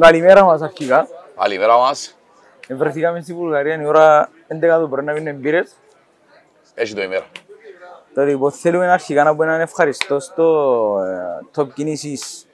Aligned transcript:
Καλημέρα 0.00 0.44
μας 0.44 0.62
αρχικά. 0.62 1.08
Καλημέρα 1.36 1.78
μας. 1.78 2.18
Βρεθήκαμε 2.68 3.20
στη 3.20 3.34
Βουλγαρία 3.34 3.80
η 3.82 3.86
ώρα 3.86 4.28
11 4.48 4.78
το 4.80 4.88
πρωί 4.88 5.04
να 5.04 5.12
πίνουμε 5.12 5.32
μπύρες. 5.32 5.76
Έχει 6.74 6.94
το 6.94 7.02
ημέρα. 7.02 7.24
Τώρα 8.14 8.28
λοιπόν 8.28 8.52
θέλουμε 8.52 8.90
αρχικά 8.90 9.24
να 9.24 9.30
πούμε 9.30 9.44
έναν 9.44 9.60
ευχαριστώ 9.60 10.20
στο 10.20 10.98
ε, 11.04 11.60
top 11.60 11.72
κινήσεις 11.74 12.46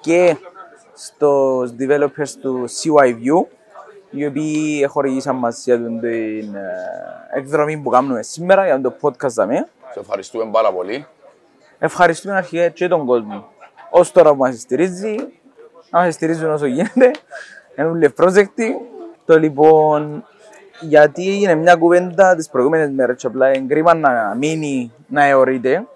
και 0.00 0.36
στους 0.94 1.70
developers 1.78 2.30
του 2.40 2.68
CYView 2.68 3.46
οι 4.10 4.26
οποίοι 4.26 4.86
χορηγήσαν 4.88 5.36
μας 5.36 5.64
για 5.64 5.76
την 5.76 6.04
ε, 6.04 6.52
εκδρομή 7.34 7.78
που 7.78 7.90
κάνουμε 7.90 8.22
σήμερα 8.22 8.64
για 8.64 8.80
το 8.80 8.94
podcast 9.00 9.30
δαμε. 9.30 9.68
Σε 9.92 10.00
ευχαριστούμε 10.00 10.50
πάρα 10.52 10.72
πολύ. 10.72 11.06
Ευχαριστούμε 11.78 12.36
αρχικά 12.36 12.68
και 12.68 12.88
τον 12.88 13.06
κόσμο. 13.06 13.48
Ως 13.90 14.12
τώρα 14.12 14.30
που 14.30 14.36
μας 14.36 14.60
στηρίζει, 14.60 15.16
να 15.90 16.00
μας 16.00 16.14
στηρίζουν 16.14 16.50
όσο 16.50 16.66
γίνεται. 16.66 17.10
Είναι 17.76 17.88
όλοι 17.88 18.10
πρόσεκτοι. 18.10 18.76
Το 19.24 19.38
λοιπόν, 19.38 20.26
γιατί 20.80 21.28
έγινε 21.30 21.54
μια 21.54 21.76
κουβέντα 21.76 22.34
τις 22.34 22.48
προηγούμενες 22.48 22.90
μέρες 22.90 23.16
και 23.20 23.26
απλά 23.26 23.46
εγκρίμα 23.46 23.94
να 23.94 24.34
μείνει 24.34 24.92
να 25.06 25.24
αιωρείται. 25.24 25.86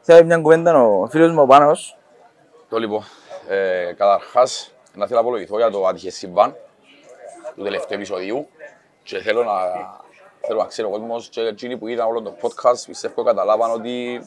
Θέλω 0.00 0.24
μια 0.24 0.38
κουβέντα 0.38 0.82
ο 0.82 1.06
φίλος 1.06 1.32
μου 1.32 1.42
ο 1.42 1.46
Πάνος. 1.46 1.98
Το 2.68 2.78
λοιπόν, 2.78 3.02
ε, 3.48 3.92
καταρχάς, 3.96 4.74
να 4.94 5.06
θέλω 5.06 5.20
να 5.20 5.26
απολογηθώ 5.26 5.56
για 5.56 5.70
το 5.70 5.86
άτυχε 5.86 6.10
συμβάν 6.10 6.56
του 7.54 7.62
τελευταίου 7.62 7.96
επεισοδίου 7.96 8.48
και 9.02 9.18
θέλω 9.18 9.44
να, 9.44 9.52
θέλω 10.46 10.58
να 10.58 10.66
ξέρει 10.66 10.88
ο 10.88 10.90
κόσμος 10.90 11.28
και 11.28 11.40
εκείνοι 11.40 11.76
που 11.76 11.88
είδαν 11.88 12.06
όλο 12.06 12.22
το 12.22 12.36
podcast 12.40 12.84
πιστεύω 12.86 13.22
καταλάβαν 13.22 13.70
ότι 13.70 14.22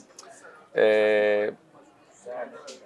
ε, 0.72 1.50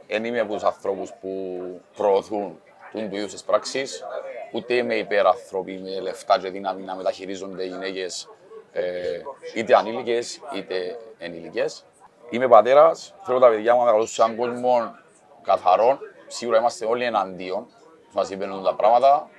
δεν 0.07 0.25
είμαι 0.25 0.39
από 0.39 0.53
τους 0.53 0.63
ανθρώπους 0.63 1.13
που 1.21 1.59
προωθούν 1.95 2.61
του 2.91 3.15
είδους 3.15 3.31
τις 3.31 3.43
πράξεις, 3.43 4.03
ούτε 4.51 4.73
είμαι 4.73 4.95
υπερανθρωποί 4.95 5.79
με 5.83 5.99
λεφτά 5.99 6.39
και 6.39 6.49
δύναμη 6.49 6.83
να 6.83 6.95
μεταχειρίζονται 6.95 7.63
γυναίκες 7.63 8.29
ε, 8.71 9.21
είτε 9.55 9.75
ανήλικες 9.75 10.41
είτε 10.55 10.97
ενήλικες. 11.17 11.85
Είμαι 12.29 12.47
πατέρας, 12.47 13.15
θέλω 13.23 13.39
τα 13.39 13.49
παιδιά 13.49 13.73
μου 13.73 13.79
να 13.79 13.85
μεγαλώσουν 13.85 14.13
σε 14.13 14.21
έναν 14.21 14.35
κόσμο 14.35 14.95
καθαρό. 15.41 15.99
Σίγουρα 16.27 16.57
είμαστε 16.57 16.85
όλοι 16.85 17.03
εναντίον, 17.03 17.67
μας 18.13 18.27
συμβαίνουν 18.27 18.63
τα 18.63 18.75
πράγματα. 18.75 19.29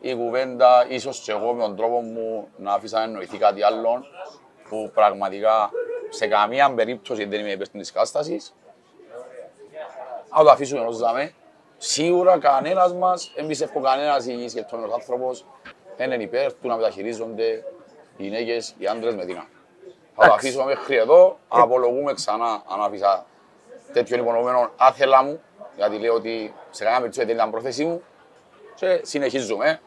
Η 0.00 0.14
κουβέντα, 0.14 0.86
ίσως 0.88 1.20
και 1.20 1.32
εγώ 1.32 1.52
με 1.52 1.62
τον 1.62 1.76
τρόπο 1.76 2.00
μου 2.00 2.48
να 2.56 2.72
αφήσα 2.72 2.98
να 2.98 3.04
εννοηθεί 3.04 3.38
κάτι 3.38 3.62
άλλο 3.62 4.04
που 4.68 4.90
πραγματικά 4.94 5.70
σε 6.08 6.26
καμία 6.26 6.74
περίπτωση 6.74 7.24
δεν 7.24 7.40
είμαι 7.40 7.50
υπέρ 7.50 7.68
της 7.68 7.92
κατάστασης. 7.92 8.54
Αν 10.38 10.44
το 10.44 10.50
αφήσουμε 10.50 10.80
ως 10.80 10.98
δάμε, 10.98 11.32
σίγουρα 11.78 12.38
κανένας 12.38 12.94
μας, 12.94 13.32
δεν 13.36 13.46
πιστεύω 13.46 13.80
κανένας 13.80 14.26
υγιής 14.26 14.52
και 14.52 14.62
τον 14.62 14.92
άνθρωπος, 14.92 15.44
δεν 15.96 16.12
είναι 16.12 16.22
υπέρ 16.22 16.52
του 16.52 16.68
να 16.68 16.76
μεταχειρίζονται 16.76 17.64
οι 18.16 18.22
γυναίκες, 18.22 18.74
οι 18.78 18.86
άντρες 18.86 19.14
με 19.14 19.24
δύναμη. 19.24 19.48
Θα 20.14 20.26
το 20.26 20.32
αφήσουμε 20.32 20.64
μέχρι 20.64 20.96
εδώ, 20.96 21.38
απολογούμε 21.48 22.12
ξανά 22.12 22.62
αν 22.68 22.80
άφησα 22.80 23.26
τέτοιον 23.92 24.20
υπονοούμενο 24.20 24.70
άθελα 24.76 25.22
μου, 25.22 25.40
γιατί 25.76 25.98
λέω 25.98 26.14
ότι 26.14 26.54
σε 26.70 26.84
κανένα 26.84 27.00
περίπτωση 27.00 27.26
δεν 27.26 27.36
ήταν 27.36 27.50
πρόθεσή 27.50 27.84
μου 27.84 28.02
και 28.74 29.00
συνεχίζουμε. 29.02 29.80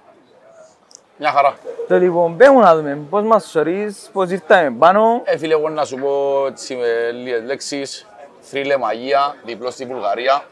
Μια 1.18 1.32
χαρά. 1.32 1.58
Το 1.88 1.98
λοιπόν, 1.98 2.38
πέμουν 2.38 2.62
να 2.62 2.76
δούμε 2.76 3.00
πώς 3.10 3.24
μας 3.24 3.50
σωρείς, 3.50 4.10
πώς 4.14 4.32
ήρθαμε 4.32 4.72
πάνω. 4.80 5.22
Ε, 5.24 5.38
φίλε, 5.38 5.54
εγώ 5.54 5.70
να 5.70 5.86
σου 5.86 5.96
πω 5.98 6.46
έτσι 6.46 6.76
με 6.76 7.12
λίγες 7.12 7.44
λέξεις. 7.44 8.09
Θρύλε 8.42 8.78
μαγεία, 8.78 9.36
διπλό 9.46 9.72
στη 9.72 9.86
Βουλγαρία. 9.86 10.44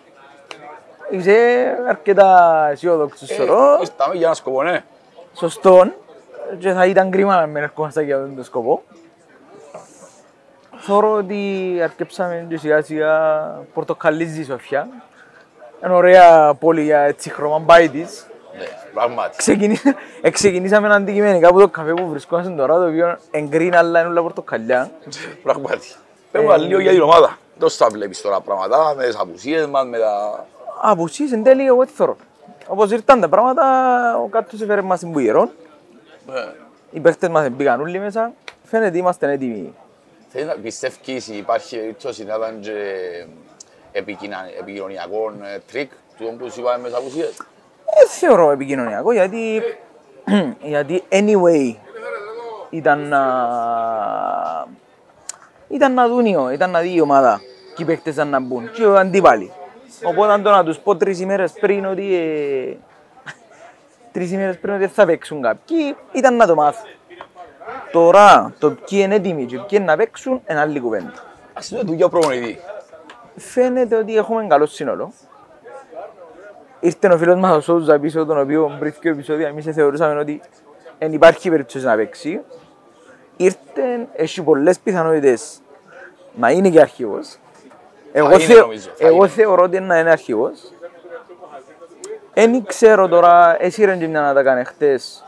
Είσαι 1.10 1.68
αρκετά 1.88 2.68
αισιόδοξος 2.72 3.30
Ε, 3.30 3.34
σωρό. 3.34 3.78
Ήρθαμε 3.82 4.16
για 4.16 4.26
ένα 4.26 4.36
σκοπό, 4.36 4.64
ναι. 4.64 4.84
Σωστόν. 5.34 5.94
Και 6.60 6.72
θα 6.72 6.86
ήταν 6.86 7.12
κρίμα 7.12 7.36
να 7.36 7.46
μην 7.46 7.64
ερχόμαστε 7.64 8.02
για 8.02 8.16
αυτόν 8.16 8.36
τον 8.36 8.44
σκοπό. 8.44 8.84
Θεωρώ 10.78 11.14
ότι 11.14 11.80
αρκέψαμε 11.84 12.46
και 12.50 12.58
σιγά 12.58 12.82
σιγά 12.82 13.44
πορτοκαλίζει 13.74 14.42
η 14.42 14.44
Σοφιά. 14.44 14.88
Είναι 15.84 15.94
ωραία 15.94 16.54
πόλη 16.54 16.84
για 16.84 17.00
έτσι 17.00 17.30
χρωμαμπάι 17.30 17.90
της. 17.90 18.28
Ναι, 18.58 18.66
πράγματι. 18.94 19.38
Ξεκινήσα, 19.38 19.96
ε, 20.22 20.30
ξεκινήσαμε 20.30 20.94
αντικειμενικά 20.94 21.48
από 21.48 21.60
το 21.60 21.68
καφέ 21.68 21.94
που 21.94 22.10
βρισκόμαστε 22.10 22.52
τώρα, 22.52 22.76
το 22.76 22.88
οποίο 22.88 23.18
εγκρίνει 23.32 23.76
αλλά 23.76 24.00
είναι 24.00 24.10
όλα 24.10 24.22
πορτοκαλιά. 24.22 24.92
Πράγματι. 25.44 25.88
Πέμπω 26.32 26.56
λίγο 26.56 26.80
για 26.80 26.92
την 26.92 27.02
ομάδα. 27.02 27.38
Τόσο 27.60 27.78
τα 27.78 27.90
βλέπεις 27.90 28.22
τώρα 28.22 28.42
πράγματα, 28.42 28.94
με 28.98 29.06
τις 29.06 29.16
απουσίες 29.20 29.66
μας, 29.66 29.86
με 29.86 29.98
τα... 29.98 30.46
Απουσίες 30.82 31.32
εν 31.32 31.44
τέλει 31.44 31.66
εγώ 31.66 31.86
τι 31.86 31.92
θεωρώ. 31.92 32.16
Όπως 32.68 32.92
ήρθαν 32.92 33.20
τα 33.20 33.30
πράγματα, 33.30 33.64
ο 34.24 34.28
κάτος 34.28 34.62
έφερε 34.62 34.82
μας 34.82 35.00
την 35.00 35.12
πουγερόν. 35.12 35.50
Ε, 36.34 36.52
Οι 36.92 37.00
παίχτες 37.00 37.30
μας 37.30 37.50
μπήκαν 37.50 37.82
όλοι 37.82 38.00
μέσα. 38.00 38.32
Φαίνεται 38.64 38.98
είμαστε 38.98 39.32
έτοιμοι. 39.32 39.74
Θέλεις 40.30 40.48
να 40.48 40.54
πιστεύεις 40.54 41.28
υπάρχει 41.28 41.78
περίπτωση 41.78 42.24
να 42.26 42.36
ήταν 42.36 42.60
και 42.60 42.74
επικοινωνια- 43.92 44.58
επικοινωνιακό 44.60 45.34
ε, 45.56 45.60
τρικ 45.72 45.92
του 46.18 46.36
που 46.40 46.52
σου 46.52 46.60
είπαμε 46.60 46.78
με 46.78 46.88
τις 46.88 46.98
απουσίες; 46.98 47.34
Δεν 47.98 48.08
θεωρώ 48.10 48.52
επικοινωνιακό 48.52 49.12
γιατί, 49.12 49.62
γιατί 50.74 51.04
anyway 51.10 51.76
ήταν 52.70 53.00
να, 53.08 53.22
ήταν 55.68 55.94
να 55.94 56.08
δουν 56.08 56.26
οι- 56.26 56.50
ήταν 56.54 56.70
να 56.70 56.80
δει 56.80 56.94
η 56.96 57.02
ομάδα 57.02 57.42
και 57.76 57.84
οι 57.84 57.86
παίχτες 57.86 58.14
ήταν 58.14 58.30
να 58.30 58.40
μπουν 58.40 58.72
και 58.72 58.82
οι 58.82 58.86
αντίπαλοι. 58.98 59.52
Οπότε 60.04 60.32
αν 60.32 60.44
το 60.44 60.50
να 60.50 60.64
τους 60.64 60.78
πω 60.80 60.96
τρεις 60.96 61.20
ημέρες 61.20 61.52
πριν 61.52 61.86
ότι 61.86 62.16
ε, 62.16 62.76
τρεις 64.14 64.32
ημέρες 64.32 64.58
πριν 64.58 64.74
ότι 64.74 64.82
δεν 64.84 64.90
θα 64.94 65.06
παίξουν 65.06 65.42
κάποιοι 65.42 65.96
ήταν 66.12 66.36
να 66.36 66.48
το 66.48 66.56
μάθουν. 66.56 66.90
Τώρα 67.92 68.54
το 68.60 68.72
ποιοι 68.72 69.00
είναι 69.04 69.16
έτοιμοι 69.16 69.46
και 69.46 69.56
ποιοι 69.58 69.68
είναι 69.72 69.84
να 69.86 69.96
παίξουν 69.98 70.42
είναι 70.50 70.60
άλλη 70.60 70.80
κουβέντα. 70.80 71.14
Ας 71.54 71.70
είναι 71.72 71.82
δουλειά 71.82 72.10
προπονητής. 72.10 72.58
Φαίνεται 73.36 73.96
ότι 73.96 74.18
έχουμε 74.18 74.48
καλό 74.48 74.66
σύνολο. 74.66 75.12
Ήρθε 76.80 77.08
ο 77.08 77.18
φίλος 77.18 77.40
μας 77.40 77.56
ο 77.56 77.62
Σόουζα 77.62 78.00
πίσω, 78.00 78.26
τον 78.26 78.40
οποίο 78.40 78.76
πριν 78.80 78.94
δύο 79.02 79.12
επεισόδια 79.12 79.48
εμείς 79.48 79.66
θεωρούσαμε 79.66 80.20
ότι 80.20 80.42
δεν 81.00 81.14
υπάρχει 81.14 81.50
περίπτωση 81.50 81.86
να 81.86 81.96
παίξει. 81.96 82.42
Ήρθε, 83.38 84.08
έχει 84.16 84.42
πολλές 84.42 84.80
πιθανότητες 84.80 85.58
να 86.36 86.52
είναι 86.52 86.70
και 86.70 86.80
αρχηγός. 86.82 87.36
Εγώ, 88.12 88.28
είναι, 88.30 88.38
θεω- 88.40 88.62
νομίζω, 88.62 88.90
θα 88.96 89.06
εγώ 89.08 89.16
είναι. 89.16 89.28
θεωρώ 89.28 89.64
ότι 89.64 89.78
είναι 89.78 89.86
να 89.86 90.00
είναι 90.00 90.10
αρχηγός. 90.10 90.72
Δεν 92.34 92.66
ξέρω 92.66 93.08
τώρα, 93.08 93.56
εσύ 93.60 93.86
ρε 93.86 93.96
και 93.96 94.08
μια 94.08 94.22
να 94.22 94.34
τα 94.34 94.44
κάνει 94.44 94.64
χτες. 94.64 95.24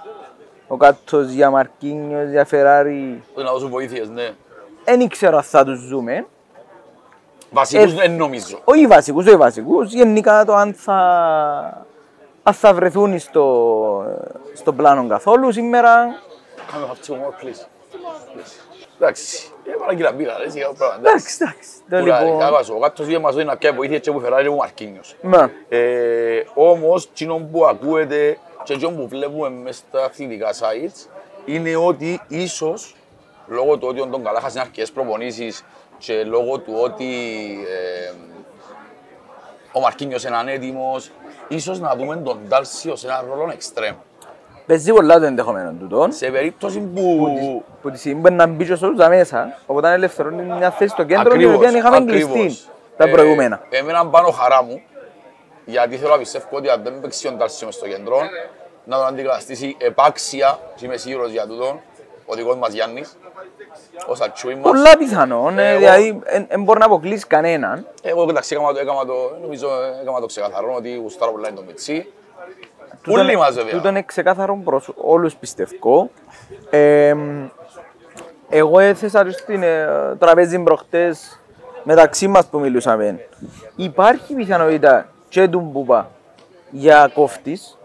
Ο 0.67 0.77
κάτος 0.77 1.29
για 1.31 1.49
Μαρκίνιος, 1.49 2.29
για 2.29 2.45
Φεράρι. 2.45 3.23
Όχι 3.33 3.45
να 3.45 3.51
δώσουν 3.51 3.69
βοήθειες, 3.69 4.09
ναι. 4.09 4.29
Δεν 4.83 5.07
ξέρω 5.07 5.37
αν 5.37 5.43
θα 5.43 5.63
τους 5.65 5.79
ζούμε. 5.79 6.25
Βασικούς 7.51 7.91
Ε, 7.91 7.95
δεν 7.95 8.11
νομίζω. 8.15 8.59
όχι 8.63 8.87
βασικούς, 8.87 9.25
όχι 9.25 9.35
βασικούς, 9.35 9.93
γενικά 9.93 10.45
το 10.45 10.53
αν 10.53 10.73
θα, 10.73 10.97
αν 12.43 12.53
θα 12.53 12.73
βρεθούν 12.73 13.19
στο, 13.19 14.05
στο 14.53 14.73
πλάνο 14.73 15.07
καθόλου 15.07 15.51
σήμερα. 15.51 15.91
Κάμε 16.71 16.85
have 16.87 17.07
two 17.09 17.13
more, 17.15 17.43
please. 17.45 17.65
Please. 17.93 18.81
Εντάξει, 18.95 19.49
έβαλα 19.73 19.95
και 19.95 20.03
τα 20.03 20.11
μπύρα, 20.11 20.37
ρε, 20.37 20.49
σιγά 20.49 20.71
πράγματα. 20.73 21.09
Εντάξει, 21.09 21.37
εντάξει. 21.41 21.69
Το 21.89 21.99
Κουράζει, 21.99 22.23
λοιπόν, 22.25 22.39
κάγασο. 22.39 22.75
Ο 22.75 22.79
κάτος 22.79 23.07
είχε 23.07 23.19
μας 23.19 23.33
δώσει 23.33 23.45
να 23.45 23.57
πιάει 23.57 23.71
βοήθεια 23.71 23.99
και 23.99 24.11
που 24.11 24.19
φεράρει 24.19 24.47
ο 24.47 24.55
Μαρκίνιος. 24.55 25.15
μα, 25.21 25.51
Ε, 25.69 26.43
όμως, 26.53 27.05
εκείνο 27.05 27.49
που 27.51 27.65
ακούεται 27.65 28.37
και 28.63 28.73
εκείνο 28.73 28.89
που 28.91 29.07
βλέπουμε 29.07 29.49
μέσα 29.49 29.83
στα 29.89 30.03
αθλητικά 30.03 30.53
sites 30.53 31.07
είναι 31.45 31.75
ότι 31.75 32.21
ίσως 32.27 32.95
λόγω 33.47 33.77
του 33.77 33.87
ότι 33.87 34.01
ο 34.01 34.05
Ντον 34.05 34.23
Καλάχας 34.23 34.51
είναι 34.51 34.61
αρκετές 34.61 34.91
προπονήσεις 34.91 35.65
και 35.97 36.23
λόγω 36.23 36.57
του 36.59 36.73
ότι 36.77 37.05
ε, 37.67 38.11
ο 39.71 39.79
Μαρκίνιος 39.79 40.23
είναι 40.23 40.37
ανέτοιμος, 40.37 41.11
ίσως 41.47 41.79
να 41.79 41.95
δούμε 41.95 42.15
τον 42.17 42.39
Ντάλσιο 42.47 42.95
σε 42.95 43.07
ένα 43.07 43.25
ρόλο 43.29 43.49
εξτρέμ. 43.51 43.95
Παίζει 44.69 44.91
πολλά 44.93 45.19
το 45.19 45.25
ενδεχομένο 45.25 45.73
τούτο. 45.79 46.07
Σε 46.09 46.29
περίπτωση 46.29 46.79
που... 46.79 47.63
Που 47.81 47.91
τη 47.91 47.97
στιγμή 47.97 48.19
μπορεί 48.19 48.33
να 48.33 48.47
μπει 48.47 48.65
και 48.65 48.71
ο 48.71 48.75
Σόλουζα 48.75 49.09
μέσα, 49.09 49.57
οπότε 49.65 49.87
αν 49.87 49.93
ελευθερώνει 49.93 50.41
μια 50.43 50.71
θέση 50.71 50.91
στο 50.91 51.03
κέντρο, 51.03 51.23
την 51.23 51.31
Ακριβώς, 51.31 51.55
οποία 51.55 51.69
είχαμε 51.77 51.95
ακριβώς. 51.95 52.31
κλειστεί 52.33 52.67
τα 52.97 53.03
Ε, 53.07 53.11
προηγούμενα. 53.11 53.61
Εμένα 53.69 54.05
πάνω 54.07 54.29
χαρά 54.31 54.63
μου, 54.63 54.81
γιατί 55.65 55.95
θέλω 55.97 56.11
να 56.11 56.17
πιστεύω 56.17 56.45
ότι 56.51 56.69
αν 56.69 56.83
δεν 56.83 56.99
παίξει 57.01 57.27
ο 57.27 57.31
Ντάλσιο 57.31 57.65
μες 57.65 57.75
στο 57.75 57.87
κέντρο, 57.87 58.17
να 58.83 58.97
τον 58.97 59.05
αντικαταστήσει 59.07 59.75
επάξια, 59.79 60.59
και 60.75 60.85
είμαι 60.85 60.97
σίγουρος 60.97 61.31
για 61.31 61.47
τούτον, 61.47 61.79
ο 62.25 62.35
δικός 62.35 62.55
μας 62.55 62.73
Γιάννης, 62.73 63.17
ο 64.07 64.15
Σατσούι 64.15 64.53
μας. 64.55 64.63
Πολλά 64.63 64.97
πιθανόν, 64.97 65.59
ε, 65.59 65.69
εγώ- 65.69 65.79
δηλαδή 65.79 66.19
δεν 66.49 66.63
μπορεί 66.63 66.79
να 66.79 66.85
αποκλείσει 66.85 67.27
κανέναν. 67.27 67.87
Εγώ 68.01 68.21
εντάξει, 68.29 68.55
έκανα 68.55 68.73
το, 68.73 68.79
έκανα 68.79 69.05
το, 69.05 69.13
νομίζω 69.41 69.67
έκανα 70.01 70.19
το 70.19 70.25
ξεκαθαρό 70.25 70.73
ότι 70.77 70.95
γουστάρω 70.95 71.31
πολλά 71.31 71.47
είναι 71.47 71.57
το 71.57 71.63
Μιτσί. 71.67 72.13
Τούτον- 73.01 73.21
Όλοι 73.21 73.37
μας 73.37 73.55
βέβαια. 73.55 73.71
Τούτον 73.71 73.91
είναι 73.91 74.01
ξεκάθαρο 74.03 74.61
προς 74.63 74.91
όλους 74.95 75.35
πιστεύω. 75.35 76.09
Ε, 76.69 77.15
εγώ 78.49 78.79
έθεσα 78.79 79.23
το 79.23 79.31
στην 79.31 79.63
ε, 79.63 79.87
τραπέζι 80.19 80.59
προχτές 80.59 81.39
μεταξύ 81.83 82.27
μας 82.27 82.45
που 82.47 82.59
μιλούσαμε. 82.59 83.27
Υπάρχει 83.75 84.33
πιθανότητα 84.33 85.07
και 85.29 85.47
του 85.47 85.59
Μπουπά 85.59 86.09
για 86.71 87.11
κόφτης. 87.13 87.77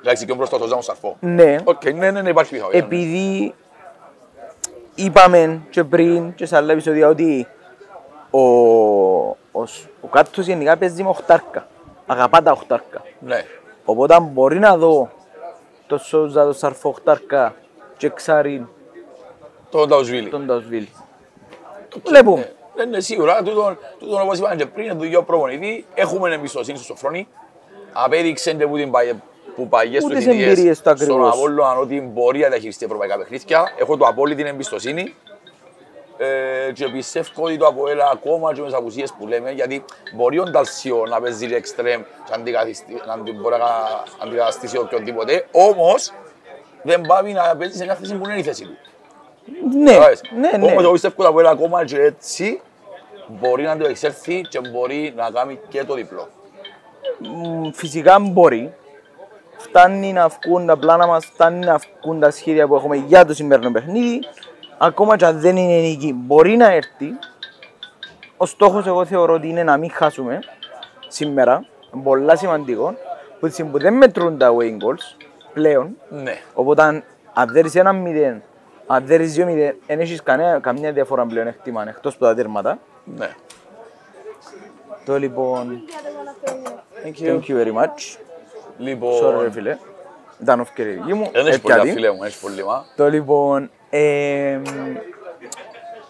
Εντάξει, 0.00 0.24
και 0.26 0.34
μπροστά 0.34 0.58
το 0.58 0.66
Ζάμο 0.66 0.80
Σαρφό. 0.82 1.16
Ναι, 1.20 1.56
Οκ, 1.64 1.84
ναι, 1.84 2.10
ναι, 2.10 2.22
ναι, 2.22 2.28
υπάρχει 2.28 2.50
πιθανότητα. 2.52 2.86
ναι. 2.86 2.94
επειδή 2.94 3.54
είπαμε 4.94 5.60
και 5.70 5.84
πριν 5.84 6.34
και 6.34 6.46
σε 6.46 6.56
άλλα 6.56 6.72
επεισόδια 6.72 7.08
ότι 7.08 7.46
ο, 8.30 8.40
ο, 9.52 9.66
σ- 9.66 9.86
ο 10.00 10.06
κάτος 10.10 10.46
γενικά 10.46 10.76
παίζει 10.76 11.02
με 11.02 11.08
οχτάρκα. 11.08 11.66
Αγαπά 12.06 12.42
τα 12.42 12.52
οχτάρκα. 12.52 13.02
Ναι. 13.18 13.44
Οπότε 13.84 14.20
μπορεί 14.20 14.58
να 14.58 14.76
δω 14.76 15.10
το 15.86 15.98
Σόουζα, 15.98 16.44
το 16.44 16.52
Σαρφό 16.52 16.88
οχτάρκα 16.88 17.54
και 17.96 18.08
Ξάριν 18.08 18.66
Το 19.70 19.86
Νταουσβίλη. 19.86 20.28
τον 20.28 20.44
Νταουσβίλ. 20.46 20.86
Βλέπουμε. 22.06 22.52
Ναι, 22.76 22.84
ναι, 22.84 23.00
σίγουρα. 23.00 23.42
Τούτον, 23.42 23.78
τούτον 23.98 24.20
όπως 24.20 24.38
είπαμε 24.38 24.56
και 24.56 24.66
πριν, 24.66 24.98
το 24.98 25.04
δυο 25.04 25.22
προπονητή, 25.22 25.86
έχουμε 25.94 26.34
εμπιστοσύνη 26.34 26.76
στο 26.78 26.86
Σοφρόνη. 26.86 27.28
Απέδειξε 27.92 28.52
και 28.54 28.66
που, 28.66 28.76
την 28.76 28.90
παγε, 28.90 29.14
που 29.54 29.68
παγιές 29.68 30.04
Ούτε 30.04 30.12
του 30.12 30.18
τις 30.18 30.28
εμπειρίες 30.28 30.54
θητείες 30.54 30.76
του 30.76 30.82
στον 30.82 30.92
ακριβώς. 30.92 31.32
Απόλλωνα 31.32 31.76
ότι 31.76 32.00
μπορεί 32.00 32.38
να 32.38 32.48
διαχειριστεί 32.48 32.84
ευρωπαϊκά 32.84 33.18
παιχνίδια. 33.18 33.72
Έχω 33.78 33.96
το 33.96 34.06
απόλυτη 34.06 34.42
εμπιστοσύνη. 34.42 35.14
Ε, 36.16 36.72
και 36.72 36.88
πιστεύω 36.88 37.44
ότι 37.44 37.56
το 37.56 37.66
ΑΠΟΕΛ 37.66 38.00
ακόμα 38.00 38.52
και 38.54 38.60
με 38.60 38.66
τις 38.66 38.76
απουσίες 38.76 39.12
που 39.18 39.26
λέμε, 39.26 39.50
γιατί 39.50 39.84
μπορεί 40.14 40.38
ο 40.38 40.42
Νταλσιό 40.44 41.04
να 41.08 41.20
παίζει 41.20 41.54
εξτρέμ 41.54 42.02
και 42.26 42.32
αντικαθιστη- 42.34 43.06
να 43.06 43.18
την 43.18 43.40
μπορεί 43.40 43.56
να 43.58 43.66
αντικαταστήσει 44.24 44.78
οποιονδήποτε, 44.78 45.46
όμως 45.50 46.12
δεν 46.82 47.00
πάει 47.00 47.32
να 47.32 47.56
παίζει 47.56 47.76
σε 47.76 47.84
μια 47.84 47.94
θέση 47.94 48.14
που 48.14 48.24
είναι 48.28 48.38
η 48.38 48.42
θέση 48.42 48.64
του. 48.64 48.76
Ναι, 49.78 49.84
Κατάλαβες. 49.92 50.20
ναι, 50.40 50.50
ναι. 50.58 50.66
Όμως 50.70 50.82
εγώ 50.82 50.92
πιστεύω 50.92 51.14
ότι 51.16 51.22
το 51.22 51.28
ΑΠΟΕΛ 51.28 51.46
ακόμα 51.46 51.84
και 51.84 52.00
έτσι 52.00 52.60
μπορεί 53.26 53.62
να 53.62 53.76
το 53.76 53.88
εξέλθει 53.88 54.40
και 54.40 54.60
μπορεί 54.60 55.12
να 55.16 55.30
κάνει 55.30 55.58
και 55.68 55.84
το 55.84 55.94
διπλό. 55.94 56.28
Μ, 57.18 57.70
Φυσικά 57.72 58.18
μπορεί. 58.20 58.74
Φτάνει 59.56 60.12
να 60.12 60.28
βγουν 60.28 60.66
τα 60.66 60.76
πλάνα 60.76 61.06
μας, 61.06 61.24
φτάνει 61.24 61.64
να 61.64 61.80
βγουν 62.02 62.20
τα 62.20 62.30
σχέδια 62.30 62.66
που 62.66 62.74
έχουμε 62.74 62.96
για 62.96 63.24
το 63.24 63.34
σημερινό 63.34 63.70
παιχνίδι. 63.70 64.20
Ακόμα 64.78 65.16
και 65.16 65.24
αν 65.24 65.40
δεν 65.40 65.56
είναι 65.56 65.80
νίκη, 65.88 66.12
μπορεί 66.16 66.56
να 66.56 66.72
έρθει. 66.72 67.12
Ο 68.36 68.46
στόχος 68.46 68.86
εγώ 68.86 69.04
θεωρώ 69.04 69.34
ότι 69.34 69.48
είναι 69.48 69.62
να 69.62 69.76
μην 69.76 69.90
χάσουμε 69.90 70.38
σήμερα. 71.08 71.64
Πολλά 72.02 72.36
σημαντικό. 72.36 72.94
Που 73.40 73.46
τη 73.46 73.52
στιγμή 73.52 73.70
που 73.70 73.78
δεν 73.78 73.94
μετρούν 73.94 74.38
τα 74.38 74.48
away 74.52 74.70
goals 74.70 75.24
πλέον. 75.52 75.96
Ναι. 76.08 76.34
Οπότε 76.54 76.82
αν- 76.82 77.04
αν 77.32 77.48
δέρεις 77.52 77.74
ένα 77.74 77.92
μηδέν, 77.92 78.42
αν 78.86 79.06
δέρεις 79.06 79.32
δύο 79.34 79.46
μηδέν, 79.46 79.76
δεν 79.86 80.00
έχεις 80.00 80.22
κανένα, 80.22 80.60
καμία 80.60 80.92
διαφορά 80.92 81.26
πλέον 81.26 81.46
εκτιμά 81.46 81.84
εκτός 81.88 82.14
από 82.14 82.24
τα 82.24 82.34
τέρματα. 82.34 82.78
Ναι. 83.04 83.28
Το 85.04 85.18
λοιπόν, 85.18 85.80
Thank 87.04 87.26
thank 87.26 87.40
you 87.48 87.64
very 87.64 87.72
much. 87.72 87.84
Sorry 87.84 88.18
ρε 88.78 88.84
Λοιπόν, 88.84 89.52
φίλε. 89.52 89.78
Ήταν 90.40 90.60
ευκαιρία 90.60 90.92
δική 90.92 91.14
μου. 91.14 91.28
δεν 91.32 91.46
έχεις 91.46 91.56
έπιατη. 91.56 91.80
πολύ 91.80 91.92
φίλε 91.92 92.10
μου, 92.12 92.22
έχεις 92.24 92.36
πολύ 92.40 92.64
μα. 92.64 92.84
Το 92.96 93.08
λοιπόν, 93.08 93.70
ε, 93.90 94.58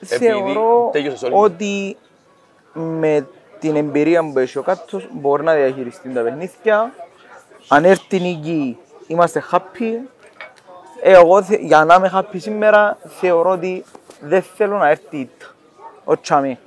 θεωρώ 0.01 0.89
τέλειωσε, 0.93 1.27
sorry. 1.27 1.33
ότι 1.33 1.97
με 2.73 3.27
την 3.59 3.77
εμπειρία 3.77 4.31
που 4.33 4.39
έχει 4.39 4.59
ο 4.59 4.63
κάτος 4.63 5.09
μπορεί 5.13 5.43
να 5.45 5.55
διαχειριστεί 5.55 6.09
τα 6.09 6.23
παιχνίδια. 6.23 6.93
Αν 7.69 7.85
έρθει 7.85 8.17
η 8.17 8.21
νίκη 8.21 8.79
είμαστε 9.07 9.43
happy. 9.53 9.93
Ε, 11.03 11.13
εγώ 11.13 11.43
θε- 11.43 11.61
για 11.61 11.85
να 11.85 11.95
είμαι 11.95 12.11
happy 12.15 12.37
σήμερα 12.41 12.99
θεωρώ 13.21 13.51
ότι 13.51 13.85
δεν 14.21 14.43
θέλω 14.43 14.77
να 14.77 14.89
έρθει 14.89 15.17
η 15.17 15.21
ήττα. 15.21 15.47
Ο 16.05 16.21
Τσάμι. 16.21 16.59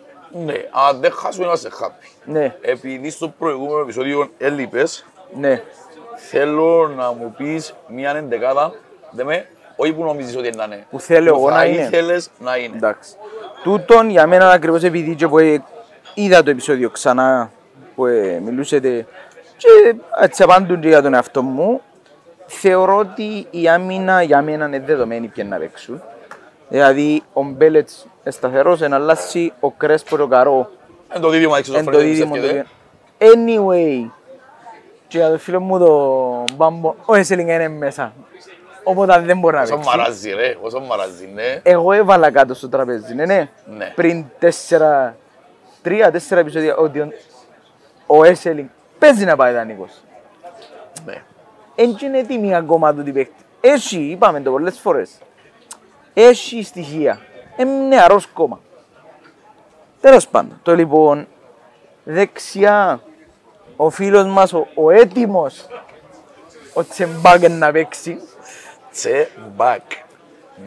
Ναι, 0.46 0.54
αν 0.90 1.00
δεν 1.00 1.12
χάσουμε 1.12 1.46
είμαστε 1.46 1.70
happy. 1.82 2.08
Ναι, 2.26 2.56
Επειδή 2.62 3.10
στο 3.10 3.28
προηγούμενο 3.28 3.80
επεισόδιο 3.80 4.30
έλειπες, 4.38 5.06
ναι. 5.34 5.62
Θέλω 6.30 6.94
να 6.98 7.12
μου 7.12 7.34
πεις 7.38 7.74
μια 7.88 8.16
εντεκάδα, 8.16 8.74
δε 9.12 9.24
με, 9.24 9.46
όχι 9.76 9.94
που 9.94 10.04
νομίζεις 10.04 10.36
ότι 10.38 10.50
να 10.56 10.64
είναι. 10.64 10.86
Που 10.90 11.00
θέλω 11.00 11.32
Που 11.32 11.38
εγώ 11.40 11.50
θα 11.50 11.56
να 11.56 11.66
είναι. 11.66 11.82
ήθελες 11.82 12.30
να 12.40 12.58
είναι. 12.58 12.76
Εντάξει. 12.76 13.16
Τούτον 13.64 14.10
για 14.10 14.28
μένα 14.28 14.50
ακριβώς 14.52 14.84
επειδή 14.84 15.16
και 15.16 15.28
που 15.28 15.38
ε, 15.38 15.64
είδα 16.14 16.44
το 16.44 16.50
επεισόδιο 16.50 16.90
ξανά 16.90 17.52
που 17.96 18.06
ε, 18.06 18.40
μιλούσατε 18.46 19.06
και 19.58 19.96
έτσι 20.22 20.44
απάντουν 20.44 20.80
και 20.80 20.88
για 20.88 21.02
τον 21.02 21.14
εαυτό 21.14 21.42
μου 21.42 21.82
θεωρώ 22.46 22.98
ότι 22.98 23.48
η 23.50 23.68
άμυνα 23.70 24.22
για 24.22 24.42
μένα 24.42 24.66
είναι 24.66 24.80
δεδομένη 24.80 25.28
ποια 25.28 25.44
να 25.44 25.58
παίξουν. 25.58 26.02
Δηλαδή 26.70 27.24
ο 27.34 27.44
Μπέλετς 27.44 28.08
είναι 28.24 28.32
σταθερός, 28.32 28.82
είναι 28.82 28.96
αλλάσει, 28.96 29.54
ο 29.60 29.72
Κρέσπο 29.72 30.16
και 30.16 30.22
ο 30.22 30.28
Καρό 30.28 30.70
Εν 31.10 31.22
το 31.22 31.30
δίδυμα 31.30 31.58
έξω 31.58 31.72
στο 31.72 31.82
είναι 31.82 31.92
το 31.92 31.98
φρέντο, 31.98 32.14
ίδιο 32.14 32.26
μου. 32.26 32.34
πιστεύετε. 32.34 32.66
Anyway, 33.20 34.10
και 35.16 35.22
για 35.22 35.32
το 35.32 35.38
φίλο 35.38 35.60
μου 35.60 35.80
το 35.80 36.44
Μπάμπο, 36.56 36.96
ο 37.06 37.16
Εσέλινγκ 37.16 37.50
είναι 37.50 37.68
μέσα. 37.68 38.14
Οπότε 38.84 39.20
δεν 39.20 39.40
μπορεί 39.40 39.56
να 39.56 39.62
Όσο 39.62 39.76
παίξει. 39.76 39.90
μαράζει 39.90 40.32
ρε, 40.34 40.58
όσο 40.62 40.80
μαράζει, 40.80 41.30
ναι. 41.34 41.60
Εγώ 41.64 41.92
έβαλα 41.92 42.32
κάτω 42.32 42.54
στο 42.54 42.70
τραπέζι, 42.70 43.14
ναι, 43.16 43.26
ναι. 43.26 43.50
Ναι. 43.78 43.92
Πριν 43.96 44.26
τέσσερα, 44.40 45.16
τρία, 45.82 46.12
τέσσερα 46.12 46.40
επεισόδια 46.42 46.76
ότι 46.76 47.00
ο, 47.00 47.10
ο 48.06 48.24
Έσελινγκ 48.24 48.68
παίζει 49.00 49.26
να 49.26 49.36
πάει 49.36 49.54
δανεικός. 49.54 49.92
Ναι. 51.06 51.24
Εν 51.76 51.96
και 51.96 52.06
είναι 52.06 52.18
έτοιμη 52.18 52.56
ακόμα 52.56 52.94
του 52.94 53.04
την 53.04 53.14
παίκτη. 53.14 53.44
Έχει, 53.62 53.98
είπαμε 54.00 54.42
το 54.42 54.52
πολλές 54.52 54.80
φορές. 54.80 55.12
Έχει 56.14 56.64
στοιχεία. 56.64 57.20
Είναι 57.58 57.72
νεαρός 57.88 58.26
κόμμα. 58.28 58.60
Τέλος 60.02 60.28
πάντων, 60.28 60.60
το 60.64 60.76
λοιπόν, 60.76 61.28
δεξιά, 62.04 63.02
ο 63.76 63.90
φίλος 63.90 64.26
μας, 64.28 64.54
ο, 64.54 64.68
ο 64.76 64.90
έτοιμος, 64.92 65.68
ο 66.74 66.84
Τσεμπάγκεν 66.84 67.58
να 67.58 67.72
παίξει. 67.72 68.18
Τσε 68.92 69.30
μπακ. 69.56 69.82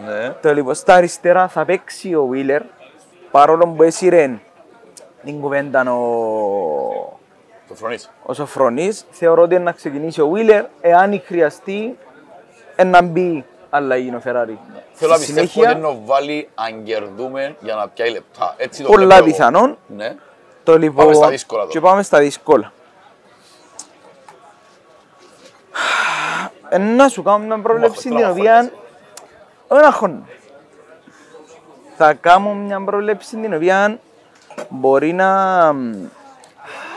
Ναι. 0.06 0.30
Το 0.42 0.54
λοιπόν, 0.54 0.74
στα 0.74 0.94
αριστερά 0.94 1.48
θα 1.48 1.64
παίξει 1.64 2.14
ο 2.14 2.26
Βίλερ, 2.26 2.62
παρόλο 3.30 3.66
που 3.76 3.82
έσυρε 3.82 4.38
την 5.24 5.40
κουβέντα 5.40 5.92
ο, 5.92 7.18
Το 7.68 7.74
φρονείς. 7.74 8.10
ο 8.22 8.32
Σοφρονής, 8.34 9.04
θεωρώ 9.10 9.42
ότι 9.42 9.54
είναι 9.54 9.64
να 9.64 9.72
ξεκινήσει 9.72 10.20
ο 10.20 10.28
Βίλερ, 10.28 10.64
εάν 10.80 11.22
χρειαστεί, 11.26 11.98
ε, 12.76 12.84
να 12.84 13.02
μπει 13.02 13.44
αλλαγή 13.70 14.14
ο 14.14 14.20
Φεράρι. 14.20 14.58
Θέλω 14.92 15.10
να 15.10 15.16
Στη 15.16 15.26
πιστεύω 15.26 15.46
συνέχεια, 15.48 15.70
ότι 15.70 15.78
είναι 15.78 15.88
ο 15.88 15.98
Βάλη 16.04 16.48
αν 16.54 16.82
κερδούμε 16.84 17.56
για 17.60 17.74
να 17.74 17.88
πιάει 17.88 18.10
λεπτά. 18.10 18.54
Έτσι 18.56 18.82
το 18.82 18.88
πολλά 18.88 19.04
βλέπω 19.04 19.14
εγώ. 19.14 19.24
πιθανόν. 19.24 19.78
Ναι. 19.86 20.14
Το 20.62 20.78
λοιπόν, 20.78 21.04
Πάμε 21.04 21.14
στα 21.16 21.28
δύσκολα 21.28 21.60
τώρα. 21.60 21.72
Και 21.72 21.80
πάμε 21.80 22.02
στα 22.02 22.18
δύσκολα. 22.18 22.72
Να 26.78 27.08
σου 27.08 27.22
κάνω 27.22 27.44
μια 27.44 27.58
πρόβλεψη 27.58 28.08
Μάχο, 28.08 28.18
την 28.18 28.26
τώρα 28.26 28.30
οποία... 28.30 28.52
μαχώνεσαι. 28.52 28.72
Όχι 29.68 29.82
να 29.82 29.92
χώνω. 29.92 30.26
Θα 31.96 32.14
κάνω 32.14 32.54
μια 32.54 32.84
πρόβλεψη 32.84 33.36
την 33.36 33.54
οποία 33.54 34.00
μπορεί 34.68 35.12
να, 35.12 35.72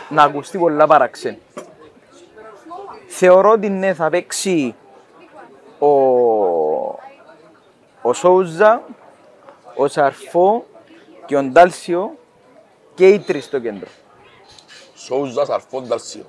να 0.09 0.23
ακουστεί 0.23 0.57
πολλά 0.57 0.87
παραξέν. 0.87 1.37
Θεωρώ 3.07 3.49
ότι 3.49 3.69
ναι, 3.69 3.93
θα 3.93 4.09
παίξει 4.09 4.75
ο, 5.79 5.87
ο 8.01 8.13
Σόουζα, 8.13 8.81
ο 9.75 9.87
Σαρφό 9.87 10.65
και 11.25 11.37
ο 11.37 11.43
Ντάλσιο 11.43 12.17
και 12.95 13.07
οι 13.07 13.19
τρεις 13.19 13.45
στο 13.45 13.59
κέντρο. 13.59 13.87
Σόουζας 14.95 15.49
αρφόν 15.49 15.87
Νταλσίο. 15.87 16.25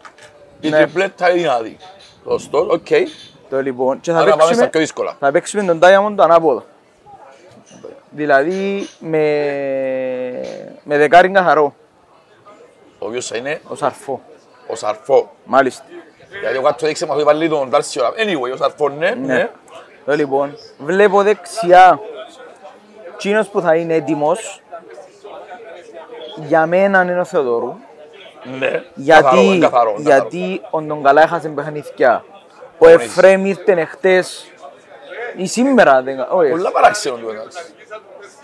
Η 0.61 0.68
Ναι. 0.68 0.76
τριπλέτα 0.76 1.30
είναι 1.30 1.38
δυνατή. 1.38 1.76
Σωστό, 2.25 2.66
οκ. 2.70 2.87
Το 3.52 3.61
λοιπόν, 3.62 4.00
και 4.00 4.12
θα 4.12 4.18
Άρα 4.18 4.25
πάμε 4.25 4.37
στα 4.42 4.47
παίξουμε, 4.49 4.68
πιο 4.68 4.80
δύσκολα. 4.80 5.16
θα 5.18 5.30
παίξουμε 5.30 5.64
τον 5.64 5.78
Diamond 5.82 6.12
το 6.16 6.23
ανάποδο. 6.23 6.64
Δηλαδή 8.11 8.88
με, 8.99 9.21
με 10.82 10.97
δεκάρι 10.99 11.30
καθαρό, 11.30 11.75
Ο 12.99 13.06
οποίος 13.06 13.26
θα 13.26 13.37
είναι 13.37 13.61
ο 13.68 13.75
Σαρφό. 13.75 14.21
ο 14.66 14.75
Σαρφό. 14.76 15.30
Μάλιστα. 15.44 15.85
Γιατί 16.40 16.56
ο 16.59 16.62
κάτω 16.62 16.87
δείξε 16.87 17.06
μας 17.06 17.16
ότι 17.16 17.25
βάλει 17.25 17.49
τον 17.49 17.68
Νταλσίο. 17.68 18.02
Anyway, 18.06 18.52
ο 18.52 18.56
Σαρφό 18.56 18.88
ναι, 18.88 19.11
ναι. 19.11 19.50
Το 20.04 20.12
λοιπόν, 20.14 20.56
βλέπω 20.78 21.23
δεξιά 21.23 22.00
Τσίνος 23.16 23.49
που 23.49 23.61
θα 23.61 23.75
είναι 23.76 23.94
έτοιμος 23.94 24.62
για 26.37 26.66
μένα 26.66 27.02
είναι 27.02 27.21
ο 27.21 27.25
Θεοδόρου. 27.25 27.75
Ναι. 28.59 28.71
Καθαρό, 28.71 28.85
Γιατί, 28.97 29.44
είναι 29.44 29.59
καθαρό, 29.66 29.94
είναι 29.99 30.09
καθαρό. 30.11 30.28
γιατί 30.30 30.61
ο 30.71 30.80
Ντογκαλά 30.82 31.23
έχασε 31.23 31.49
παιχνίδια. 31.49 32.25
Ο 32.84 32.88
Χωρίς. 32.88 33.06
Εφρέμ 33.06 33.46
ήρθε 33.46 33.72
εχθές 33.72 34.46
ή 35.36 35.46
σήμερα, 35.46 36.02
δεν, 36.02 36.26
όχι, 36.30 36.50
Πολλά 36.50 36.70
παράξενο 36.70 37.16
του 37.16 37.28
εντάξει. 37.30 37.58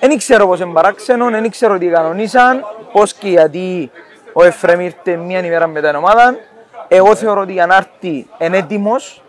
Δεν 0.00 0.18
ξέρω 0.18 0.46
πώς 0.46 0.60
είναι 0.60 0.72
παράξενο, 0.72 1.30
δεν 1.30 1.50
ξέρω 1.50 1.78
τι 1.78 1.86
κανονίσαν, 1.86 2.64
πώς 2.92 3.14
και 3.14 3.28
γιατί 3.28 3.90
ο 4.32 4.44
Εφρέμ 4.44 4.80
ήρθε 4.80 5.16
μία 5.16 5.38
ημέρα 5.44 5.66
μετά 5.66 5.88
την 5.88 5.96
ομάδα. 5.96 6.36
Εγώ 6.88 7.14
θεωρώ 7.14 7.40
ότι 7.40 7.52
για 7.52 7.66
να 7.66 7.76
έρθει 7.76 8.26
είναι 8.38 8.56
έτοιμος, 8.56 9.22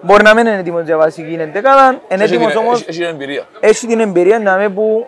μπορεί 0.00 0.22
να 0.22 0.34
μην 0.34 0.46
είναι 0.46 0.58
έτοιμος 0.58 0.84
για 0.84 0.96
βασική 0.96 1.36
εντεκάδα, 1.40 2.00
είναι 2.08 2.24
Έχει 2.24 2.34
έτοιμος 2.34 2.52
την- 2.52 2.60
όμως, 2.60 2.80
έχει- 2.80 2.88
Έχει 2.90 2.98
την 2.98 3.08
εμπειρία. 3.08 3.44
έχει 3.60 3.86
την 3.86 4.00
εμπειρία 4.00 4.38
να 4.38 4.56
με 4.56 4.68
που 4.68 5.06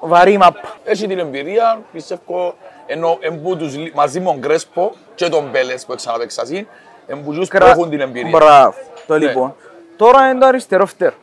βαρύ 0.00 0.36
μαπ. 0.36 0.56
Έχει 0.84 1.06
την 1.06 1.18
εμπειρία, 1.18 1.80
πιστεύω 1.92 2.54
Ενώ 2.90 3.16
εμπού 3.20 3.56
τους, 3.56 3.76
λι- 3.76 3.94
μαζί 3.94 4.18
με 4.20 4.24
τον 4.26 4.40
Κρέσπο 4.40 4.94
και 5.14 5.28
τον 5.28 5.48
Μπέλες 5.52 5.84
που 5.84 5.94
ξαναπέξασαν, 5.94 6.68
εμπού 7.08 7.32
τους 7.34 7.48
που 7.48 7.58
Κρα- 7.58 7.68
έχουν 7.70 7.90
την 7.90 8.00
εμπειρία. 8.00 8.30
Μπράβο. 8.30 8.74
Το 9.06 9.18
Ναι. 9.18 9.26
λοιπόν. 9.26 9.54
Τώρα 9.96 10.30
είναι 10.30 10.38
το 10.40 10.46
αριστερό 10.46 10.86
φτερό. 10.86 11.14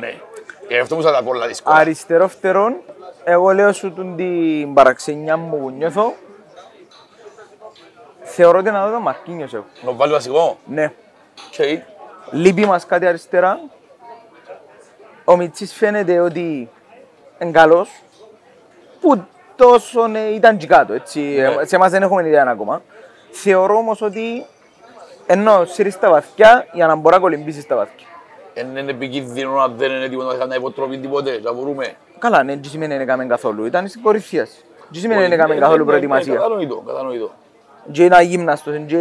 Ναι. 0.00 0.14
Και 0.68 0.78
αυτό 0.78 0.96
μου 0.96 1.02
θα 1.02 1.12
τα 1.12 1.22
πολλά 1.22 1.46
δύσκολα. 1.46 1.76
Αριστερό 1.76 2.28
φτερό, 2.28 2.72
εγώ 3.24 3.50
λέω 3.50 3.72
σου 3.72 3.92
τον 3.92 4.16
την 4.16 4.74
παραξενιά 4.74 5.36
μου 5.36 5.58
που 5.58 5.70
νιώθω. 5.70 6.14
Θεωρώ 8.22 8.58
ότι 8.58 8.70
να 8.70 8.86
δω 8.86 8.92
το 8.92 9.00
Μαρκίνιος 9.00 9.54
εγώ. 9.54 9.64
Να 9.82 9.92
βάλει 9.92 10.12
βασικό; 10.12 10.58
Ναι. 10.64 10.92
Okay. 11.56 11.78
Λείπει 12.30 12.66
μας 12.66 12.86
κάτι 12.86 13.06
αριστερά. 13.06 13.60
Ο 15.24 15.36
Μιτσής 15.36 15.74
φαίνεται 15.74 16.18
ότι 16.20 16.68
είναι 17.38 17.50
καλός. 17.50 17.90
Που 19.00 19.24
τόσο 19.56 20.06
ναι, 20.06 20.18
ήταν 20.18 20.56
και 20.56 20.66
κάτω, 20.66 20.92
έτσι. 20.92 21.20
Ναι. 21.20 21.64
Σε 21.64 21.76
εμάς 21.76 21.90
δεν 21.90 22.02
έχουμε 22.02 22.26
ιδέα 22.26 22.44
ακόμα. 22.48 22.82
Θεωρώ 23.30 23.76
όμως 23.76 24.02
ότι 24.02 24.46
ενώ 25.32 25.64
σύρεις 25.64 25.98
τα 25.98 26.10
βαθιά 26.10 26.66
για 26.72 26.86
να 26.86 26.94
μπορεί 26.94 27.14
να 27.14 27.20
κολυμπήσεις 27.20 27.66
τα 27.66 27.76
βαθιά. 27.76 28.06
Εν 28.54 28.76
είναι 28.76 28.90
επικίνδυνο 28.90 29.52
να 29.52 29.68
δεν 29.68 29.90
είναι 29.90 30.08
τίποτα, 30.08 30.36
θα 30.38 30.46
να 30.46 30.54
υποτροπή 30.54 30.98
τίποτε, 30.98 31.40
να 31.42 31.52
μπορούμε. 31.52 31.94
Καλά, 32.18 32.42
ναι, 32.42 32.52
δεν 32.54 32.64
σημαίνει 32.64 32.96
να 32.96 33.02
έκαμε 33.02 33.26
καθόλου. 33.26 33.64
Ήταν 33.64 33.88
στην 33.88 34.02
κορυφίας. 34.02 34.64
Δεν 34.90 35.00
σημαίνει 35.00 35.28
να 35.28 35.34
έκαμε 35.34 35.54
καθόλου 35.54 35.84
προετοιμασία. 35.84 36.34
Κατανοητό, 36.34 36.82
κατανοητό. 36.86 37.30
Και 37.92 38.04
ένα 38.04 38.20
γύμναστος, 38.22 38.74
και... 38.86 38.96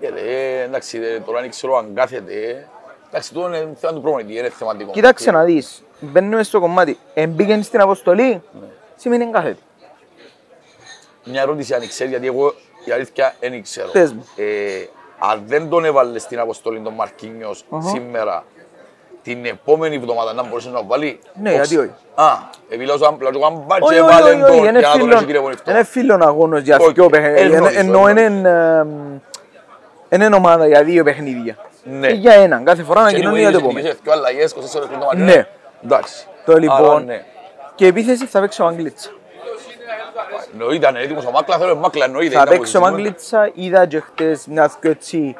Γιατί, 0.00 0.20
ε, 0.26 0.62
εντάξει, 0.62 0.98
ε, 0.98 1.20
τώρα 1.20 1.40
δεν 1.40 1.50
ξέρω 1.50 1.76
αν 1.76 1.94
κάθεται. 1.94 2.32
ε. 2.32 2.66
Εντάξει, 3.08 3.32
τώρα 3.32 3.58
είναι 3.58 3.72
θέμα 3.76 3.92
του 3.92 4.00
προπονητή, 4.00 4.38
είναι 4.38 4.48
θεματικό. 4.48 4.90
Κοίταξε 4.92 5.30
να 5.30 5.44
δεις, 5.44 5.82
μπαίνουμε 6.00 6.42
στο 6.42 6.60
κομμάτι. 6.60 6.98
Εμπήκαν 7.14 7.62
στην 7.62 7.80
αποστολή, 7.80 8.28
Ναι. 8.30 8.66
σημαίνει 8.96 9.24
εγκάθετη. 9.24 9.62
Μια 11.24 11.40
ερώτηση 11.40 11.74
αν 11.74 11.88
ξέρεις, 11.88 12.12
γιατί 12.12 12.26
εγώ 12.26 12.54
η 12.88 12.92
αλήθεια 12.92 13.34
δεν 13.40 13.62
ξέρω. 13.62 13.88
Πες 13.92 14.12
μου. 14.12 14.26
Ε, 14.36 14.44
αν 15.18 15.42
δεν 15.46 15.68
τον 15.68 15.84
έβαλες 15.84 16.22
στην 16.22 16.38
αποστολή 16.40 16.80
τον 16.80 16.92
Μαρκίνιος 16.94 17.64
Αχα. 17.70 17.88
σήμερα, 17.88 18.44
την 19.22 19.44
επόμενη 19.44 19.96
εβδομάδα 19.96 20.32
να 20.32 20.42
μπορούσε 20.42 20.68
να 20.68 20.74
τον 20.74 20.86
βάλει; 20.86 21.18
Ναι, 21.42 21.52
γιατί 21.52 21.76
όχι. 21.76 21.90
Α, 22.14 22.24
επειδή 22.68 22.84
λέω 22.86 22.96
σαν 22.98 23.16
πλάτο, 23.16 23.46
αν 23.46 23.52
Όχι, 23.52 23.62
μπάτσε 23.66 23.84
όχι, 23.84 23.94
έβαλε 23.96 24.30
όχι, 24.30 24.40
τον 24.40 24.50
όχι, 24.50 24.58
είναι 24.68 24.78
για 24.78 24.88
να 24.88 24.92
τον 24.92 25.00
έχει 25.00 25.08
φίλον- 25.08 25.26
τηλεφωνηστό. 25.26 25.70
είναι 25.70 25.84
φίλον 25.84 26.22
αγώνος 26.22 26.60
για 26.62 26.76
Όχι, 26.80 26.92
δυο 26.92 27.08
παιχνίδια. 27.08 27.42
εν 27.42 27.50
γνωρίζω, 27.52 27.78
Ενώ 27.80 28.06
εν 28.06 28.16
είναι 28.16 28.48
εμ, 30.10 30.24
είναι 30.24 30.36
ομάδα 30.36 30.66
για 30.66 30.82
δύο 30.84 31.04
παιχνίδια. 31.04 31.56
Ναι. 31.84 32.06
Και 32.06 32.12
για 32.14 32.32
έναν, 32.32 32.64
κάθε 32.64 32.82
φορά 32.82 33.02
να 33.02 33.10
Και 33.10 33.16
κοινωνεί 33.16 33.38
για 33.38 33.50
το 33.50 33.56
επόμενο. 33.58 33.78
είχε 33.78 33.96
δύο 34.02 34.12
αλλαγές, 34.12 34.52
24 34.52 34.76
ώρες 34.76 34.88
πριν 34.88 34.98
το 35.00 35.04
μάτι. 35.04 35.16
Ναι. 35.16 35.46
Εντάξει. 35.84 36.26
Το 36.44 36.52
Άρα, 36.52 36.60
λοιπόν, 36.60 37.04
ναι. 37.04 37.24
και 37.74 37.86
επίθεση 37.86 38.26
θα 38.26 38.40
παίξει 38.40 38.62
ο 38.62 38.64
Μαγκλίτσα. 38.64 39.10
Εννοείται, 40.52 40.74
ήταν 40.76 40.96
έτοιμος 40.96 41.26
ο 41.26 41.30
Μάκλα, 41.30 41.58
θέλω 41.58 41.76
Μάκλα, 41.76 42.04
εννοείται. 42.04 42.34
Θα 42.36 42.42
ήταν 42.42 42.56
παίξει 42.56 42.76
ο 42.76 42.80
position. 42.80 42.82
Μαγκλίτσα, 42.82 43.50
είδα 43.54 43.86
και 43.86 44.00
χτες 44.00 44.46
μιας 44.46 44.76
δυο 44.80 44.90
έτσι 44.90 45.36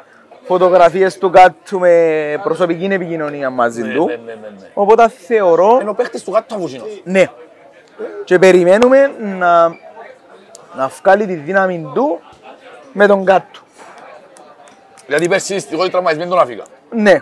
φωτογραφίες 0.47 1.17
του 1.17 1.29
κάτω 1.29 1.79
με 1.79 2.39
προσωπική 2.43 2.85
επικοινωνία 2.85 3.49
μαζί 3.49 3.81
Ναι, 3.81 3.93
του. 3.93 4.05
ναι, 4.05 4.13
ναι, 4.13 4.33
ναι, 4.33 4.47
ναι. 4.59 4.67
Οπότε 4.73 5.09
θεωρώ 5.09 5.77
Είναι 5.81 5.89
ο 5.89 5.93
παίχτης 5.93 6.23
του 6.23 6.31
κάτω 6.31 6.55
Αβουσίνος. 6.55 7.01
Ναι. 7.03 7.25
Και 8.23 8.39
περιμένουμε 8.39 9.11
να, 9.37 9.67
να 10.75 10.87
βγάλει 11.01 11.25
τη 11.25 11.33
δύναμη 11.33 11.91
του 11.93 12.19
με 12.93 13.07
τον 13.07 13.25
κάτω. 13.25 13.59
Δηλαδή 15.05 15.29
πέρσι 15.29 15.53
δυστυχώς 15.53 15.89
τραυματισμένοι 15.89 16.29
τον 16.29 16.39
αφήκα. 16.39 16.63
Ναι. 16.89 17.19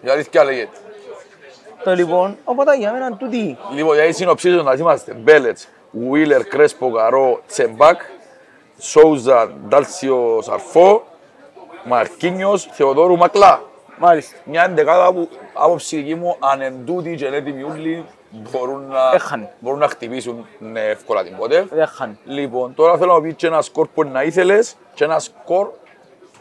Η 0.00 0.08
αλήθεια 0.08 0.44
λέγεται. 0.44 0.76
Το 1.84 1.94
λοιπόν, 1.94 2.36
οπότε 2.44 2.76
για 2.76 2.92
μένα 2.92 3.16
τούτη. 3.16 3.58
Λοιπόν, 3.74 3.94
για 3.96 4.12
συνοψίζω 4.12 4.62
να 4.62 4.72
είμαστε 4.72 5.12
Μπέλετς, 5.12 5.68
Βίλερ, 5.92 6.44
Κρέσπο, 6.44 6.90
Καρό, 6.90 7.40
Τσεμπάκ, 7.46 8.00
Σόουζα, 8.78 9.52
Ντάλσιο, 9.68 10.40
Σαρφό, 10.42 11.04
Μαρκίνιος, 11.84 12.68
Θεοδόρου, 12.72 13.16
Μακλά. 13.16 13.62
Μάλιστα. 13.98 14.36
Μια 14.44 14.64
εντεκάδα 14.64 15.12
που 15.12 15.28
άποψη 15.54 15.96
δική 15.96 16.14
μου 16.14 16.36
αν 16.38 16.60
εν 16.60 16.74
τούτη 16.86 17.14
και 17.14 17.26
έτοιμοι 17.26 17.62
όλοι 17.62 18.04
μπορούν 18.30 18.86
να, 18.88 19.10
Έχανε. 19.14 19.52
μπορούν 19.58 19.78
να 19.78 19.88
χτυπήσουν 19.88 20.46
ναι, 20.58 20.80
εύκολα 20.80 21.24
την 21.24 21.36
πότε. 21.36 21.66
Δεν 21.70 21.86
χάνει. 21.86 22.18
Λοιπόν, 22.24 22.74
τώρα 22.74 22.98
θέλω 22.98 23.12
να 23.12 23.20
πει 23.20 23.34
και 23.34 23.46
ένα 23.46 23.62
σκορ 23.62 23.88
που 23.94 24.04
να 24.04 24.22
ήθελες 24.22 24.76
και 24.94 25.04
ένα 25.04 25.18
σκορ 25.18 25.70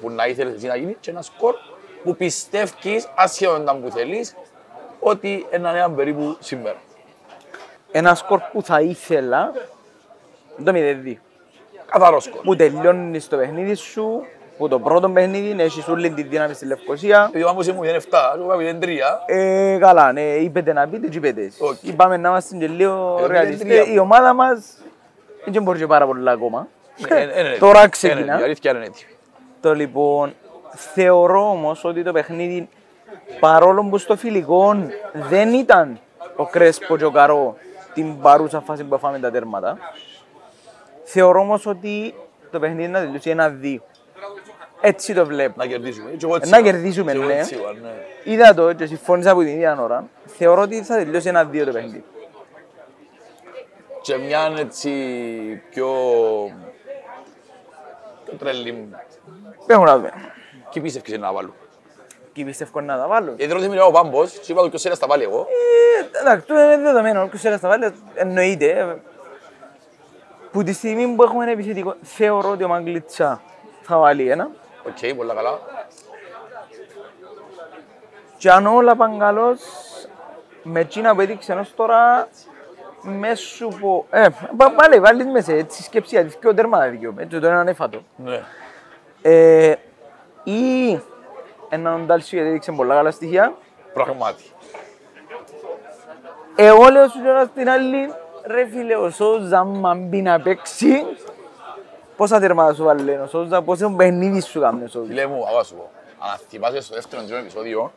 που 0.01 0.09
να 0.09 0.27
ήθελες 0.27 0.53
εσύ 0.55 0.67
να 0.67 0.75
γίνει 0.75 0.97
και 0.99 1.09
ένα 1.09 1.21
σκορ 1.21 1.55
που 2.03 2.15
πιστεύεις 2.15 3.07
άσχετο 3.15 3.57
ήταν 3.61 3.81
που 3.81 3.91
θέλεις 3.91 4.35
ότι 4.99 5.45
ένα 5.49 5.71
νέα 5.71 5.89
περίπου 5.89 6.37
σήμερα. 6.39 6.75
Ένας 7.91 8.19
σκορ 8.19 8.39
που 8.51 8.61
θα 8.63 8.81
ήθελα 8.81 9.51
το 10.63 10.71
0-2. 10.75 11.13
Καθαρός 11.85 12.23
σκορ. 12.23 12.41
Που 12.43 12.55
τελειώνεις 12.55 13.27
το 13.27 13.37
παιχνίδι 13.37 13.73
σου, 13.75 14.25
που 14.57 14.67
το 14.67 14.79
πρώτο 14.79 15.09
παιχνίδι 15.09 15.61
έχεις 15.61 15.87
όλη 15.87 16.09
τη 16.11 16.23
δύναμη 16.23 16.53
στη 16.53 16.65
Λευκοσία. 16.65 17.25
Επειδή 17.29 17.43
πάμε 17.43 17.63
σε 17.63 17.71
μου 17.73 17.81
0-7, 17.83 17.87
εγώ 18.35 18.47
πάμε 18.47 18.77
0-3. 18.81 18.87
Ε, 19.25 19.77
καλά, 19.79 20.11
ναι, 20.11 20.21
είπετε 20.21 20.73
να 20.73 20.87
πείτε 20.87 21.07
και 21.07 21.17
είπετε 21.17 21.41
εσείς. 21.41 21.61
Οκ. 21.61 21.83
Είπαμε 21.83 22.17
να 22.17 22.29
είμαστε 22.29 22.57
και 22.57 22.67
λίγο 22.67 23.19
Ε, 23.23 23.27
ρεαλιστές. 23.27 23.67
μηδέν-τρία. 23.67 23.93
Η 23.93 23.97
ομάδα 23.99 24.33
μας 24.33 24.77
δεν 25.45 25.63
μπορεί 25.63 25.79
και 25.79 25.87
πάρα 25.87 26.05
πολλά 26.05 26.31
ακόμα. 26.31 26.67
Ε, 27.07 27.15
ε, 27.21 27.29
ε, 27.33 27.53
ε, 27.53 27.57
Τώρα 27.57 27.83
ε, 27.83 27.87
ξεκινά. 27.87 28.39
Η 28.39 28.43
αλήθεια 28.43 28.71
είναι 28.71 28.79
έτοιμη. 28.79 29.11
Το 29.61 29.73
λοιπόν, 29.75 30.33
θεωρώ 30.93 31.49
όμως 31.49 31.83
ότι 31.83 32.03
το 32.03 32.11
παιχνίδι, 32.11 32.69
παρόλο 33.39 33.87
που 33.89 33.97
στο 33.97 34.15
φιλικό 34.15 34.87
δεν 35.13 35.53
ήταν 35.53 35.99
ο 36.35 36.45
Κρέσπο 36.45 36.97
και 36.97 37.05
ο 37.05 37.11
Καρό 37.11 37.55
την 37.93 38.19
παρούσα 38.19 38.61
φάση 38.61 38.83
που 38.83 38.95
έφαμε 38.95 39.19
τα 39.19 39.31
τέρματα, 39.31 39.77
θεωρώ 41.03 41.39
όμως 41.39 41.65
ότι 41.65 42.15
το 42.51 42.59
παιχνίδι 42.59 42.87
να 42.87 42.99
τελειώσει 42.99 43.29
ένα-δύο. 43.29 43.81
Έτσι 44.81 45.13
το 45.13 45.25
βλέπω. 45.25 45.53
Να 45.57 45.65
κερδίσουμε. 45.65 46.11
Και 46.11 46.25
εγώ 46.25 46.35
έτσι 46.35 46.49
Να 46.49 46.57
είπα. 46.57 46.71
κερδίσουμε, 46.71 47.11
Και 47.11 47.17
εγώ 47.17 47.27
ναι. 47.27 47.39
έτσι 47.39 47.55
είπα, 47.55 47.73
ναι. 47.81 47.89
Είδα 48.23 48.53
το 48.53 48.73
και 48.73 48.85
συμφώνησα 48.85 49.31
από 49.31 49.39
την 49.39 49.49
ίδια 49.49 49.81
ώρα. 49.81 50.07
Θεωρώ 50.25 50.61
ότι 50.61 50.83
θα 50.83 50.95
τελειώσει 50.95 51.27
ένα-δύο 51.27 51.65
το 51.65 51.71
παιχνίδι. 51.71 52.03
Και 54.01 54.17
μια 54.17 54.53
έτσι 54.57 54.91
πιο... 55.69 55.87
πιο 58.25 58.33
τρελή 58.37 58.71
μου. 58.71 58.89
Πρέπει 59.65 59.81
να 59.81 59.95
δούμε. 59.95 60.11
Τι 60.71 60.79
πίστευκες 60.81 61.17
να 61.17 61.33
βάλω. 61.33 61.53
Και 62.33 62.43
πιστεύω 62.45 62.81
να 62.81 62.97
τα 62.97 63.07
βάλω. 63.07 63.33
Γιατί 63.37 63.53
ρωτήσε 63.53 63.69
με 63.69 63.81
ο 63.81 63.91
Πάμπος 63.91 64.31
και 64.31 64.51
είπα 64.51 64.61
του 64.61 64.69
ποιος 64.69 64.97
θα 64.97 65.07
βάλει 65.07 65.23
εγώ. 65.23 65.47
Ε, 66.19 66.19
Εντάξει, 66.21 66.45
το 66.47 66.53
είναι 66.53 66.77
δεδομένο. 66.77 67.21
Όποιος 67.23 67.41
θέλει 67.41 67.53
να 67.53 67.59
τα 67.59 67.67
βάλει, 67.67 67.93
εννοείται. 68.13 69.01
Που 70.51 70.63
τη 70.63 70.73
στιγμή 70.73 71.07
που 71.15 71.23
έχουμε 71.23 71.43
ένα 71.43 71.51
επιθετικό, 71.51 71.95
θεωρώ 72.01 72.49
ότι 72.49 72.63
ο 72.63 72.67
Μαγκλίτσα 72.67 73.41
θα 73.81 73.97
βάλει 73.97 74.29
ένα. 74.29 74.49
Οκ, 74.87 75.15
πολλά 75.15 75.33
καλά. 75.33 75.59
Και 78.37 78.51
αν 78.51 78.67
όλα 78.67 78.95
πάνε 78.95 79.17
καλώς, 79.17 79.59
με 80.63 80.79
εκείνα 80.79 81.15
που 81.15 81.21
έδειξε 81.21 81.53
ως 81.53 81.73
τώρα, 81.75 82.27
μέσω 83.01 83.67
που... 83.67 84.05
Ε, 84.09 84.27
πα- 84.57 84.71
πάλι 84.71 84.99
βάλεις 84.99 85.25
μέσα 85.25 85.53
έτσι 85.53 85.83
σκέψη, 85.83 86.15
γιατί 86.15 86.37
και 86.37 86.47
ο 86.47 86.53
τέρμα 86.53 86.87
δίκαιο, 86.87 87.13
έτσι 87.17 87.39
το 87.39 87.47
είναι 87.47 87.55
ανέφατο. 87.55 88.01
Ναι. 88.15 88.41
Ε, 89.21 89.75
ή 90.43 90.99
έναν 91.73 92.05
Ντάλσιο 92.05 92.37
γιατί 92.37 92.49
έδειξε 92.51 92.71
πολλά 92.71 92.95
καλά 92.95 93.11
στοιχεία. 93.11 93.53
Πραγματι. 93.93 94.43
Εγώ 96.55 96.89
λέω 96.89 97.07
σου 97.07 97.21
τώρα 97.23 97.45
στην 97.45 97.69
άλλη, 97.69 98.13
ρε 98.45 98.67
φίλε, 98.67 98.95
ο 98.95 99.09
Σόουζα 99.09 99.63
μα 99.63 99.95
μπει 99.95 100.21
να 100.21 100.39
παίξει, 100.41 101.03
πόσα 102.17 102.39
τερμάτα 102.39 102.73
σου 102.73 102.83
βάλει 102.83 103.11
ο 103.11 103.27
Σόουζα, 103.27 103.61
πόσο 103.61 103.89
παιχνίδι 103.97 104.41
σου 104.41 104.59
κάνει 104.59 104.83
ο 104.83 104.87
Σόουζα. 104.87 105.07
Φίλε 105.07 105.25
μου, 105.25 105.45
αγώ 105.47 105.63
σου 105.63 105.75
πω. 105.75 105.89
Αν 106.19 106.37
θυμάσαι 106.49 106.81
στο 106.81 106.95
δεύτερο 106.95 107.21
τρίτο 107.21 107.37
επεισόδιο, 107.37 107.91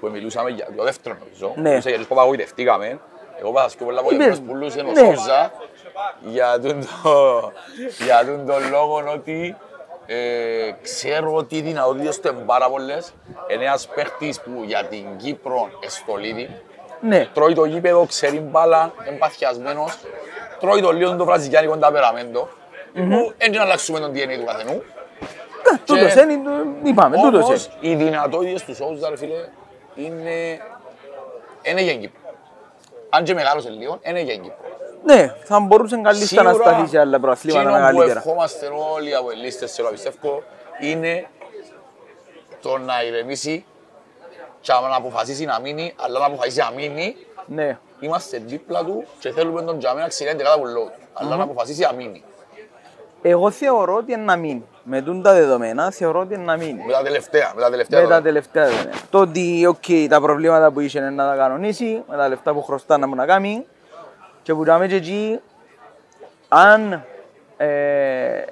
που 0.00 0.08
μιλούσαμε 0.10 0.50
για 0.50 0.66
το 0.76 0.82
δεύτερο 0.82 1.16
νομίζω, 1.24 1.52
Ναι. 1.56 1.68
μιλούσα 1.68 1.88
για 1.88 1.98
τους 1.98 2.06
που 2.08 2.14
απαγοητευτήκαμε, 2.14 3.00
εγώ 3.40 3.52
πάσα 3.52 3.76
και 3.78 3.84
πολλά 3.84 4.00
Είπες 4.00 4.16
πολλές 4.16 4.38
μου. 4.40 4.46
πουλούσε 4.46 4.80
ο 4.80 4.82
Ναι. 4.82 5.14
Σούζα 5.16 5.52
για 6.20 6.60
τον 6.60 6.80
το, 7.02 7.52
για 8.04 8.24
τον 8.26 8.46
το 8.46 8.54
λόγο 8.70 9.02
ότι 9.14 9.56
ε, 10.06 10.70
ξέρω 10.82 11.34
ότι 11.34 11.56
οι 11.56 11.60
δυνατότητες 11.60 12.20
του 12.20 12.28
είναι 12.28 12.42
πάρα 12.46 12.68
πολλές. 12.68 13.12
Είναι 13.48 13.64
ένας 13.64 13.86
παίχτης 13.94 14.40
που 14.40 14.62
για 14.66 14.84
την 14.84 15.04
Κύπρο 15.16 15.68
εστολίδη, 15.84 16.50
Ναι, 17.00 17.28
τρώει 17.34 17.54
το 17.54 17.64
γήπεδο, 17.64 18.06
ξέρει 18.06 18.38
μπάλα, 18.38 18.92
εμπαθιασμένος, 19.04 19.98
τρώει 20.60 20.80
το 20.80 20.92
λίγο 20.92 21.16
το 21.16 21.24
βραζιλιάνικο 21.24 21.76
ταπεραμέντο, 21.76 22.48
που 22.94 23.34
δεν 23.38 23.52
να 23.52 23.62
αλλάξουμε 23.62 23.98
τον 24.00 24.10
DNA 24.12 24.38
του 24.38 24.44
καθενού. 24.44 24.82
τούτος 25.84 26.14
είναι, 26.14 26.40
το- 26.44 26.88
είπαμε, 26.88 27.16
τούτος 27.16 27.32
είναι. 27.32 27.42
Όμως 27.44 27.70
οι 27.80 27.94
δυνατότητες 27.94 28.64
τους 28.64 28.76
Σόουζα, 28.76 29.08
ρε 29.10 29.16
φίλε, 29.16 29.34
είναι... 29.94 30.58
είναι 31.62 31.80
για 31.80 31.92
την 31.92 32.00
Κύπρο. 32.00 32.20
Αν 33.10 33.24
και 33.24 33.34
μεγάλωσε 33.34 33.68
λίγο, 33.70 33.98
είναι 34.02 34.20
για 34.20 34.32
την 34.34 34.42
Κύπρο. 34.42 34.63
Ναι, 35.04 35.34
θα 35.44 35.60
μπορούσε 35.60 35.96
καλύτερα 36.02 36.42
να 36.42 36.52
σταθεί 36.52 36.88
σε 36.88 36.98
άλλα 36.98 37.20
προαθλήματα 37.20 37.60
εκείνο 37.60 37.74
που 37.76 37.80
μεγαλύτερα. 37.80 38.18
ευχόμαστε 38.18 38.66
όλοι 38.94 39.14
αποελίστες, 39.14 39.70
σε 39.70 39.82
πιστεύω, 39.90 40.42
είναι 40.80 41.26
το 42.62 42.78
να 42.78 43.04
ηρεμήσει 43.04 43.64
και 44.60 44.72
να 44.90 44.96
αποφασίσει 44.96 45.44
να 45.44 45.60
μείνει, 45.60 45.94
αλλά 45.96 46.18
να 46.18 46.26
αποφασίσει 46.26 46.58
να 46.58 46.70
μείνει 46.70 47.16
Ναι. 47.46 47.78
Είμαστε 48.00 48.42
δίπλα 48.46 48.84
του 48.84 49.04
και 49.18 49.30
θέλουμε 49.30 49.62
τον 49.62 49.78
Τζαμέ 49.78 50.00
να 50.00 50.08
ξεκινάει 50.08 50.36
την 50.36 50.44
κάτω 50.44 50.60
του. 50.60 50.90
Αλλά 51.12 51.36
να 51.36 51.42
αποφασίσει 51.42 51.80
να 51.80 51.92
μείνει. 51.92 52.22
Εγώ 53.22 53.50
θεωρώ 53.50 53.94
ότι 53.94 54.12
είναι 54.12 54.22
να 54.22 54.36
μείνει. 54.36 54.64
Με 54.82 55.02
τούν 55.02 55.22
τα 55.22 55.32
δεδομένα 55.32 55.90
θεωρώ 55.90 56.20
ότι 56.20 56.34
είναι 56.34 56.44
να 56.44 56.56
μείνει. 56.56 56.82
Με 56.86 56.92
τα 56.92 57.02
τελευταία. 57.02 57.52
Με 57.54 57.60
τα 57.60 57.70
τελευταία. 57.70 58.00
Με 58.00 58.08
τα 58.08 58.20
δεδομένα. 58.20 58.22
τελευταία 58.22 58.64
δεδομένα. 58.64 58.96
Το 59.10 59.20
ότι 59.20 59.66
οκ, 59.66 60.08
τα 60.08 60.20
προβλήματα 60.20 60.70
που 60.70 60.80
είχε 60.80 60.98
είναι 60.98 61.10
να 61.10 61.28
τα 61.30 61.36
κανονίσει, 61.36 62.02
με 62.08 62.16
τα 62.16 62.28
λεφτά 62.28 62.52
που 62.52 62.62
χρωστά 62.62 62.98
να 62.98 63.06
μου 63.06 63.14
να 63.14 63.26
κάνει 63.26 63.66
και 64.44 64.54
που 64.54 64.62
τζάμε 64.62 64.86
και 64.86 64.94
εκεί, 64.94 65.40
αν 66.48 67.04
ε, 67.56 68.44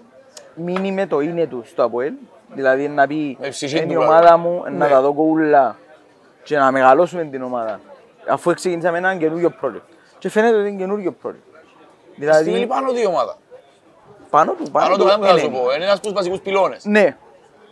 μείνει 0.54 0.92
με 0.92 1.06
το 1.06 1.20
είναι 1.20 1.46
του 1.46 1.62
στο 1.66 1.82
ΑΠΟΕΛ, 1.84 2.12
δηλαδή 2.54 2.88
να 2.88 3.06
πει 3.06 3.36
Με 3.40 3.48
ψυχή 3.48 3.76
είναι 3.76 3.86
του 3.86 3.92
η 3.92 3.94
πράγμα». 3.94 4.14
ομάδα 4.16 4.36
μου, 4.36 4.62
να 4.64 4.70
Ναι. 4.70 4.88
τα 4.88 5.00
δω 5.00 5.12
κούλα 5.12 5.76
και 6.42 6.56
να 6.58 6.70
μεγαλώσουμε 6.72 7.24
την 7.24 7.42
ομάδα. 7.42 7.80
Αφού 8.28 8.54
ξεκινήσαμε 8.54 8.98
έναν 8.98 9.18
καινούριο 9.18 9.52
project. 9.62 9.80
Και 10.18 10.28
φαίνεται 10.30 10.56
ότι 10.58 10.68
είναι 10.68 10.78
καινούριο 10.78 11.14
project. 11.22 11.34
Στη 12.12 12.20
Δηλαδή 12.20 12.66
πάνω 12.66 12.90
του 12.92 12.98
η 12.98 13.06
ομάδα. 13.06 13.36
πάνω 14.30 14.52
του, 14.52 14.70
Πάνω 14.70 14.86
πάνω 14.86 14.96
του 14.96 15.02
του 15.02 15.08
δεν 15.08 15.28
θα 15.30 15.38
σου 15.38 15.46
είναι. 15.46 15.56
πω. 15.58 15.64
Είναι 15.74 15.84
ένας 15.84 15.92
από 15.96 16.02
τους 16.02 16.12
βασικούς 16.12 16.40
πυλώνες. 16.40 16.84
Ναι. 16.84 17.16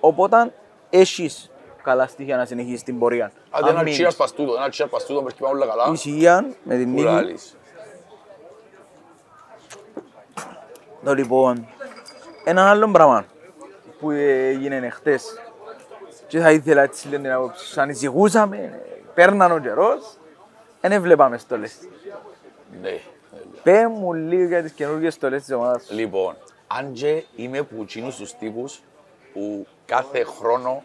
Οπότε 0.01 0.53
έχεις 0.91 1.51
καλά 1.83 2.07
στοιχεία 2.07 2.37
να 2.37 2.45
συνεχίσεις 2.45 2.83
την 2.83 2.99
πορεία. 2.99 3.33
Άντε 3.51 3.69
Αν 3.69 3.75
ένα 3.75 3.83
μείνεις. 3.83 4.07
cheers 4.07 4.17
πας 4.17 4.33
τούτο. 4.33 4.55
Ένα 4.55 4.67
cheers 4.73 4.89
πας 4.91 5.05
τούτο. 5.07 5.23
Πρέπει 5.23 5.43
να 5.43 5.49
όλα 5.49 5.67
καλά. 5.67 5.89
Ησυχία 5.93 6.47
με 6.63 6.77
την 6.77 6.91
νίκη. 6.93 7.35
Το 11.05 11.15
λοιπόν, 11.15 11.69
ένα 12.45 12.71
άλλο 12.71 12.91
πράγμα 12.91 13.25
που 14.01 14.11
έγινε 14.11 14.89
χτες 14.89 15.41
και 16.27 16.39
θα 16.39 16.51
ήθελα 16.51 16.83
έτσι 16.83 17.09
λίγο 17.09 17.23
την 17.23 17.33
άποψη 17.33 17.67
σου. 17.67 17.81
Ανησυχούσαμε, 17.81 18.83
πέρναν 19.15 19.53
ο 19.53 19.59
καιρός, 19.59 20.19
δεν 20.81 20.93
έβλεπαμε 20.93 21.39
στολές. 21.39 21.75
Ναι. 22.83 23.01
Πέ 23.63 23.89
μου 23.89 24.13
λίγο 24.13 24.45
για 24.45 24.63
τις 24.63 24.73
καινούργιες 24.73 25.15
στολές 25.15 25.45
της 25.45 25.55
ομάδας 25.55 25.85
σου. 25.85 25.95
Λοιπόν, 25.95 26.37
αν 26.67 26.93
και 26.93 27.25
είμαι 27.37 27.63
που 27.63 27.83
εκείνους 27.83 28.17
τους 28.17 28.35
τύπους 28.35 28.83
που 29.33 29.67
κάθε 29.87 30.25
χρόνο 30.25 30.83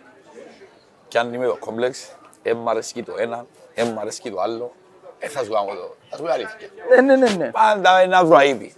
κι 1.07 1.17
αν 1.17 1.33
είμαι 1.33 1.45
το 1.45 1.57
κόμπλεξ, 1.59 2.15
δεν 2.43 2.57
μ' 2.57 2.69
αρέσκει 2.69 3.03
το 3.03 3.13
ένα, 3.17 3.45
δεν 3.75 3.87
μ' 3.87 3.99
αρέσκει 3.99 4.31
το 4.31 4.41
άλλο, 4.41 4.71
ε, 5.19 5.27
θα 5.27 5.43
σου 5.43 5.51
κάνω 5.51 5.65
το, 5.65 5.95
θα 6.09 6.17
σου 6.17 6.23
πω 6.23 6.31
αλήθεια. 6.31 6.67
Ναι, 6.89 7.01
ναι, 7.01 7.15
ναι, 7.15 7.29
ναι. 7.29 7.51
Πάντα 7.51 7.99
ένα 7.99 8.25
βρω 8.25 8.37
αείπη. 8.37 8.73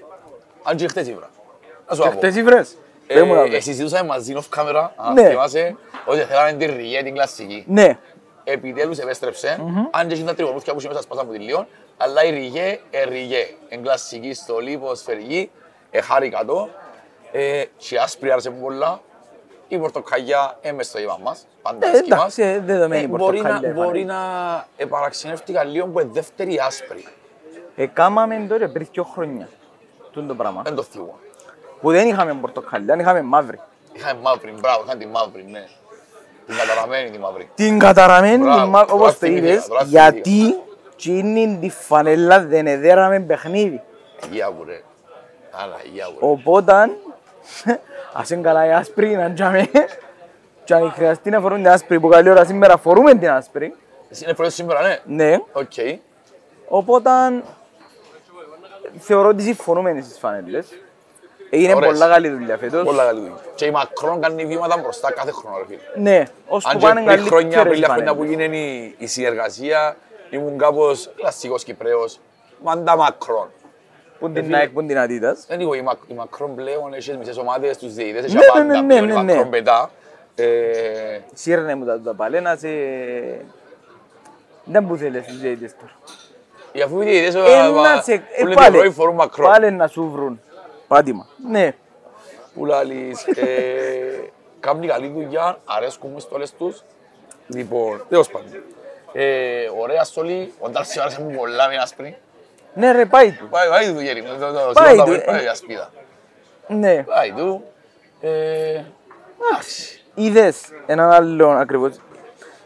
Αν 0.69 0.75
και 0.75 0.87
χτες 0.87 1.07
ήβρα. 1.07 1.29
Να 1.89 1.95
σου 1.95 2.01
Και 2.01 2.09
πω. 2.09 2.15
χτες 2.15 2.35
ήβρες. 2.35 2.77
Πέ 3.07 3.23
μου 3.23 3.33
να 3.33 3.41
Ε, 3.41 3.47
βρες. 3.47 3.63
συζητούσαμε 3.63 4.07
μαζί 4.07 4.35
off 4.37 4.59
camera, 4.59 4.89
αν 4.95 5.13
Ναι. 5.13 5.29
θυμάσαι, 5.29 5.75
ότι 6.05 6.19
θέλαμε 6.19 6.53
την 6.53 6.75
ριγέ, 6.75 7.03
την 7.03 7.13
κλασική. 7.13 7.63
Ναι, 7.67 7.97
Επιτέλους 8.43 8.97
επέστρεψε, 8.97 9.57
αν 9.91 10.07
και 10.07 10.13
έχει 10.13 10.23
τα 10.23 10.33
τριγωνούθια 10.35 10.73
που 10.73 10.79
είχε 10.79 10.87
μέσα 10.87 11.01
σπάσαν 11.01 11.23
από 11.25 11.33
τη 11.33 11.39
Λιόν, 11.39 11.67
αλλά 11.97 12.23
η 12.23 12.29
ριγέ, 12.29 12.79
ε, 12.91 13.03
ριγέ. 13.03 13.47
Εν 13.69 13.81
κλασική 13.83 14.33
στολή, 14.33 14.77
ποδοσφαιρική, 14.77 15.51
ε, 15.91 16.01
χάρηκα 16.01 16.45
το. 16.45 16.69
Ε, 17.31 17.63
και 17.77 17.97
άσπρη 17.99 18.31
άρεσε 18.31 18.49
μου 18.49 18.61
πολλά. 18.61 19.01
Η 19.67 19.77
πορτοκαλιά 19.77 20.57
ε, 20.61 20.71
μες 20.71 20.87
στο 20.87 20.99
είπα 20.99 21.17
μας, 21.23 21.47
πάντα 21.61 21.87
Ε, 21.87 21.89
άσχημα. 21.89 22.15
εντάξει, 22.15 22.41
ε, 22.43 22.59
δεδομένη 22.59 23.03
η 23.03 23.07
μπορεί, 23.07 23.41
να, 23.41 23.43
πορτοκαλιά, 23.49 23.83
μπορεί 23.83 24.03
να 24.05 24.17
ε, 24.77 24.85
παραξενεύτηκα 24.85 25.63
λίγο 25.63 25.87
που 25.87 25.99
είναι 25.99 26.09
δεύτερη 26.13 26.59
άσπρη. 26.59 27.05
εκάμαμε 27.75 28.45
τώρα 28.49 28.67
πριν 28.69 28.87
δύο 28.91 29.03
χρόνια. 29.03 29.49
Τούν 30.17 30.27
το 30.27 30.35
πράγμα. 30.35 30.61
Δεν 30.65 30.75
το 30.75 30.83
θυμώ. 30.83 31.15
Που 31.81 31.91
δεν 31.91 32.07
είχαμε 32.07 32.33
πορτοκαλιά, 32.33 32.95
είχαμε 32.99 33.21
μαύρη. 33.21 33.59
Είχαμε 33.93 34.19
μαύρη, 34.21 34.53
μπράβο, 34.59 34.83
είχαν 34.85 34.97
τη 34.99 35.07
μαύρη, 35.07 35.45
ναι. 35.51 35.65
Την 36.47 36.55
καταραμένη 36.57 37.09
τη 37.09 37.17
μαύρη. 37.19 37.49
Την 37.55 37.79
καταραμένη, 37.79 38.37
Μπράβο, 38.43 38.59
την 38.61 38.69
μα- 38.69 38.81
τώρα 38.85 38.93
όπως 38.93 39.07
το 39.11 39.17
θυμήθηκα, 39.25 39.51
είπες, 39.53 39.67
τώρα 39.67 39.79
θυμήθηκα. 39.85 40.09
γιατί 40.09 40.55
τζείνη 40.97 41.57
τη 41.61 41.69
φανέλα 41.69 42.39
δεν 42.45 42.67
εδέραμε 42.67 43.19
παιχνίδι. 43.19 43.81
Αγία 44.23 44.51
μου 44.51 44.63
ρε. 44.63 44.81
Άρα, 45.51 45.75
αγία 45.85 46.05
μου 46.09 46.17
ρε. 46.19 46.25
Οπότε, 46.27 46.73
ας 48.19 48.29
είναι 48.29 48.41
καλά 48.41 48.65
η 48.65 48.71
άσπρη 48.71 49.15
να 49.15 49.31
τζάμε 49.33 49.69
και 50.63 50.73
αν 50.73 50.91
χρειαστεί 50.91 51.29
να 51.29 51.39
φορούν 51.39 51.57
την 51.57 51.67
άσπρη 51.69 51.99
που 51.99 52.07
καλή 52.07 52.29
ώρα 52.29 52.45
σήμερα 52.45 52.77
φορούμε 52.77 53.15
την 53.15 53.29
άσπρη. 53.29 53.75
Εσύ 54.09 54.23
είναι 54.23 54.33
πρώτη 54.33 54.51
σήμερα, 54.53 54.81
ναι. 54.81 54.97
Ναι, 55.25 55.37
Οκ. 55.51 55.71
οπότε 56.67 57.09
θεωρώ 58.99 59.27
ότι 59.29 59.43
συμφωνούμε 59.43 60.01
στις 60.01 60.17
φανέλες. 60.19 60.67
Έγινε 61.49 61.73
Ωραίες. 61.75 61.91
πολλά 61.91 62.07
καλή 62.07 62.29
δουλειά 62.29 62.57
φέτος. 62.57 62.83
Πολλά 62.83 63.05
καλή 63.05 63.19
δουλειά. 63.19 63.35
Και 63.55 63.65
η 63.65 63.71
Μακρόν 63.71 64.21
κάνει 64.21 64.45
βήματα 64.45 64.77
μπροστά 64.77 65.11
κάθε 65.11 65.31
χρόνο, 65.31 65.57
ρε 65.57 65.63
φίλε. 65.65 65.79
Ναι, 66.09 66.23
ως 66.47 66.65
Αν 66.65 66.73
που 66.73 66.79
και 66.79 66.85
πάνε 66.85 67.03
πριν 67.03 67.25
χρόνια, 67.25 67.27
πριν 67.27 67.49
καλύτερες 67.49 67.75
λίγα 67.77 67.87
χρόνια 67.93 68.15
που 68.15 68.19
φανέλες. 68.19 68.39
έγινε 68.41 68.57
η, 68.57 68.95
η 68.97 69.07
συνεργασία, 69.07 69.97
ήμουν 70.29 70.57
κάπως 70.57 71.09
κλασσικός 71.15 71.63
Κυπρέος. 71.63 72.19
Μαντά 72.63 72.95
Μακρόν. 72.97 73.49
Που 74.19 74.29
την 74.31 74.45
Nike, 74.55 74.69
που 74.73 74.85
την 74.85 74.97
Adidas. 74.99 75.35
Δεν 75.47 75.59
digo, 75.59 75.75
η, 75.75 75.81
Μακ, 75.81 75.97
η 76.07 76.13
Μακρόν 76.13 76.55
πλέον 76.55 76.93
έχει 76.93 77.09
τις 77.09 77.17
μισές 77.17 77.37
ομάδες, 77.37 77.77
τους 77.77 77.93
διαιτητές, 77.93 78.23
έχει 78.23 78.33
Ναι, 78.33 78.39
ναι, 78.39 78.45
απάντα 78.47 78.81
ναι, 78.81 78.87
πλέον, 78.87 79.05
ναι, 79.05 79.13
η 79.13 79.15
ναι. 79.15 79.33
Μακρόν 79.33 79.49
πετά. 79.49 79.91
Ε, 80.35 80.45
Σύρνε 81.33 81.75
μου 81.75 81.85
τα 81.85 82.01
τα 82.01 82.13
παλένα 82.15 82.55
σε... 82.55 82.67
Δεν 84.63 84.87
που 84.87 84.95
θέλεις 84.95 85.25
τους 85.25 85.39
διαιτητές 85.39 85.75
τώρα. 85.79 85.91
Οι 86.71 86.81
αφού 86.81 87.01
οι 87.01 87.05
διαιτητές 87.05 87.35
Ε, 87.35 87.69
να 87.71 88.01
σε... 88.01 88.11
ε, 88.13 88.21
όλη 88.41 88.45
την 88.45 88.53
πάλι- 88.55 88.77
πρωί 88.77 88.89
φορούν 88.89 89.15
Μακρόν. 89.15 89.51
Πάλι 89.51 89.71
να 89.71 89.87
σου 89.87 90.09
βρουν. 90.11 90.41
Πάτημα. 90.87 91.27
Ναι. 91.49 91.75
Που 92.53 92.65
λαλείς, 92.65 93.23
ε, 93.27 93.43
κάνουν 94.59 94.87
καλή 94.87 95.07
δουλειά, 95.07 95.57
αρέσκουν 95.65 96.09
μου 96.11 96.17
οι 96.17 96.21
στόλες 96.21 96.53
τους. 96.53 96.83
Λοιπόν, 97.47 98.03
τέλος 98.09 98.29
πάντων. 98.29 98.49
Ε, 99.13 99.69
ωραία 99.79 100.03
στολή, 100.03 100.53
ο 100.59 100.69
Ντάρσι 100.69 100.99
άρεσε 100.99 101.21
μου 101.21 101.35
πολλά 101.37 101.67
με 101.67 101.75
άσπρη. 101.75 102.17
Ναι 102.73 102.91
ρε, 102.91 103.05
πάει 103.05 103.31
του. 103.31 103.47
Πάει, 103.49 103.69
πάει 103.69 103.93
του 103.93 103.99
γέρι, 103.99 104.21
το- 104.23 104.35
το- 104.39 104.51
το- 104.53 104.71
Πάει 104.73 104.97
το- 104.97 105.03
του, 105.03 105.11
το- 105.15 105.21
πάει 105.25 105.39
ε. 105.39 105.43
η 105.43 105.47
ασπίδα. 105.47 105.89
Ναι. 106.67 107.03
Πάει 107.03 107.31
του. 107.31 107.63
Ε, 108.21 108.83
Εντάξει. 109.51 110.01
Είδες 110.15 110.61
έναν 110.85 111.11
άλλο 111.11 111.49
ακριβώς. 111.49 111.95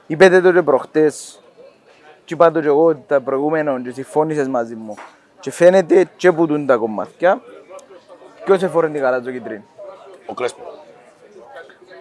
Είπετε 0.07 0.41
το 0.41 0.51
και 0.53 0.61
προχτές 0.61 1.40
και 2.31 2.37
είπα 2.37 2.51
το 2.51 2.61
και 2.61 2.67
εγώ 2.67 2.95
τα 2.95 3.21
προηγούμενα 3.21 3.81
και 3.81 3.91
συμφώνησες 3.91 4.47
μαζί 4.47 4.75
μου. 4.75 4.95
Και 5.39 5.51
φαίνεται 5.51 6.09
και 6.15 6.31
που 6.31 6.47
τούν 6.47 6.65
τα 6.65 6.75
κομμάτια 6.75 7.41
ποιος 8.45 8.63
εφόρε 8.63 8.89
την 8.89 9.01
καράτζο 9.01 9.31
κίτρινη. 9.31 9.63
Ο 10.25 10.33
Κρέσπο. 10.33 10.61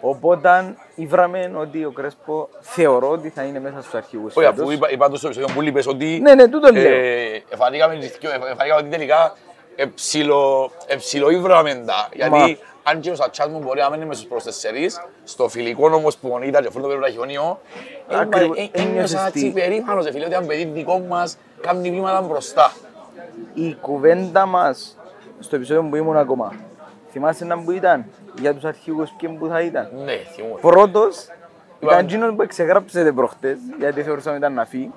Οπότε 0.01 0.75
ήβραμε 0.95 1.53
ότι 1.57 1.85
ο 1.85 1.91
Κρέσπο 1.91 2.49
θεωρώ 2.61 3.09
ότι 3.11 3.29
θα 3.29 3.43
είναι 3.43 3.61
μέσα 3.61 3.81
στους 3.81 3.95
αρχηγούς 3.95 4.37
Όχι, 4.37 4.47
αφού 4.47 4.57
φέτος. 4.57 4.75
είπα, 4.75 4.91
είπα 4.91 5.09
το 5.11 5.17
στο 5.17 5.27
επεισόδιο 5.27 5.55
που 5.55 5.61
λείπες 5.61 5.87
ότι... 5.87 6.19
Ναι, 6.23 6.35
ναι, 6.35 6.49
τούτο 6.49 6.73
λέω. 6.73 6.93
ε, 6.93 7.43
Εφανήκαμε 7.49 7.97
τις 7.99 8.17
δυο- 8.21 8.31
εφ- 8.31 8.45
εφανήκαμε 8.45 8.81
ότι 8.81 8.89
τελικά 8.91 9.35
εψιλο- 9.83 10.71
εψιλοήβραμε 10.87 11.75
τα. 11.87 12.09
Γιατί 12.13 12.59
αν 12.83 13.01
και 13.01 13.11
ο 13.11 13.15
Σατσάς 13.15 13.49
μου 13.49 13.59
μπορεί 13.59 13.81
να 13.81 13.91
μένει 13.91 14.05
μες 14.05 14.17
στους 14.17 14.29
προς 14.29 14.43
τεσσερις, 14.43 15.01
στο 15.25 15.49
φιλικό 15.49 15.91
όμως 15.95 16.17
που 16.17 16.39
ήταν 16.43 16.63
και 16.63 16.69
αυτό 16.69 16.81
το 16.81 16.87
περιβραχιόνιο, 16.87 17.61
Ακριβώς, 18.09 18.57
ε, 18.59 18.61
ένιωσες 18.73 18.87
ένιωσα 18.89 19.27
έτσι 19.27 19.41
τι; 19.43 19.51
περήφανος, 19.61 20.07
ε, 20.07 20.13
φίλε, 20.13 20.25
ότι 20.25 20.35
αν 20.35 20.47
παιδί 20.47 20.65
δικό 20.65 20.99
μας 20.99 21.39
κάνει 21.61 21.91
βήματα 21.91 22.21
μπροστά. 22.21 22.73
Η 23.55 23.75
κουβέντα 23.81 24.47
μας 24.47 24.97
στο 25.39 25.57
επεισόδιο 25.57 25.83
που 25.91 25.97
ήμουν 25.97 26.17
ακόμα. 26.17 26.53
Θυμάσαι 27.11 27.45
να 27.45 27.59
που 27.59 27.71
ήταν 27.71 28.05
για 28.41 28.55
τους 28.55 28.65
αρχηγούς 28.65 29.11
και 29.17 29.29
που 29.29 29.47
θα 29.47 29.61
ήταν; 29.61 29.89
Ναι, 30.05 30.13
θυμούμαι. 30.35 30.61
Πρώτος 30.61 31.17
ήταν 31.25 31.35
Είπαμε- 31.81 32.03
εκείνος 32.03 32.35
που 32.35 32.43
εξεγράψετε 32.43 33.13
προχτές 33.13 33.59
γιατί 33.79 34.03
θεωρούσαμε 34.03 34.37
ήταν 34.37 34.53
να 34.55 34.65
φύγει. 34.65 34.91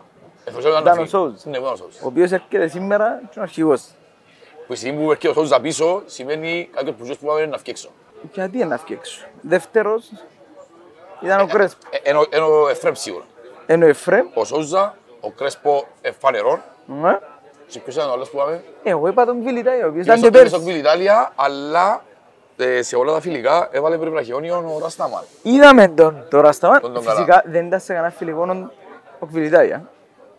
Εφόσον 0.46 0.72
ήταν 0.72 0.82
Ήταν 0.82 0.96
να 0.96 1.02
ο 1.02 1.06
φύγει. 1.06 1.10
Σόουζ. 1.10 1.44
Ναι, 1.44 1.58
ήταν 1.58 1.72
ο 1.72 1.76
Σόουζ. 1.76 1.96
Ο 1.96 2.08
οποίος 2.08 2.32
έρχεται 2.32 2.68
σήμερα 2.68 3.06
και 3.20 3.28
είναι 3.34 3.40
ο 3.40 3.42
αρχηγός. 3.42 3.84
Που 4.68 4.74
η 4.74 4.76
στιγμή 4.76 5.04
που 5.04 5.12
έρχεται 5.12 5.28
ο 5.30 5.34
Σόουζ 5.34 5.62
πίσω, 5.62 6.04
σημαίνει 6.06 6.70
κάποιος 6.76 6.96
που 6.96 7.06
ζεις 7.06 7.18
που 7.18 7.26
πάμε 7.26 7.46
να 7.46 7.58
φτιάξω. 7.58 7.90
Γιατί 8.34 8.58
είναι 8.58 8.66
να 8.66 8.78
φτιάξω; 8.78 9.26
Δεύτερος 9.42 10.12
ήταν 11.22 11.40
ο 11.40 11.48
Κρέσπο. 11.48 11.80
Ε, 11.90 12.10
Ενώ 12.10 12.26
ενώ 12.30 12.62
ο 12.62 12.68
Εφρέμ 12.70 12.94
σίγουρα. 12.96 13.24
Ενώ 13.66 13.86
ο 13.86 13.90
Εφρέμ. 13.90 14.28
Ο 14.34 14.46
Σόουζα, 14.46 14.96
ο 15.20 15.30
Κρέσπο 15.32 15.88
ε, 16.02 16.12
φανερόν. 16.12 16.62
ναι. 16.86 17.20
Και 17.68 17.80
ποιος 17.80 17.96
ήταν 17.96 18.10
ο 18.10 18.12
άλλος 18.12 18.30
που 18.30 18.38
πάμε; 18.38 18.64
Εγώ 18.84 19.08
είπα 19.08 19.26
τον 19.26 19.44
Βιλιτάι, 19.44 19.82
ο 19.84 19.88
οποίος 19.88 20.06
Ήταν 20.06 20.18
ήταν 20.18 20.32
και 20.32 20.38
και 20.38 20.44
πέρσι. 20.44 20.64
πέρσι. 20.66 20.80
Ιταλία, 20.80 21.32
αλλά 21.36 22.04
ε, 22.58 22.82
σε 22.82 22.96
όλα 22.96 23.14
τα 23.14 23.22
φιλικά 23.22 23.70
έβαλε 23.72 23.98
περιβραχιόνιο 23.98 24.74
ο 24.76 24.80
Ρασταμάν. 24.82 25.24
Είδαμε 25.42 25.88
τον 25.88 26.26
τώρα 26.30 26.52
στα 26.52 26.80
Τον 26.80 26.94
τον 26.94 27.04
Φυσικά 27.04 27.44
δεν 27.46 27.66
ήταν 27.66 27.80
σε 27.80 27.94
κανένα 27.94 28.12
φιλικό 28.14 28.70
ο 29.20 29.26
Βιλιτάι. 29.26 29.70
ε. 29.70 29.82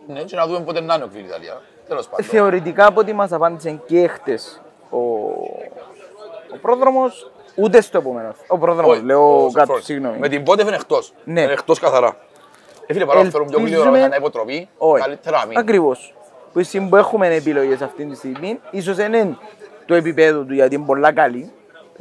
Ναι, 0.07 0.23
και 0.23 0.37
να 0.37 0.47
δούμε 0.47 0.61
πότε 0.61 0.81
να 0.81 0.95
είναι 0.95 1.05
ο 1.05 1.07
Κβίλ 1.07 1.25
Ιταλία. 1.25 1.51
Τέλος 1.53 1.63
πάντων. 1.63 1.74
Θεωρητικά 2.23 2.87
από 2.87 3.01
ό,τι 3.01 3.13
μας 3.13 3.33
απάντησε 3.33 3.81
και 3.87 4.07
χτες 4.09 4.61
ο, 4.91 4.99
ο 6.55 6.59
πρόδρομος, 6.63 7.31
ούτε 7.55 7.81
στο 7.81 7.99
επόμενο. 7.99 8.35
Ο 8.47 8.59
πρόδρομος, 8.59 8.97
Όχι, 8.97 9.05
λέω 9.05 9.35
ο 9.37 9.45
κάτω, 9.45 9.59
Σοφρόνης. 9.61 9.85
συγγνώμη. 9.85 10.19
Με 10.19 10.29
την 10.29 10.43
πότε 10.43 10.63
είναι 10.63 10.75
εκτός. 10.75 11.13
Ναι. 11.25 11.41
Είναι 11.43 11.53
εκτός 11.53 11.79
καθαρά. 11.79 12.17
Ε, 12.87 12.93
φίλε, 12.93 13.05
παρά 13.07 13.23
να 13.23 13.31
φέρουν 13.31 13.47
πιο 13.47 13.59
Ελπίζουμε- 13.59 13.89
γλύωρα 13.91 14.09
να 14.09 14.17
υποτροπή, 14.17 14.69
Όχι. 14.79 15.03
καλύτερα 15.03 15.39
να 15.39 15.47
μην. 15.47 15.59
Ακριβώς. 15.59 16.15
Που 16.53 16.59
εσύ 16.59 16.81
που 16.89 16.97
έχουμε 16.97 17.35
επιλογές 17.35 17.81
αυτή 17.81 18.05
τη 18.05 18.17
στιγμή, 18.17 18.61
ίσως 18.71 18.97
δεν 18.97 19.13
είναι 19.13 19.37
το 19.87 19.95
επίπεδο 19.95 20.43
του 20.43 20.55
γιατί 20.55 20.75
είναι 20.75 20.85
πολλά 20.85 21.13
καλή. 21.13 21.53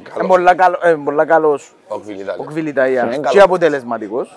Καλός. 0.03 0.17
Είναι 0.19 0.27
πολλά, 0.27 0.55
καλό, 0.55 0.77
ε, 0.81 0.93
πολλά 1.03 1.25
καλός 1.25 1.73
Ο 1.87 1.99
Κβίλ 1.99 2.17
ο 2.17 2.21
Ιταλία. 2.21 2.45
Κβιλιτάιας 2.45 3.03
Είναι 3.05 3.15
και 3.15 3.21
καλός. 3.21 3.43
αποτελεσματικός. 3.43 4.35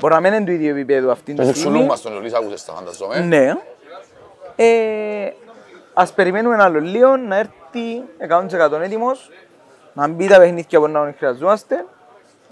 Μπορεί 0.00 0.14
να 0.14 0.20
μην 0.20 0.32
είναι 0.32 0.44
του 0.44 0.50
ίδιου 0.52 0.70
επίπεδου 0.70 1.10
αυτή 1.10 1.32
τη 1.32 1.38
Με 1.40 1.46
το 1.46 1.52
ξουλού 1.52 1.70
στιγμή. 1.70 1.88
μας 1.88 2.00
τον 2.02 2.12
Ιωλής 2.14 2.32
άκουσες 2.34 2.64
τα 2.64 2.72
φανταζόμαι. 2.72 3.18
Ναι. 3.20 3.54
Ε, 4.62 5.32
ας 5.94 6.12
περιμένουμε 6.12 6.54
ένα 6.54 6.64
άλλο 6.64 6.80
λίγο 6.80 7.16
να 7.16 7.36
έρθει 7.36 8.02
100% 8.70 8.80
έτοιμος, 8.80 9.30
να 9.92 10.08
μπει 10.08 10.26
τα 10.26 10.38
παιχνίδια 10.38 10.80
που 10.80 10.86
να 10.86 11.14
χρειαζόμαστε 11.18 11.84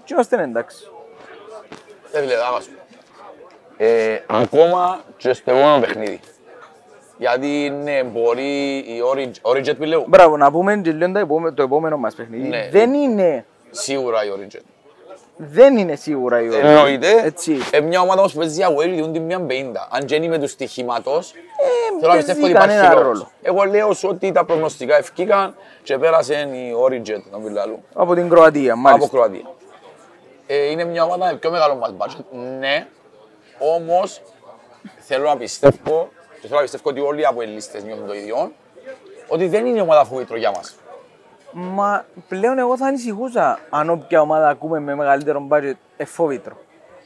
και 0.03 0.13
είμαστε 0.13 0.43
εντάξει. 0.43 0.87
Ε, 2.11 2.19
φίλε, 2.19 2.33
άμα 2.47 2.59
σου. 2.59 2.71
Ε, 3.77 4.19
ακόμα 4.27 4.99
και 5.17 5.33
στο 5.33 5.51
επόμενο 5.51 5.79
παιχνίδι. 5.79 6.19
Γιατί 7.17 7.69
ναι, 7.83 8.03
μπορεί 8.03 8.77
η 8.77 9.01
Origin, 9.13 9.51
Origin 9.51 9.77
που 9.77 9.83
λέω, 9.83 10.05
Μπράβο, 10.07 10.37
να 10.37 10.51
πούμε 10.51 10.77
και 10.77 10.91
λίγο 10.91 11.11
το 11.11 11.19
επόμενο, 11.19 11.53
το 11.53 11.63
επόμενο 11.63 11.97
μας 11.97 12.15
παιχνίδι. 12.15 12.47
Ναι. 12.47 12.69
Δεν 12.71 12.93
είναι, 12.93 13.45
σίγουρα 13.69 14.25
η 14.25 14.27
Origin. 14.37 14.61
Δεν 15.41 15.77
είναι 15.77 15.95
σίγουρα 15.95 16.41
η 16.41 16.47
ώρα. 16.49 16.67
Εννοείται. 16.67 17.21
Έτσι. 17.23 17.57
Ε, 17.71 17.79
μια 17.79 18.01
ομάδα 18.01 18.19
όμως 18.19 18.33
που 18.33 18.39
παίζει 18.39 18.55
για 18.55 18.69
Wales 18.69 18.89
διούν 18.95 19.13
την 19.13 19.21
μια 19.21 19.45
50. 19.47 19.87
Αν 19.89 20.05
και 20.05 20.15
είναι 20.15 20.27
με 20.27 20.37
τους 20.37 20.51
στοιχήματος, 20.51 21.33
Ε, 21.33 21.99
θέλω 21.99 22.11
να 22.11 22.17
πιστεύω 22.17 22.43
ότι 22.45 22.53
παίζει 22.53 22.67
υπάρχει 22.67 22.75
κανένα 22.87 23.01
λόγος. 23.01 23.17
ρόλο. 23.19 23.31
Εγώ 23.41 23.63
λέω 23.63 23.93
σου 23.93 24.09
ότι 24.11 24.31
τα 24.31 24.45
προγνωστικά 24.45 24.97
ευκήκαν 24.97 25.55
και 25.83 25.97
πέρασε 25.97 26.33
η 26.53 26.73
Origin, 26.85 27.21
να 27.31 27.37
μην 27.37 27.53
λαλού. 27.53 27.83
Από 27.93 28.13
την 28.15 28.29
Κροατία, 28.29 28.71
από 28.73 28.81
μάλιστα. 28.81 29.09
Κροατία. 29.09 29.51
Ε, 30.47 30.69
είναι 30.71 30.83
μια 30.83 31.03
ομάδα 31.03 31.25
με 31.25 31.37
πιο 31.37 31.51
μεγάλο 31.51 31.75
μας 31.75 31.93
budget, 31.97 32.23
ναι, 32.59 32.87
όμως 33.59 34.21
θέλω 34.99 35.23
να 35.29 35.37
πιστεύω 35.37 36.09
και 36.41 36.47
θέλω 36.47 36.55
να 36.55 36.61
πιστεύω 36.61 36.89
ότι 36.89 36.99
όλοι 36.99 37.21
οι 37.21 37.25
αποελίστες 37.25 37.83
νιώθουν 37.83 38.07
το 38.07 38.13
ίδιο, 38.13 38.51
ότι 39.27 39.47
δεν 39.47 39.65
είναι 39.65 39.81
ομάδα 39.81 40.05
φοβήτρο 40.05 40.37
για 40.37 40.51
μας. 40.55 40.75
Μα 41.51 42.05
πλέον 42.27 42.57
εγώ 42.59 42.77
θα 42.77 42.85
ανησυχούσα 42.85 43.59
αν 43.69 43.89
όποια 43.89 44.21
ομάδα 44.21 44.47
ακούμε 44.49 44.79
με 44.79 44.95
μεγαλύτερο 44.95 45.47
budget 45.51 45.73
εφόβητρο. 45.97 46.57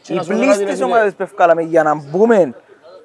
Και 0.02 0.14
Οι 0.14 0.16
να 0.16 0.24
σου 0.24 0.28
πω 0.30 0.34
κάτι, 0.34 0.46
ρε 0.48 0.54
πλήστες 0.56 0.74
φίλε. 0.78 0.86
ομάδες 0.86 1.14
που 1.14 1.24
ευκάλαμε 1.24 1.62
για 1.62 1.84
να 1.84 1.96
μπούμε 1.96 2.54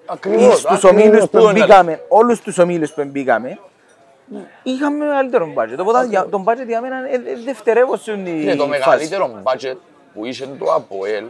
Ακριβώς. 0.06 0.58
στους 0.58 0.64
ακριβώς, 0.64 0.84
ομίλους 0.84 1.22
αυτό 1.22 1.38
που 1.38 1.48
είναι. 1.48 1.60
μπήκαμε, 1.60 2.00
όλους 2.08 2.40
τους 2.40 2.58
ομίλους 2.58 2.92
που 2.92 3.04
μπήκαμε, 3.04 3.58
είχαμε 4.62 5.04
μεγαλύτερο 5.04 5.52
budget. 5.56 5.76
Οπότε 5.78 6.06
για- 6.06 6.26
το 6.28 6.44
budget 6.46 6.66
για 6.66 6.80
μένα 6.80 6.96
ε, 6.96 7.14
ε, 7.14 7.20
δευτερεύωσε 7.44 8.12
η 8.12 8.22
Είναι 8.26 8.54
το 8.54 8.64
φάση. 8.66 8.68
μεγαλύτερο 8.78 9.30
budget 9.42 9.76
που 10.14 10.24
είχε 10.24 10.46
το 10.58 10.72
ΑΠΟΕΛ 10.72 11.24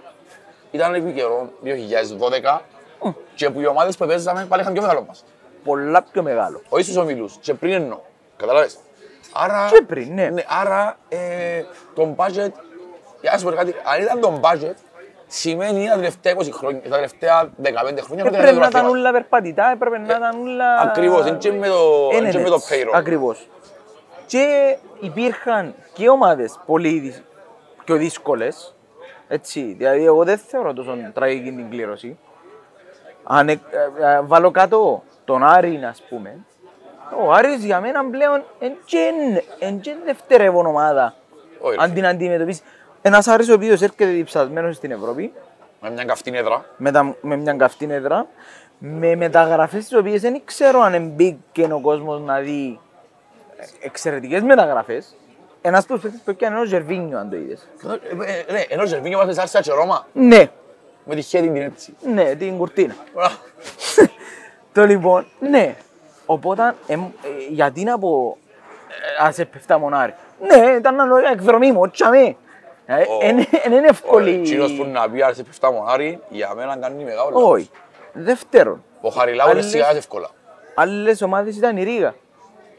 ήταν 0.70 0.94
επί 0.94 1.12
καιρό 1.12 1.50
2012 1.62 2.60
και 3.34 3.50
που 3.50 3.60
οι 3.60 3.66
ομάδες 3.66 3.96
που 3.96 4.06
παίζαμε 4.06 4.44
πάλι 4.48 4.62
είχαν 4.62 4.72
πιο 4.72 4.82
μεγάλο 4.82 5.04
μας. 5.08 5.24
Πολλά 5.64 6.02
πιο 6.12 6.22
μεγάλο. 6.22 6.60
Όχι 6.68 6.82
στους 6.82 6.96
ομίλους, 6.96 7.36
και 7.40 7.54
πριν 7.54 7.72
εννοώ. 7.72 7.98
Καταλάβες. 8.36 8.78
Άρα, 9.32 9.68
Και 9.72 9.82
πριν, 9.86 10.14
ναι. 10.14 10.28
άρα 10.60 10.96
ε, 11.08 11.18
το 11.94 12.14
budget, 12.16 12.50
για 13.20 13.30
να 13.32 13.38
σου 13.38 13.44
πω 13.44 13.50
κάτι, 13.50 13.74
αν 13.94 14.02
ήταν 14.02 14.20
το 14.20 14.40
budget, 14.42 14.74
σημαίνει 15.26 15.86
τα 15.88 15.94
τελευταία 15.94 16.34
20 16.36 16.48
χρόνια, 16.52 16.82
τα 16.82 16.88
τελευταία 16.88 17.50
15 17.62 17.98
χρόνια 18.00 18.24
Ε, 18.26 18.30
μετά 18.30 18.38
Πρέπει 18.38 18.42
να 18.56 18.62
το 18.62 18.68
ήταν 18.68 18.84
αθλήμα. 18.84 18.88
όλα 18.88 19.12
περπατητά, 19.12 19.70
έπρεπε 19.70 19.98
να 19.98 20.04
ήταν 20.04 20.40
όλα... 20.40 20.78
Ακριβώς, 20.80 21.26
είναι 21.26 21.36
και 21.36 21.52
με 21.52 21.66
το, 21.68 22.10
είναι 22.12 22.30
και 22.30 22.38
με 22.38 22.48
το 22.48 22.56
payroll. 22.68 22.92
Ακριβώς. 22.94 23.48
Και 24.26 24.76
υπήρχαν 25.00 25.74
και 25.92 26.08
ομάδες 26.08 26.58
πολύ 26.66 26.98
δυσ- 26.98 27.22
πιο 27.84 27.96
δύσκολες, 27.96 28.74
έτσι, 29.28 29.74
δηλαδή 29.78 30.04
εγώ 30.04 30.24
δεν 30.24 30.38
θεωρώ 30.38 30.72
τόσο 30.72 30.96
τραγική 31.14 31.50
την 31.52 31.70
κλήρωση. 31.70 32.18
Αν 33.24 33.48
ε, 33.48 33.52
ε, 33.52 33.58
ε, 34.12 34.20
βάλω 34.22 34.50
κάτω 34.50 35.02
τον 35.24 35.44
Άρη, 35.44 35.80
ας 35.84 36.02
πούμε, 36.08 36.36
ο 37.26 37.32
Άρης 37.32 37.64
για 37.64 37.80
μένα 37.80 38.04
πλέον 38.10 38.44
είναι 38.58 39.78
και 39.80 39.94
δευτερεύον 40.04 40.66
ομάδα 40.66 41.14
Όχι, 41.60 41.76
ρε 41.76 41.82
αν 41.82 41.92
την 41.94 42.06
αντιμετωπίσεις. 42.06 42.62
Ένας 43.02 43.26
Άρης 43.26 43.48
ο 43.48 43.54
οποίος 43.54 43.82
έρχεται 43.82 44.04
διψασμένος 44.04 44.76
στην 44.76 44.90
Ευρώπη, 44.90 45.32
Με 45.80 45.90
μια 45.90 46.04
καυτή 46.04 46.30
έδρα. 46.34 46.64
με, 46.76 46.90
τα, 46.90 47.16
με 47.20 47.36
μια 47.36 47.52
καυτή 47.54 47.86
έδρα, 47.90 48.26
με 48.78 49.16
μεταγραφές 49.16 49.84
τις 49.88 49.94
οποίες 49.98 50.20
δεν 50.20 50.40
ξέρω 50.44 50.80
αν 50.80 51.08
μπήκε 51.08 51.68
ο 51.72 51.80
κόσμος 51.80 52.20
να 52.20 52.38
δει 52.38 52.80
εξαιρετικές 53.80 54.42
μεταγραφές. 54.42 55.16
Ένας 55.60 55.86
τους 55.86 56.00
παίκτες 56.00 56.20
που 56.24 56.30
έκανε 56.30 56.54
είναι 56.54 56.64
ο 56.64 56.66
Ζερβίνιο 56.66 57.18
αν 57.18 57.30
το 57.30 57.36
είδες. 57.36 57.68
Ε, 58.48 58.52
Ναι, 58.52 58.60
ενώ 58.68 58.82
ο 58.82 58.86
Ζερβίνιο 58.86 59.18
μας 59.18 59.38
άρεσε 59.38 59.60
και 59.60 59.72
Ρώμα, 59.72 60.06
Ναι, 60.12 60.46
με 61.04 61.14
τη 61.14 61.22
χέρι 61.22 61.46
την 61.50 61.62
έτσι. 61.62 61.94
ναι, 62.14 62.34
την 62.34 62.56
κουρτίνα. 62.56 62.94
Ωραία. 63.14 63.30
το 64.72 64.84
λοιπόν, 64.84 65.26
ναι. 65.40 65.76
Οπότε, 66.30 66.74
εμ, 66.86 67.00
ε, 67.02 67.08
γιατί 67.48 67.84
να 67.84 67.98
πω, 67.98 68.36
ε, 69.20 69.24
ας 69.26 69.38
επεφτά 69.38 69.78
μονάρι. 69.78 70.14
Ναι, 70.40 70.56
ήταν 70.70 70.94
ένα 71.00 71.12
ωραία 71.12 71.30
εκδρομή 71.30 71.72
μου, 71.72 71.90
τσαμί. 71.90 72.36
Ω. 72.88 73.26
Είναι 73.26 73.46
είναι 73.66 73.86
εύκολη. 73.88 74.38
Ο 74.38 74.42
Τσίνος 74.42 74.72
που 74.76 74.84
να 74.84 75.10
πει 75.10 75.22
άρεσε 75.22 75.42
πεφτά 75.42 75.72
μονάρι, 75.72 76.20
για 76.28 76.54
μένα 76.54 76.76
κάνει 76.76 77.04
μεγάλο. 77.04 77.30
λάθος. 77.30 77.50
Όχι. 77.50 77.70
Δεύτερον, 78.12 78.84
Ο 79.00 79.08
Χαριλάου 79.08 79.48
είναι 79.50 79.58
Άλλες- 79.58 79.70
σιγά 79.70 79.90
εύκολα. 79.90 80.28
άλλες 80.74 81.22
ομάδες 81.22 81.56
ήταν 81.56 81.76
η 81.76 81.82
Ρίγα. 81.82 82.14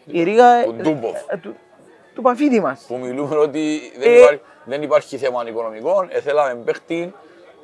Η 0.06 0.24
Ρίγα... 0.24 0.46
ε, 0.56 0.64
Του 0.64 0.74
Ντούμποφ. 0.74 1.18
ε, 1.28 1.38
του- 1.38 1.56
Του 2.16 2.22
Παφίτη 2.22 2.60
μας. 2.62 2.86
Που 2.88 2.98
μιλούμε 2.98 3.36
ότι 3.38 3.80
δεν, 3.98 4.12
Ε. 4.12 4.18
υπάρχει, 4.20 4.42
δεν 4.64 4.82
υπάρχει 4.82 5.18
θέμα 5.18 5.44
οικονομικών, 5.48 6.08
ε, 6.12 6.20
θέλαμε 6.20 6.54
παίχτη 6.66 7.14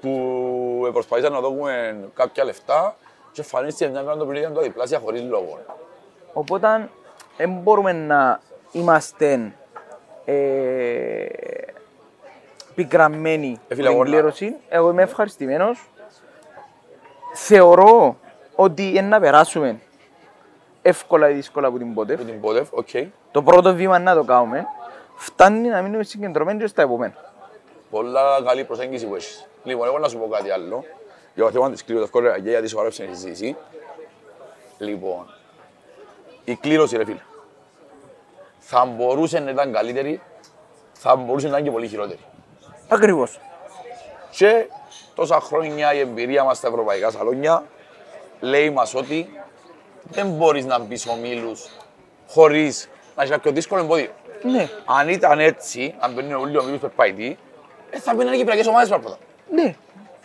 που 0.01 0.89
προσπαθήσαμε 0.93 1.35
να 1.35 1.41
δώσουμε 1.41 1.95
κάποια 2.13 2.43
λεφτά 2.43 2.95
και 3.35 3.41
εμφανίστηκε 3.41 3.89
μια 3.89 4.01
μέρα 4.03 4.17
το 4.17 4.25
πλήρια 4.25 4.51
το 4.51 4.61
διπλάσια 4.61 4.99
χωρίς 4.99 5.21
λόγο. 5.23 5.59
Οπότε 6.33 6.89
δεν 7.37 7.49
μπορούμε 7.51 7.91
να 7.93 8.39
είμαστε 8.71 9.51
ε, 10.25 11.25
πικραμμένοι 12.75 13.47
Ε, 13.47 13.59
με 13.69 13.75
φίλε, 13.75 13.87
την 13.87 13.95
εγώ 13.95 14.03
να- 14.03 14.09
κλήρωση. 14.09 14.55
Εγώ 14.69 14.89
είμαι 14.89 15.01
ευχαριστημένος. 15.01 15.89
Θεωρώ 17.33 18.17
ότι 18.55 18.87
είναι 18.89 19.01
να 19.01 19.19
περάσουμε 19.19 19.79
εύκολα 20.81 21.29
ή 21.29 21.33
δύσκολα 21.33 21.67
από 21.67 21.77
την 21.77 21.93
Πότεφ. 21.93 22.15
Με 22.17 22.23
την 22.23 22.41
Πότεφ, 22.41 22.67
οκ. 22.73 22.87
Το 23.31 23.41
πρώτο 23.43 23.73
βήμα 23.75 23.99
να 23.99 24.15
το 24.15 24.23
κάνουμε. 24.23 24.65
Φτάνει 25.15 25.67
να 25.67 25.81
μείνουμε 25.81 26.03
συγκεντρωμένοι 26.03 26.59
και 26.59 26.67
στα 26.67 26.81
επόμενα. 26.81 27.13
Πολλά 27.89 28.21
καλή 28.45 28.63
προσέγγιση 28.63 29.07
που 29.07 29.15
έχεις. 29.15 29.47
Λοιπόν, 29.63 29.87
εγώ 29.87 29.99
να 29.99 30.07
σου 30.07 30.17
πω 30.17 30.27
κάτι 30.27 30.51
άλλο. 30.51 30.83
Για 31.35 31.43
το 31.43 31.51
θέμα 31.51 31.71
της 31.71 31.83
κλήρωσης, 31.83 32.05
εύκολα 32.07 32.39
και 32.39 32.49
γιατί 32.49 32.67
σου 32.67 32.79
αρέσει 32.79 33.03
η 33.03 33.07
συζήτηση. 33.13 33.55
Λοιπόν, 34.77 35.33
η 36.43 36.55
κλήρωση, 36.55 36.97
ρε 36.97 37.05
φίλε, 37.05 37.19
θα 38.59 38.85
μπορούσε 38.85 39.39
να 39.39 39.49
ήταν 39.51 39.73
καλύτερη, 39.73 40.21
θα 40.93 41.15
μπορούσε 41.15 41.45
να 41.45 41.51
ήταν 41.51 41.63
και 41.63 41.71
πολύ 41.71 41.87
χειρότερη. 41.87 42.19
Ακριβώς. 42.87 43.39
Και 44.31 44.67
τόσα 45.15 45.39
χρόνια 45.39 45.93
η 45.93 45.99
εμπειρία 45.99 46.43
μας 46.43 46.57
στα 46.57 46.67
ευρωπαϊκά 46.67 47.11
σαλόνια 47.11 47.63
λέει 48.39 48.69
μας 48.69 48.93
ότι 48.95 49.39
δεν 50.03 50.27
μπορείς 50.27 50.65
να 50.65 50.79
μπεις 50.79 51.07
ομίλους 51.07 51.69
χωρίς 52.27 52.89
να 53.15 53.21
έχεις 53.23 53.35
κάποιο 53.35 53.51
δύσκολο 53.51 53.81
εμπόδιο. 53.81 54.09
Ναι, 54.43 54.69
Αν 54.85 55.09
ήταν 55.09 55.39
έτσι, 55.39 55.95
αν 55.99 56.13
μπαίνουν 56.13 56.33
όλοι 56.33 56.53
οι 56.53 56.57
ομίλους 56.57 56.79
περπαϊτή, 56.79 57.37
ε, 57.89 57.99
θα 57.99 58.13
μπαίνουν 58.13 58.29
και 58.31 58.35
οι 58.35 58.39
κυπριακές 58.39 58.67
ομάδες 58.67 58.89
πρώτα. 58.89 59.17
ναι. 59.51 59.75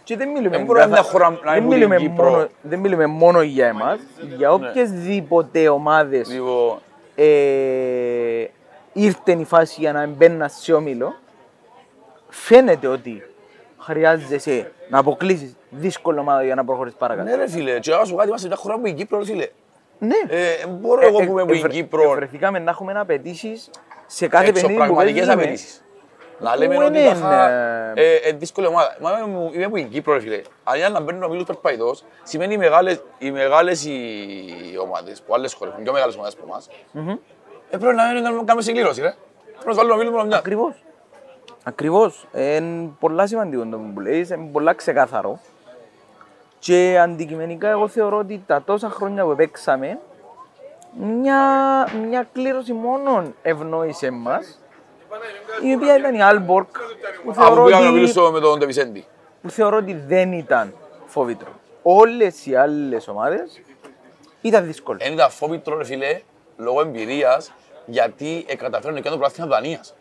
Και 0.05 0.17
δεν 0.17 0.29
μιλούμε, 0.29 0.57
Δεν 0.57 0.65
μπορεί 0.65 0.79
να 0.79 0.85
είναι 0.85 0.95
καθα- 0.95 1.11
χώρα- 1.11 1.31
να 1.45 1.53
δεν 1.53 1.63
είναι 1.65 1.75
μιλούμε 1.75 1.97
την 1.97 2.07
Κύπρο. 2.11 2.31
μόνο, 2.31 2.47
δεν 2.63 2.79
μιλούμε 2.79 3.07
μόνο 3.07 3.43
για 3.43 3.67
εμάς, 3.67 3.99
για 4.37 4.49
Ναι. 4.49 4.55
οποιασδήποτε 4.55 5.69
ομάδες 5.69 6.31
Λοιπόν, 6.33 6.79
ε, 7.15 7.25
ήρθε 8.93 9.33
η 9.33 9.45
φάση 9.45 9.81
για 9.81 9.93
να 9.93 10.07
μπαίνα 10.07 10.49
σε 10.49 10.73
όμιλο, 10.73 11.15
φαίνεται 12.29 12.87
ότι 12.87 13.23
χρειάζεσαι 13.79 14.73
να 14.89 14.99
αποκλείσεις 14.99 15.57
δύσκολη 15.71 16.19
ομάδα 16.19 16.43
για 16.45 16.55
να 16.55 16.65
προχωρήσεις 16.65 16.99
παρακάτω. 16.99 17.29
ναι 17.29 17.35
ρε 17.37 17.49
φίλε, 17.49 17.79
και 17.79 17.91
να 17.91 18.05
σου 18.05 18.11
πω 18.11 18.17
κάτι, 18.17 18.29
είμαστε 18.29 18.47
μια 18.47 18.57
χώρα 18.57 18.79
που 18.79 18.87
η 18.87 18.93
Κύπρο, 18.93 19.19
ρε 19.19 19.25
φίλε. 19.25 19.47
Ναι. 19.99 20.15
Ε, 20.29 20.67
μπορώ 20.69 21.07
εγώ 21.07 21.17
που 21.19 21.23
είμαι 21.23 21.41
από 21.41 21.51
την 21.51 21.57
ευρε- 21.59 21.73
Κύπρο, 21.73 22.11
Βρεθήκαμε 22.11 22.59
να 22.59 22.71
έχουμε 22.71 22.93
απαιτήσεις 22.93 23.71
σε 24.07 24.29
κάθε 24.29 24.45
παιχνίδι 24.53 24.67
που 24.75 24.83
εξωπραγματικές 24.83 25.27
παίζουμε. 25.27 25.57
Απαιτήσεις. 26.41 26.51
Να 26.51 26.57
λέμε 26.57 26.75
Που 26.75 26.83
ότι 26.85 26.99
είναι, 26.99 27.09
τάχα, 27.09 27.49
ε, 27.51 27.93
ε, 27.95 28.15
ε, 28.29 28.33
δύσκολη 28.33 28.67
ομάδα. 28.67 28.97
Μα 29.01 29.11
είμαι 29.19 29.27
μου- 29.27 29.51
είμαι 29.55 29.65
από 29.65 29.75
την 29.75 29.89
Κύπρο, 29.91 30.13
ρε 30.13 30.21
φίλε. 30.21 30.41
Αν 30.65 30.79
είναι 30.79 30.89
να 30.89 31.01
μπαίνουν 31.01 31.23
ο 31.23 31.29
Μίλους 31.29 31.45
Περπαϊδός, 31.45 32.05
σημαίνει 32.23 32.55
οι 32.55 32.59
μεγάλες, 32.59 33.03
οι 33.19 33.31
μεγάλες 33.31 33.85
οι 33.85 34.79
ομάδες, 34.83 35.21
που 35.23 35.35
άλλες 35.35 35.53
χώρες, 35.55 35.75
πιο 35.83 35.93
μεγάλες 35.93 36.15
ομάδες 36.15 36.35
από 36.35 36.45
εμάς, 36.49 36.69
ε, 37.71 37.77
πρέπει 37.77 37.95
να 37.97 38.11
είναι- 38.11 38.21
να 38.21 38.31
κάνουμε 38.31 38.63
συγκλήρωση, 38.63 39.01
ρε. 39.01 39.15
Πρέπει 39.53 39.67
να 39.69 39.75
βάλουμε 39.75 39.95
ο 39.95 39.97
Μίλους 39.97 40.15
με 40.15 40.25
μια. 40.27 40.37
Ακριβώς. 40.37 40.85
Ακριβώς. 41.65 42.27
Είναι 42.35 42.91
πολλά 43.01 43.27
σημαντικό 43.27 43.67
το 43.67 43.77
που 43.95 44.01
λέεις, 44.01 44.31
είναι 44.31 44.49
πολλά 44.53 44.73
ξεκάθαρο. 44.75 45.39
Και 46.59 46.99
αντικειμενικά 47.03 47.69
εγώ 47.69 47.89
θεωρώ 47.89 48.17
ότι 48.19 48.43
τα 48.47 48.63
τόσα 48.63 48.91
χρόνια 48.91 49.25
που 49.25 49.35
παίξαμε, 49.35 49.99
μια, 50.99 51.39
μια 52.09 52.27
κλήρωση 52.33 52.73
μόνο 52.73 53.23
ευνόησε 53.43 54.11
μας, 54.11 54.61
η 55.63 55.75
οποία 55.75 55.97
ήταν 55.97 56.15
η 56.15 56.23
Άλμπορκ, 56.23 56.69
που 57.25 57.31
Από 57.31 57.33
θεωρώ, 57.33 57.55
που 57.55 57.65
πήγαμε 57.65 57.85
να 57.85 57.91
ότι, 57.91 57.99
μιλήσω 57.99 58.31
με 58.31 58.41
τον 58.41 58.59
Ντε 58.59 58.71
Βινσέντι. 58.71 59.07
που 59.43 59.51
θεωρώ 59.51 59.77
ότι 59.77 59.95
δεν 60.07 60.33
ήταν 60.33 60.75
φόβητρο. 61.07 61.49
Όλες 61.83 62.47
οι 62.47 62.57
άλλες 62.57 63.09
ομάδες 63.09 63.61
ήταν 64.41 64.65
δύσκολες. 64.65 65.03
Δεν 65.03 65.13
ήταν 65.13 65.31
φόβητρο, 65.31 65.77
ρε 65.77 65.85
φίλε, 65.85 66.21
λόγω 66.57 66.81
εμπειρίας, 66.81 67.53
γιατί 67.87 68.45
ε, 68.49 68.55
καταφέρουν 68.55 68.95
να 68.95 69.01
κάνουν 69.01 69.19
το 69.19 69.25
πρωτάθλημα 69.25 69.57
Δανίας. 69.57 69.95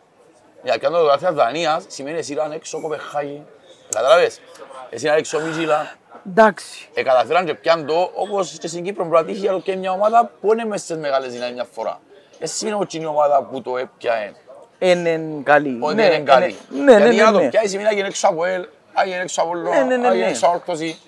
Για 0.63 0.71
να 0.73 0.77
κάνουν 0.79 0.97
το 0.97 1.03
πρωτάθλημα 1.03 1.43
Δανίας 1.43 1.83
σημαίνει 1.87 2.17
εσύ 2.17 2.33
ήταν 2.33 2.51
έξω 2.51 2.81
Κοπεγχάγη. 2.81 3.45
Κατάλαβες. 3.89 4.41
Εσύ 4.89 5.05
ήταν 5.05 5.17
έξω 5.17 5.39
Μίτιλαντ. 5.39 5.91
Εντάξει. 6.27 6.89
Ε, 6.93 7.03
καταφέραν 7.03 7.45
και 7.45 7.53
πιάν 7.53 7.85
το, 7.85 8.11
όπως 8.15 8.57
και 8.59 8.67
στην 8.67 8.83
Κύπρο 8.83 9.05
μπορεί 9.05 9.25
να 9.25 9.33
τύχει 9.33 9.47
άλλο 9.47 9.61
και 9.61 9.75
μια 9.75 9.91
ομάδα 9.91 10.31
που 10.41 10.53
είναι 10.53 10.65
μέσα 10.65 10.83
στις 10.83 10.97
μεγάλες 10.97 11.31
δυνάμεις 11.31 11.53
μια 11.53 11.67
φορά. 11.71 11.99
Εσύ 12.39 12.65
είναι 12.65 12.75
όχι 12.75 13.01
η 13.01 13.05
ομάδα 13.05 13.43
που 13.43 13.61
το 13.61 13.77
έπιανε, 13.77 14.35
Είναι 14.79 15.21
καλή. 15.43 15.77
ότι 15.81 15.95
Ναι, 15.95 16.05
είναι 16.05 16.19
καλή. 16.19 16.55
Ναι, 16.69 16.83
ναι, 16.83 16.91
Γιατί 16.97 17.15
ναι, 17.15 17.23
να 17.23 17.31
το 17.31 17.39
ναι. 17.39 17.49
πιάσει 17.49 17.67
σημαίνει 17.67 17.87
να 17.89 17.93
γίνει 17.95 18.07
έξω 18.07 18.27
από 18.27 18.45
ελ, 18.45 18.65
να 18.95 19.03
γίνει 19.03 19.15
έξω 19.21 19.41
από 19.41 19.55
Ναι, 19.55 19.69
ναι, 19.69 19.83
ναι, 19.83 19.97
να 19.97 20.09
γίνει 20.13 20.23
ναι. 20.23 20.29
έξω 20.29 20.45
από 20.45 20.55
όρθωση, 20.55 20.99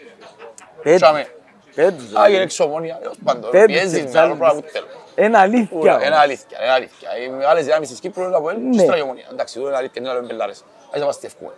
Πέτ- 0.84 0.96
Τσάμε. 0.96 1.28
πέτζε. 1.76 2.06
να 2.14 2.28
γίνει 2.30 2.42
έξω 2.42 2.64
ομόνια, 2.64 2.98
τέλος 3.02 3.18
πάντων. 3.24 3.52
Πέτζε, 3.52 3.66
Πιέζεις 3.66 4.02
με 4.04 4.10
τσάλ- 4.10 4.26
άλλο 4.26 4.36
πράγμα 4.36 4.62
που 4.62 4.68
θέλω. 4.72 4.86
Είναι 5.16 5.38
αλήθεια. 5.38 5.78
Ούλα, 5.80 6.06
Είναι 6.06 6.16
αλήθεια, 6.18 6.58
είναι 6.64 6.72
αλήθεια. 6.72 7.10
Οι 7.26 7.30
μεγάλες 7.30 7.66
δυνάμεις 7.66 7.90
της 7.90 8.00
Κύπρου 8.00 8.24
είναι 8.24 8.36
από 8.36 8.50
ελ 8.50 8.58
Ναι. 8.62 8.70
και 8.70 8.78
στην 8.80 8.92
Αγιομονία. 8.92 9.26
Εντάξει, 9.32 9.60
εδώ 9.60 9.68
είναι 9.68 9.78
αλήθεια, 9.78 10.02
είναι 10.02 10.10
άλλο 10.12 10.22
μπελάρες. 10.26 10.64
Ας 10.94 11.00
τα 11.00 11.06
παστεύκουμε. 11.06 11.52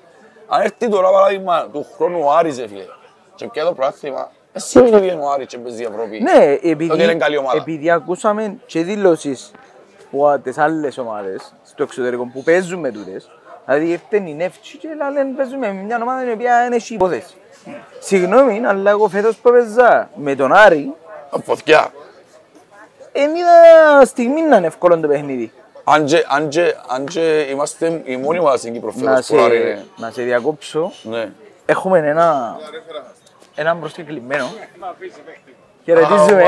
Αν 0.47 0.62
έρθει 0.62 0.89
τώρα 0.89 1.12
παράδειγμα 1.12 1.67
του 1.73 1.88
χρόνου 1.95 2.19
ο 2.26 2.32
Άρης, 2.32 2.60
ρε 2.60 2.67
φίλε, 2.67 2.84
και 3.36 3.47
πια 3.47 3.63
το 3.65 3.73
πρόθυμα, 3.73 4.32
εσύ 4.54 4.80
είναι 4.80 4.95
ότι 4.95 5.06
είναι 5.08 5.21
ο 5.21 5.32
Άρης 5.32 5.45
και 5.47 5.58
παίζεις 5.58 5.80
η 5.80 5.84
Ευρώπη. 5.84 6.19
Ναι, 6.19 6.58
επειδή, 6.63 6.91
Ότι 6.91 7.04
είναι 7.04 7.15
καλή 7.15 7.38
ομάδα. 7.38 7.58
επειδή 7.58 7.89
ακούσαμε 7.91 8.56
και 8.65 8.84
δηλώσεις 8.84 9.52
από 10.13 10.39
τις 10.43 10.58
άλλες 10.58 10.97
ομάδες 10.97 11.54
στο 11.63 11.84
εξωτερικό 11.84 12.30
που 12.34 12.43
παίζουν 12.43 12.80
με 12.80 12.91
τούτες, 12.91 13.30
δηλαδή 13.65 13.88
ήρθε 13.89 14.30
η 14.30 14.34
Νεύτσι 14.34 14.78
και 14.78 14.88
λένε 15.13 15.34
παίζουμε 15.38 15.73
με 15.73 15.82
μια 15.82 15.99
ομάδα 16.02 16.30
η 16.30 16.32
οποία 16.32 16.65
είναι 16.65 16.76
έχει 16.76 16.93
υπόθεση. 16.93 17.34
Συγγνώμη, 17.99 18.65
αλλά 18.65 18.89
εγώ 18.89 19.08
φέτος 19.08 19.36
που 19.36 19.52
παίζα 19.52 20.10
με 20.15 20.36
τον 20.36 20.54
Άρη, 20.54 20.93
Φωτιά. 21.43 21.91
δεν 23.13 23.36
είδα 23.36 24.06
στιγμή 24.06 24.41
να 24.41 24.58
είναι 24.58 24.67
εύκολο 24.67 24.99
το 24.99 25.08
παιχνίδι. 25.08 25.52
Αν 25.84 26.06
και- 26.06 26.26
αν 26.30 26.49
και- 26.49 26.76
αν 26.88 27.06
και 27.06 27.39
είμαστε 27.49 28.02
η 28.06 28.17
μόνη 28.17 28.39
ομάδα 28.39 28.58
στην 28.58 28.73
Κύπρο 28.73 28.93
Να 28.95 29.10
φέτος 29.10 29.28
που 29.28 29.38
Άρη 29.38 29.58
σε, 29.58 29.63
είναι. 29.63 29.86
να 29.97 30.12
σε 30.12 30.21
διακόψω, 30.21 30.91
Ναι. 31.04 31.32
έχουμε 31.65 31.97
ένα, 31.99 32.58
έναν 33.56 33.80
προσκεκλημένο. 33.80 34.43
Α, 34.45 34.49
Χαιρετίζουμε. 35.84 36.43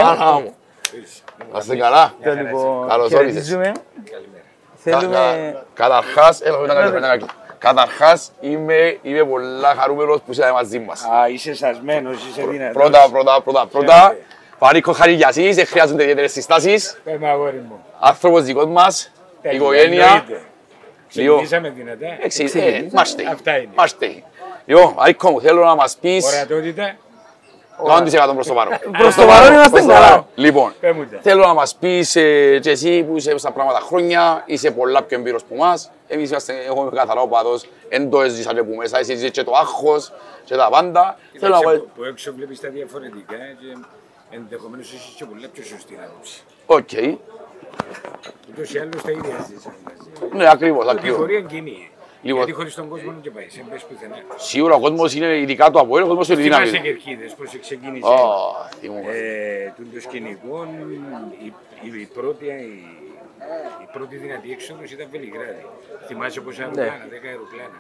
Μάνα 1.56 1.66
μου. 1.66 1.76
Να 1.76 1.76
είστε 1.76 1.76
καλά. 1.76 2.14
Το 2.24 2.42
λοιπόν, 2.42 2.88
Καλώς 2.88 3.12
όρισες. 3.12 3.48
χαιρετίζουμε. 3.48 3.72
Κα- 3.72 3.72
κα- 4.12 5.00
Θέλουμε... 5.00 5.64
Καταρχάς, 5.74 6.42
έλα, 6.42 6.58
έλα, 6.64 6.74
έλα, 6.86 6.96
έλα, 6.98 7.14
έλα. 7.14 7.26
Καταρχάς, 7.58 8.32
είμαι, 8.40 8.98
είμαι 9.02 9.24
πολλά 9.24 9.76
χαρούμενος 9.80 10.22
που 10.26 10.32
είσαι 10.32 10.52
μαζί 10.52 10.80
μας. 10.80 11.04
Α, 11.04 11.30
είσαι 11.30 11.54
σασμένος, 11.54 12.18
είσαι 12.30 12.46
δυνατός. 12.46 12.74
Πρώτα, 12.84 13.08
πρώτα, 13.12 13.42
πρώτα, 13.42 13.66
πρώτα. 13.66 14.16
Φανίκο 14.60 14.92
χαρηγιασής, 14.92 15.56
δεν 15.56 15.66
χρειάζονται 15.66 16.02
ιδιαίτερες 16.04 16.32
συστάσεις. 16.32 17.00
Πες 17.04 17.18
με 17.20 17.30
αγόρι 17.30 17.64
μου. 17.70 17.84
Άνθρωπος 18.00 18.44
δικός 18.44 18.66
μας, 18.66 19.12
Τέλεια, 19.42 19.58
οικογένεια. 19.58 20.06
εννοείται. 20.06 20.42
Λίγο. 21.14 21.36
Ξεκινήσαμε 21.42 21.70
δυνατά. 21.70 22.18
Εξή, 22.22 22.52
ε, 22.54 22.84
μάστε. 22.94 23.24
Αυτά 23.32 23.58
είναι. 23.58 23.70
Μάστε. 23.76 24.24
Λοιπόν, 24.66 24.96
Αίκο 25.06 25.30
μου, 25.32 25.42
θέλω 25.42 25.64
να 25.64 25.76
μας 25.76 25.98
πεις 26.02 26.26
Ορατότητα, 26.26 26.96
100% 27.78 28.34
προς 28.34 28.48
το 28.48 28.54
παρόν. 28.54 28.74
Προς 28.98 29.16
το 29.16 29.26
παρόν 29.26 29.54
είμαστε 29.54 29.70
Προς 29.70 29.82
το 29.82 29.88
καλά. 29.88 30.08
παρόν. 30.08 30.26
Λοιπόν, 30.36 30.74
πες 30.80 30.94
μου 30.96 31.06
τα. 31.12 31.18
θέλω 31.22 31.46
να 31.46 31.54
μας 31.54 31.76
πεις 31.76 32.16
ε, 32.16 32.60
και 32.62 32.70
εσύ 32.70 33.04
που 33.04 33.18
είσαι 33.18 33.38
στα 33.38 33.52
πράγματα 33.52 33.80
χρόνια, 33.80 34.44
είσαι 34.46 34.72
πολλά 34.72 35.04
πιο 35.04 35.18
έμπειρος 35.18 35.44
που 35.44 35.56
μας. 35.56 35.92
Εμείς 36.08 36.30
είμαστε, 36.30 36.54
εγώ 36.68 36.82
είμαι 36.82 36.92
καθαρά 36.96 37.22
οπαδός, 37.22 37.66
εν 37.90 38.10
το 38.10 38.22
έζησα 38.22 38.54
και 38.54 38.64
που 38.64 38.76
μέσα, 38.76 39.00
εσύ 39.00 39.16
ζεις 39.16 39.32
και 39.32 39.44
το 39.44 39.52
άγχος 39.56 40.12
και 40.46 40.56
τα 40.56 40.68
πάντα. 40.72 41.18
Θέλω 41.40 41.54
να 41.54 41.60
Κοίταξε, 41.60 41.80
πω, 41.80 41.92
που 41.96 42.04
έξω 42.04 42.34
βλέπεις 42.34 42.60
τα 42.60 42.70
διαφορετικά 42.70 43.36
και 43.60 43.78
ενδεχομένως 44.36 44.88
έχεις 44.94 45.14
και 45.18 45.26
πολλά 45.26 45.48
πιο 45.54 45.64
σωστή 45.64 46.00
άποψη. 46.06 46.42
οκ, 46.66 47.16
Ούτως 48.50 48.74
ή 48.74 48.78
άλλως 48.80 49.02
τα 49.02 49.12
ίδια 49.12 49.46
ζήσαμε 49.50 49.76
μαζί. 49.84 50.36
ναι 50.36 50.50
ακριβώς, 50.50 50.86
Η 50.86 50.90
ακριβώς. 50.90 51.18
πορεία 51.18 51.38
είναι 51.38 51.48
κοινή. 51.48 51.90
Λοιπόν. 52.26 52.38
Γιατί 52.44 52.52
χωρίς 52.58 52.76
τον 52.76 52.88
κόσμο 52.90 53.12
δεν 53.12 53.22
και 53.22 53.32
πάει, 53.32 53.50
σε 53.50 53.66
μπες 53.70 53.84
πουθενά. 53.84 54.16
Σίγουρα 54.36 54.76
ο 54.76 54.80
κόσμος 54.80 55.14
είναι 55.16 55.38
ειδικά 55.38 55.72
το 55.72 55.80
από 55.80 55.98
ο 55.98 56.08
κόσμος 56.08 56.28
είναι 56.30 56.42
Θυμάσαι 56.42 56.64
δύναμη. 56.64 56.88
κερκίδες, 56.88 57.34
πώς 57.34 57.58
ξεκίνησε. 57.62 58.08
Ω, 58.08 58.16
θυμούμαι. 58.80 59.12
Ε, 59.12 59.74
του 59.76 59.84
το 59.94 60.00
σκηνικό, 60.02 60.68
η, 61.44 61.54
η, 61.82 62.02
η 62.02 62.10
πρώτη, 62.14 62.46
η, 62.46 62.84
η 63.84 63.88
πρώτη 63.94 64.16
δυνατή 64.16 64.52
έξοδος 64.52 64.92
ήταν 64.92 65.08
Βελιγράδι. 65.12 65.66
Θυμάσαι 66.08 66.42
πως 66.42 66.60
αεροπλάνα, 66.60 67.06
10 67.10 67.26
αεροπλάνα. 67.28 67.80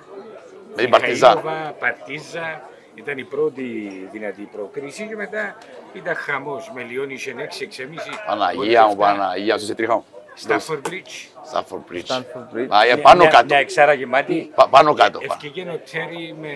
Με 0.75 0.81
την 0.81 0.89
Παρτιζάν. 0.89 1.35
Μιχαήλοβα, 1.35 1.71
Παρτίζα, 1.79 2.69
ήταν 2.95 3.17
η 3.17 3.23
πρώτη 3.23 3.63
δυνατή 4.11 4.49
προκρίση 4.51 5.07
και 5.07 5.15
μετά 5.15 5.57
ήταν 5.93 6.15
χαμός. 6.15 6.71
Με 6.75 6.81
Λιόνι 6.83 7.17
σε 7.17 7.33
6-6,5. 7.37 7.43
Παναγία 8.27 8.87
μου, 8.87 8.95
Παναγία, 8.95 9.57
σου 9.57 9.65
σε 9.65 9.75
τρίχα 9.75 9.95
μου. 9.95 10.05
Στάφορ 10.35 10.79
Bridge. 10.89 11.15
Stafford 11.53 11.91
Bridge. 11.91 12.05
Stanford 12.07 12.55
Bridge. 12.55 12.67
Α, 12.69 12.83
ε, 12.83 12.85
Μια- 12.85 13.01
πάνω 13.01 13.21
μια- 13.21 13.29
κάτω. 13.29 13.45
Μια 13.45 13.57
εξάρα 13.57 13.93
γεμάτη. 13.93 14.51
Πα- 14.55 14.67
Πάνω 14.69 14.93
κάτω. 14.93 15.19
πα. 15.19 15.37
Ευκαιρία 15.41 15.71
ο 15.73 15.79
Τσέρι 15.83 16.35
με, 16.41 16.47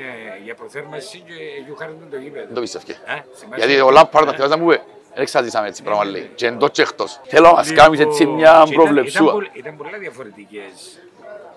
για 0.44 0.56
προθέρμανση 0.56 1.20
και 1.28 1.34
γιουχάρντον 1.66 2.10
το 2.10 2.18
γήπεδο. 2.18 2.46
Δεν 2.46 2.54
το 2.54 2.62
πίστευκε. 2.62 2.92
Α, 2.92 2.98
θυμάσαι; 3.36 3.66
Γιατί 3.66 3.82
ο 3.82 3.92
Λάμπαρντ, 3.92 4.28
θα 4.30 4.34
θυμάσαι 4.34 4.56
να 4.56 4.58
μου 4.58 4.72
είπε, 4.72 4.84
δεν 5.14 5.22
εξαρτήσαμε 5.22 5.68
έτσι 5.68 5.84
πράγμα 5.84 6.04
λέει. 6.06 6.32
Και 6.36 6.48
εντός 6.48 6.70
και 6.72 6.82
εκτός. 6.82 7.20
Θέλω 7.24 7.48
να 7.48 7.54
μας 7.54 7.72
κάνεις 7.74 8.00
έτσι 8.00 8.22
Λοιπόν, 8.22 8.36
μια 8.38 8.64
και 8.68 8.74
προβλεψούα. 8.74 9.24
Ήταν, 9.32 9.40
ήταν, 9.42 9.56
ήταν 9.56 9.78
πολλά 9.78 9.98
διαφορετικές 9.98 11.00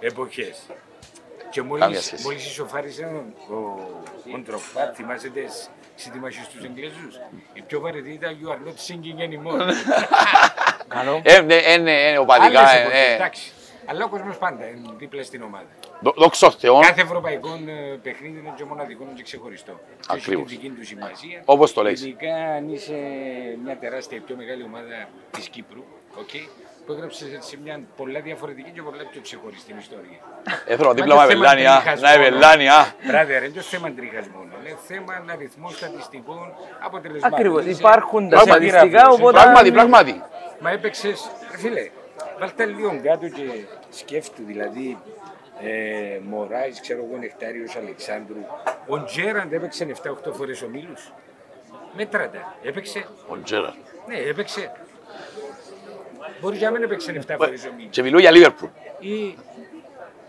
εποχές. 0.01 0.59
Και 1.51 1.61
Καμία 1.61 1.79
μόλις, 1.87 2.05
σχέση. 2.05 2.23
μόλις 2.25 2.47
ισοφάρισε 2.47 3.11
ο, 3.51 3.55
ο 4.35 4.39
Ντροκπά, 4.39 4.93
θυμάσαι 4.95 5.29
τις 5.29 5.71
συντημάσεις 5.95 6.45
στους 6.45 6.65
Εγγλέζους, 6.65 7.15
η 7.53 7.63
πιο 7.67 7.81
βαρετή 7.81 8.11
ήταν 8.11 8.37
«You 8.43 8.49
are 8.49 8.69
not 8.69 8.77
singing 8.87 9.19
anymore». 9.27 9.73
Καλό. 10.95 11.21
Ε, 11.25 11.41
ναι, 11.41 11.55
ε, 11.55 11.77
ναι, 11.77 11.93
ε, 12.11 12.19
οπαδικά, 12.19 12.61
Άλλες 12.61 12.73
ε, 12.75 12.81
εποχές, 12.81 13.09
ε. 13.11 13.15
εντάξει. 13.15 13.53
Αλλά 13.87 14.05
ο 14.05 14.09
κόσμος 14.09 14.37
πάντα 14.37 14.65
είναι 14.67 14.89
δίπλα 14.99 15.23
στην 15.23 15.43
ομάδα. 15.43 15.67
Δο- 16.01 16.15
Δόξα 16.17 16.51
τω 16.51 16.57
Θεώ, 16.59 16.79
Κάθε 16.81 17.01
ευρωπαϊκό 17.01 17.49
ε, 17.49 17.97
παιχνίδι 18.03 18.39
είναι 18.39 18.53
και 18.57 18.65
μοναδικό 18.65 19.05
και 19.17 19.23
ξεχωριστό. 19.23 19.73
Και 19.73 20.07
έχει 20.11 20.21
Ακριβώς. 20.21 20.49
τη 20.49 20.55
δική 20.57 20.69
του 20.69 20.85
σημασία. 20.87 21.43
Όπως 21.45 21.73
το 21.73 21.83
λες. 21.83 22.01
Ειδικά 22.01 22.35
αν 22.57 22.69
είσαι 22.73 22.97
μια 23.65 23.77
τεράστια, 23.79 24.21
πιο 24.27 24.37
μεγάλη 24.37 24.63
ομάδα 24.63 25.09
της 25.31 25.49
Κύπρου, 25.49 25.85
okay, 26.21 26.49
που 26.87 26.93
έγραψες 26.93 27.29
σε 27.41 27.57
μια 27.63 27.81
πολλά 27.97 28.21
διαφορετική 28.21 28.71
και 28.71 28.83
πολλά 28.83 29.03
πιο 29.11 29.21
ξεχωριστή 29.21 29.75
ιστορία. 29.79 30.19
Έθελα 30.67 30.95
δίπλα 30.95 31.15
Μα 31.15 31.23
μου 31.23 31.29
και 31.29 31.35
θέμα 31.35 31.47
Αβελάνια, 31.49 31.75
τρίχας 31.81 32.01
να 32.01 32.09
μόνο. 32.11 32.21
Αβελάνια. 32.23 32.95
Μπράδε, 33.07 33.39
ρε, 33.39 33.45
είναι 33.47 33.61
θέμα 33.61 33.93
τριχασμών. 33.93 34.47
Είναι 34.61 34.77
θέμα 34.89 35.25
αριθμών 35.35 35.71
στατιστικών 35.71 36.53
αποτελεσμάτων. 36.87 37.39
Ακριβώς, 37.39 37.65
Είσαι- 37.65 37.79
υπάρχουν 37.81 38.29
τα 38.29 38.37
είσαι 38.37 38.45
στατιστικά, 38.51 38.87
γράφος, 38.87 39.19
οπότε- 39.19 39.39
Πράγματι, 39.41 39.73
πράγματι. 39.73 40.23
Μα 40.63 40.71
έπαιξες, 40.71 41.31
ρε 41.51 41.57
φίλε, 41.59 41.91
βάλτε 42.39 42.65
λίγο 42.67 43.01
κάτω 43.03 43.29
και 43.29 43.43
σκέφτου, 43.91 44.43
δηλαδή, 44.45 44.99
ε, 45.61 46.19
Μωράης, 46.23 46.81
ξέρω 46.81 47.05
εγώ, 47.09 47.17
Νεκτάριος 47.19 47.77
Αλεξάνδρου. 47.77 48.41
Ο 48.87 49.05
Τζέραντ 49.05 49.53
έπαιξε 49.53 49.85
7-8 49.85 50.33
φορές 50.33 50.63
ο 50.63 50.69
Μίλους. 50.69 51.13
Μέτρατα, 51.97 52.57
έπαιξε, 52.63 53.07
Ο 53.29 53.39
Τζέραρ. 53.43 53.73
ναι, 54.07 54.17
έπαιξε. 54.17 54.73
Μπορεί 56.41 56.57
για 56.57 56.71
μένα 56.71 56.85
έπαιξε 56.85 57.13
7 57.27 57.35
φορές 57.39 57.65
ο 57.65 57.73
Μίλους. 57.77 57.91
Και 57.91 58.03
μιλώ 58.03 58.19
για 58.19 58.31
Λίβερπουλ. 58.31 58.69
Ή 58.99 59.39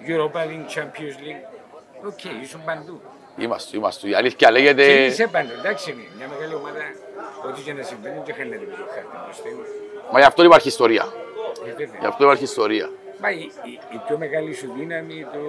Europa 0.08 0.40
League, 0.48 0.68
Champions 0.76 1.18
League. 1.24 2.06
OK, 2.06 2.24
ήσουν 2.44 2.64
παντού. 2.66 3.02
Είμαστε, 3.38 3.78
είμαστε. 3.78 4.08
Η 4.10 4.14
αλήθεια 4.14 4.38
Και 4.48 4.54
λέγεται... 4.54 4.84
είσαι 5.06 5.28
παντού, 5.28 5.52
εντάξει 5.60 5.92
είναι. 5.92 6.04
Μια 6.18 6.28
μεγάλη 6.28 6.54
ομάδα, 6.54 6.80
ό,τι 7.48 7.62
και 7.62 7.74
να 7.74 7.84
συμβαίνει, 7.84 8.20
και 8.26 8.34
χαίρεται 8.34 8.58
με 8.60 8.66
το 8.80 8.86
χάρτη 8.94 9.18
προς 9.26 9.38
Θεούς. 9.44 9.68
Μα 10.12 10.20
γι' 10.20 10.26
αυτό 10.26 10.44
υπάρχει 10.44 10.68
ιστορία. 10.68 11.06
Ε, 11.68 11.70
βέβαια. 11.70 12.00
Γι' 12.00 12.06
αυτό 12.12 12.24
υπάρχει 12.24 12.44
ιστορία. 12.44 12.90
Μα 13.22 13.30
η, 13.32 13.40
η, 13.72 13.72
η 13.96 13.98
πιο 14.08 14.18
μεγάλη 14.18 14.54
σου 14.54 14.68
δύναμη, 14.78 15.26
το, 15.34 15.40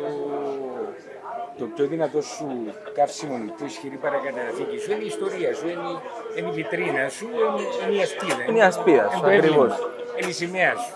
το 1.59 1.64
πιο 1.74 1.85
δυνατό 1.87 2.20
σου 2.22 2.46
καύσιμο, 2.94 3.35
η 3.46 3.50
πιο 3.57 3.66
ισχυρή 3.66 3.96
παρακαταθήκη 3.96 4.78
σου 4.78 4.90
είναι 4.92 5.02
η 5.02 5.07
ιστορία 5.07 5.54
σου, 5.54 5.66
είναι, 5.68 5.88
η- 5.94 6.00
είναι 6.38 6.48
η 6.48 6.52
βιτρίνα 6.52 7.09
σου, 7.09 7.26
είναι, 7.35 7.62
είναι 7.88 7.96
η 7.98 8.02
ασπίδα. 8.02 8.42
Είναι 8.48 8.59
η 8.59 8.62
ασπίδα 8.62 9.11
σου, 9.14 9.20
το 9.20 9.26
έμβλημα, 9.28 9.64
ακριβώς. 9.64 9.88
Είναι 10.16 10.30
η 10.30 10.33
σημαία 10.33 10.72
σου. 10.83 10.92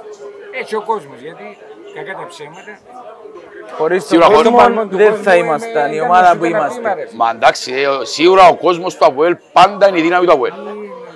Έτσι 0.61 0.75
ο 0.77 0.83
κόσμος, 0.83 1.19
γιατί 1.21 1.59
κακά 1.95 2.13
τα 2.21 2.27
ψέματα. 2.27 2.79
Χωρίς 3.79 4.01
τον 4.01 4.09
Σίγουρα, 4.09 4.27
χωρίς 4.27 4.51
κόσμο 4.51 4.59
τον 4.79 4.89
κόσμο 4.89 4.97
δεν 4.99 5.13
του 5.15 5.23
θα 5.23 5.31
κόσμου, 5.31 5.45
ήμασταν 5.47 5.73
είμαι- 5.87 5.93
η 5.93 5.97
ήταν 5.97 6.09
ομάδα 6.09 6.31
σου 6.33 6.39
που 6.39 6.45
ένα 6.45 6.59
είμαστε. 6.59 6.79
βήμα, 6.81 6.95
ρε 6.95 7.07
φίλε. 7.07 7.17
Μα 7.17 7.31
εντάξει, 7.31 7.73
ε, 7.73 7.87
σίγουρα 8.05 8.49
ο 8.49 8.57
κόσμος 8.57 8.97
του 8.97 9.05
ΑΠΟΕΛ 9.05 9.37
πάντα 9.53 9.89
είναι 9.89 9.99
η 9.99 10.03
δύναμη 10.03 10.27
του 10.27 10.33
ΑΠΟΕΛ. 10.33 10.53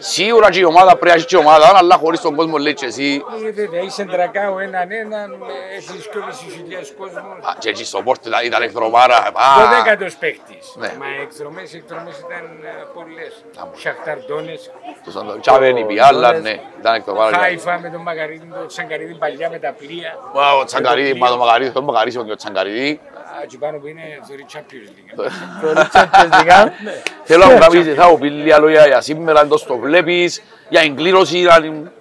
Σίγουρα 0.05 0.51
και 0.51 0.59
η 0.59 0.65
ομάδα 0.65 0.91
πρέπει 0.91 1.07
να 1.07 1.13
έχει 1.13 1.27
και 1.27 1.37
η 1.37 1.39
ομάδα, 1.39 1.73
αλλά 1.75 1.97
χωρίς 1.97 2.21
τον 2.21 2.35
κόσμο 2.35 2.57
λέει 2.57 2.75
και 2.75 2.87
εσύ. 2.87 3.23
Ε, 3.47 3.51
βέβαια, 3.51 3.81
είσαι 3.81 4.05
τρακάω 4.05 4.59
έναν 4.59 4.91
έναν, 4.91 5.37
έχεις 5.77 6.09
και 6.13 6.19
όλες 6.19 6.37
τις 6.39 6.55
χιλιάδες 6.55 6.93
κόσμος. 6.99 7.23
Α, 7.23 7.55
Και 7.59 7.69
εκεί 7.69 7.85
στο 7.85 8.03
πόρτο 8.03 8.29
ήταν- 8.29 8.45
ήταν 8.45 8.63
εκδρομάρα. 8.63 9.17
α, 9.17 9.31
Δωδέκατος 9.61 10.17
παίχτης. 10.17 10.75
Ναι. 10.77 10.91
Μα 10.99 11.07
εκδρομές, 11.23 11.75
εκδρομές 11.75 12.19
ήταν 12.19 12.45
ε, 12.63 12.69
πολλές. 12.95 13.45
Άμα. 13.61 13.71
Σαχταρντώνες, 13.77 14.71
Το 15.05 15.11
Σαντο- 15.11 15.41
Τσάβεν, 15.41 15.77
η 15.77 15.85
Πιάλα, 15.85 16.33
ναι, 16.33 16.55
ήταν 16.81 16.95
εκδρομάρα. 16.95 17.37
Χάιφα 17.39 17.79
με 17.79 17.89
τον 17.91 18.01
Μαγαρίδη, 18.01 18.47
τον 18.59 18.67
Τσαγκαρίδη 18.67 19.15
παλιά 19.15 19.51
με 19.51 19.59
τα 19.59 19.73
πλοία. 19.79 20.19
Μα, 20.35 20.53
Ο 20.53 20.65
Τσαγκαρίδη, 20.65 21.19
μα 21.19 21.29
το 21.29 21.37
Μαγαρίδη, 21.37 21.71
τον 21.71 21.85
Μαγαρίδη 21.85 22.25
και 22.25 22.31
ο 22.33 22.37
Τσαγκαρίδη. 22.37 23.01
Α, 23.39 23.43
εκεί 23.43 23.59
πάνω 23.59 23.79
που 23.79 23.87
είναι 23.87 24.03
θεωρεί 24.27 24.47
Champions 24.53 24.89
League. 24.95 25.31
Το 25.63 25.89
Champions 25.93 26.33
League. 26.41 26.71
Θέλω 27.25 27.45
να 27.45 27.53
μου 27.53 27.59
κάνεις, 27.59 27.95
θα 27.95 28.09
μου 28.09 28.19
πει 28.19 28.31
λίγα 28.31 28.59
λόγια 28.59 28.87
για 28.87 29.01
σήμερα, 29.01 29.41
αν 29.41 29.49
το 29.49 29.79
βλέπεις, 29.79 30.43
για 30.69 30.81
εγκλήρωση, 30.81 31.47
αν- 31.47 31.93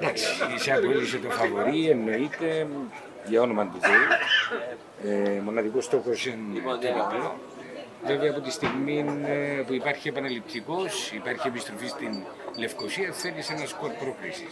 Εντάξει, 0.00 0.26
είσαι 0.56 0.72
απόλυσε 0.72 1.16
το 1.18 1.30
φαβορή, 1.30 1.88
εννοείται 1.90 2.66
για 3.24 3.40
όνομα 3.40 3.64
του 3.66 3.78
Θεού. 3.80 5.12
Ε, 5.12 5.40
μοναδικός 5.40 5.84
στόχος 5.84 6.26
είναι 6.26 6.60
το 6.64 6.78
διπλό. 6.78 7.38
Βέβαια 8.06 8.30
από 8.30 8.40
τη 8.40 8.50
στιγμή 8.50 9.04
ε, 9.26 9.62
που 9.66 9.72
υπάρχει 9.72 10.08
επαναληπτικός, 10.08 11.12
υπάρχει 11.14 11.46
επιστροφή 11.48 11.86
στην 11.88 12.22
Λευκοσία, 12.58 13.12
θέλεις 13.12 13.50
ένα 13.50 13.66
σκορ 13.66 13.90
πρόκριση. 13.90 14.46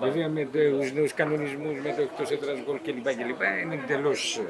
Βέβαια 0.00 0.28
με 0.28 0.44
τους 0.52 0.92
νέους 0.92 1.14
κανονισμούς, 1.14 1.78
με 1.84 1.94
το 1.96 2.02
εκτός 2.02 2.30
έδρας 2.30 2.58
γκολ 2.66 2.78
κλπ. 2.84 3.02
κλπ. 3.04 3.42
είναι 3.62 3.80
εντελώς 3.84 4.40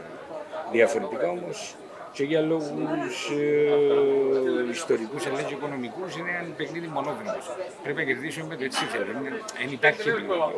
διαφορετικά 0.72 1.28
όμως 1.28 1.74
και 2.12 2.24
για 2.24 2.40
λόγους 2.40 3.30
ε, 3.30 4.70
ιστορικούς 4.70 5.26
αλλά 5.26 5.42
και 5.42 5.54
οικονομικούς 5.54 6.16
είναι 6.16 6.30
ένα 6.40 6.54
παιχνίδι 6.56 6.87
μονόδρομος. 6.87 7.44
Πρέπει 7.83 7.98
να 7.98 8.04
κερδίσουμε 8.04 8.46
με 8.46 8.56
το 8.56 8.64
έτσι 8.64 8.85
θέλει. 8.85 9.12
Δεν 9.59 9.72
υπάρχει 9.72 10.09
επιλογή. 10.09 10.52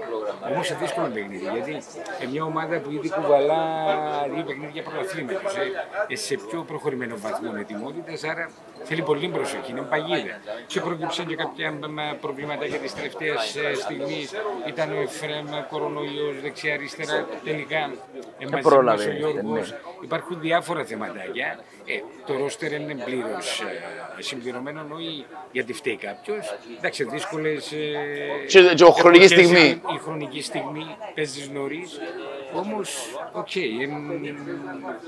Όμως 0.51 0.69
είναι 0.69 0.79
δύσκολο 0.81 1.09
παιχνίδι 1.15 1.49
γιατί 1.53 1.75
ε, 2.23 2.27
μια 2.33 2.45
ομάδα 2.45 2.79
που 2.81 2.91
ήδη 2.91 3.09
κουβαλά 3.11 3.63
δύο 4.35 4.45
παιχνίδια 4.45 4.83
πρωταθλήματος 4.83 5.55
ε, 6.09 6.17
σε 6.17 6.35
πιο 6.49 6.65
προχωρημένο 6.71 7.15
βαθμό 7.19 7.53
ετοιμότητα, 7.59 8.13
άρα 8.31 8.51
θέλει 8.85 9.03
πολύ 9.03 9.29
προσοχή, 9.29 9.71
είναι 9.71 9.81
παγίδα. 9.81 10.41
Και 10.67 10.81
προκύψαν 10.81 11.27
και 11.27 11.37
κάποια 11.37 11.79
προβληματάκια 12.21 12.79
τη 12.79 12.93
τελευταία 12.93 13.39
στιγμή. 13.75 14.29
Ήταν 14.67 14.93
ο 14.93 15.01
Εφρέμ, 15.01 15.47
κορονοϊός, 15.71 16.41
δεξιά-αριστερά. 16.43 17.27
Τελικά 17.45 17.91
πρόλαβε, 18.63 19.09
ο 19.09 19.13
Γιώργο. 19.13 19.53
ναι. 19.53 19.61
Υπάρχουν 20.03 20.41
διάφορα 20.41 20.85
θεματάκια. 20.85 21.59
Ε, 21.87 22.01
το 22.27 22.37
ρόστερ 22.39 22.73
είναι 22.73 22.95
πλήρως 23.05 23.61
ε, 24.19 24.23
συμπληρωμένο, 24.23 24.87
όχι 24.95 25.25
γιατί 25.53 25.73
φταίει 25.73 25.97
κάποιος. 25.97 26.55
Εντάξει, 26.79 27.05
δύσκολες. 27.05 27.73
Ε, 27.73 27.77
Και- 28.47 28.75
και 28.75 28.85
ο 28.85 28.91
χρονική 28.91 29.25
εποχές, 29.25 29.47
στιγμή. 29.49 29.69
Η 29.95 29.99
χρονική 30.03 30.43
στιγμή 30.43 30.97
παίζεις 31.15 31.49
νωρίς. 31.51 32.01
Όμως, 32.55 33.19
οκ, 33.33 33.57
ε, 33.57 33.61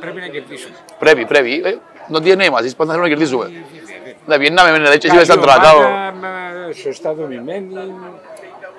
πρέπει 0.00 0.20
να 0.20 0.26
κερδίσουμε. 0.28 0.74
Πρέπει, 0.98 1.24
πρέπει. 1.26 1.62
Ε, 1.64 1.74
Το 2.12 2.18
DNA 2.24 2.50
μας, 2.50 2.60
εμείς 2.60 2.76
πάντα 2.76 2.90
θέλουμε 2.92 3.08
να 3.08 3.14
κερδίσουμε. 3.14 3.44
Βέβαια, 3.44 3.62
βέβαια. 3.96 4.14
Να 4.26 4.38
πιέναμε 4.38 4.78
με 4.78 4.88
έτσι 4.88 5.08
Καλή 5.08 5.20
μέσα 5.20 5.32
σαν 5.32 5.42
τρατάω. 5.42 5.78
ομάδα, 5.78 6.12
μα, 6.12 6.72
σωστά 6.72 7.14
δομημένη. 7.14 7.74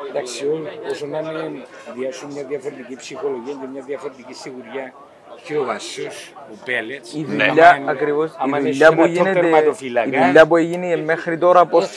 Εντάξει, 0.10 0.46
ό- 0.46 0.90
όσο 0.92 1.06
να 1.06 1.20
είναι, 1.20 1.66
διάσουν 1.96 2.32
μια 2.32 2.44
διαφορετική 2.44 2.96
ψυχολογία 2.96 3.54
και 3.62 3.68
μια 3.74 3.82
διαφορετική 3.82 4.34
σιγουριά 4.34 4.94
και 5.46 5.58
ο 5.58 5.64
Βασός, 5.64 6.34
ο 6.52 6.56
Μπέλετς. 6.65 7.13
Η 7.14 7.26
Ναι. 7.28 7.46
δουλειά, 7.48 7.70
Άμα- 7.70 7.92
ακριβώς, 7.92 8.30
η 8.32 8.34
άμα 8.38 8.60
δουλειά 8.60 8.88
έχεις 8.88 8.96
που 8.98 9.04
ένα 9.04 9.12
top 9.12 9.16
γίνεται, 9.16 9.40
τερματοφύλακα, 9.40 10.18
η 10.20 10.26
δουλειά 10.26 10.46
που 10.48 10.56
έγινε 10.56 10.96
μέχρι 10.96 11.38
τώρα, 11.38 11.66
πώς, 11.66 11.88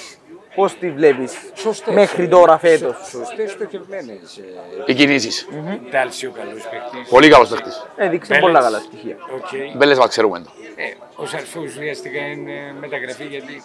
πώς 0.55 0.75
τη 0.79 0.91
βλέπεις, 0.91 1.33
σωστές, 1.55 1.95
μέχρι 1.95 2.25
ε, 2.25 2.29
τώρα 2.29 2.59
φέτος; 2.59 2.97
σω- 2.97 3.19
Σωστές 3.19 3.51
στοχευμένες. 3.51 4.37
ε, 4.39 4.43
Οι 4.87 4.95
κινήσεις; 4.95 5.49
Ντάλσιο 5.91 6.31
καλός 6.31 6.63
παίκτης. 6.69 7.09
Πολύ 7.11 7.29
καλός 7.29 7.49
παίχτης. 7.49 7.87
Έδειξε 7.97 8.29
Μπέλετς. 8.33 8.47
πολλά 8.47 8.61
καλά 8.61 8.79
στοιχεία. 8.79 9.17
Οκ. 9.35 9.77
Μπέλετς 9.77 9.99
μας 9.99 10.09
ξέρουμε 10.09 10.39
το. 10.41 10.51
Ε, 10.77 10.83
ο 11.17 11.27
Σαρφό 11.27 11.77
ουσιαστικά 11.77 12.21
είναι 12.21 12.53
μεταγραφή 12.81 13.25
γιατί 13.25 13.63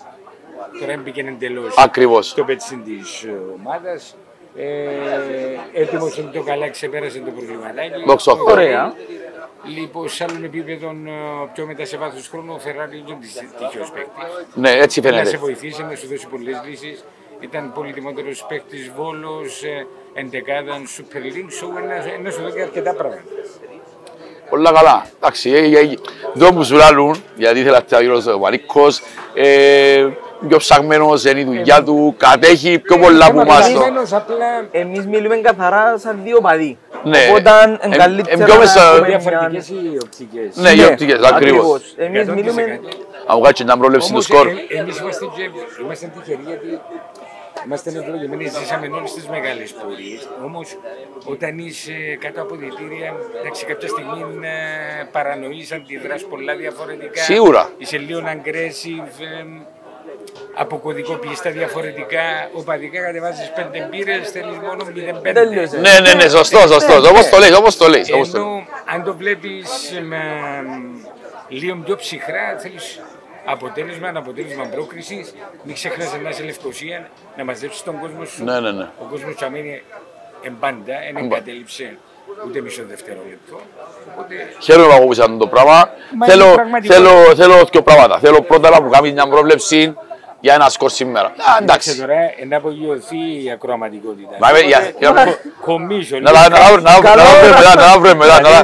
τώρα 0.80 0.92
έμπηκε 0.92 1.22
εντελώς 1.22 1.78
Ακριβώς. 1.78 2.28
στο 2.30 2.44
πετσίν 2.44 2.84
της 2.84 3.26
ομάδας. 3.60 4.16
Ε, 4.56 5.82
έτοιμος 5.82 6.18
είναι 6.18 6.32
το 6.32 6.42
καλά, 6.42 6.70
ξεπέρασε 6.70 7.20
το 7.20 7.32
προβληματάκι. 7.32 8.04
Δόξα 8.08 8.32
τω 8.32 8.38
Θεώ. 8.46 8.54
Ωραία. 8.54 8.94
Λοιπόν, 9.66 10.10
σε 10.10 10.24
άλλων 10.24 10.44
επίπεδων, 10.44 11.08
ε, 11.08 11.12
πιο 11.54 11.66
μετά 11.66 11.86
σε 11.86 11.98
βάθος 11.98 12.28
χρόνου, 12.28 12.54
ο 12.54 12.60
Φεράρι 12.60 12.98
είναι 12.98 13.18
τυχαίος 13.58 13.92
παίκτης. 13.92 14.24
Ναι, 14.54 14.72
έτσι 14.72 15.00
Να 15.02 15.10
σε 15.10 15.16
φαίνεται. 15.16 15.38
βοηθήσει, 15.38 15.84
να 15.84 15.96
σου 15.96 16.08
δώσει 16.08 16.28
πολλές 16.28 16.62
λύσεις. 16.68 17.04
Ήταν 17.40 17.72
πολυτιμότερος 17.74 18.46
παίκτης 18.50 18.92
Βόλος, 18.96 19.64
ε, 19.64 19.88
εντεκάδαν 20.14 20.84
Super 20.98 21.16
League, 21.18 21.52
so 21.60 21.84
να, 21.88 22.18
να 22.24 22.32
σου 22.32 22.42
δώσει 22.42 22.62
αρκετά 22.62 22.94
πράγματα. 22.94 23.22
Πολλά 24.50 24.72
καλά. 24.72 25.08
Εντάξει, 25.18 25.52
ε, 25.52 25.58
ε, 25.58 25.80
ε, 25.80 25.96
δεν 26.34 26.50
μου 26.54 26.64
σου 26.64 26.76
λάλλουν, 26.76 27.24
γιατί 27.36 27.60
ήθελα 27.60 27.78
να 27.78 27.84
τελειώσει 27.84 28.30
ο 28.30 28.40
Βαρύκος. 28.40 29.02
Ε, 30.44 30.48
πιο 30.48 30.58
ψαγμένος 30.58 31.24
είναι 31.26 31.40
η 31.40 31.44
δουλειά 31.44 31.84
του, 31.84 32.16
κατέχει 32.18 32.80
πιο 32.80 32.98
πολλά 32.98 33.32
που 33.32 33.38
μας 33.38 33.72
το. 33.72 33.80
Περιμένως 33.80 34.14
απλά 34.14 34.68
Εμείς 34.72 35.06
μιλούμε 35.08 35.36
καθαρά 35.36 35.98
σαν 35.98 36.20
δύο 36.24 36.42
παδί. 36.42 36.78
Ναι. 37.04 37.18
Οπότε 37.30 37.50
Εμ- 37.64 37.86
είναι 37.86 37.96
καλύτερα 37.96 38.32
εμ- 38.38 38.44
πιο 38.46 38.58
μέσα- 38.58 38.80
να 38.84 38.88
Ε, 38.90 38.92
έχουμε 38.92 39.08
διαφορετικές 39.08 39.70
μια- 39.70 39.92
οι 39.92 39.98
οπτικές; 40.04 40.56
Ναι, 40.56 40.70
οι 40.70 40.84
οπτικές, 40.86 41.20
ακριβώς. 41.24 41.94
Εμείς 41.98 42.22
100%. 42.28 42.34
μιλούμε... 42.34 42.80
Αν 43.28 43.38
βγάλει 43.38 43.54
να 43.66 43.78
πρόλεψη 43.78 44.08
του 44.08 44.14
Όμως 44.16 44.24
σκορ. 44.26 44.48
ε, 44.48 44.52
εμείς 44.80 45.00
είμαστε, 45.00 45.26
και, 45.36 45.50
είμαστε 45.84 46.12
τυχεροί 46.16 46.40
γιατί 46.48 46.80
είμαστε 47.66 47.90
ευλογημένοι, 47.90 48.44
ζήσαμε 48.48 48.88
όλες 48.94 49.14
τις 49.14 49.28
μεγάλες 49.28 49.72
πορείες. 49.72 50.30
Όμως 50.46 50.78
όταν 51.26 51.58
είσαι 51.58 51.94
κάτω 52.20 52.42
από 52.42 52.56
διτήρια, 52.56 53.14
εντάξει 53.40 53.66
κάποια 53.66 53.88
στιγμή 53.88 54.20
ε, 54.42 55.04
παρανοείς, 55.12 55.72
αντιδράς 55.72 56.24
πολλά 56.24 56.56
διαφορετικά. 56.56 57.22
Σίγουρα. 57.22 57.70
Είσαι 57.78 57.98
λίγο 57.98 58.20
aggressive, 58.36 59.10
ε, 60.58 60.62
αποκωδικοποιείς 60.62 61.42
τα 61.42 61.50
διαφορετικά, 61.50 62.50
οπαδικά 62.54 63.02
κατεβάζεις 63.02 63.52
πέντε 63.56 63.88
μπύρες, 63.92 64.30
θέλεις 64.32 64.58
μόνο 64.58 64.84
0-5. 65.30 65.34
Τέλειωσε. 65.34 65.78
Ναι, 65.78 66.00
ναι, 66.00 66.14
ναι, 66.14 66.30
σωστό, 66.30 66.60
σωστό. 66.60 66.94
Όπως 67.10 67.30
το 67.30 67.38
λες, 67.38 67.52
όπως 67.58 67.78
το 67.78 67.88
λες. 67.88 68.12
όπως 68.12 68.30
το 68.32 68.38
λες. 68.38 68.46
Ενώ 68.48 68.66
αν 68.94 69.04
το 69.04 69.16
βλέπεις 69.16 69.68
με 70.04 70.22
λίγο 71.48 71.76
πιο 71.86 71.96
ψυχρά, 71.96 72.58
θέλεις 72.60 73.00
αποτέλεσμα, 73.46 74.12
αποτέλεσμα 74.16 74.66
πρόκρισης, 74.66 75.34
μην 75.64 75.74
ξεχνάς 75.76 76.16
να 76.24 76.30
είσαι 76.30 76.44
Λευκοσία, 76.44 77.10
να 77.38 77.44
μαζέψεις 77.44 77.84
τον 77.84 78.00
κόσμο 78.00 78.26
σου. 78.26 78.44
Ναι, 78.44 78.60
ναι, 78.60 78.72
ναι. 78.72 78.84
Ο 79.00 79.06
κόσμος 79.10 79.36
του 79.36 79.46
αμένει 79.46 79.82
εμπάντα, 80.42 80.84
δεν 80.86 81.08
Εμπάντα. 81.10 81.36
εγκατέλειψε 81.36 81.98
ούτε 82.48 82.62
μισό 82.62 82.84
δευτερόλεπτο. 82.90 83.60
Οπότε 84.14 84.36
Χαίρομαι 84.60 84.88
που 84.88 84.94
ακούσαν 85.04 85.38
το 85.38 85.48
πράγμα. 85.48 85.90
Μα 86.18 86.26
Θέλω, 86.26 86.46
είναι 86.46 86.54
πραγματικό. 86.56 86.94
θέλω, 86.94 87.10
θέλω 87.36 87.68
δύο 87.72 87.82
πράγματα. 87.82 88.20
Θέλω 88.20 88.42
πρώτα 88.42 88.70
να 88.70 88.82
μου 88.82 88.90
κάνεις 88.90 89.12
μια 89.14 89.28
πρόβλεψη 89.28 89.94
για 90.44 90.54
ένα 90.54 90.70
σκορ 90.70 90.90
σήμερα. 90.90 91.28
Α, 91.28 91.32
εντάξει 91.62 91.90
εντάξει. 91.90 92.00
τώρα, 92.00 92.16
να 92.48 92.58
απογειωθεί 92.58 93.44
η 93.44 93.52
ακροαματικότητα. 93.52 94.36
Μα, 94.40 94.50
για- 94.52 94.68
για- 94.68 94.92
για- 95.00 95.38
Κομίσω. 95.62 96.20
Να 96.20 96.32
τα- 96.32 96.50
να 96.50 96.56
τα 96.58 96.66
βρούμε- 96.72 96.82
να 96.82 97.02
τα- 97.02 97.16
να 97.16 97.16
τα 97.16 97.24
βρούμε 97.24 97.44
μετά, 97.54 97.72
να 97.76 97.82
τα 97.82 98.00
βρούμε 98.00 98.14
μετά, 98.14 98.36
να 98.36 98.42
τα- 98.42 98.64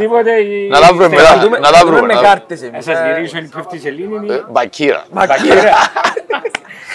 να 0.69 0.79
τα 0.79 0.87
βρούμε 0.93 1.07
μετά, 1.09 1.37
Δούμε- 1.39 1.59
να 1.59 1.71
τα 1.71 1.79
δούμε 1.79 1.91
βρούμε. 1.97 2.13
με 2.13 2.13
να- 2.13 2.21
κάρτες 2.27 2.61
Να 2.61 2.67
εμείς. 2.67 2.83
σας 2.85 2.97
Ε, 2.99 3.13
γυρίσω 3.13 3.37
η 3.37 3.49
πέφτει 3.55 3.79
σελήνη. 3.79 4.31
Ε, 4.33 4.43
Μπακύρα. 4.49 5.03
Μπακύρα. 5.11 5.63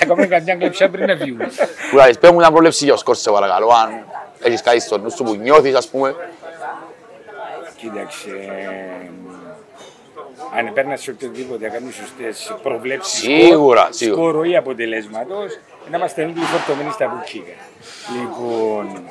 Ακόμα 0.02 0.26
καμιά 0.32 0.54
κλεψιά 0.56 0.88
πριν 0.90 1.06
να 1.06 1.16
βγούμε. 1.16 1.50
Κουράζεις, 1.90 2.18
πες 2.18 2.30
μου 2.30 2.36
μια 2.36 2.50
πρόβλεψη 2.50 2.84
για 2.84 2.94
ο 2.94 2.96
σκορ 2.96 3.16
σε 3.16 3.30
παρακαλώ. 3.30 3.68
Αν 3.68 4.04
έχεις 4.42 4.62
κάτι 4.62 4.80
στο 4.80 4.98
νου 4.98 5.10
σου 5.10 5.24
που 5.24 5.34
νιώθεις, 5.34 5.74
ας 5.74 5.88
πούμε. 5.88 6.14
Κοίταξε. 7.76 8.30
Ε, 10.54 10.58
Αν 10.58 10.72
παίρνει 10.72 10.96
σε 10.96 11.10
οποιοδήποτε, 11.10 11.66
να 11.66 11.72
κάνει 11.72 11.92
σωστές 11.92 12.54
προβλέψεις. 12.62 13.18
Σίγουρα, 13.18 13.88
σίγουρα. 13.90 14.20
Σκόρο 14.20 14.44
ή 14.44 14.56
αποτελέσματος, 14.56 15.58
να 15.90 15.96
είμαστε 15.96 16.24
λίγο 16.24 16.40
φορτωμένοι 16.40 16.90
στα 16.92 17.06
μπουκίκα. 17.08 17.52
Λοιπόν. 18.20 19.02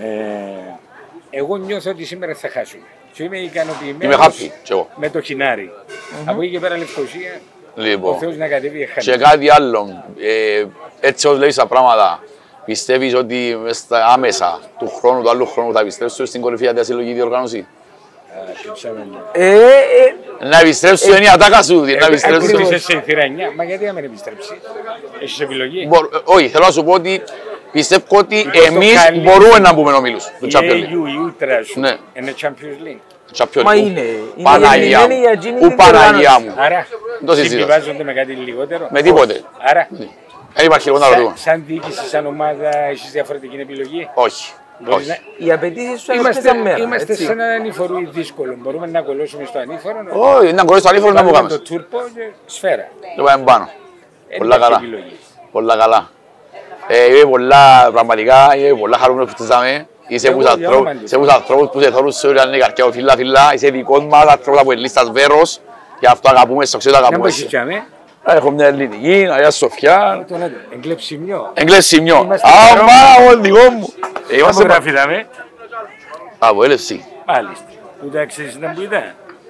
Ε, 0.00 0.76
εγώ 1.30 1.56
νιώθω 1.56 1.90
ότι 1.90 2.04
σήμερα 2.04 2.34
θα 2.34 2.48
χάσουμε. 2.48 2.82
Και 3.12 3.22
είμαι 3.22 3.38
ικανοποιημένος 3.38 4.14
Είμαι 4.16 4.24
happy, 4.26 4.50
κι 4.62 4.72
εγώ. 4.72 4.88
με 4.96 5.10
το 5.10 5.20
χινάρι. 5.20 5.70
Από 6.26 6.42
εκεί 6.42 6.50
και 6.50 6.58
πέρα 6.60 6.76
Λευκοσία, 6.76 7.40
ο 7.76 7.80
Λοιπόν, 7.80 8.18
Θεός 8.18 8.36
να 8.36 8.48
κατέβει 8.48 8.78
και 8.78 9.10
εχάνει. 9.10 9.22
κάτι 9.22 9.50
άλλο. 9.50 10.04
Ε, 10.20 10.64
Έτσι 11.00 11.26
όπως 11.26 11.38
λέεις 11.38 11.54
τα 11.54 11.66
πράγματα, 11.66 12.22
πιστεύεις 12.64 13.14
ότι 13.14 13.58
μες 13.62 13.76
στα 13.76 14.06
άμεσα 14.06 14.60
του 14.78 14.88
χρόνου, 14.88 15.22
του 15.22 15.30
άλλου 15.30 15.46
χρόνου 15.46 15.72
θα 15.72 15.80
επιστρέψουν 15.80 16.26
στην 16.26 16.40
κορυφαία 16.40 16.72
της 16.74 16.86
συλλογική 16.86 17.14
διοργάνωση; 17.14 17.66
Ε, 19.32 19.54
ε, 19.54 19.58
Να 20.48 20.58
επιστρέψουν 20.58 21.12
είναι 21.16 21.24
η 21.24 21.28
ατάκα 21.28 21.62
σου, 21.62 21.80
να 21.80 22.06
επιστρέψουν. 22.06 22.44
Ακριβώς 22.50 22.70
είσαι 22.70 22.78
σε 22.92 23.00
θύρα 23.00 23.22
9, 23.22 23.52
μα 23.56 23.64
γιατί 23.64 23.84
να 23.84 23.92
μην 23.92 24.04
επιστρέψεις; 24.04 24.52
Έχεις 25.20 25.40
επιλογή. 25.40 25.86
Μπορ- 25.88 26.14
ε, 26.14 26.18
Όχι, 26.24 26.48
θέλω 26.48 26.64
να 26.64 26.70
σου 26.70 26.84
πω 26.84 26.92
ότι 26.92 27.22
πιστεύω 27.72 28.04
ότι 28.08 28.36
Είπες 28.38 28.66
το 28.68 28.74
εμείς 28.74 29.04
καλή. 29.04 29.18
μπορούμε 29.20 29.58
να 29.58 29.72
μπούμε 29.72 29.92
ομίλους 29.92 30.24
του 30.40 30.46
Η 30.46 30.50
Champions 30.54 30.60
League. 30.72 30.92
AU, 30.92 31.08
η 31.08 31.14
Ultra 31.26 31.60
σου, 31.64 31.80
Ναι. 31.80 31.96
είναι 32.14 32.34
Champions 32.42 32.86
League. 32.86 33.00
Champions 33.36 33.62
Μα 33.62 33.72
League. 33.72 33.76
είναι, 33.76 34.00
είναι 34.00 34.42
Παναγία 34.42 34.86
γεννημένη 34.86 35.14
μου. 35.14 35.20
για 35.20 35.30
εκείνη 35.30 35.56
Ου 35.64 35.68
την 35.68 35.76
Παναγία 35.76 36.10
διοργάνωση. 36.10 36.46
μου. 36.46 36.54
Άρα, 36.58 36.86
το 37.26 37.34
συζητάς. 37.34 37.48
συμβιβάζονται 37.50 38.04
με 38.04 38.12
κάτι 38.12 38.32
λιγότερο. 38.32 38.88
Με 38.90 39.02
τίποτε. 39.02 39.40
Άρα, 39.70 39.88
Δεν 40.54 40.64
υπάρχει 40.64 40.86
λίγο 40.86 40.98
να 40.98 41.04
σαν, 41.04 41.14
ρωτούμε. 41.14 41.34
σαν 41.36 41.62
διοίκηση, 41.66 42.06
σαν 42.08 42.26
ομάδα, 42.26 42.76
έχεις 42.90 43.10
διαφορετική 43.10 43.56
επιλογή; 43.56 44.08
Όχι. 44.14 44.52
Μπορείς 44.84 45.08
Όχι. 45.10 45.20
να- 45.38 45.46
Οι 45.46 45.52
απαιτήσεις 45.52 46.00
σου 46.00 46.12
είναι 46.12 46.20
Είμαστε, 46.20 46.38
αυτές 46.40 46.52
τα 46.52 46.58
μέρα. 46.58 46.78
είμαστε 46.78 47.12
έτσι. 47.12 47.24
σε 47.24 47.32
ένα 47.32 47.44
ανηφορούι 47.44 48.08
δύσκολο. 48.12 48.54
Μπορούμε 48.58 48.86
να 48.86 49.00
κολλώσουμε 49.02 49.44
στο 49.44 49.58
ανήφορο, 49.58 50.02
να 50.02 50.12
Όχι, 50.12 50.52
να 50.52 50.64
κορίσεις 50.64 50.82
το 50.82 50.88
ανήφορο 50.88 51.12
να 51.12 51.22
μου 51.22 51.30
βάλουμε 51.30 51.48
κάνεις. 51.48 51.68
το 51.68 51.74
τούρπο 51.74 51.98
και 52.14 52.30
σφαίρα. 52.46 52.88
Το 53.16 53.22
πάμε 53.22 53.44
πάνω. 53.44 53.68
Δεν 54.28 54.38
Πολλά 54.38 54.56
υπάρχει 54.56 54.72
καλά. 54.72 54.84
επιλογή. 54.86 55.16
Πολλά 55.52 55.76
καλά. 55.76 56.10
Ε, 56.88 57.06
είμαι 57.06 57.30
πολλά, 57.30 57.88
πραγματικά, 57.92 58.56
είμαι 58.56 58.78
πολλά 58.78 58.98
χαρούμενος 58.98 59.30
που 59.34 59.42
φτάσαμε. 59.44 59.86
Είσαι 60.06 60.28
Εγώ 60.28 60.36
από 60.40 60.44
τους 60.48 60.54
για 60.56 60.66
ανθρώπους- 60.66 60.86
όνομα 60.86 60.98
του. 61.00 61.04
είσαι 61.04 61.14
από 61.14 61.24
τους 61.24 61.34
ανθρώπους 61.34 61.68
που 61.72 61.80
σε 61.80 61.90
θέλουν 61.90 62.12
σε 62.12 62.26
όλη 62.26 62.40
την 62.40 62.58
καρδιά 62.60 62.84
μου, 62.86 62.92
φίλα, 62.92 63.16
φίλα. 63.16 63.50
Είσαι 63.54 63.68
δικός 63.70 64.04
μας, 64.04 64.24
άνθρωπος 64.26 64.60
από 64.60 64.72
ελίστας 64.72 65.10
Βέρος. 65.10 65.60
Γι' 66.00 66.06
αυτό 66.06 66.28
αγαπούμε, 66.30 66.64
στο 66.64 66.78
ξέρω 66.78 66.94
Να 66.94 67.00
αγαπούμε. 67.00 67.22
μπω 67.28 67.34
σιτσάμε. 67.34 67.84
Έχω 68.24 68.50
μια 68.50 68.66
ελληνική, 68.66 69.28
Αγία 69.32 69.50
Σοφιά. 69.50 70.24
Τον 70.28 70.42
έτω. 70.42 70.54
Εγκλεψιμιό. 70.74 71.50
Εγγλές 71.54 71.86
σημειό. 71.86 72.20
Είμαστε 72.24 72.48
Α, 72.48 72.74
εδώ. 72.74 72.82
μα, 72.84 73.32
ο 73.32 73.40
δικό 73.40 73.70
μου. 73.70 73.92
Ε, 74.28 74.32
Μας 74.32 74.40
Είμαστε 74.40 74.62
γράφει 74.62 74.90
δάμε. 74.90 75.26
από 76.38 76.64
έλευση. 76.64 77.04
Μάλιστα. 77.26 77.64
Που 78.00 78.08
τα 78.08 78.24
ξέρεις 78.24 78.56
να 78.58 78.70
που 78.72 78.80
είδα. 78.80 79.02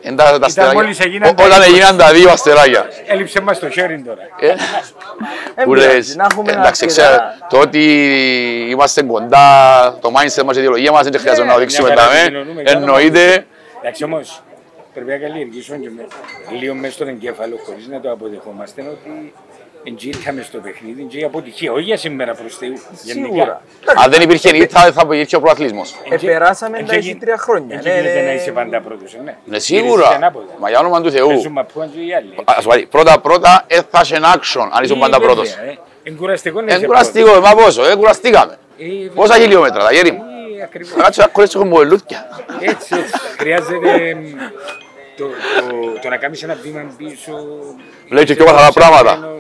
Εν 0.05 0.17
τα- 0.17 0.39
τα 0.39 0.47
αστεράκια. 0.47 0.81
μόλις 0.83 1.01
έγιναν 1.01 1.31
Ό- 1.31 1.35
τα 1.35 1.45
Όταν 1.45 1.57
είκοσι. 1.61 1.71
έγιναν 1.75 1.97
τα 1.97 2.13
δύο 2.13 2.31
αστεράκια. 2.31 2.87
Έλειψε 3.07 3.41
μας 3.41 3.59
το 3.59 3.67
sharing 3.67 4.03
τώρα. 4.07 4.23
Ε, 4.41 4.47
Δεν 5.55 5.65
που 5.65 5.71
πειράζει, 5.71 5.95
λες, 5.97 6.17
να 6.17 6.27
έχουμε 6.31 6.53
ένα 6.53 6.61
εντάξει, 6.61 6.85
αρκετά. 6.85 7.03
ξέρω, 7.07 7.23
το 7.49 7.59
ότι 7.59 7.83
είμαστε 8.71 9.03
κοντά, 9.03 9.49
το 10.01 10.09
mindset 10.17 10.45
μας, 10.45 10.57
η 10.57 10.61
ιδεολογία 10.61 10.93
μας, 10.93 11.03
δεν 11.09 11.21
χρειάζεται 11.21 11.47
να 11.47 11.53
το 11.53 11.59
Ναι, 11.59 11.65
δείξουμε 11.65 11.87
μια 11.89 11.97
τα 11.97 12.03
χαρά 12.03 12.15
με, 12.15 12.21
επικοινωνούμε, 12.21 12.63
κάνω 12.63 12.79
εννοείται. 12.79 13.47
Εντάξει 13.83 14.05
όμως, 14.05 14.43
πρέπει 14.95 15.11
να 15.11 15.17
καλλιεργήσουμε 15.17 15.77
και 15.79 15.91
με, 15.97 16.07
λίγο 16.61 16.75
μέσα 16.75 16.93
στον 16.93 17.09
εγκέφαλο 17.09 17.57
χωρίς 17.67 17.87
να 17.89 18.01
το 18.01 18.11
αποδεχόμαστε 18.11 18.81
ότι 18.83 19.33
εντζή 19.85 20.09
ήρθαμε 20.09 20.43
στο 20.43 20.59
παιχνίδι, 20.59 21.03
εντζή 21.03 21.25
αποτυχία, 21.25 21.73
όχι 21.73 21.83
για 21.83 21.97
σήμερα 21.97 22.35
προς 22.35 22.57
Θεού, 22.57 22.73
γενικά. 23.03 23.27
Σίγουρα. 23.33 23.63
Αν 24.05 24.11
δεν 24.11 24.21
υπήρχε 24.21 24.57
ήττα, 24.57 24.81
δεν 24.83 24.93
θα 24.93 25.03
υπήρχε 25.05 25.37
ο 25.37 25.41
προαθλισμός. 25.41 25.95
Εντζή- 26.11 26.29
Επεράσαμε 26.29 26.79
εντζή 26.79 26.91
τα 26.91 26.97
γι- 26.97 27.09
εσύ 27.09 27.19
τρία 27.19 27.37
χρόνια, 27.37 27.77
εντζή 27.77 27.89
ναι, 27.89 27.95
γίνεται 27.95 28.21
ναι. 28.21 28.27
να 28.27 28.33
είσαι 28.33 28.51
πάντα 28.53 28.81
πρώτος, 28.81 29.15
ε, 29.15 29.17
ναι. 29.17 29.23
Ναι, 29.25 29.57
Γυρίζεις 29.57 29.65
σίγουρα. 29.65 30.09
ανάποδα. 30.09 30.47
Μα 30.59 30.69
για 30.69 30.79
όνομα 30.79 31.01
του 31.03 31.11
Θεού. 31.11 31.27
Παίζουν 31.29 31.53
μαππούαν 31.53 31.91
και 31.95 32.01
οι 32.01 32.15
άλλοι. 32.15 32.35
Ας 32.45 32.65
πω, 32.65 32.73
πρώτα 32.91 33.21
πρώτα 33.21 33.65
ε, 33.67 33.79
θα 33.91 34.01
είσαι 34.03 34.19
action 34.23 34.69
αν 34.73 34.85
είσαι 34.85 34.93
Ε, 34.93 34.97
πάντα 34.97 35.19
βέβαια, 35.19 35.35
πρώτος. 35.35 35.51
ε. 35.53 35.79
Εν 36.03 36.17
κουραστικό 36.17 36.61
να 36.61 36.71
Εν 36.73 36.77
είσαι 36.77 36.87
κουραστικό, 36.87 37.41
μα 37.41 37.55
πόσο, 37.55 37.85
ε, 37.91 37.95
κουραστήκαμε. 37.95 38.45
πρώτος. 38.45 38.59
Ε, 38.79 38.99
βέβαια. 38.99 39.11
Πόσα 39.15 39.35
χιλιόμετρα, 39.35 39.85
τα 39.85 39.93
γέρι 39.93 40.11
μου. 40.13 40.23
Ε, 40.59 40.63
ακριβώς. 40.63 40.93
Θα 40.93 41.03
κάτσω 41.03 41.21
να 41.23 41.29
κολλήσω 41.29 41.59
έχω 41.59 41.69
μολούθια. 41.69 42.27
Έτσι, 42.61 42.95
έτσι. 42.95 43.13
Χρειάζεται 43.39 44.15
μ, 44.15 44.25
το, 45.17 45.25
το, 45.27 45.99
το 46.03 46.09
να 46.09 46.17
κάνεις 46.17 46.43
ένα 46.43 46.55
βήμα 46.55 46.95
πίσω. 46.97 47.33
Λέει 48.09 48.25
και 48.25 48.35
πιο 48.35 48.45
καθαρά 48.45 48.73
πράγματα. 48.73 49.37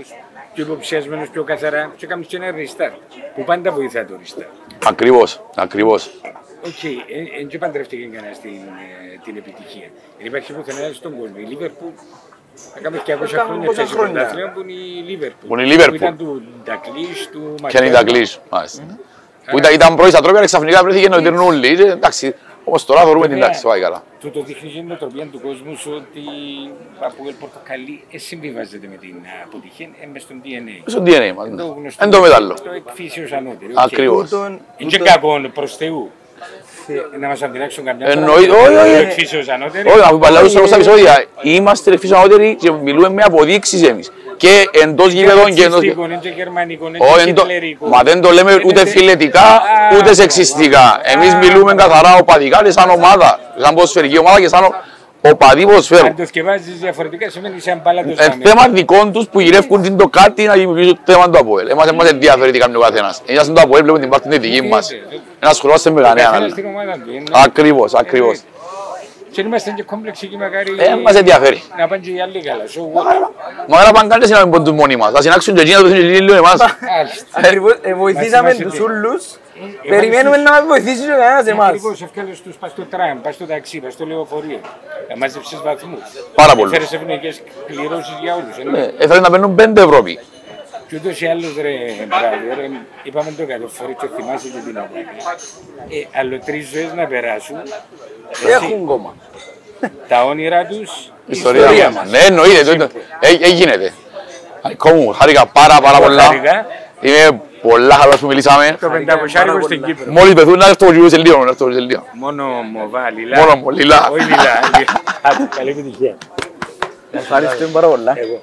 Πιο 0.54 0.64
υποψιασμένος, 0.64 1.28
πιο 1.28 1.42
καθαρά. 1.44 1.92
Και 1.96 2.06
κάνεις 2.06 2.26
και 2.26 2.36
ένα 2.36 2.46
restart. 2.54 2.96
Που 3.34 3.44
πάντα 3.44 3.70
βοηθά 3.72 4.04
το 4.04 4.14
restart. 4.24 4.46
Ακριβώς, 4.86 5.42
ακριβώς. 5.56 6.10
Οκ, 6.66 6.80
δεν 7.38 7.46
και 7.48 7.58
παντρεύτηκε 7.58 8.04
κανένας 8.06 8.40
την, 8.40 8.50
ε, 8.50 9.18
την 9.24 9.36
επιτυχία. 9.36 9.88
Δεν 10.18 10.26
υπάρχει 10.26 10.52
πουθενά 10.52 10.92
στον 10.92 11.18
κόσμο. 11.18 11.34
Η 11.38 11.42
Λίβερπουλ 11.42 11.88
θα 12.54 12.78
κάνουμε 12.80 13.02
200 13.02 13.36
Κάνουμε 13.36 13.44
χρόνια 13.44 13.66
πόσα 13.66 13.76
παίζει 13.76 13.92
χρόνια. 13.92 14.12
πρωτάθλημα 14.12 14.50
που 14.50 14.60
είναι 14.60 14.72
η 14.72 15.02
Λίβερπουλ. 15.08 15.48
Που 15.48 15.58
είναι 15.58 15.72
η 15.72 15.76
Liverpool. 15.76 15.94
ήταν 15.94 16.16
του 16.16 16.42
Ντακλής, 16.64 17.28
του 17.32 17.52
Και 17.56 17.62
Μακιάνου. 17.62 17.86
είναι 17.86 17.96
Ντακλής, 17.96 18.40
μάλιστα. 18.50 18.82
Που 19.50 19.58
ήταν- 19.58 19.72
ήταν 19.74 19.94
πρώτη 19.94 20.10
στα 20.10 20.18
τρόπια, 20.20 20.36
αλλά 20.38 20.46
ξαφνικά 20.46 20.82
βρέθηκε 20.82 21.08
να 21.08 21.22
την 21.22 21.38
ούλλοι. 21.38 21.66
Ε, 21.82 21.90
Εντάξει, 21.90 22.34
όμως 22.64 22.84
τώρα 22.84 23.00
θεωρούμε 23.00 23.26
την 23.26 23.34
Βέβαια, 23.34 23.46
τάξη, 23.48 23.62
πάει 23.66 23.80
καλά. 23.80 24.02
Το, 24.20 24.28
το 24.30 24.42
δείχνει 24.42 24.72
η 24.76 24.82
νοοτροπία 24.82 25.26
του 25.26 25.40
κόσμου 25.40 25.76
σου 25.76 25.90
ότι 25.96 26.22
από 27.00 27.16
el 27.30 27.34
πορτοκαλί 27.40 28.04
ε, 28.10 28.18
συμβιβάζεται 28.18 28.86
με 28.90 28.96
την 28.96 29.14
α, 29.14 29.44
αποτυχία, 29.46 29.88
ε, 30.02 30.06
μες 30.12 30.22
στον 30.22 30.42
DNA. 30.44 30.82
Στο 30.86 31.02
DNA 31.06 31.32
μας, 31.36 31.48
ναι. 31.48 31.56
Το 31.62 31.66
γνωστό. 31.78 32.04
Εν 32.04 32.10
το 32.10 32.20
μετάλλο. 32.20 32.54
Το 32.64 32.70
εκφύσεως 32.76 33.32
ανώτερο. 33.32 33.72
Ακριβώς. 33.74 34.28
Τούτον- 34.30 34.60
Είναι 34.76 34.90
και 34.90 34.98
τούτον- 34.98 35.12
κακό 35.14 35.40
προς 35.54 35.76
Θεού. 35.76 36.10
Να 37.20 37.28
μας 37.28 37.42
αντιλάξουν 37.42 37.84
καμιά 37.84 38.06
Εννοεί- 38.06 38.48
φορά. 38.50 38.60
όχι, 38.62 38.74
όχι. 38.76 38.90
Το 38.92 38.96
εκφύσεως 38.98 39.48
ανώτερο. 39.48 39.90
Όχι, 39.92 40.00
αφού 40.00 40.18
παλαιούς 40.18 40.54
Όχι, 40.54 40.66
στα 40.66 40.76
ε, 40.76 40.80
επεισόδια, 40.80 41.24
είμαστε 41.42 41.92
εφίσου 41.92 42.16
ανώτεροι 42.16 42.56
και 42.60 42.70
μιλούμε 42.70 43.08
με 43.08 43.22
αποδείξεις 43.22 43.82
εμείς. 43.82 44.12
Και 44.36 44.68
εντός 44.82 45.12
γήπεδων 45.12 45.54
και 45.54 45.62
εντός... 45.62 45.74
ρατσιστικό, 45.74 46.04
είναι 46.04 46.18
και 46.22 46.28
γερμανικό, 46.28 46.86
είναι 46.88 46.98
Όχι, 47.00 47.14
και 47.22 47.28
εν 47.28 47.34
το- 47.34 47.40
χιτλερικό. 47.42 47.86
Μα 47.88 48.02
δεν 48.02 48.20
το 48.20 48.30
λέμε 48.30 48.52
Είναι 48.52 48.62
ούτε 48.64 48.82
τε- 48.82 48.88
φιλετικά, 48.88 49.40
Α, 49.40 49.60
ούτε 49.98 50.14
σεξιστικά. 50.14 51.00
Εμείς 51.02 51.32
α, 51.32 51.36
μιλούμε 51.36 51.74
καθαρά 51.74 52.16
οπαδικά 52.20 52.62
και 52.64 52.70
σαν 52.70 52.90
ομάδα, 52.90 53.40
σαν 53.56 53.74
ποδοσφαιρική 53.74 54.18
ομάδα 54.18 54.40
και 54.40 54.48
σαν 54.48 54.74
οπαδί 55.20 55.64
ποδοσφαίρου. 55.66 56.06
Αν 56.06 56.16
το 56.16 56.26
σκευάζεις 56.26 56.78
διαφορετικά 56.80 57.30
σημαίνει 57.30 57.60
σαν 57.60 57.82
πάλατος 57.82 58.18
Ε, 58.18 58.28
πάμε. 58.28 58.44
θέμα 58.44 58.68
δικών 58.68 59.12
τους 59.12 59.26
που 59.28 59.40
γυρεύκουν 59.40 59.82
την 59.82 59.96
το 59.96 60.08
κάτι 60.08 60.42
να 60.44 60.52
δημιουργήσουν 60.54 60.98
το 61.04 61.12
θέμα 61.12 61.30
του 61.30 61.38
ΑΠΟΕΛ. 61.38 61.68
Εμάς 61.68 61.84
δεν 61.84 61.94
μας 61.94 62.10
ενδιαφέρει 62.10 62.50
τι 62.52 62.58
κάνει 62.58 62.76
ο 62.76 62.80
καθένας. 62.80 63.22
Εμείς 63.26 63.42
στον 63.42 63.54
το 63.54 63.60
ΑΠΟΕΛ 63.60 63.82
βλέπουμε 63.82 64.00
την 64.02 64.10
πάρτη 64.10 64.28
τη 64.28 64.38
δική 64.38 64.62
μας. 64.62 64.88
Δεν 65.40 65.50
ασχολούμαστε 65.50 65.90
με 65.90 66.00
κανένα 66.02 66.30
Καθένας 66.30 66.52
άλλο. 66.52 66.54
Και 69.32 69.40
είμαστε 69.40 69.70
και 69.76 69.82
κόμπλεξικοί 69.82 70.36
μακάρι 70.36 70.74
Ε, 70.78 70.96
μας 70.96 71.14
ενδιαφέρει. 71.14 71.62
να 71.78 71.88
πάνε 71.88 72.02
και 72.02 72.10
οι 72.10 72.20
άλλοι 72.20 72.42
καλά. 72.42 72.64
So 72.64 72.80
what? 72.80 73.30
Μα 73.68 73.84
να 73.84 73.92
πάνε 73.92 74.08
κάνεις 74.08 74.30
να 74.30 74.38
μην 74.40 74.50
πούν 74.50 74.64
τους 74.64 74.72
μόνοι 74.72 74.96
μας. 74.96 75.10
Θα 75.12 75.22
συνάξουν 75.22 75.54
και 75.54 75.60
εκείνα 75.60 75.80
το 75.80 75.88
θέλουν 75.88 76.12
και 76.12 76.20
λίγο 76.20 76.34
εμάς. 76.34 76.56
Μάλιστα. 76.60 77.26
Ακριβώς, 77.32 77.78
ε, 77.82 77.94
βοηθήσαμε 77.94 78.48
Μας 78.48 78.56
τους 78.56 78.72
θυμάσαι 78.74 78.82
ούλους. 78.82 79.24
Ε, 79.84 79.88
Περιμένουμε 79.88 80.36
έβαλες 80.36 80.44
να 80.44 80.50
μας 80.50 80.64
βοηθήσει 80.66 81.00
και 81.02 81.06
κανένας 81.08 81.46
εμάς. 81.46 81.68
Ακριβώς, 81.68 82.02
ευκάλες 82.02 82.40
τους 82.42 82.56
πας 82.56 82.70
στο 82.70 82.82
τραμ, 82.82 83.20
πας 83.22 83.34
στο 83.34 83.44
ταξί, 83.46 83.80
πας 83.80 83.92
στο 83.92 84.04
λεωφορείο. 84.06 84.60
Ε, 85.08 85.14
Μάζεψες 85.16 85.60
βαθμούς. 85.64 86.00
Πάρα 86.34 86.54
πολλούς. 86.54 86.72
Φέρες 86.72 86.92
ευνοϊκές 86.92 87.42
κληρώσεις 87.66 88.16
για 88.22 88.34
όλους. 88.34 88.56
ε, 88.58 88.62
ναι. 88.70 88.78
Ε, 88.80 88.92
Έφερε 88.98 89.20
να 89.20 89.30
παίρνουν 89.30 89.54
πέντε 89.54 89.80
Ευρώπη. 89.80 90.18
Και 90.92 90.98
ούτως 90.98 91.20
ή 91.20 91.26
άλλως 91.26 91.54
ρε, 91.62 91.74
μπράβο, 92.08 92.60
ρε, 92.60 92.68
είπαμε 93.02 93.30
το 93.38 93.46
κατ' 93.46 93.60
φορή 93.68 93.96
και 94.00 94.06
θυμάσαι 94.16 94.48
και 94.48 94.58
την 94.66 94.76
αγάπη. 94.76 94.98
Ε, 95.88 96.18
άλλο 96.20 96.38
τρεις 96.46 96.68
ζωές 96.72 96.92
να 96.96 97.06
περάσουν. 97.06 97.56
Έχουν 98.48 98.84
κόμμα. 98.86 99.14
Τα 100.08 100.24
όνειρά 100.24 100.64
τους, 100.66 100.90
η 101.06 101.12
Ιστορία 101.26 101.60
ιστορία 101.60 101.90
μας. 101.90 101.94
μας. 101.94 102.10
Ναι, 102.10 102.18
εννοείται. 102.18 102.64
το- 102.64 102.76
το- 102.76 102.90
ε, 103.20 103.28
ε, 103.46 103.48
γίνεται. 103.48 103.92
Αλικό 104.62 104.90
μου, 104.92 105.12
χάρηκα 105.12 105.46
πάρα 105.46 105.80
πάρα 105.82 105.96
Εγώ 105.96 106.06
πολλά. 106.06 106.22
χάρηκα. 106.22 106.66
Είμαι 107.00 107.40
πολλά 107.62 107.94
χαρός 107.94 108.18
που 108.20 108.26
μιλήσαμε. 108.26 108.76
Το 108.80 108.88
πεντακοσιάρικο 108.90 109.52
πάρα 109.54 109.64
στην 109.64 109.80
πολλά. 109.80 109.94
Κύπρο. 109.94 110.12
Μόλις 110.12 110.32
πεθούν 110.34 110.58
να 110.58 110.66
έρθω 110.68 110.92
και 110.92 111.08
σε 111.08 111.18
λίγο, 111.18 111.44
να 111.44 111.50
έρθω 111.50 111.66
και 111.68 111.72
σε 111.74 111.80
λίγο. 111.80 112.04
Μόνο 112.12 112.44
μοβά, 112.46 113.10
λιλά. 113.10 113.38
Μόνο 113.40 113.56
μου, 113.56 113.70
λιλά. 113.70 114.08
Όχι 114.12 114.22
λιλά. 114.24 114.60
Άντε, 115.22 115.48
Καλή 115.56 115.70
επιτυχία. 115.70 116.16
Ευχαριστούμε 117.12 117.68
πάρα 117.72 117.86
πολλά. 117.88 118.12
Εγώ. 118.16 118.40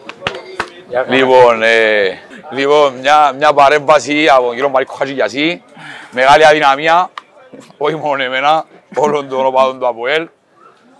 Γεια 0.89 1.04
χαρά. 1.04 1.16
Λοιπόν, 1.16 1.64
ε, 1.64 2.20
λοιπόν 2.52 2.93
μια, 2.93 3.32
μια 3.38 3.54
παρέμβαση 3.54 4.28
από 4.30 4.41
τον 4.41 4.52
κύριο 4.52 4.70
Μαρίκο 4.70 4.93
Χατζηγιασί. 4.93 5.64
Μεγάλη 6.12 6.45
αδυναμία, 6.45 7.10
όχι 7.78 7.95
μόνο 7.95 8.24
εμένα, 8.24 8.66
όλων 8.95 9.30
των 9.30 9.45
οπαδών 9.45 9.80
του 9.80 9.88
ΑΠΟΕΛ. 9.88 10.28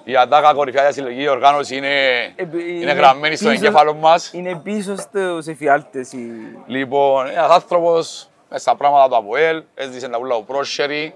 Η 0.04 0.16
ΑΤΑΚΑ 0.18 0.54
κορυφαία 0.54 0.82
για 0.82 0.92
συλλογική 0.92 1.28
οργάνωση 1.28 1.76
είναι, 1.76 2.16
Ε, 2.36 2.44
είναι 2.80 2.92
γραμμένη 2.92 3.36
στο 3.36 3.50
πίσω- 3.50 3.64
εγκέφαλο 3.66 3.94
μας. 3.94 4.30
Είναι 4.34 4.56
πίσω 4.64 4.96
στους 4.96 5.48
εφιάλτες 5.48 6.12
οι... 6.14 6.32
Λοιπόν, 6.66 7.28
ένας 7.28 7.50
άνθρωπος 7.52 8.30
μέσα 8.50 8.62
στα 8.62 8.76
πράγματα 8.76 9.08
του 9.10 9.16
ΑΠΟΕΛ, 9.16 9.64
έζησε 9.76 10.08
τα 10.10 10.18
ούλα 10.18 10.36
ο 10.36 10.42
πρόσχερη, 10.42 11.14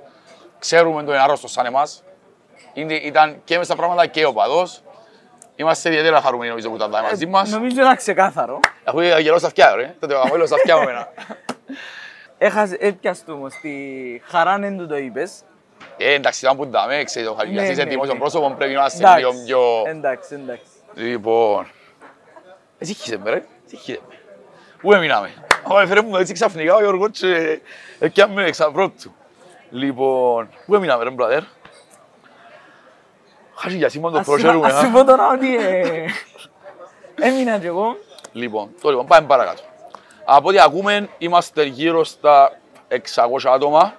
ξέρουμε 0.59 1.03
τον 1.03 1.13
είναι 1.13 1.23
άρρωστος 1.23 1.51
σαν 1.51 1.65
εμάς. 1.65 2.03
Είναι, 2.73 2.93
ήταν 2.93 3.41
και 3.43 3.53
μέσα 3.57 3.65
στα 3.65 3.75
πράγματα 3.75 4.05
και 4.05 4.25
ο 4.25 4.33
παδός. 4.33 4.83
Είμαστε 5.55 5.89
ιδιαίτερα 5.89 6.21
χαρούμενοι 6.21 6.49
νομίζω 6.49 6.69
που 6.69 6.75
ήταν 6.75 6.91
τα 6.91 7.01
μαζί 7.01 7.25
μας. 7.25 7.49
Νομίζω 7.49 7.81
είναι 7.81 7.95
ξεκάθαρο. 7.95 8.59
Αφού 8.83 8.99
είχα 8.99 9.19
γελό 9.19 9.37
στα 9.37 9.47
αυτιά, 9.47 9.75
ρε. 9.75 9.95
Τότε 9.99 10.13
ο 10.13 10.21
Αμόιλος 10.21 10.47
στα 10.47 10.55
αυτιά 10.55 10.75
μου 10.75 10.81
εμένα. 10.81 11.07
Έχασε, 12.37 12.77
έπιασε 12.79 13.23
του 13.25 13.33
όμως 13.37 13.53
τη 13.53 13.71
χαρά 14.23 14.57
δεν 14.57 14.77
του 14.77 14.87
το 14.87 14.97
είπες. 14.97 15.41
Ε, 15.97 16.13
εντάξει, 16.13 16.45
ήταν 16.45 16.57
που 16.57 16.67
ντάμε, 16.67 17.03
ξέρεις, 17.03 17.29
ο 17.29 17.33
Χαλκιάς 17.33 17.65
Ναι, 17.65 17.71
είσαι 17.71 17.83
ναι, 17.83 17.89
δημόσιο 17.89 18.13
ναι. 18.13 18.19
πρόσωπος, 18.19 18.53
πρέπει 18.57 18.73
να 18.73 18.85
είσαι 18.85 18.97
Εντάξει, 18.97 19.17
λίγο 19.17 19.31
πιο... 19.45 19.83
εντάξει, 19.85 20.33
εντάξει. 20.33 20.71
Λοιπόν... 20.93 21.67
Εσύ 22.77 22.93
χύσε 22.93 23.17
με, 23.17 23.29
ρε. 23.29 23.43
Εσύ 23.65 23.75
χύσε 23.75 23.99
με. 24.09 24.15
Πού 24.81 24.93
έμειναμε; 24.93 25.29
Άμα 25.63 25.81
έφερε 25.81 26.01
μου 26.01 26.17
έτσι 26.17 26.33
ξαφνικά 26.33 26.75
ο 26.75 26.79
Γιώργος 26.79 27.09
και 27.11 27.61
έπιαμε 27.99 28.43
εξ 28.43 28.57
πρώτου. 28.73 29.15
Λοιπόν... 29.69 30.49
Πού 30.65 30.75
έμειναμε, 30.75 31.03
ρε, 31.03 31.09
μπραδέρ. 31.09 31.43
Χάσει 33.55 33.75
για 33.77 33.89
σήμερα 33.89 34.13
το 34.13 34.19
Ας 34.19 34.25
σου- 34.25 34.31
προσέρουμε, 34.31 34.67
Ας 34.67 34.73
σου 34.79 34.87
α. 34.87 34.91
πω 34.91 35.03
τώρα 35.03 35.31
ότι 35.31 35.55
ε, 35.55 36.05
έμεινα 37.15 37.57
κι 37.59 37.65
εγώ. 37.65 37.95
Λοιπόν, 38.31 38.69
το 38.81 38.89
λοιπόν, 38.89 39.05
πάμε 39.05 39.27
παρακάτω. 39.27 39.61
Από 40.25 40.47
ό,τι 40.47 40.59
ακούμε, 40.59 41.09
είμαστε 41.17 41.63
γύρω 41.63 42.03
στα 42.03 42.51
600 42.87 43.51
άτομα. 43.53 43.93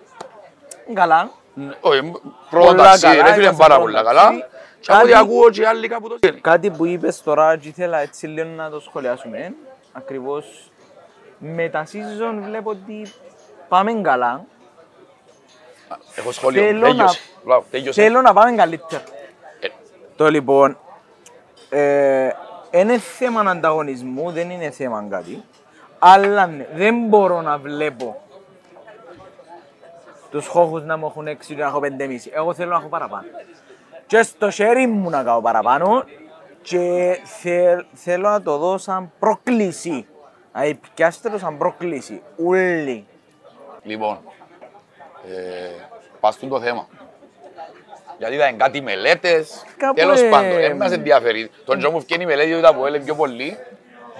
Καλά. 0.94 1.30
Ναι, 1.54 1.72
Όχι, 1.80 2.12
πρώτο 2.50 2.66
Πολλά 2.66 2.82
ταξί, 2.82 3.00
καλά, 3.06 3.22
ρε 3.22 3.32
φίλε, 3.32 3.42
είμαστε 3.44 3.62
πάρα 3.62 3.74
πρώτο 3.74 3.90
πολλά 3.90 4.02
ταξί. 4.02 4.16
καλά. 4.16 4.48
Και 4.80 4.92
από 4.92 5.00
ό,τι 5.02 5.10
Κάτι- 5.12 5.24
ακούω 5.24 5.50
και 5.50 5.66
άλλοι 5.66 5.88
κάπου 5.88 6.08
το 6.08 6.16
στέλνει. 6.16 6.40
Κάτι 6.40 6.70
που 6.70 6.84
είπες 6.86 7.22
τώρα 7.22 7.56
και 7.56 7.68
ήθελα 7.68 7.98
έτσι 7.98 8.26
λίγο 8.26 8.48
να 8.48 8.70
το 8.70 8.80
σχολιάσουμε. 8.80 9.54
Ακριβώς 9.92 10.70
με 11.38 11.68
τα 11.68 11.84
season 11.92 12.38
βλέπω 12.44 12.70
ότι 12.70 13.12
πάμε 13.68 13.92
καλά. 13.92 14.44
Έχω 16.14 16.32
σχόλιο, 16.32 16.62
Θέλω 16.62 16.80
τέλειωσε. 16.86 17.20
να- 17.34 17.42
Μπράβο, 17.44 17.64
τέλειωσε. 17.70 18.02
Θέλω 18.02 18.20
να 18.20 18.32
πάμε 18.32 18.52
καλύτερα. 18.56 19.02
Ε. 20.14 20.16
Το 20.16 20.28
λοιπόν, 20.28 20.78
ε, 21.70 22.28
είναι 22.70 22.98
θέμα 22.98 23.40
ανταγωνισμού, 23.40 24.30
δεν 24.30 24.50
είναι 24.50 24.70
θέμα 24.70 25.06
κάτι. 25.10 25.42
Αλλά 25.98 26.46
ναι, 26.46 26.66
δεν 26.74 27.06
μπορώ 27.06 27.40
να 27.40 27.58
βλέπω 27.58 28.22
τους 30.30 30.46
χώχους 30.46 30.82
να 30.82 30.96
μου 30.96 31.06
έχουν 31.06 31.26
έξι 31.26 31.54
και 31.54 31.60
να 31.60 31.66
έχω 31.68 31.80
πέντε 31.80 32.06
μισή. 32.06 32.30
Εγώ 32.34 32.54
θέλω 32.54 32.70
να 32.70 32.76
έχω 32.76 32.88
παραπάνω. 32.88 33.26
Και 34.06 34.22
στο 34.22 34.50
χέρι 34.50 34.86
μου 34.86 35.10
να 35.10 35.22
κάνω 35.22 35.40
παραπάνω 35.40 36.04
και 36.62 37.18
θε- 37.24 37.84
θέλω 37.92 38.28
να 38.28 38.42
το 38.42 38.56
δω 38.58 38.78
σαν 38.78 39.12
πρόκληση. 39.18 40.06
Δηλαδή 40.52 40.80
πιάστε 40.94 41.30
το 41.30 41.38
σαν 41.38 41.58
πρόκληση. 41.58 42.22
Ούλοι. 42.36 43.06
Λοιπόν, 43.82 44.18
ε, 45.28 45.84
πας 46.20 46.34
στο 46.34 46.46
το 46.46 46.60
θέμα. 46.60 46.86
Γιατί 48.18 48.34
ήταν 48.34 48.56
κάτι 48.56 48.80
μελέτες, 48.80 49.64
Κάπου, 49.76 49.94
τέλος 49.94 50.20
ε, 50.20 50.28
πάντων, 50.28 50.50
δεν 50.56 50.76
μας 50.76 50.92
ενδιαφέρει. 50.92 51.50
Τον 51.64 51.78
Τζο 51.78 51.90
μου 51.90 52.00
βγαίνει 52.00 52.22
η 52.22 52.26
μελέτη 52.26 52.52
ότι 52.52 52.66
από 52.66 52.86
έλεγε 52.86 53.04
πιο 53.04 53.14
πολύ, 53.14 53.58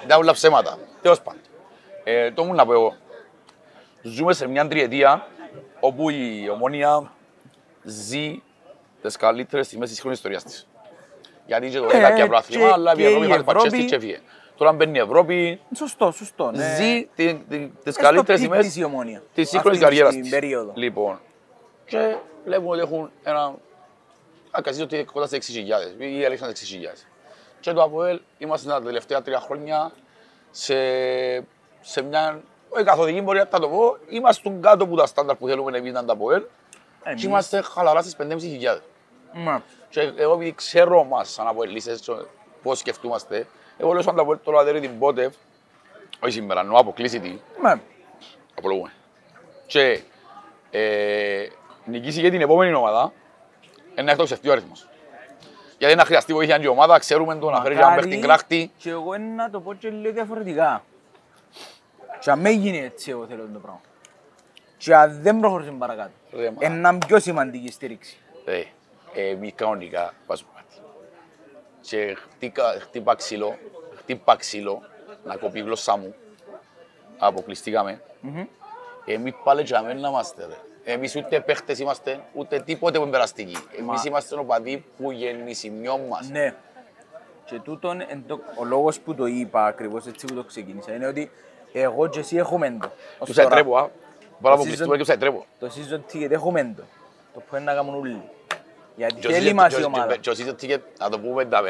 ήταν 0.04 0.18
όλα 0.18 0.32
ψέματα. 0.32 0.78
Τέλος 1.02 1.20
πάντων. 1.20 1.40
Ε, 2.04 2.30
το 2.30 2.44
μου 2.44 2.54
να 2.54 2.66
πω 2.66 2.72
εγώ. 2.72 2.94
Ζούμε 4.02 4.32
σε 4.32 4.48
μια 4.48 4.68
τριετία 4.68 5.26
όπου 5.80 6.10
η 6.10 6.48
ομόνια 6.52 7.12
ζει 7.82 8.42
τις 9.02 9.16
καλύτερες 9.16 9.66
στιγμές 9.66 9.86
της 9.86 9.94
σύγχρονης 9.96 10.18
ιστορίας 10.18 10.44
της. 10.44 10.66
Γιατί 11.46 11.68
και 11.70 11.78
το 11.78 11.84
Ναι, 11.86 11.92
έκανε 11.92 12.26
προάθλημα, 12.26 12.66
και- 12.66 12.72
αλλά 12.72 12.92
η 12.92 12.96
και 12.96 13.04
Ευρώπη 13.06 13.24
η 13.26 13.28
είχαν 13.28 13.44
πατσέστη 13.44 13.76
Ευρώπη- 13.76 13.90
και 13.92 13.98
φύγε. 14.06 14.20
Τώρα 14.56 14.72
μπαίνει 14.72 14.98
η 14.98 15.00
Ευρώπη, 15.00 15.60
Σωστό, 15.76 16.10
σωστό. 16.10 16.50
ναι. 16.50 16.74
ζει 16.76 17.08
τη- 17.14 17.34
τη- 17.48 17.70
τις 17.84 17.94
Στο 17.94 18.02
καλύτερες 18.02 18.40
πικ 18.40 18.48
ημέρες 18.48 18.66
της 18.66 18.76
η 18.76 18.84
Ομόνια. 18.84 19.22
της 19.34 19.48
σύγχρονης 19.48 19.78
Αυτή 19.78 19.84
καριέρας 19.90 20.12
την 20.12 20.22
της. 20.22 20.30
περίοδο. 20.30 20.72
Λοιπόν, 20.74 21.20
και 21.84 22.14
βλέπουμε 22.44 22.70
ότι 22.70 22.80
έχουν 22.80 23.10
ένα... 23.24 23.54
Ακαζεί 24.56 24.82
ότι 24.82 24.94
είναι 24.94 25.04
κοντά 25.04 25.26
στα 25.26 25.36
6.000, 25.36 25.40
ή 25.98 26.24
έλεξαν 26.24 26.50
6.000. 26.50 26.54
Και 27.60 27.72
το 27.72 27.82
ΑΠΟΕΛ 27.82 28.20
είμαστε 28.38 28.68
τα 28.68 28.82
τελευταία 28.82 29.22
τρία 29.22 29.40
χρόνια 29.40 29.92
σε, 30.50 30.74
σε 31.80 32.02
μια... 32.02 32.42
Όχι 32.68 32.84
καθοδική 32.84 33.20
μπορεί 33.20 33.38
να 33.38 33.60
το 33.60 33.68
πω, 33.68 33.96
είμαστε 34.08 34.52
κάτω 34.60 34.84
από 34.84 34.96
τα 34.96 35.06
στάνταρ 35.06 35.36
που 35.36 35.46
θέλουμε 35.48 35.78
εμείς 35.78 35.92
να 35.92 35.98
είναι 35.98 36.06
τα 36.08 36.12
ΑΠΟΕΛ 36.12 36.42
Εμείς. 37.02 37.20
και 37.20 37.26
είμαστε 37.26 37.62
χαλαρά 37.62 38.02
στις 38.02 38.16
5.500. 38.18 38.80
Μα, 39.32 39.62
Και 39.88 40.12
εγώ 40.16 40.34
επειδή 40.34 40.54
ξέρω 40.54 41.04
μας 41.04 41.30
σαν 41.32 41.46
αποελίστες 41.46 42.00
και 42.00 42.12
πώς 42.62 42.78
σκεφτούμαστε, 42.78 43.46
εγώ 43.78 43.92
λέω 43.92 44.02
σαν 44.02 44.14
τα 44.14 44.22
αποέλ 44.22 44.38
τώρα 44.44 44.64
δεν 44.64 44.80
την 44.80 44.98
πότε, 44.98 45.30
όχι 46.20 46.32
σήμερα, 46.32 46.60
ενώ 46.60 46.78
αποκλείσει 46.78 47.20
τη, 47.20 47.38
μα, 47.62 47.80
απολογούμε. 48.58 48.92
Και 49.66 50.02
ε, 50.70 51.46
νικήσει 51.84 52.20
και 52.20 52.30
την 52.30 52.40
επόμενη 52.40 52.74
ομάδα, 52.74 53.12
είναι 53.94 54.02
να 54.02 54.10
εκτοξευτεί 54.10 54.48
ο 54.48 54.52
αριθμός. 54.52 54.88
Γιατί 55.78 55.94
να 55.94 56.04
χρειαστεί 56.04 56.32
βοήθεια 56.32 56.56
και 56.58 56.64
η 56.64 56.66
ομάδα, 56.66 56.98
ξέρουμε 56.98 57.36
το 57.36 57.50
να 57.50 57.60
φέρει 57.60 57.74
για 57.74 57.86
να 57.86 57.94
παίρνει 57.94 58.10
την 58.10 58.20
κράχτη. 58.22 58.70
Και 58.76 58.90
εγώ 58.90 59.14
είναι 59.14 59.34
να 59.34 59.50
το 59.50 59.60
πω 59.60 59.74
και 59.74 59.90
λίγο 59.90 60.12
διαφορετικά. 60.14 60.84
Και 62.20 62.30
αν 62.30 62.38
με 62.40 62.50
γίνει 62.50 62.78
έτσι 62.80 63.10
εγώ 63.10 63.26
θέλω 63.26 63.48
το 63.52 63.58
πράγμα. 63.58 63.80
Και 64.76 64.94
αν 64.94 65.22
δεν 65.22 65.40
προχωρήσουμε 65.40 65.78
παρακάτω. 65.78 66.10
Ρε, 66.32 66.50
μα. 66.50 66.66
Είναι 66.66 66.74
ένα 66.88 66.98
πιο 66.98 67.18
σημαντική 67.18 67.72
στήριξη. 67.72 68.16
Ε, 68.44 68.62
ε, 69.14 69.28
εμείς 69.28 69.52
κανονικά 69.54 70.14
βάζουμε 70.26 70.50
κάτι. 70.54 70.74
Και 71.80 72.14
χτίκα- 72.14 72.80
χτύπα 72.80 73.14
ξύλο, 73.14 73.58
χτύπα 73.96 74.36
ξύλο, 74.36 74.82
να 75.24 75.36
κοπεί 75.36 75.58
η 75.58 75.62
γλώσσα 75.62 75.96
μου. 75.96 76.14
Αποκλειστήκαμε. 77.18 78.02
Εμείς 79.04 79.34
πάλι 79.44 79.62
και 79.62 79.76
αμέν 79.76 80.00
να 80.00 80.08
είμαστε 80.08 80.46
ρε. 80.46 80.56
Εμείς 80.84 81.16
ούτε 81.16 81.40
παίχτες 81.40 81.78
είμαστε, 81.78 82.20
ούτε 82.32 82.58
τίποτε 82.60 82.96
που 82.96 83.02
είναι 83.02 83.12
περαστικοί. 83.12 83.56
Εμείς 83.78 84.04
είμαστε 84.04 84.34
οπαδοί 84.38 84.84
που 84.96 85.10
γεννησιμιών 85.10 86.00
μας. 86.08 86.28
Ναι. 86.28 86.54
Και 87.44 87.58
τούτον, 87.58 88.00
εν 88.00 88.24
το- 88.26 88.40
ο 88.56 88.64
λόγος 88.64 89.00
που 89.00 89.14
το 89.14 89.26
είπα 89.26 89.64
ακριβώς 89.66 90.06
έτσι 90.06 90.26
που 90.26 90.34
το 90.34 90.42
ξεκίνησα 90.44 90.92
είναι 90.94 91.06
ότι 91.06 91.30
εγώ 91.72 92.08
και 92.08 92.18
εσύ 92.18 92.36
έχουμε 92.36 92.76
το. 92.80 92.90
Ως 93.18 93.26
Τους 93.28 93.36
τώρα. 93.36 93.48
ατρέπω, 93.48 93.76
α. 93.76 93.80
Μπορώ 93.80 93.90
να 94.40 94.50
season- 94.50 94.54
αποκλειστούμε 94.54 94.96
και 94.96 95.02
τους 95.02 95.12
ατρέπω. 95.14 95.44
Το 95.58 95.70
season 95.74 96.14
ticket 96.14 96.30
έχουμε 96.30 96.72
το. 96.76 96.82
Το 97.34 97.40
που 97.40 97.56
είναι 97.56 97.64
να 97.64 97.74
κάνουν 97.74 97.94
όλοι. 97.94 98.22
Γιατί 98.96 99.14
Και 99.14 99.26
ο 99.26 99.30
θέλει 99.30 99.50
season- 99.50 99.54
μας 99.54 99.74
και 99.74 99.80
η 99.80 99.82
ο- 99.82 99.86
ομάδα. 99.86 100.16
Και 100.16 100.30
ο 100.30 100.32
season 100.36 100.54
ticket, 100.64 100.80
να 100.98 101.08
το 101.08 101.18
πούμε 101.20 101.44
τα 101.44 101.62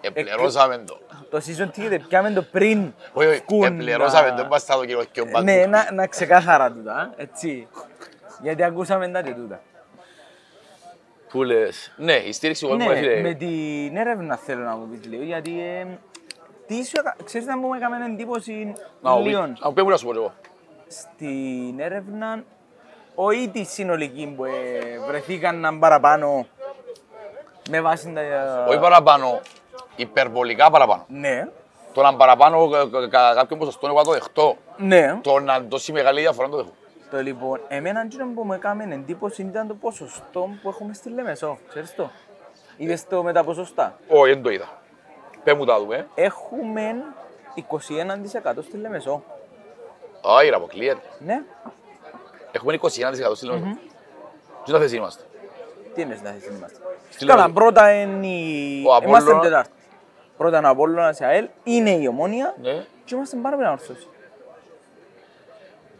επληρώσαμε 0.00 0.78
το. 0.78 0.98
Το 1.30 1.40
season 1.46 1.78
ticket 1.78 1.98
πιάμε 2.08 2.30
το 2.30 2.42
πριν 2.42 2.92
Όχι, 3.12 3.28
όχι, 3.28 3.42
βγουν 3.48 3.64
επληρώσαμε 3.64 4.28
τα- 4.28 4.34
το, 4.34 4.36
δεν 4.40 4.46
μας 4.46 4.64
θα 4.64 4.74
το 4.74 4.80
κύριο 4.80 5.04
και 5.12 5.20
ο 5.20 5.24
Ναι, 5.24 5.30
μπαγκού. 5.30 5.70
να, 5.70 5.92
να 5.92 6.06
ξεκάθαρα 6.06 6.72
τούτα, 6.72 7.12
έτσι. 7.16 7.68
Γιατί 8.42 8.62
ακούσαμε 8.62 9.08
τα 9.08 9.22
και 9.22 9.30
τούτα. 9.32 9.60
Που 11.28 11.42
λες; 11.42 11.92
Ναι, 11.96 12.12
η 12.12 12.32
στήριξη 12.32 12.66
εγώ 12.66 12.74
μου 12.74 12.80
Ναι, 12.80 12.86
με 12.88 12.92
έφυγε. 12.98 13.34
την 13.34 13.96
έρευνα 13.96 14.36
θέλω 14.36 14.64
να 14.64 14.76
μου 14.76 14.88
πεις 14.88 15.04
λίγο, 15.08 15.22
γιατί 15.22 15.60
ε, 15.62 15.86
τι 16.66 16.84
σου 16.84 16.92
έκα... 16.98 17.16
ξέρεις 17.24 17.46
να 17.46 17.56
μου 17.58 17.74
έκαμε 17.74 17.96
εντύπωση 18.06 18.72
Να 19.00 19.10
μου 19.10 19.22
πει- 19.22 19.28
λίγο. 19.28 19.40
να 19.40 19.56
μου 19.68 19.72
πει 19.72 19.82
μου 19.82 19.88
να 19.88 19.96
σου 19.96 20.06
πω 20.06 20.12
εγώ; 20.14 20.32
Στην 20.88 21.80
έρευνα, 21.80 22.42
όχι 23.14 23.48
τη 23.48 23.64
συνολική 23.64 24.32
που 24.36 24.44
ε, 24.44 24.50
βρεθήκαν 25.06 25.60
να 25.60 25.78
παραπάνω 25.78 26.46
με 27.70 27.80
βάση 27.80 28.12
τα... 28.12 28.20
Όχι 28.68 28.78
παραπάνω, 28.78 29.40
υπερβολικά 29.96 30.70
παραπάνω. 30.70 31.04
Ναι, 31.08 31.48
Το 31.92 32.02
να 32.02 32.16
παραπάνω 32.16 32.68
κα- 32.68 32.88
κα- 32.88 33.08
κατά 33.08 33.34
κάποιο 33.34 33.56
ποσοστό 33.56 33.86
εγώ 33.86 33.96
θα 33.98 34.04
το 34.04 34.10
δεχτώ. 34.12 34.56
ναι. 34.76 35.18
Το 35.22 35.38
να 35.38 35.60
δώσει 35.60 35.92
μεγάλη 35.92 36.20
διαφορά 36.20 36.48
το 36.48 36.56
δεχτώ. 36.56 36.72
Το 37.10 37.20
λοιπόν, 37.22 37.60
εμένα 37.68 38.00
εκείνο 38.00 38.26
που 38.34 38.42
μου 38.44 38.52
έκαμε 38.52 38.84
εντύπωση 38.94 39.42
ήταν 39.42 39.66
το 39.68 39.74
ποσοστό 39.74 40.48
που 40.62 40.68
έχουμε 40.68 40.94
στη 40.94 41.08
Λεμεσό, 41.10 41.58
ξέρεις 41.68 41.94
το; 41.94 42.10
Είδες 42.76 43.06
το 43.06 43.22
με 43.22 43.32
τα 43.32 43.44
ποσοστά; 43.44 43.98
Όχι, 44.08 44.32
δεν 44.32 44.42
το 44.42 44.50
είδα. 44.50 44.68
Πες 45.44 45.54
μου 45.54 45.64
τα 45.64 45.78
δούμε. 45.78 46.08
Έχουμε 46.14 46.94
21% 47.54 48.62
στη 48.62 48.76
Λεμεσό. 48.76 49.22
Όχι, 50.20 50.48
ρε, 50.48 50.56
αποκλείεται. 50.56 51.00
Ναι, 51.18 51.42
Έχουμε 52.52 52.78
21% 52.82 52.88
στη 53.34 53.46
Λεμεσό. 53.46 53.76
Τι 54.64 54.70
θα 54.72 54.78
θέση 54.78 54.96
είμαστε; 54.96 55.22
τι 55.94 56.00
είναι 56.00 56.20
να 56.22 56.30
θέση 56.30 56.52
είμαστε; 56.56 56.78
Στη 57.10 57.24
Καλά, 57.26 57.40
Λεμεσό. 57.40 57.54
πρώτα 57.60 57.92
είναι 58.00 58.26
η... 58.26 58.82
Ο 58.86 58.96
Είμαστε 59.04 59.06
Απόλλωνα- 59.06 59.40
τετάρτη. 59.40 59.70
Πρώτα 60.36 60.58
είναι 60.58 60.66
ο 60.66 60.70
Απόλλωνας 60.70 61.18
η 61.20 61.24
ΑΕΛ, 61.24 61.48
είναι 61.62 61.90
η 61.90 62.06
Ομόνοια 62.06 62.54
Ναι. 62.62 62.84
και 63.04 63.14
είμαστε 63.14 63.36
πάρα 63.36 63.56
πολύ 63.56 63.68
όρθωσοι. 63.68 64.08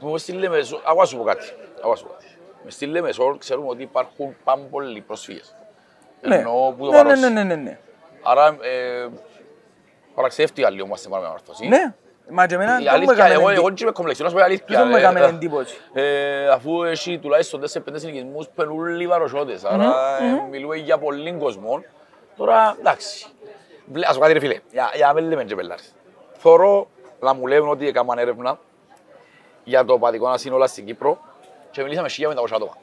Μου 0.00 0.18
στη 0.18 0.32
Λεμεσό, 0.32 0.80
εγώ 0.84 1.00
να 1.00 1.06
σου 1.06 1.16
πω 1.16 1.22
κάτι. 1.24 1.52
Εγώ 1.82 1.90
να 1.90 1.96
σου 1.96 2.04
πω 2.06 2.12
κάτι. 2.12 2.24
Μες 2.64 2.74
στη 2.74 2.86
Λεμεσό 2.86 3.36
ξέρουμε 3.38 3.68
ότι 3.68 3.82
υπάρχουν 3.82 4.36
πάρα 4.44 4.60
πολλοί 4.70 5.00
προσφύγες. 5.00 5.54
Ναι. 6.20 6.34
Εννοώ 6.36 6.72
που 6.72 6.84
το 6.84 6.90
ναι, 6.90 6.96
ναι, 6.96 7.02
Βαρώσι. 7.02 7.20
ναι, 7.20 7.28
ναι, 7.28 7.42
ναι, 7.42 7.54
ναι. 7.54 7.78
Άρα, 8.22 8.46
ε, 8.60 9.06
παραξεύτηκα 10.14 10.70
λίγο 10.70 10.86
μας 10.86 10.98
στην 10.98 11.10
παραμενόρθωση. 11.10 11.66
Ναι, 11.68 11.94
μα 12.30 12.46
και 12.46 12.54
εμένα 12.54 12.72
Η 12.80 12.82
δεν 12.82 12.84
μου 12.84 12.90
αλήθεια, 12.96 13.14
έκαμε 13.14 13.32
εγώ, 13.32 13.40
εγώ 13.42 13.50
εντύπωση. 13.50 13.74
δεν 13.74 13.82
είμαι 13.82 13.92
κομπλεξιό, 13.92 14.24
να 14.24 14.30
σου 14.30 14.36
πω 14.36 14.42
η 14.42 14.44
αλήθεια. 14.44 14.78
Δεν 14.78 14.88
μου 14.88 14.96
ε, 14.96 14.98
έκαμε 14.98 15.20
ε, 15.20 15.24
εντύπωση. 15.28 15.76
ε, 15.92 16.48
αφού 16.48 16.82
έχει 16.82 17.18
τουλάχιστον 17.18 17.60
4-5 17.60 17.64
συνοικισμούς 17.94 18.48
που 18.54 18.62
είναι 18.62 18.72
όλοι 18.72 19.06
βαροσιώτες, 19.06 19.64
άρα 19.64 20.18
ε, 20.22 20.48
μιλούμε 20.50 20.76
για 20.76 20.98
πολύ 20.98 21.32
κόσμο. 21.32 21.84
Τώρα, 22.36 22.76
εντάξει, 22.78 23.26
Βλέ- 23.92 24.06
ας 24.08 24.12
σου 24.14 24.18
πω 24.20 24.26
κάτι 24.26 24.32
ρε 24.38 24.40
φίλε, 24.46 24.60
για, 24.72 24.90
για 24.94 25.06
να 25.06 25.12
μην 25.12 25.28
λέμε 25.28 25.44
και 25.44 25.54
πελάρες. 25.54 25.94
Θωρώ 26.36 26.88
να 27.20 27.32
μου 27.34 27.46
λένε 27.46 27.68
ότι 27.70 27.88
έκαναν 27.88 28.18
έρευνα 28.18 28.58
για 29.68 29.84
το 29.84 29.98
παδικό 29.98 30.38
σύνολα 30.38 30.66
στην 30.66 30.84
Κύπρο 30.86 31.18
και 31.70 31.82
μιλήσαμε 31.82 32.08
1500 32.18 32.46
άτομα. 32.54 32.76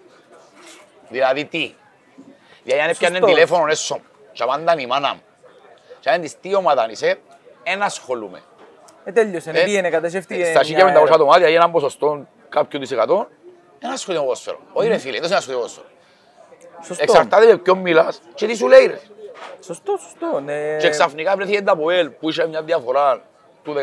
Δηλαδή 1.09 1.45
τι, 1.45 1.73
δηλαδή 2.63 2.81
αν 2.81 2.89
έπιανε 2.89 3.15
Σωστό. 3.17 3.33
τηλέφωνο 3.33 3.67
έσω 3.67 3.99
και 4.31 4.43
απάνταν 4.43 4.79
η 4.79 4.85
μάνα 4.85 5.13
μου 5.13 5.21
και 5.99 6.09
αν 6.09 6.21
της 6.21 6.39
τι 6.39 6.55
ομάδα 6.55 6.87
είσαι, 6.89 7.19
εν 7.63 7.81
ασχολούμαι. 7.83 8.41
Ε, 9.03 9.11
τέλειωσε, 9.11 9.49
Ε, 9.49 9.63
πήγαινε, 9.63 9.89
κατασχεύτηκε. 9.89 10.45
Στα 10.45 10.59
μια 10.65 10.85
1500 10.85 10.89
έρευνα. 10.89 11.13
άτομα, 11.15 11.35
δηλαδή 11.35 11.53
έναν 11.53 11.71
ποσοστό 11.71 12.27
κάποιου 12.49 12.79
της 12.79 12.91
εκατό, 12.91 13.27
ένα 13.79 13.93
ασχολείται 13.93 14.21
με 14.23 14.29
ποδόσφαιρο. 14.29 14.59
Όχι 14.73 14.87
ρε 14.87 14.97
φίλε, 14.97 15.17
δεν 15.19 15.27
είναι 15.27 15.35
ασχολείται 15.35 15.61
με 15.61 15.67
ποδόσφαιρο. 15.67 15.87
Σωστό, 16.85 17.03
Εξαρτάται 17.03 17.45
με 17.45 17.57
ποιον 17.57 17.77
μιλάς 17.77 18.21
και 18.33 18.47
τι 18.47 18.55
σου 18.55 18.67
λέει 18.67 18.85
ρε. 18.85 18.99
σωστό, 19.63 19.97
σωστό. 19.97 20.39
ναι. 20.39 20.77
Και 20.77 20.89
ξαφνικά 20.89 21.35
βρέθηκε 21.35 21.61
τα 21.61 21.75
ΠΟΕΛ 21.77 22.09
που 22.09 22.29
είχε 22.29 22.47
μια 22.47 22.61
διαφορά 22.63 23.21
του 23.63 23.73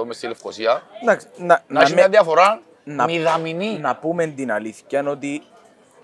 15-20% 0.00 0.04
μες 0.06 0.16
στη 0.16 0.26
Λευκοσία, 0.26 0.82
Εντάξει, 1.02 1.26
να, 1.36 1.62
να 1.66 1.80
έχει 1.80 1.90
με- 1.90 1.96
μια 2.00 2.08
διαφορά 2.08 2.60
να- 2.84 3.04
μηδαμινή. 3.04 3.78
να 3.78 3.96
πούμε 3.96 4.26
την 4.26 4.52
αλήθεια 4.52 5.04
ότι 5.08 5.42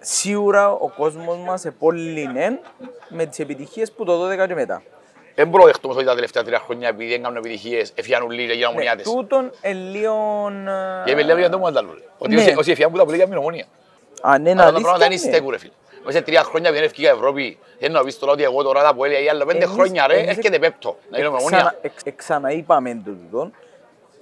σίγουρα 0.00 0.70
ο 0.72 0.88
κόσμος 0.88 1.36
μας 1.46 1.64
επόλυνε 1.64 2.60
με 3.08 3.26
τις 3.26 3.38
επιτυχίες 3.38 3.92
που 3.92 4.04
το 4.04 4.28
12 4.28 4.46
και 4.46 4.54
μετά. 4.54 4.82
Δεν 5.34 5.48
μπορώ 5.48 5.62
να 5.62 5.68
δεχτούμε 5.68 5.94
ότι 5.94 6.04
τα 6.04 6.14
τελευταία 6.14 6.42
τρία 6.44 6.58
χρόνια 6.58 6.88
επειδή 6.88 7.10
δεν 7.10 7.22
κάνουν 7.22 7.36
επιτυχίες 7.38 7.92
έφυγαν 7.94 8.30
λίγοι 8.30 8.46
και 8.46 8.52
γίναν 8.52 8.60
Ναι, 8.60 8.66
ομονιάτες. 8.76 9.04
τούτον 9.04 9.50
ελίον... 9.60 10.68
Γιατί 11.04 11.22
λέμε 11.24 11.40
για 11.40 11.50
το 11.50 11.58
μόνο 11.58 11.78
άλλο. 11.78 11.90
Ότι 12.18 12.34
Ναι. 12.34 12.40
όσοι- 12.40 12.58
όσοι 12.58 12.70
έφυγαν 12.70 12.90
που 12.90 12.96
τα 12.96 13.04
πολύ 13.04 13.16
για 13.16 13.26
την 13.28 13.36
ομονία. 13.36 13.64
Αν 14.22 14.46
είναι 14.46 14.50
Αλλά 14.62 14.64
τα 14.64 14.70
πράγματα 14.72 14.98
δεν 14.98 15.06
αλήθεια, 15.06 15.26
ναι. 15.30 15.34
στέκουν 15.36 15.50
ρε 15.50 15.58
φίλε. 15.58 15.72
Μέσα 16.04 16.18
σε 16.18 16.24
τρία 16.24 16.42
χρόνια 16.42 16.70
που 16.70 16.76
είναι 16.76 16.84
ευκαιρία 16.84 17.10
Ευρώπη, 17.10 17.58
δεν 17.78 17.92
να 17.92 18.04
πεις 18.04 18.18
τώρα 18.18 18.32
ότι 18.32 18.42
εγώ 18.42 18.62
τώρα 18.62 18.82
τα 18.82 18.94
ΠΟΕΛ 18.94 19.24
ή 19.24 19.28
άλλο 19.28 19.44
πέντε 19.44 19.64
Εμείς- 19.64 19.74
χρόνια 19.76 20.06
ρε, 20.06 20.16
εμείς 20.18 20.36
έρχεται 20.36 20.58
πέπτο. 20.58 20.96
Να 21.10 21.18
γίνουμε 21.18 21.36
Εξανα- 21.36 21.56
ομονία. 21.60 21.78
εξ- 21.82 22.06
Εξαναείπαμε 22.06 23.02
το 23.04 23.10
τούτον. 23.10 23.52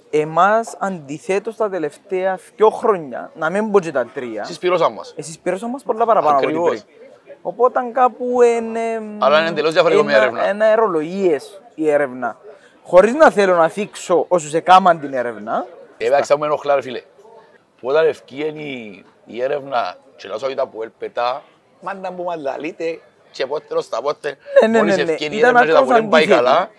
Εμάς 0.09 0.75
αντιθέτως 0.79 1.55
τα 1.55 1.69
τελευταία 1.69 2.39
δυο 2.55 2.69
χρόνια, 2.69 3.31
να 3.35 3.49
μην 3.49 3.71
πω 3.71 3.79
και 3.79 3.91
τα 3.91 4.05
τρία, 4.13 4.41
Εσείς 4.41 4.57
πληρώσαν 4.59 4.93
μας. 4.93 5.13
εσείς 5.17 5.39
πήρασαν 5.39 5.69
μας 5.69 5.83
πολλά 5.83 6.05
παραπάνω 6.05 6.37
από 6.37 6.45
Ακριβώς. 6.45 6.69
ό,τι 6.71 6.81
πριν. 7.25 7.37
Οπότε 7.41 7.79
κάπου 7.93 8.41
είναι... 8.41 9.01
Αλλά 9.19 9.39
είναι 9.39 9.49
εντελώς 9.49 9.71
διαφορετικό 9.73 10.05
μια 10.05 10.15
έρευνα. 10.17 10.45
Ένα 10.47 10.65
αερολογίες 10.65 11.61
η 11.75 11.89
έρευνα. 11.89 12.37
Χωρίς 12.83 13.13
να 13.13 13.29
θέλω 13.31 13.55
να 13.55 13.67
θίξω 13.69 14.25
όσους 14.27 14.53
έκαναν 14.53 14.99
την 14.99 15.13
έρευνα, 15.13 15.65
Εντάξει, 15.97 16.31
θα 16.31 16.37
μου 16.37 16.43
ενοχλά 16.43 16.75
ρε 16.75 16.81
φίλε. 16.81 17.01
Που 17.79 17.87
όταν 17.87 18.05
ευκήγεν 18.07 18.55
η, 18.57 19.03
η 19.25 19.41
έρευνα 19.43 19.95
και 20.15 20.27
να 20.27 20.37
σου 20.37 20.43
ότι 20.45 20.55
τα 20.55 20.67
ΠΟΕΛ 20.67 20.89
πετά, 21.83 21.93
μάντα 21.93 22.11
μου 22.11 22.23
μανταλείτε 22.23 22.99
και 23.31 23.45
πότε 23.45 23.81
στα 23.81 24.01
πότε, 24.01 24.37
Ναι, 24.61 24.67
ναι, 24.67 24.77
μόλις 24.77 24.95
ναι, 24.97 25.03
ναι. 25.03 25.11
ευκήγεν 25.11 25.33
η 25.33 25.37
Ήταν 25.37 25.55
έρευνα 25.55 25.65
και 25.65 25.71
τα 25.71 25.77
ακριβώς 25.79 25.99
ΠΟΕΛ 25.99 26.09
πάει 26.09 26.23
αντίθετη. 26.23 26.43
καλά, 26.45 26.69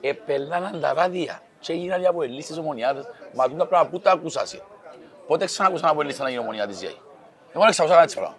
επελάναν 0.00 0.80
τα 0.80 0.92
ράδια 0.94 1.40
και 1.60 1.72
έγιναν 1.72 2.02
οι 2.02 2.06
αποελείς 2.06 2.44
στις 2.44 2.58
ομονιάτες. 2.58 3.04
Μα 3.34 3.48
τούτα 3.48 3.66
πράγματα 3.66 3.90
πού 3.96 4.00
τα 4.00 4.10
ακούσασαι. 4.10 4.62
Πότε 5.26 5.44
ξανακούσαν 5.44 5.88
αποελείς 5.90 6.18
να 6.18 6.28
γίνει 6.28 6.40
ομονιάτης 6.40 6.80
γιai. 6.82 6.96
Εγώ 7.52 7.62
δεν 7.62 7.70
ξακούσα 7.70 8.02
έτσι 8.02 8.16
πράγμα. 8.16 8.36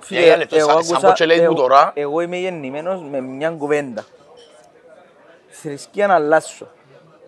φίλε, 0.00 0.20
Για 0.20 0.36
λεπτό, 0.36 0.56
εγώ 0.56 0.68
σαν- 0.70 0.82
σαν 0.82 0.92
άκουσα- 0.94 1.08
πως 1.08 1.18
και 1.18 1.26
λέει 1.26 1.38
μου 1.38 1.42
εγώ- 1.44 1.54
τώρα. 1.54 1.90
Εγώ 1.94 2.20
είμαι 2.20 2.36
γεννημένος 2.36 3.02
με 3.02 3.20
μια 3.20 3.50
κουβέντα. 3.50 4.04
Θρησκεία 5.48 6.06
να 6.06 6.14
αλλάσω. 6.14 6.66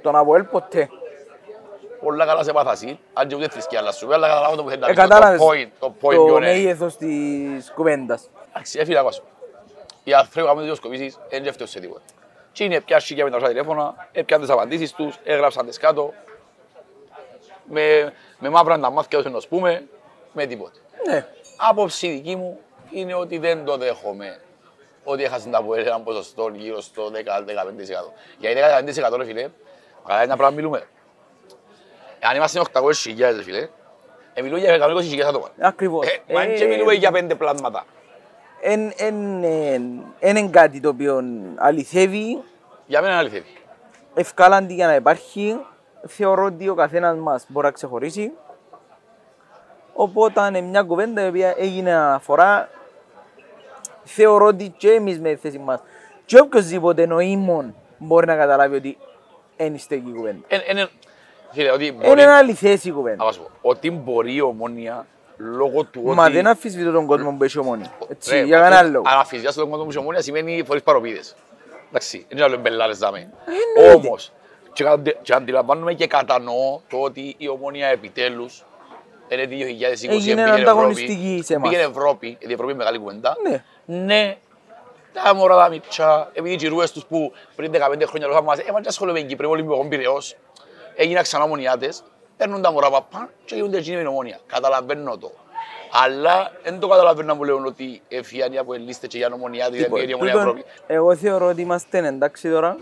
Τον 0.03 0.16
Αποέλ 0.16 0.45
ποτέ. 0.45 0.88
Πολλά 2.01 2.26
καλά 2.26 2.42
σε 2.42 2.53
πάθαση, 2.53 2.98
αν 3.12 3.28
και 3.28 3.34
ούτε 3.34 3.48
θρησκεία, 3.48 3.78
αλλά 3.78 3.92
σου 3.92 4.07
πει, 4.07 4.14
αλλά 4.14 4.26
καταλάβω 4.28 4.57
το 4.57 4.62
που 4.62 4.68
θέλεις 4.68 4.84
να 4.84 4.90
Ε, 4.90 4.92
πεις, 4.94 5.03
το- 5.03 5.09
κατάλαβες 5.09 5.40
το 5.40 5.46
point, 5.48 5.68
το 5.80 5.86
point 6.01 6.14
το 6.14 6.24
ποιο 6.24 6.36
είναι. 6.36 6.46
μέγεθος 6.46 6.96
της 6.96 7.72
κουβέντας. 7.74 8.28
Εντάξει, 8.51 8.78
έφυγε 8.78 8.96
να 8.96 9.05
πάσω. 9.05 9.22
Οι 10.05 10.12
άνθρωποι 10.14 10.40
που 10.40 10.46
κάνουν 10.46 10.62
δημοσκοπήσεις 10.62 11.18
δεν 11.30 11.42
και 11.42 11.53
φταίουν 11.53 11.68
σε 11.70 11.80
τίποτα. 11.80 12.01
Και 12.53 12.64
είναι 12.64 12.80
πια 12.80 13.01
σίγια 13.01 13.24
με 13.24 13.30
τα 13.30 13.48
τηλέφωνα, 13.48 14.09
έπιαν 14.12 14.40
τις 14.40 14.51
απαντήσεις 14.51 14.92
τους, 14.92 15.18
έγραψαν 15.24 15.66
τις 15.66 15.78
κάτω. 15.78 16.12
Με, 17.64 18.12
με 18.38 18.48
μαύρα 18.48 18.78
τα 18.78 18.90
μάτια 18.90 19.22
τους 19.22 19.32
να 19.32 19.38
πούμε, 19.48 19.84
με 20.32 20.46
τίποτα. 20.46 20.72
Ναι. 21.09 21.26
Άποψη 21.57 22.09
δική 22.09 22.36
μου 22.36 22.59
είναι 22.90 23.14
ότι 23.14 23.38
δεν 23.38 23.64
το 23.64 23.76
δέχομαι 23.76 24.40
ότι 25.05 25.24
έχασαν 25.24 25.51
τα 25.51 25.62
πόδια 25.62 25.82
έναν 25.82 26.03
ποσοστό 26.05 26.51
γύρω 26.55 26.80
στο 26.80 27.11
10-15%. 27.11 28.12
Γιατί 28.38 28.61
15% 29.12 29.16
ρε 29.16 29.24
φίλε, 29.24 29.48
καλά 30.07 30.22
ένα 30.22 30.36
πράγμα 30.36 30.55
μιλούμε. 30.57 30.86
Αν 32.21 32.37
είμαστε 32.37 32.61
800 32.73 32.93
χιλιάδες 32.95 33.45
φίλε, 33.45 33.68
ε, 34.35 34.43
μιλούμε 34.43 34.61
για 34.61 34.75
120 34.75 35.01
χιλιάδες 35.03 35.35
άτομα. 35.35 35.49
Ακριβώς. 35.61 36.07
Ε, 36.27 36.33
μα 36.35 36.47
και 36.47 36.64
μιλούμε 36.66 36.93
για 36.93 37.11
πέντε 37.11 37.35
πλάσματα. 37.35 37.85
Εν, 38.62 38.93
εν, 38.97 39.45
εν, 39.45 39.83
εν 40.18 40.37
είναι 40.37 40.49
κάτι 40.51 40.81
το 40.81 40.89
οποίο 40.89 41.23
αληθεύει, 41.57 42.43
Για 42.87 43.03
μένα 43.03 43.18
αληθεύει. 43.18 43.53
ευκάλαντη 44.14 44.75
για 44.75 44.87
να 44.87 44.95
υπάρχει. 44.95 45.57
Θεωρώ 46.07 46.45
ότι 46.45 46.68
ο 46.68 46.75
καθένας 46.75 47.16
μας 47.18 47.45
μπορεί 47.49 47.66
να 47.66 47.73
ξεχωρίσει. 47.73 48.33
Οπότε 49.95 50.47
είναι 50.47 50.61
μια 50.61 50.83
κουβέντα 50.83 51.25
η 51.25 51.29
οποία 51.29 51.55
έγινε 51.57 51.95
αφορά. 51.95 52.68
Θεωρώ 54.05 54.47
ότι 54.47 54.75
και 54.77 54.91
εμείς 54.91 55.21
με 55.21 55.29
τη 55.31 55.37
θέση 55.37 55.59
μας 55.59 55.81
και 56.25 56.39
οποιοςδήποτε 56.41 57.07
νοήμων 57.07 57.75
μπορεί 57.99 58.27
να 58.27 58.37
καταλάβει 58.37 58.77
ότι 58.77 58.99
δεν 59.57 59.79
στέκει 59.79 60.09
η 60.09 60.12
κουβέντα. 60.12 60.47
Εν- 61.55 61.66
εν- 61.66 61.66
εν- 61.66 61.70
Φίλε, 61.70 61.70
ότι 61.72 61.86
Είναι 61.86 62.07
μπορεί, 62.07 62.22
ένα 62.22 62.36
αληθές 62.36 62.84
η 62.84 62.90
κουβέντα. 62.90 63.24
να 63.24 63.32
σου 63.32 63.40
πω, 63.42 63.51
ότι 63.68 63.90
μπορεί 63.90 64.34
η 64.34 64.40
ομόνια 64.40 65.07
λόγω 65.36 65.84
του 65.84 66.03
ότι... 66.05 66.14
Μα 66.16 66.30
δεν 66.30 66.46
αφισβητώ 66.46 66.90
τον 66.92 67.07
κόσμο 67.07 67.32
που 67.38 67.44
έχει 67.44 67.59
ομόνη. 67.59 67.84
Έτσι, 68.09 68.30
Ρε, 68.30 68.42
για 68.42 68.59
μα 68.59 68.62
κανένα 68.64 68.82
το- 68.82 68.88
λόγο. 68.92 69.05
Αν 69.09 69.18
αφήσεις 69.18 69.55
τον 69.55 69.68
κόσμο 69.68 69.84
που 69.84 69.90
έχει 69.90 69.98
ομόνια 69.98 70.22
σημαίνει 70.22 70.62
φορείς 70.66 70.82
παροπίδες. 70.82 71.34
Εντάξει, 71.88 72.18
δεν 72.28 72.36
είναι 72.36 72.46
άλλο 72.46 72.57
μπελάρες 72.57 72.98
δάμε. 72.98 73.30
Εννοείται. 73.78 74.07
Όμως, 74.07 74.32
και 74.72 74.84
κατα- 74.84 75.11
και 75.22 75.32
αντιλαμβάνομαι 75.32 75.92
και 75.94 76.07
κατανοώ 76.07 76.80
το 76.88 76.96
ότι 77.01 77.34
η 77.38 77.48
ομόνια 77.48 77.86
επιτέλους 77.86 78.64
είναι 79.28 79.44
2020 79.46 79.53
Έγινε 79.53 80.16
πήγαινε 80.18 80.42
Ευρώπη, 80.42 80.61
ανταγωνιστική 80.62 81.42
σε 81.44 81.55
εμάς. 81.55 81.68
πήγαινε 81.70 81.88
Ευρώπη, 81.90 82.26
γιατί 82.26 82.48
η 82.48 82.53
Ευρώπη 82.53 82.72
είναι 82.72 82.78
μεγάλη 82.82 82.98
κουβέντα. 82.98 83.36
Ναι. 83.48 83.64
Ναι, 84.05 84.36
τα 85.12 85.34
μωρά 85.34 85.57
τα 85.57 85.68
μητσά, 85.68 86.30
επειδή 86.32 86.55
οι 86.55 86.57
γυρούες 86.57 86.92
τους 86.92 87.05
που 87.07 87.32
πριν 87.57 87.70
15 87.72 88.07
χρόνια 88.07 88.26
λόγω 88.26 88.42
μας, 88.42 88.59
έμαν 88.59 88.82
και 88.82 88.88
ασχολούμαι 88.88 89.18
με 89.18 89.26
την 89.26 89.28
Κύπρο, 89.36 89.51
όλοι 89.51 89.64
με 89.64 89.76
τον 89.76 89.88
Πειραιώς, 89.88 90.36
έγιναν 91.01 91.22
ξανά 91.22 91.44
ομονιάτες, 91.44 92.03
παίρνουν 92.36 92.62
τα 92.62 92.72
μωρά 92.72 92.90
παπά 92.90 93.30
και 93.44 93.55
γίνονται 93.55 93.78
εκείνοι 93.78 93.94
με 93.96 94.01
την 94.03 94.11
ομόνια. 94.11 94.38
Καταλαβαίνω 94.46 95.18
το. 95.18 95.32
Αλλά 96.05 96.53
δεν 96.62 96.78
το 96.78 96.88
καταλαβαίνω 96.88 97.26
να 97.26 97.34
μου 97.34 97.44
λένε 97.44 97.66
ότι 97.66 98.03
έφυγαν 98.09 98.59
από 98.59 98.74
ελίστε 98.74 99.07
και 99.07 99.18
για 99.18 99.30
ομονιάτη, 99.32 99.78
δεν 99.78 99.90
πήγαινε 99.90 100.11
η 100.11 100.14
ομονία 100.14 100.32
Τούτον, 100.32 100.48
Ευρώπη. 100.48 100.70
Εγώ 100.86 101.16
θεωρώ 101.16 101.46
ότι 101.46 101.61
είμαστε 101.61 101.98
εντάξει 102.07 102.51
τώρα. 102.51 102.76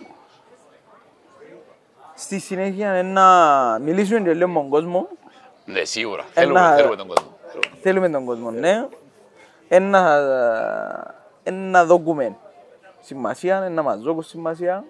Στη 2.15 2.39
συνέχεια 2.39 2.99
είναι 2.99 3.03
να 3.21 3.79
μιλήσουμε 3.79 4.21
και 4.21 4.33
λίγο 4.35 4.49
με 4.49 4.55
τον 4.61 4.69
κόσμο. 4.69 5.09
Ναι, 5.65 5.85
σίγουρα. 5.85 6.25
Ένα- 6.35 6.63
Θέλουμε, 6.63 6.75
θέλουμε 6.77 6.97
τον 6.97 7.07
κόσμο. 7.07 7.37
Θέλουμε 7.83 8.11
τον 8.11 8.25
κόσμο, 8.25 8.51
ναι. 8.51 8.87
Ένα, 9.69 10.19
ένα 11.43 11.85
δοκούμε 11.85 12.37
σημασία, 13.01 13.63
ένα 13.63 13.83
μας 13.83 14.01
δώκουν 14.01 14.23
σημασία. 14.23 14.85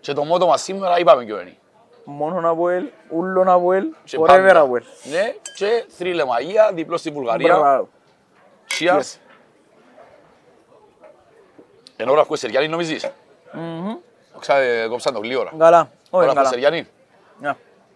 Και 0.00 0.12
το 0.12 0.24
μότο 0.24 0.46
μας 0.46 0.62
σήμερα 0.62 0.98
είπαμε 0.98 1.24
ποιο 1.24 1.40
είναι. 1.40 1.56
Μόνος 2.04 2.44
από 2.44 2.68
ελ, 2.68 2.84
ούλον 3.08 3.48
από 3.48 3.72
ελ, 3.72 3.84
Και 4.04 4.18
forever 4.20 4.26
πάντα. 4.26 4.60
από 4.60 4.76
ελ. 4.76 4.82
Ναι, 5.10 5.34
και 5.56 5.84
θρύλε 5.88 6.24
μαγεία, 6.24 6.70
διπλό 6.74 6.96
στην 6.96 7.12
Βουλγαρία. 7.12 7.58
Μπράβο. 7.58 7.88
Cheers. 8.78 9.18
Ενώ 11.96 12.12
ώρα 12.12 12.20
ακούες 12.20 12.40
Σεριάννη 12.40 12.68
νομίζεις; 12.68 13.10
Μμμ. 13.52 13.94
Ξα- 14.38 14.86
Κόψαν 14.88 15.14
το 15.14 15.20
γλύωρα. 15.20 15.52
Καλά, 15.58 15.80
όχι 15.80 15.90
Ώρα 16.10 16.26
καλά. 16.26 16.40
ακούες 16.40 16.48
Σεριάννη. 16.52 16.86
Ναι. 17.40 17.52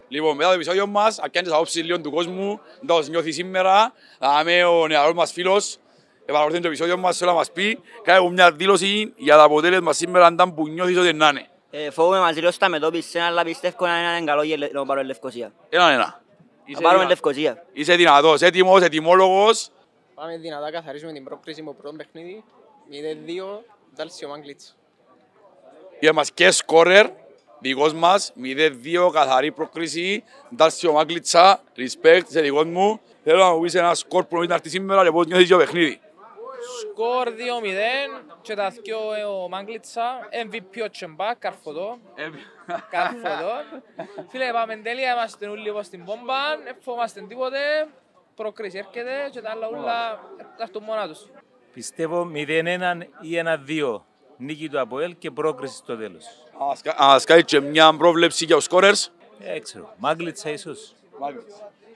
Λοιπόν, 0.07 0.35
μετά 0.35 0.47
το 0.47 0.53
επεισόδιο 0.53 0.87
μας, 0.87 1.19
αν 1.19 1.31
κάνεις 1.31 1.51
απόψεις 1.51 1.83
λίγο 1.83 2.01
του 2.01 2.11
κόσμου, 2.11 2.59
δεν 2.81 2.95
τα 2.95 3.09
νιώθεις 3.09 3.35
σήμερα, 3.35 3.93
θα 4.19 4.39
είμαι 4.41 4.63
ο 4.63 4.87
νεαρός 4.87 5.13
μας 5.13 5.31
φίλος, 5.31 5.77
επαναλαμβάνει 6.21 6.61
το 6.61 6.67
επεισόδιο 6.67 6.97
μας, 6.97 7.17
θέλω 7.17 7.31
να 7.31 7.37
μας 7.37 7.51
πει, 7.51 7.79
κάνει 8.03 8.29
μια 8.31 8.51
δήλωση 8.51 9.13
για 9.15 9.35
το 9.35 9.43
αποτέλεσμα 9.43 9.93
σήμερα, 9.93 10.25
αν 10.25 10.33
ήταν 10.33 10.53
που 10.53 10.67
νιώθεις 10.67 10.97
ότι 10.97 11.13
να 11.13 11.27
είναι. 11.27 11.47
Ε, 11.71 11.89
φοβούμαι 11.91 12.19
μαζί 12.19 12.39
λίγο 12.39 12.51
στα 12.51 12.69
μετώπιση, 12.69 13.19
αλλά 13.19 13.43
πιστεύω 13.43 13.85
να 13.85 14.15
είναι 14.17 14.25
καλό 14.25 14.43
για 14.43 14.57
να 14.57 14.85
πάρουμε 14.85 15.05
Λευκοσία. 15.05 15.51
Έναν 15.69 15.91
ένα. 15.91 16.21
Να 16.67 16.81
πάρουμε 16.81 17.05
Λευκοσία. 17.05 17.65
Είσαι 17.73 17.95
δυνατός, 17.95 18.41
έτοιμος, 18.41 18.81
ετοιμόλογος. 18.81 19.69
Πάμε 20.15 20.37
δυνατά, 20.37 20.71
καθαρίζουμε 20.71 21.11
την 21.11 21.23
πρόκριση 21.23 21.61
με 21.61 21.71
πρώτο 21.71 21.95
παιχνίδι. 21.95 22.43
0-2, 22.89 23.63
Δάλσιο 23.95 24.27
Μάγκλιτς. 24.27 24.75
Είχε 25.99 26.11
μας 26.11 26.31
και 26.31 26.51
σκόρερ, 26.51 27.07
δικός 27.59 27.93
μας, 27.93 28.33
0-2, 28.35 29.09
καθαρή 29.13 29.51
πρόκριση, 29.51 30.23
Ντάρσιο 30.55 30.91
Μάγκλητσα, 30.91 31.61
respect, 31.77 32.23
είσαι 32.29 32.41
δικός 32.41 32.65
μου. 32.65 32.99
Θέλω 33.23 33.43
να 33.43 33.51
μου 33.51 33.61
πεις 33.61 33.75
ένα 33.75 33.93
σκορ 33.93 34.21
που 34.23 34.27
νομίζεις 34.33 34.49
να 34.49 34.55
έρθει 34.55 34.69
σήμερα 34.69 35.03
και 35.03 35.11
πώς 35.11 35.25
νιώθεις 35.25 35.47
για 35.47 35.57
το 35.57 35.63
παιχνίδι. 35.63 35.99
Σκορ 36.79 37.27
2-0 37.29 38.23
και 38.41 38.55
τα 38.55 38.69
δυο 38.69 38.97
ε, 39.13 39.23
ο 39.23 39.47
Μάγκλητσα, 39.49 40.03
MVP 40.45 40.83
ο 40.85 40.89
Τσεμπά, 40.89 41.33
καρφωτό, 41.35 41.97
καρφωτό. 42.89 43.51
Φίλε, 44.29 44.51
πάμε 44.51 44.75
τέλεια, 44.75 45.13
είμαστε 45.13 45.47
όλοι 45.47 45.61
λίγο 45.61 45.83
στην 45.83 46.05
πόμπα, 46.05 46.57
δεν 46.63 46.75
φοβόμαστε 46.81 47.21
τίποτε, 47.21 47.59
πρόκριση 48.35 48.77
έρχεται 48.77 49.29
και 49.31 49.41
τα 49.41 49.49
άλλα 49.49 49.67
όλα 49.67 50.19
θα 50.37 50.63
έρθουν 50.63 50.83
μόνα 50.83 51.07
τους. 51.07 51.25
Πιστεύω 51.73 52.31
0-1 52.33 52.97
ή 53.21 53.41
1-2. 53.89 54.01
Νίκη 54.37 54.69
του 54.69 54.79
Αποέλ 54.79 55.15
και 55.17 55.31
πρόκριση 55.31 55.75
στο 55.75 55.97
τέλος. 55.97 56.25
Ας 56.71 56.81
κα- 56.81 56.95
Ας 56.97 57.23
κάνεις 57.23 57.43
και 57.43 57.59
μια 57.59 57.95
πρόβλεψη 57.97 58.45
για 58.45 58.55
τους 58.55 58.63
σκόρερς. 58.63 59.11
Ε, 59.39 59.59
ξέρω. 59.59 59.93
Μάγκλητσα 59.97 60.49
ίσως. 60.49 60.93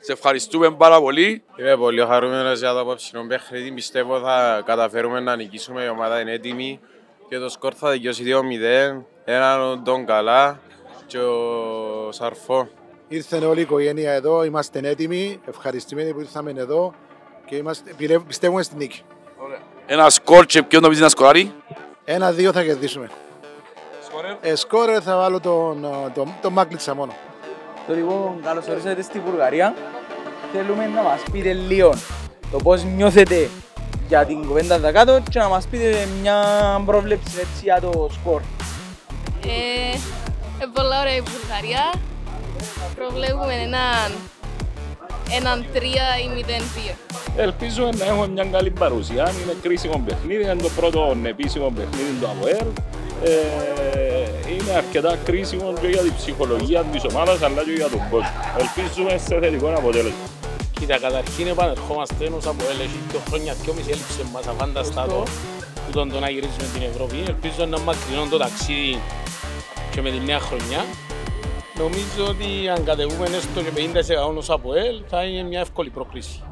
Σε 0.05 0.11
ευχαριστούμε 0.11 0.71
πάρα 0.71 0.99
πολύ. 1.01 1.43
Είμαι 1.55 1.77
πολύ 1.77 2.05
χαρούμενος 2.05 2.59
για 2.59 2.71
το 2.73 2.79
απόψινο 2.79 3.25
παιχνίδι. 3.27 3.71
Πιστεύω 3.71 4.19
θα 4.19 4.61
καταφέρουμε 4.65 5.19
να 5.19 5.35
νικήσουμε. 5.35 5.83
Η 5.83 5.87
ομάδα 5.87 6.19
είναι 6.19 6.31
έτοιμη 6.31 6.79
και 7.29 7.37
το 7.37 7.49
σκορ 7.49 7.73
θα 7.75 7.89
δικαιώσει 7.89 8.23
2-0. 8.25 9.03
Έναν 9.25 9.83
τον 9.83 10.05
καλά 10.05 10.59
και 11.07 11.17
ο 11.19 12.11
Σαρφό. 12.11 12.69
Ήρθε 13.07 13.37
όλη 13.37 13.59
η 13.59 13.61
οικογένεια 13.61 14.11
εδώ, 14.13 14.43
είμαστε 14.43 14.79
έτοιμοι, 14.83 15.41
ευχαριστημένοι 15.45 16.13
που 16.13 16.19
ήρθαμε 16.19 16.53
εδώ 16.57 16.93
και 17.45 17.55
είμαστε, 17.55 17.93
πιλε- 17.97 18.19
πιστεύουμε 18.19 18.63
στην 18.63 18.77
νίκη. 18.77 19.01
Ένα 19.85 20.09
σκορ 20.09 20.45
και 20.45 20.63
ποιον 20.63 20.81
νομίζεις 20.81 21.03
να 21.03 21.09
σκοράρει; 21.09 21.53
Ένα-δύο 22.05 22.51
θα 22.51 22.63
κερδίσουμε. 22.63 23.09
Ε, 24.41 24.55
σκόρερ 24.55 25.01
θα 25.03 25.17
βάλω 25.17 25.39
τον, 25.39 25.83
ε, 25.85 26.09
τον, 26.13 26.33
τον 26.41 26.53
Μάγκλητσα 26.53 26.93
μόνο. 26.93 27.13
Το 27.87 27.93
λοιπόν, 27.93 28.39
καλώς 28.43 28.67
ορίσατε 28.67 29.01
στη 29.01 29.19
Βουλγαρία. 29.19 29.73
Θέλουμε 30.53 30.85
να 30.85 31.01
μας 31.01 31.21
πείτε 31.31 31.53
λίγο 31.53 31.93
το 32.51 32.57
πώς 32.57 32.83
νιώθετε 32.83 33.49
για 34.07 34.25
την 34.25 34.47
κουβέντα 34.47 34.79
τα 34.79 34.91
κάτω 34.91 35.19
και 35.29 35.39
να 35.39 35.47
μας 35.47 35.67
πείτε 35.67 36.07
μια 36.21 36.43
πρόβλεψη 36.85 37.39
έτσι 37.39 37.61
για 37.63 37.79
το 37.81 38.09
σκορ. 38.11 38.41
Ε, 39.45 39.97
ε, 40.63 40.65
πολλά 40.73 40.99
ωραία 41.01 41.15
η 41.15 41.21
Βουλγαρία. 41.21 41.93
Προβλέπουμε 42.95 43.53
έναν, 43.53 44.11
έναν 45.39 45.65
3 45.73 45.77
ή 46.23 46.43
0-2. 46.91 46.95
Ελπίζουμε 47.37 47.89
να 47.97 48.05
έχουμε 48.05 48.27
μια 48.27 48.45
καλή 48.45 48.69
παρουσία. 48.69 49.31
Είναι 49.43 49.55
κρίσιμο 49.61 50.03
παιχνίδι. 50.05 50.43
Είναι 50.43 50.55
το 50.55 50.69
πρώτο 50.75 51.15
επίσημο 51.23 51.73
παιχνίδι 51.75 52.17
του 52.21 52.27
ΑΠΟΕΛ. 52.27 52.67
Ε, 53.23 53.33
είναι 54.51 54.71
αρκετά 54.77 55.17
κρίσιμο 55.23 55.73
και 55.81 55.87
για 55.87 56.01
την 56.01 56.15
ψυχολογία 56.15 56.83
της 56.83 57.03
ομάδας 57.09 57.41
αλλά 57.41 57.63
και 57.63 57.71
για 57.71 57.89
τον 57.89 58.01
κόσμο. 58.11 58.31
Ελπίζουμε 58.61 59.17
σε 59.17 59.39
θετικό 59.39 59.67
αποτέλεσμα. 59.77 60.25
Κοίτα, 60.79 60.99
καταρχήν 60.99 61.47
επανερχόμαστε 61.47 62.25
ενός 62.25 62.45
από 62.47 62.63
έλεγχη 62.71 62.99
δύο 63.09 63.21
χρόνια, 63.27 63.53
δυόμιση 63.53 63.89
έλειψε 63.89 64.23
μας 64.33 64.47
αφάνταστα 64.47 65.05
το 65.05 65.23
που 65.85 65.91
τον 65.91 66.11
το 66.11 66.19
να 66.19 66.29
γυρίσουμε 66.29 66.67
την 66.73 66.81
Ευρώπη. 66.81 67.17
Ελπίζω 67.27 67.65
να 67.65 67.79
μακρινώ 67.79 68.27
το 68.29 68.37
ταξίδι 68.37 68.99
και 69.91 70.01
με 70.01 70.09
τη 70.09 70.19
νέα 70.19 70.39
χρονιά. 70.39 70.81
Νομίζω 71.77 72.23
ότι 72.29 72.69
αν 72.69 72.83
κατεβούμε 72.83 73.25
έστω 73.25 73.61
και 73.61 73.71
50% 74.33 74.37
ως 74.37 74.49
από 74.49 74.73
ελ 74.73 75.03
θα 75.07 75.23
είναι 75.23 75.43
μια 75.43 75.59
εύκολη 75.59 75.89
πρόκληση. 75.89 76.43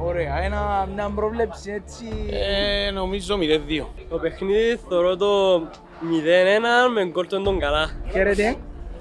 Ωραία, 0.00 0.42
ένα, 0.42 0.88
μια 0.94 1.12
πρόβλεψη 1.14 1.70
έτσι... 1.70 2.04
Ε, 2.30 2.90
νομίζω 2.90 3.38
0-2. 3.40 3.84
Το 4.08 4.16
παιχνίδι 4.18 4.80
θεωρώ 4.88 5.16
το 5.16 5.62
0-1 6.02 6.90
με 6.94 7.04
γκολ 7.06 7.26
των 7.26 7.44
τον 7.44 7.58
καλά. 7.58 7.90
Χαίρετε, 8.12 8.56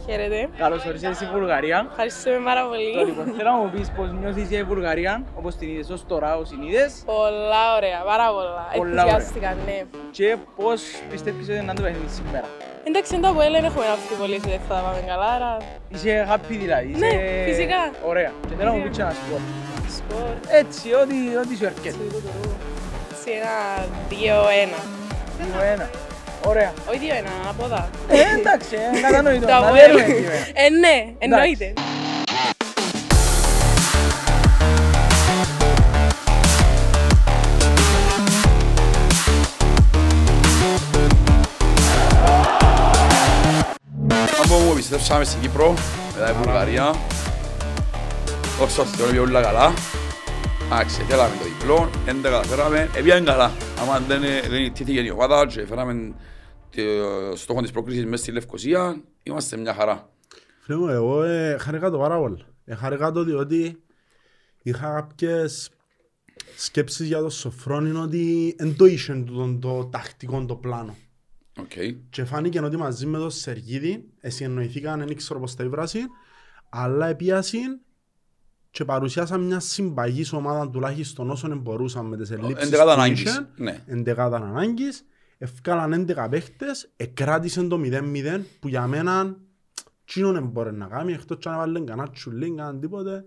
Χαίρετε. 0.08 0.50
καλώς 0.58 0.86
ορίσατε 0.86 1.14
στη 1.14 1.26
Βουλγαρία. 1.34 1.88
Ευχαριστούμε 1.90 2.38
πάρα 2.46 2.62
Το 2.62 2.68
πολύ. 2.68 3.06
λοιπόν, 3.10 3.26
θέλω 3.38 3.50
να 3.50 3.56
μου 3.58 3.70
πεις 3.74 3.92
πώς 3.98 4.12
νιώθεις 4.12 4.48
για 4.50 4.60
η 4.60 4.64
Βουλγαρία, 4.64 5.24
όπως 5.36 5.56
την 5.56 5.70
είδες 5.70 5.90
ως 5.90 6.06
τώρα, 6.08 6.38
ως 6.38 6.50
την 6.50 6.62
είδες 6.62 6.92
Πολλά 7.06 7.64
ωραία, 7.78 8.00
πάρα 8.12 8.28
πολλά. 8.32 8.64
Πολλά 8.78 9.02
Ενθουσιάστηκα, 9.02 9.56
ναι. 9.66 9.84
και 10.12 10.36
πώς 10.56 10.82
πιστεύεις 11.12 11.50
ότι 11.50 11.58
είναι 11.58 11.74
το 11.74 11.82
παιχνίδι 11.82 12.12
σήμερα. 12.20 12.48
Εντάξει, 12.84 13.14
είναι 13.14 13.24
το 13.24 13.30
Αποέλ, 13.30 13.52
δεν 13.52 13.64
έχουμε 13.64 13.86
αμφιβολίες 13.86 14.40
ότι 14.44 14.60
θα 14.68 14.74
τα 14.76 14.82
πάμε 14.82 15.02
καλά, 15.08 15.26
άρα 15.38 15.58
Είσαι 15.94 16.28
happy 16.32 16.56
δηλαδή, 16.64 16.88
Ναι, 16.88 17.08
είσαι... 17.08 17.44
φυσικά. 17.46 17.82
Ωραία. 18.12 18.32
Και 18.48 18.54
θέλω 18.58 18.70
να 18.72 18.76
μου 18.76 18.84
πεις 18.84 18.96
και 18.98 19.02
ένα 19.02 19.14
σκορ. 19.20 19.40
σκορ 19.98 20.30
Έτσι, 20.62 20.86
ό,τι, 21.02 21.18
ό,τι 21.42 21.54
σου 21.60 21.66
έρχεται. 21.66 21.90
σε 23.22 23.30
ένα 23.40 23.56
2-1. 24.10 24.14
2-1. 25.84 26.07
Ωραία. 26.42 26.74
Όχι 26.90 26.98
δύο 26.98 27.16
ένα, 27.16 27.30
ανάποδα. 27.44 27.90
Ε, 28.08 28.16
εντάξει, 28.40 28.76
ε, 28.98 29.02
κατανοητό. 29.02 29.46
Το 29.46 29.52
Να 29.52 29.58
Αποέλ. 29.58 29.94
λέμε 29.96 30.06
δύο 30.14 30.16
ένα. 30.32 30.66
Ε, 30.66 30.70
ναι, 30.70 31.14
εννοείται. 31.18 31.74
Αν 44.42 44.48
πούμε 44.48 44.72
επιστρέψαμε 44.72 45.24
στην 45.24 45.42
Κύπρο, 45.42 45.74
μετά 46.16 46.26
την 46.32 46.36
Βουλγαρία. 46.44 46.94
Δόξα 48.60 48.76
τω 48.76 48.86
Θεώ, 48.86 49.06
πήγε 49.08 49.20
όλα 49.20 49.42
καλά. 49.42 49.74
Εντάξει, 50.72 51.02
θέλαμε 51.02 51.36
το 51.36 51.44
διπλό, 51.44 51.90
δεν 52.06 52.22
τα 52.22 52.30
καταφέραμε, 52.30 52.90
έπιαν 52.96 53.26
καλά. 53.26 53.52
Άμα 53.80 54.00
δεν, 54.00 54.22
δεν 54.50 54.64
ιτήθηκε 54.64 55.00
η 55.00 55.10
ομάδα 55.10 55.48
και 55.48 55.66
φέραμε 55.66 56.14
το 56.70 57.36
στόχο 57.36 57.62
της 57.62 57.72
πρόκρισης 57.72 58.06
μέσα 58.06 58.24
στη 58.24 58.32
Λευκοσία, 58.32 59.02
είμαστε 59.24 59.58
μια 59.58 59.74
χαρά. 59.74 60.10
Φίλε 60.60 60.78
μου, 60.78 60.88
εγώ 60.88 61.24
ε, 61.24 61.58
χαρήκα 61.60 61.90
το 61.90 61.98
πάρα 61.98 62.18
πολύ. 62.18 62.46
Ε, 62.66 62.76
χαρήκα 62.76 63.12
το 63.12 63.24
διότι 63.24 63.84
είχα 64.62 64.94
κάποιες 64.96 65.70
σκέψεις 66.58 67.08
για 67.08 67.22
το 67.22 67.30
Σοφρόνιν 67.30 67.96
ότι 67.96 68.56
δεν 68.58 68.76
το 68.76 68.86
είχε 68.86 69.14
τούτον 69.14 69.60
το 69.60 69.86
τακτικό 69.86 70.46
το 70.46 70.56
πλάνο. 70.56 70.96
Okay. 71.60 71.96
Και 72.10 72.24
φάνηκε 72.26 72.60
ότι 72.60 72.78
μαζί 72.78 73.06
με 73.06 73.18
τον 73.18 73.32
Σεργίδη 73.32 74.04
εσυνοηθήκαν, 74.20 75.00
δεν 75.00 75.16
ξέρω 75.16 75.40
πώς 75.40 75.56
τα 75.56 75.64
ήβρασαν, 75.64 76.10
αλλά 76.70 77.08
επίασαν 77.08 77.82
και 78.78 78.86
παρουσιάσαν 78.86 79.42
μια 79.42 79.60
συμπαγής 79.60 80.34
ομάδα 80.34 80.70
τουλάχιστον 80.70 81.30
όσων 81.30 81.58
μπορούσαν 81.60 82.06
με 82.06 82.18
τις 82.18 82.32
ελλείψεις 82.32 82.68
Εντεκάδα 82.68 82.94
που 82.94 83.00
ανάγκης, 83.02 83.22
είχαν. 83.22 83.48
ναι. 83.56 83.84
Εντεκάδα 83.88 84.38
ανάγκης. 84.38 85.06
Ευκάλαν 85.38 85.94
11 85.94 86.28
παίχτες, 86.30 86.90
εκράτησαν 86.96 87.70
το 87.70 87.80
0-0 87.84 88.40
που 88.60 88.68
για 88.68 88.88
μένα 88.88 89.36
τσίνον 90.06 90.34
δεν 90.34 90.44
μπορεί 90.44 90.74
να 90.74 90.86
κάνει 90.86 91.14
εκτός 91.14 91.38
και 91.40 91.50
αν 91.50 91.56
έβαλε 91.56 91.80
κανένα 91.80 92.10
τσουλί, 92.10 92.56
κανένα 92.56 92.80
τίποτε. 92.80 93.24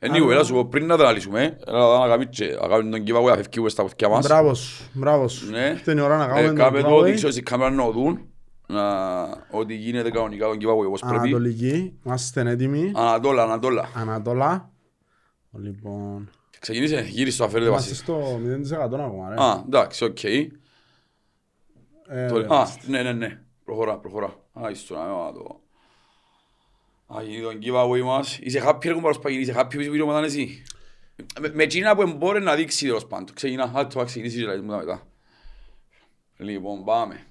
Anyway, 0.00 0.30
έλα 0.30 0.44
σου 0.44 0.52
πω 0.54 0.64
πριν 0.68 0.86
να 0.86 0.96
τα 0.96 1.02
αναλύσουμε, 1.02 1.56
έλα 1.66 1.98
να 1.98 2.06
κάνουμε 2.06 2.24
και 2.24 2.56
να 2.60 2.68
κάνουμε 2.68 2.98
τον 2.98 3.02
giveaway 3.06 3.28
να 3.28 3.34
φεύγουμε 3.36 3.68
στα 3.68 3.82
αυτιά 3.82 4.08
μας. 4.08 4.26
Μπράβος 4.26 4.58
σου, 4.58 4.84
μπράβος 4.92 5.32
σου. 5.32 5.50
Ναι. 5.50 5.66
Ήρθε 5.70 5.92
η 5.96 6.00
ώρα 6.00 6.16
να 6.16 6.26
κάνουμε 6.26 6.40
Ε, 6.42 6.46
τον 6.46 6.54
Κάμε 6.56 6.80
το 6.80 6.96
giveaway. 6.98 7.04
δείξω 7.04 7.30
στην 7.30 7.44
κάμερα 7.44 7.70
να 7.70 7.82
οδούν, 7.82 8.12
να- 8.12 8.20
ότι 9.50 9.74
γίνεται 9.74 10.10
κανονικά 10.10 10.46
τον 10.46 10.56
giveaway 10.60 10.86
όπως 10.86 11.00
πρέπει. 11.00 11.16
Ανατολική, 11.16 11.98
είμαστε 12.04 12.50
έτοιμοι. 12.50 12.92
Ανατόλα, 12.94 13.42
Ανατόλα. 13.42 13.88
Ανατολά. 13.94 14.70
Λοιπόν, 15.52 16.30
Ξεκινήσε, 16.60 17.00
γύρισε 17.00 17.38
το 17.38 17.44
αφαίρετε 17.44 17.68
είμαστε 17.70 17.90
βασί. 17.90 18.00
στο 18.02 18.40
0% 18.42 19.00
ακόμα 19.04 19.28
ρε. 19.28 19.42
Α, 19.42 19.62
εντάξει, 19.66 20.04
οκ. 20.04 20.24
Ε, 20.24 20.48
Το- 22.28 22.34
ωραία. 22.34 22.48
Α, 22.48 22.66
ναι, 22.86 23.02
ναι, 23.02 23.12
ναι. 23.12 23.40
Προχωρά, 23.64 23.98
προχωρά. 23.98 24.26
Α, 24.52 24.70
είσαι 24.70 24.94
να 24.94 25.06
να 25.06 25.32
το... 25.32 25.60
Α, 27.16 27.22
γίνει 27.22 27.42
τον 27.42 27.58
giveaway 27.62 28.02
μας. 28.04 28.38
Είσαι 28.38 28.62
happy 28.66 28.84
ρε 28.84 28.92
κουμπάρος 28.92 29.18
παγίνη, 29.18 29.42
είσαι 29.42 29.54
happy 29.56 29.74
που 29.74 29.80
είσαι 29.80 30.02
ομάδα 30.02 30.24
εσύ; 30.24 30.62
Με- 31.40 31.52
Με 31.54 31.62
εκείνα 31.62 31.96
που 31.96 32.12
μπορεί 32.16 32.42
να 32.42 32.54
δείξει 32.54 32.86
τέλος 32.86 33.06
πάντων. 33.06 33.34
Ξεκινά, 33.34 33.64
α, 33.64 33.86
το 33.86 33.98
θα 33.98 34.04
ξεκινήσει 34.04 34.38
και 34.38 34.44
λέει 34.46 34.60
μου 34.60 34.70
τα 34.70 34.76
μετά. 34.76 35.02
Λοιπόν, 36.36 36.84
πάμε. 36.84 37.24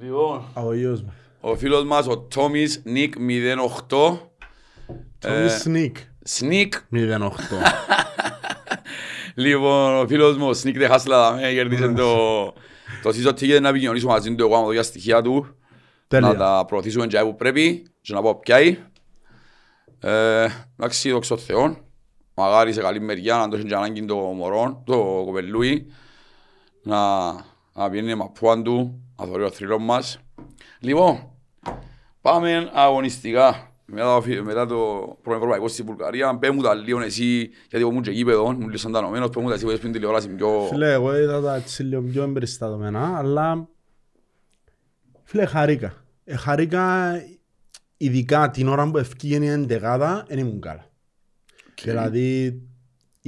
Λοιπόν, 0.00 0.44
Αγωγίος 0.54 1.02
μου. 1.02 1.12
ο 1.40 1.56
φίλος 1.56 1.84
μας, 1.84 2.06
ο 2.06 2.18
Τόμις 2.18 2.82
Νίκ 2.84 3.14
08. 3.88 4.18
Τόμις 5.18 5.60
Σνίκ. 5.60 5.96
Σνίκ 6.22 6.74
08. 6.92 7.28
Λοιπόν, 9.34 9.96
ο 9.96 10.06
φίλος 10.06 10.36
μου, 10.36 10.48
ο 10.48 10.50
Sneak 10.62 10.76
the 10.76 10.90
Hustler, 10.90 11.06
δάμε, 11.06 11.52
κέρδισε 11.52 11.88
το, 11.88 12.16
το 13.02 13.10
season 13.10 13.32
ticket 13.32 13.60
να 13.60 13.68
επικοινωνήσουμε 13.68 14.12
μαζί 14.12 14.34
του, 14.34 14.44
εγώ 14.44 14.56
άμα 14.56 14.64
δω 14.64 14.72
για 14.72 14.82
στοιχεία 14.82 15.22
του, 15.22 15.56
Τέλεια. 16.08 16.28
να 16.28 16.36
τα 16.36 16.64
προωθήσουμε 16.66 17.06
και 17.06 17.18
που 17.18 17.36
πρέπει 17.36 17.86
και 18.00 18.14
να 18.14 18.22
πω 18.22 18.38
ποιοι. 18.38 18.78
Ε, 20.00 20.46
εντάξει, 20.76 21.10
δόξα 21.10 21.34
τω 21.34 21.40
Θεώ, 21.40 21.76
μαγάρι 22.34 22.72
σε 22.72 22.80
καλή 22.80 23.00
μεριά, 23.00 23.36
να 23.36 23.48
το 23.48 23.56
έχει 23.56 23.64
και 23.66 23.74
ανάγκη 23.74 24.04
το 24.04 24.16
μωρό, 24.16 24.82
το 24.86 25.22
κοπελούι, 25.24 25.86
να, 26.82 27.32
να 27.72 27.90
πιένει 27.90 28.14
μαπούαν 28.14 28.62
του, 28.62 29.02
να 29.18 29.26
θωρεί 29.26 29.42
ο 29.42 29.50
θρύλος 29.50 29.78
μας. 29.82 30.18
Λοιπόν, 30.80 31.30
πάμε 32.20 32.70
αγωνιστικά. 32.74 33.72
Μετά 33.90 34.14
το, 34.14 34.22
φι- 34.22 34.42
μετά 34.42 34.66
το 34.66 34.76
πρώτο 35.22 35.38
ευρωπαϊκό 35.38 35.68
στη 35.68 35.82
Βουλγαρία, 35.82 36.38
πέ 36.38 36.50
μου 36.50 36.62
τα 36.62 36.74
λίγο 36.74 37.00
εσύ, 37.00 37.38
γιατί 37.38 37.78
εγώ 37.78 37.88
ήμουν 37.88 38.02
και 38.02 38.10
γήπεδος, 38.10 38.52
ήμουν 38.52 38.64
λίγο 38.66 38.76
σαντανωμένος, 38.76 39.30
πέ 39.30 39.40
μου 39.40 39.48
τα 39.48 39.54
εσύ 39.54 39.62
που 39.64 39.68
έχεις 39.70 39.80
πει 39.80 39.86
την 39.86 39.96
τηλεόραση 39.96 40.28
πιο... 40.28 40.66
Φίλε, 40.70 40.92
εγώ 40.92 41.18
είδα 41.18 41.40
τα 41.40 41.54
έτσι 41.54 41.82
λίγο 41.82 42.02
πιο 42.02 42.22
εμπεριστατωμένα, 42.22 43.18
αλλά 43.18 43.68
φίλε, 45.24 45.44
χαρήκα. 45.46 46.04
Ε, 46.24 46.36
χαρήκα 46.36 47.12
ειδικά 47.96 48.50
την 48.50 48.68
ώρα 48.68 48.90
που 48.90 48.98
ευκήγαινε 48.98 49.44
η 49.44 49.48
εντεγάδα, 49.48 50.24
δεν 50.28 50.38
ήμουν 50.38 50.60
καλά. 50.60 50.90
Δηλαδή, 51.82 52.60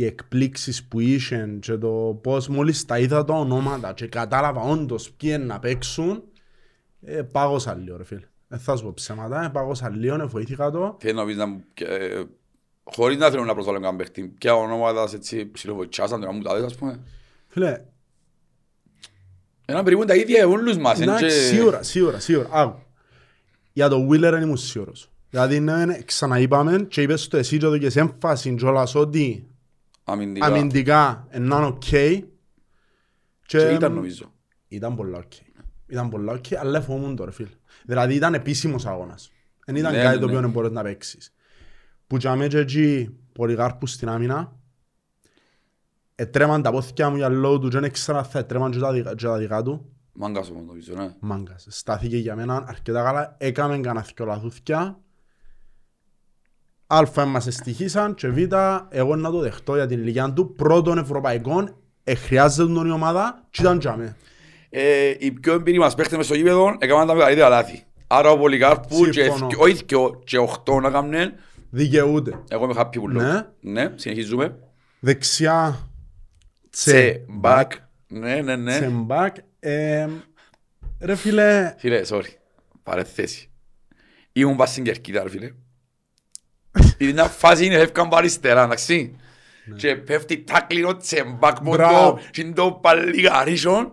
οι 0.01 0.05
εκπλήξεις 0.05 0.85
που 0.85 1.01
είχε 1.01 1.57
και 1.61 1.77
το 1.77 2.19
πώς 2.23 2.49
μόλις 2.49 2.85
τα 2.85 2.99
είδα 2.99 3.25
τα 3.25 3.35
ονόματα 3.35 3.93
και 3.93 4.07
κατάλαβα 4.07 4.61
όντως 4.61 5.11
ποιοι 5.11 5.31
είναι 5.35 5.45
να 5.45 5.59
παίξουν, 5.59 6.23
ε, 7.03 7.23
πάγωσα 7.23 7.75
λίγο 7.75 7.97
ρε 7.97 8.05
φίλε. 8.05 8.29
Δεν 8.49 8.59
θα 8.59 8.77
σου 8.77 8.85
πω 8.85 8.93
ψέματα, 8.95 9.45
ε, 9.45 9.49
πάγωσα 9.49 9.91
λίγο, 9.91 10.15
ε, 10.15 10.25
βοήθηκα 10.25 10.71
το. 10.71 10.97
Θέλω 11.01 11.21
να 11.21 11.27
πεις 11.27 11.37
να 11.37 11.47
μου... 11.47 11.65
και, 11.75 11.85
ε, 11.85 12.23
Χωρίς 12.85 13.17
να 13.19 13.31
θέλω 13.31 13.45
να 13.45 13.53
προσβάλλω 13.53 13.77
κανέναν 13.81 13.97
παίχτη, 13.97 14.23
ποια 14.39 14.55
ονόματα 14.55 15.07
σε 15.07 15.17
έτσι 15.17 15.51
ψιλοβοητσάσαν, 15.51 16.21
να 16.21 16.33
μου 16.33 16.43
τα 16.43 16.55
δεις 16.55 16.65
ας 16.65 16.75
πούμε. 16.75 17.01
Φίλε, 17.49 17.83
Ένα 19.65 19.83
περίπου 19.83 20.05
τα 20.05 20.15
ίδια 20.15 20.47
όλους 20.47 20.77
μας. 20.77 21.01
εν 21.01 21.03
Εντάξει, 21.09 21.25
και- 21.25 21.31
σίγουρα, 21.33 21.83
σίγουρα, 21.83 22.19
σίγουρα. 22.21 22.49
Άκου. 22.53 22.79
Για 23.73 23.89
το 23.89 24.09
Wheeler 24.11 24.19
δεν 24.31 24.43
ήμουν 24.43 24.57
σίγουρος. 24.57 25.11
Δηλαδή, 25.31 25.61
ναι, 25.61 25.99
ξαναείπαμε 26.05 26.87
και 26.89 27.03
είπες 27.03 27.29
το 27.29 27.37
εσύ 27.37 27.59
και 27.59 27.67
έδωκες 27.67 27.97
έμφαση 27.97 28.55
κιόλας 28.55 28.95
ότι 28.95 29.50
Αμυντικά. 30.05 30.47
αμυντικά 30.47 31.29
είναι 31.35 31.55
οκ. 31.55 31.83
Και 33.47 33.59
ήταν 33.59 33.95
νομίζω. 33.95 34.33
Ήταν 34.69 34.97
πολλά 34.97 35.19
οκ. 35.19 35.33
Ήταν 35.87 36.09
πολλά 36.09 36.33
οκ, 36.33 36.45
αλλά 36.59 36.81
φοβούμουν 36.81 37.17
τώρα, 37.17 37.31
φίλε. 37.31 37.49
Δηλαδή 37.85 38.15
ήταν 38.15 38.35
επίσημος 38.35 38.87
αγώνας. 38.87 39.31
Δεν 39.67 39.77
ήταν 39.77 39.93
Ναι, 39.93 40.03
κάτι 40.03 40.15
ναι, 40.15 40.19
το 40.21 40.25
οποίο 40.25 40.37
ναι. 40.37 40.43
δεν 40.43 40.51
μπορείς 40.51 40.71
να 40.71 40.83
παίξεις. 40.83 41.35
Που 42.07 42.17
τζάμε 42.17 42.47
και 42.47 42.59
εκεί 42.59 43.17
Πολυκάρπου 43.33 43.87
στην 43.87 44.09
άμυνα, 44.09 44.57
ετρέμαν 46.15 46.63
τα 46.63 46.71
πόθκια 46.71 47.11
μου 47.11 47.17
για 47.17 47.29
λόγω 47.29 47.59
του 47.59 47.69
και 47.69 47.79
δεν 47.79 47.85
ήξερα 47.89 48.25
θα 48.25 48.39
ετρέμαν 48.39 48.71
και 48.71 48.79
τα 48.79 48.93
δικά- 48.93 49.15
και 49.15 49.25
τα 49.27 49.39
δικά 49.39 49.63
του. 49.63 49.93
Μάγκας 50.13 50.51
όμως 50.51 50.65
νομίζω, 50.67 50.95
ναι. 50.95 51.15
Μάγκας. 51.21 51.67
Στάθηκε 51.69 52.17
για 52.17 52.37
μένα 52.37 52.65
αρκετά 52.67 53.03
καλά. 53.03 53.37
Έκαμε 53.39 53.79
κανένα 53.79 54.07
δυο 54.17 54.25
λαθούθκια. 54.25 55.01
Α, 56.93 57.27
μας 57.27 57.47
εστυχήσαν 57.47 58.15
και 58.15 58.29
Β, 58.29 58.39
εγώ 58.89 59.17
να 59.17 59.31
το 59.31 59.39
δεχτώ 59.39 59.75
για 59.75 59.87
την 59.87 59.99
ηλικία 60.01 60.33
του. 60.33 60.55
Πρώτων 60.55 60.99
ευρωπαϊκών, 60.99 61.77
ε, 62.05 62.15
χρειάζεται 62.15 62.73
τον 62.73 62.87
η 62.87 62.91
ομάδα 62.91 63.47
και 63.51 63.63
ήταν 63.63 63.79
τζάμε. 63.79 64.17
Ε, 64.71 65.15
οι 65.19 65.31
πιο 65.33 65.53
εμπειροί 65.53 65.79
μας 65.79 65.95
παίχτες 65.95 66.17
μες 66.17 66.27
στο 66.27 66.35
γήπεδο 66.35 66.77
έκαναν 66.79 67.07
τα 67.07 67.15
μεγαλύτερα 67.15 67.49
λάθη. 67.49 67.83
Άρα 68.07 68.31
ο 68.31 68.39
Πολυκάρπου 68.39 69.05
και 69.05 69.23
Συμφωνώ. 69.23 69.47
ευκαι- 69.47 69.61
όχι 69.63 69.83
δυο, 69.87 70.21
και 70.25 70.39
οχτώ 70.39 70.81
να 70.81 70.91
κάνουν. 70.91 71.33
Δικαιούται. 71.71 72.43
Εγώ 72.49 72.65
είμαι 72.65 72.75
happy 72.77 72.93
που 72.93 73.09
λέω. 73.09 73.23
Ναι. 73.33 73.47
Ναι, 73.61 73.93
συνεχίζουμε. 73.97 74.57
Δεξιά, 75.01 75.89
Τσε, 76.71 76.91
τσε, 76.91 77.25
μπακ. 77.29 77.73
Ναι, 78.09 78.35
ναι, 78.35 78.57
ναι. 78.57 78.77
τσεμπάκ. 78.79 79.37
Ε, 79.61 80.07
ρε 81.01 81.15
φίλε, 81.15 81.75
Φίλε, 81.79 82.01
sorry. 82.09 82.25
Παρέθεση. 82.83 83.51
Ήμουν 84.33 84.57
πας 84.57 84.71
στην 84.71 84.85
Κερκίδα, 84.85 85.23
ρε 85.23 85.29
φίλε. 85.29 85.51
Ήταν 87.01 87.15
μια 87.15 87.25
φάση 87.25 87.65
είναι 87.67 87.79
φεύγαν 87.79 88.07
από 88.07 88.17
αριστερά, 88.17 88.63
εντάξει. 88.65 89.17
Και 89.77 89.97
πέφτει 89.97 90.39
τάκλινο 90.45 90.97
τσεμπάκ 90.97 91.59
μου 91.61 91.71
Μπράβο. 91.71 92.13
το 92.13 92.21
και 92.31 92.53
το 92.53 92.73
παλιγαρίσον. 92.73 93.93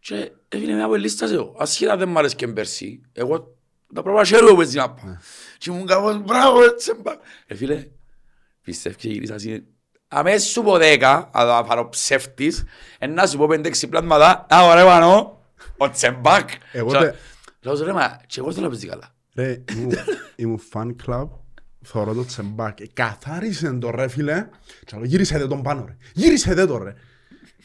Και 0.00 0.30
έφυγε 0.48 0.72
μια 0.72 0.88
πελίστας 0.88 1.32
εγώ. 1.32 1.54
Ασχετά 1.58 1.96
δεν 1.96 2.08
μ' 2.08 2.18
άρεσε 2.18 2.34
και 2.34 2.48
πέρσι. 2.48 3.00
Εγώ 3.12 3.56
τα 3.94 4.02
πρώτα 4.02 4.24
χέρια 4.24 4.54
που 4.54 4.60
έτσι 4.60 4.76
να 4.76 4.90
πάω. 4.90 5.16
Και 5.58 5.70
ήμουν 5.70 5.86
κάπως 5.86 6.18
μπράβο 6.22 6.60
ρε 6.60 6.74
τσεμπάκ. 6.74 7.20
Ε 7.46 7.54
φίλε, 7.54 7.86
πιστεύω 8.62 8.96
και 8.98 9.08
γυρίσα 9.08 9.34
εσύ. 9.34 9.64
Αμέσως 10.08 10.50
σου 10.50 10.62
πω 10.62 10.76
δέκα, 10.78 11.30
αλλά 11.32 11.56
θα 11.56 11.64
πάρω 11.64 11.88
ψεύτης, 11.88 12.64
ε, 12.98 13.06
να 13.06 13.26
σου 13.26 13.38
πω 13.38 13.46
πέντε-έξι 13.46 13.88
πλάσματα, 13.88 14.46
α, 14.54 14.62
ωραία 14.66 14.84
πάνω, 14.84 15.40
ο 15.76 15.90
τσεμπάκ. 15.90 16.48
Εγώ 16.72 16.90
Και- 16.90 16.98
τε- 16.98 17.14
Λέω 17.60 17.76
σου 17.76 17.84
ρε, 17.84 17.92
μα, 17.92 18.20
και 18.26 18.40
εγώ 18.40 18.52
θέλω 18.52 18.64
να 18.64 18.70
παίζει 18.70 18.86
καλά. 18.86 19.14
ρε, 19.34 19.62
ήμουν- 19.76 19.94
ήμουν 20.36 20.60
fan 20.72 20.94
club. 21.06 21.28
Θωρώ 21.88 22.14
το 22.14 22.24
τσεμπάκ. 22.24 22.80
Ε, 22.80 22.86
Καθάρισε 22.92 23.72
το 23.72 23.90
ρε 23.90 24.08
φίλε. 24.08 24.48
Και 24.84 24.96
λέω, 24.96 25.04
γύρισε 25.04 25.38
δε 25.38 25.46
τον 25.46 25.62
πάνω 25.62 25.84
ρε. 25.86 25.96
Γύρισε 26.14 26.54
δε 26.54 26.66
το 26.66 26.78
ρε. 26.78 26.94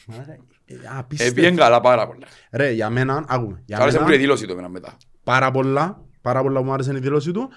Μαλάκα, 0.06 0.32
ε, 0.64 0.74
απίστευτο. 0.98 1.40
Επίεν 1.40 1.56
καλά 1.56 1.80
πάρα 1.80 2.06
πολλά. 2.06 2.26
Ρε, 2.50 2.70
για 2.70 2.90
μένα, 2.90 3.24
άκουμε. 3.28 3.62
Για 3.66 3.78
Άρεσε 3.78 3.96
μου 3.98 4.02
μένα, 4.04 4.14
και 4.16 4.20
η 4.22 4.24
δήλωση 4.24 4.46
του 4.46 4.52
εμένα 4.52 4.68
μετά. 4.68 4.96
πάρα 5.24 5.50
πολλά, 5.50 6.04
πάρα 6.20 6.42
πολλά 6.42 6.58
που 6.60 6.64
μου 6.64 6.72
άρεσε 6.72 6.92
η 6.96 6.98
δήλωση 6.98 7.30
του. 7.32 7.48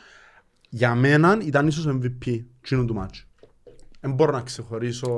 Για 0.69 0.95
μένα 0.95 1.37
ήταν 1.41 1.67
ίσως 1.67 1.85
MVP 1.87 2.43
τσίνου 2.61 2.85
του 2.85 2.93
μάτσου. 2.93 3.27
Δεν 3.99 4.13
μπορώ 4.13 4.31
να 4.31 4.41
ξεχωρίσω... 4.41 5.09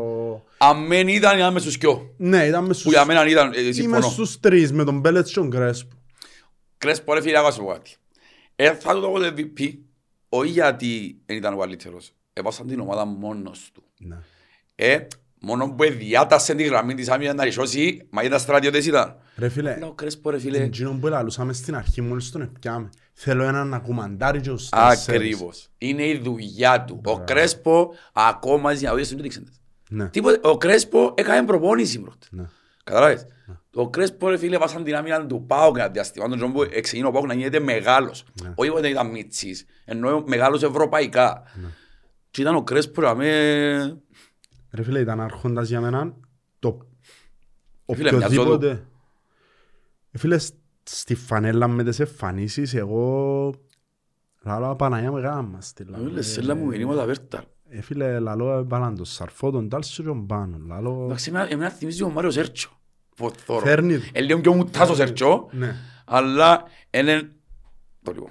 Αν 0.57 0.85
μεν 0.87 1.07
ήταν, 1.07 1.37
ήταν 1.37 1.53
μες 1.53 1.61
στους 1.61 1.77
κοιό. 1.77 2.13
Ναι, 2.17 2.45
ήταν 2.45 2.65
μες 2.65 2.75
Που 2.75 2.79
στους... 2.79 2.91
για 2.91 3.05
μένα 3.05 3.27
ήταν, 3.27 3.53
ε, 3.53 3.59
Είμαι 3.61 3.71
συμφωνώ. 3.71 4.01
στους 4.09 4.39
τρεις 4.39 4.71
με 4.73 4.83
τον 4.83 4.99
Μπέλετς 4.99 5.29
και 5.33 5.39
τον 5.39 5.49
Κρέσπο. 5.49 5.95
Κρέσπο 6.77 7.13
ρε 7.13 7.21
φίλε, 7.21 7.37
άκουσα 7.37 7.61
πω 7.61 7.67
κάτι. 7.67 7.95
Ε, 8.55 8.73
θα 8.73 8.93
του 8.93 9.01
το 9.01 9.13
MVP, 9.35 9.73
όχι 10.29 10.49
γιατί 10.49 11.21
δεν 11.25 11.37
ήταν 11.37 11.53
ο 11.53 11.57
καλύτερος. 11.57 12.11
Έβασαν 12.33 12.67
την 12.67 12.79
ομάδα 12.79 13.05
μόνος 13.05 13.69
του. 13.73 13.83
Ναι. 13.97 14.17
Ε, 14.75 15.07
μόνο 15.41 15.69
που 15.69 15.83
διάτασε 15.83 16.55
τη 16.55 16.63
γραμμή 16.63 16.93
της 16.93 17.09
άμυνας 17.09 17.35
να 17.35 17.43
ρισώσει, 17.43 18.07
μα 18.09 18.23
ήταν 18.23 18.39
στρατιώτες 18.39 18.85
ήταν. 18.85 19.15
Ρε 19.37 19.49
φίλε, 19.49 19.77
Λέω, 19.77 19.93
Κρέσπο 19.93 20.29
ρε 20.29 20.39
φίλε. 20.39 20.57
Εκείνο 20.57 20.97
που 20.99 21.07
λαλούσαμε 21.07 21.53
στην 21.53 21.75
αρχή 21.75 22.01
μόλις 22.01 22.31
τον 22.31 22.41
επιάμε. 22.41 22.89
Θέλω 23.13 23.43
έναν 23.43 23.67
να 23.67 23.79
κουμαντάρει 23.79 24.41
και 24.41 24.49
τους 24.49 24.69
τέσσερις. 24.69 25.33
Ακριβώς. 25.33 25.69
Είναι 25.77 26.07
η 26.07 26.17
δουλειά 26.17 26.83
του. 26.83 27.01
Ο 27.05 27.19
Κρέσπο 27.19 27.93
ακόμα 28.13 28.71
για 28.71 28.89
να 28.89 28.95
δεις 28.95 29.09
δεν 29.09 29.21
δείξαν. 29.21 29.53
Ναι. 29.89 30.09
Τίποτε, 30.09 30.47
ο 30.47 30.57
Κρέσπο 30.57 31.13
έκανε 31.17 31.45
προπόνηση 31.45 31.99
πρώτα. 31.99 32.27
Ναι. 32.29 32.45
Καταλάβες; 32.83 33.25
Ο 33.79 33.89
Κρέσπο 33.89 34.29
ρε 34.29 34.37
φίλε 34.37 34.57
βάσαν 34.57 34.83
την 34.83 34.95
άμυνα 34.95 35.25
του 35.25 35.43
Πάου 35.47 35.71
και 35.71 35.87
διαστημά 35.91 36.29
τον 36.37 36.51
που 36.53 36.61
εξεγίνει 36.61 37.07
ο 37.07 37.11
Πάου 37.11 37.25
να 37.25 37.33
γίνεται 37.33 37.59
μεγάλος. 37.59 38.25
Ναι. 38.43 38.51
Όχι 38.55 38.69
ότι 38.69 38.89
ήταν 38.89 39.09
μίτσις, 39.11 39.65
ενώ 39.85 40.23
μεγάλος 40.27 40.63
ευρωπαϊκά. 40.63 41.43
Και 42.29 42.41
ήταν 42.41 42.55
ο 42.55 42.63
Κρέσπο 42.63 43.01
ρε 43.01 43.13
με... 43.13 44.01
Ρε 44.71 44.83
φίλε, 44.83 44.99
ήταν 44.99 45.21
άρχοντας 45.21 45.67
για 45.67 45.81
μένα 45.81 46.13
το 46.59 46.77
Ε, 47.85 47.95
φίλε, 47.95 48.11
μοιάζω 48.11 48.35
του. 48.35 48.41
οποιοδήποτε. 48.41 48.85
Ε, 50.11 50.17
Φίλε, 50.17 50.37
σ- 50.37 50.53
στη 50.83 51.15
φανέλα 51.15 51.67
με 51.67 51.83
τις 51.83 51.99
εμφανίσεις, 51.99 52.73
εγώ 52.73 53.53
λαλό 54.43 54.75
Παναγιά 54.75 55.11
με 55.11 55.19
γάμα 55.21 55.61
στη 55.61 55.83
λαλό. 55.83 56.09
Λες, 56.09 56.27
σέλα 56.31 56.55
μου 56.55 56.65
μηνύματα 56.65 57.05
βέρτα. 57.05 57.43
Ε, 57.69 57.81
φίλε, 57.81 58.19
λαλό 58.19 58.51
έβαλαν 58.51 58.95
τον 58.95 59.05
Σαρφό, 59.05 59.51
τον 59.51 59.69
Τάλσιο 59.69 60.03
και 60.03 60.09
τον 60.09 60.25
Πάνο. 60.27 60.57
Λαλό... 60.67 61.01
Εντάξει, 61.05 61.29
εμένα- 61.29 61.51
εμένα 61.51 61.69
θυμίζει 61.69 62.03
ο 62.03 62.09
Μάριος 62.09 62.33
Σέρτσο. 62.33 62.76
Που 63.17 63.31
θωρώ. 63.45 63.65
Φέρνει 63.65 63.97
του. 63.97 64.05
Ε, 64.11 64.21
λίγο 64.21 64.39
πιο 64.39 64.53
μουτάς 64.53 64.89
ο 64.89 64.95
Σέρτσο, 64.95 65.47
Ναι. 65.51 65.75
αλλά 66.05 66.63
είναι... 66.89 67.31
Το 68.03 68.11
λίγο. 68.11 68.29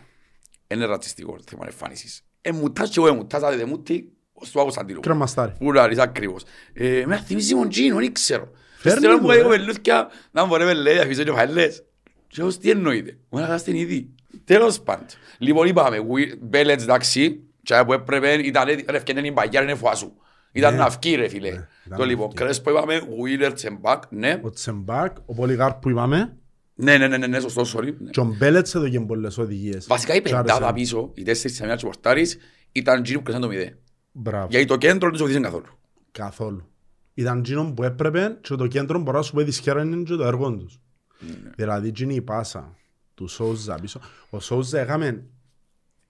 Είναι 0.68 0.84
ρατσιστικό 0.84 1.38
θέμα 1.48 1.64
εμφάνισης. 1.64 2.22
Ε, 2.40 2.52
μουτάς 2.52 2.88
και 2.90 2.94
εγώ, 2.98 3.08
ε, 3.08 3.12
μουτάς, 3.12 3.42
άντε 3.42 3.56
δεν 3.56 3.68
μούτι, 3.68 4.12
ως 4.32 4.50
του 4.50 4.58
Κωνσταντίνου. 4.58 5.00
Κρεμαστάρι. 5.00 5.52
Πού 5.58 5.72
λάρεις 5.72 5.98
ακριβώς. 5.98 6.42
Ε, 6.72 6.98
εμένα 7.00 7.20
θυμίζει 7.20 7.54
mon 7.62 7.66
Gino, 7.66 7.98
δεν 7.98 8.12
ξέρω. 8.12 8.50
Φέρνει 8.78 9.00
Θέλω 9.00 9.12
να 9.12 9.16
του, 9.18 9.22
μου 9.22 9.28
κάνει 9.28 9.40
ρε. 9.42 9.46
κοπελούθκια, 9.48 10.08
να 10.30 10.42
μου 10.42 10.48
μπορεί 10.48 10.64
με 10.64 10.74
λέει, 10.74 10.98
αφήσω 10.98 11.22
και 11.22 11.32
φαίλες. 11.32 11.84
Και 12.28 12.40
εγώ, 12.40 12.56
τι 12.58 12.70
εννοείται. 12.70 13.18
Μου 13.28 13.38
να 13.40 13.46
κάνεις 13.46 13.66
ήδη. 13.66 14.14
Τέλος 14.44 14.80
πάντων. 14.80 15.06
Λοιπόν, 15.38 15.66
είπαμε, 15.66 15.98
Μπέλετς, 16.40 16.82
εντάξει, 16.82 17.40
και 17.62 17.82
που 17.86 17.92
έπρεπε, 17.92 18.32
ήταν 18.32 18.68
έτοι- 18.68 18.90
ρε, 18.90 18.96
ευκαινέν 18.96 19.24
η 19.24 19.30
μπαγιά, 19.32 19.62
είναι 19.62 19.74
φουάσου. 19.74 20.12
Ήταν 20.56 20.72
Ναι. 20.74 20.78
να 20.78 20.88
βγει, 20.88 21.14
ρε, 21.14 21.28
φίλε. 21.28 21.48
ήταν 21.48 21.66
Το 21.88 21.96
να 21.96 22.04
λοιπόν, 22.04 22.26
βγει. 22.26 22.36
Κρέσπο 22.36 22.70
είπαμε, 22.70 23.00
Wheeler, 23.00 23.50
Τσεμπάκ, 23.54 24.02
ναι. 24.10 24.40
Ο 24.44 24.50
Τσεμπάκ, 24.50 25.16
ο 25.26 25.34
Πολυγάρ 25.34 25.74
που 25.74 25.90
είπαμε, 25.90 26.36
Ναι, 26.74 26.96
ναι, 26.98 27.08
ναι, 27.08 27.16
ναι, 27.16 27.26
ναι, 27.26 27.40
σωστό, 27.40 27.62
sorry. 27.78 27.94
ναι. 27.98 28.10
και 28.10 28.20
ο 28.20 28.34
Μπέλετς 28.38 28.74
έδωκε 28.74 29.00
πολλές 29.00 29.38
οδηγίες. 29.38 29.86
Βασικά 29.86 30.14
η 30.14 30.20
Και 30.22 30.28
άρεσε 30.34 30.42
πεντάδα 30.42 30.66
μου. 30.66 30.72
πίσω, 30.72 31.10
οι 31.14 31.22
τέσσερις 31.22 31.50
της 31.52 31.60
αμυνάς 31.60 31.80
του 31.80 31.86
πορτάρης, 31.86 32.38
ήταν 32.72 33.02
Gino 33.04 33.12
που 33.14 33.22
κρέσαν 33.22 33.40
το 33.42 33.48
μηδέ. 33.48 33.78
Μπράβο. 34.12 34.46
Γιατί 34.50 34.66
το 34.66 34.76
κέντρο 34.76 34.98
δεν 35.00 35.10
τους 35.10 35.20
οδήγησαν 35.20 35.42
καθόλου. 35.42 35.78
Καθόλου. 36.12 36.68
Ήταν 37.14 37.38
εκείνο 37.38 37.72
που 37.76 37.82
έπρεπε 37.82 38.38
και 38.40 38.54
το 38.54 38.66
κέντρο 38.66 38.98
μπορεί 38.98 39.16
να 39.16 39.22
σου 39.22 39.34
πει 39.34 39.42
δυσχέρα 39.44 39.82
είναι 39.82 40.02
και 40.02 40.14
το 40.14 40.24
έργο 40.24 40.56
τους. 40.56 40.80
Ναι. 41.20 41.50
Δηλαδή 41.56 41.88
εκείνη 41.88 42.14
η 42.14 42.22
πάσα 42.22 42.74
του 43.14 43.28
Σόουζα 43.28 43.74
πίσω. 43.80 44.00
Ο 44.30 44.40
Σόουζα 44.40 44.80
έκαμε 44.80 45.24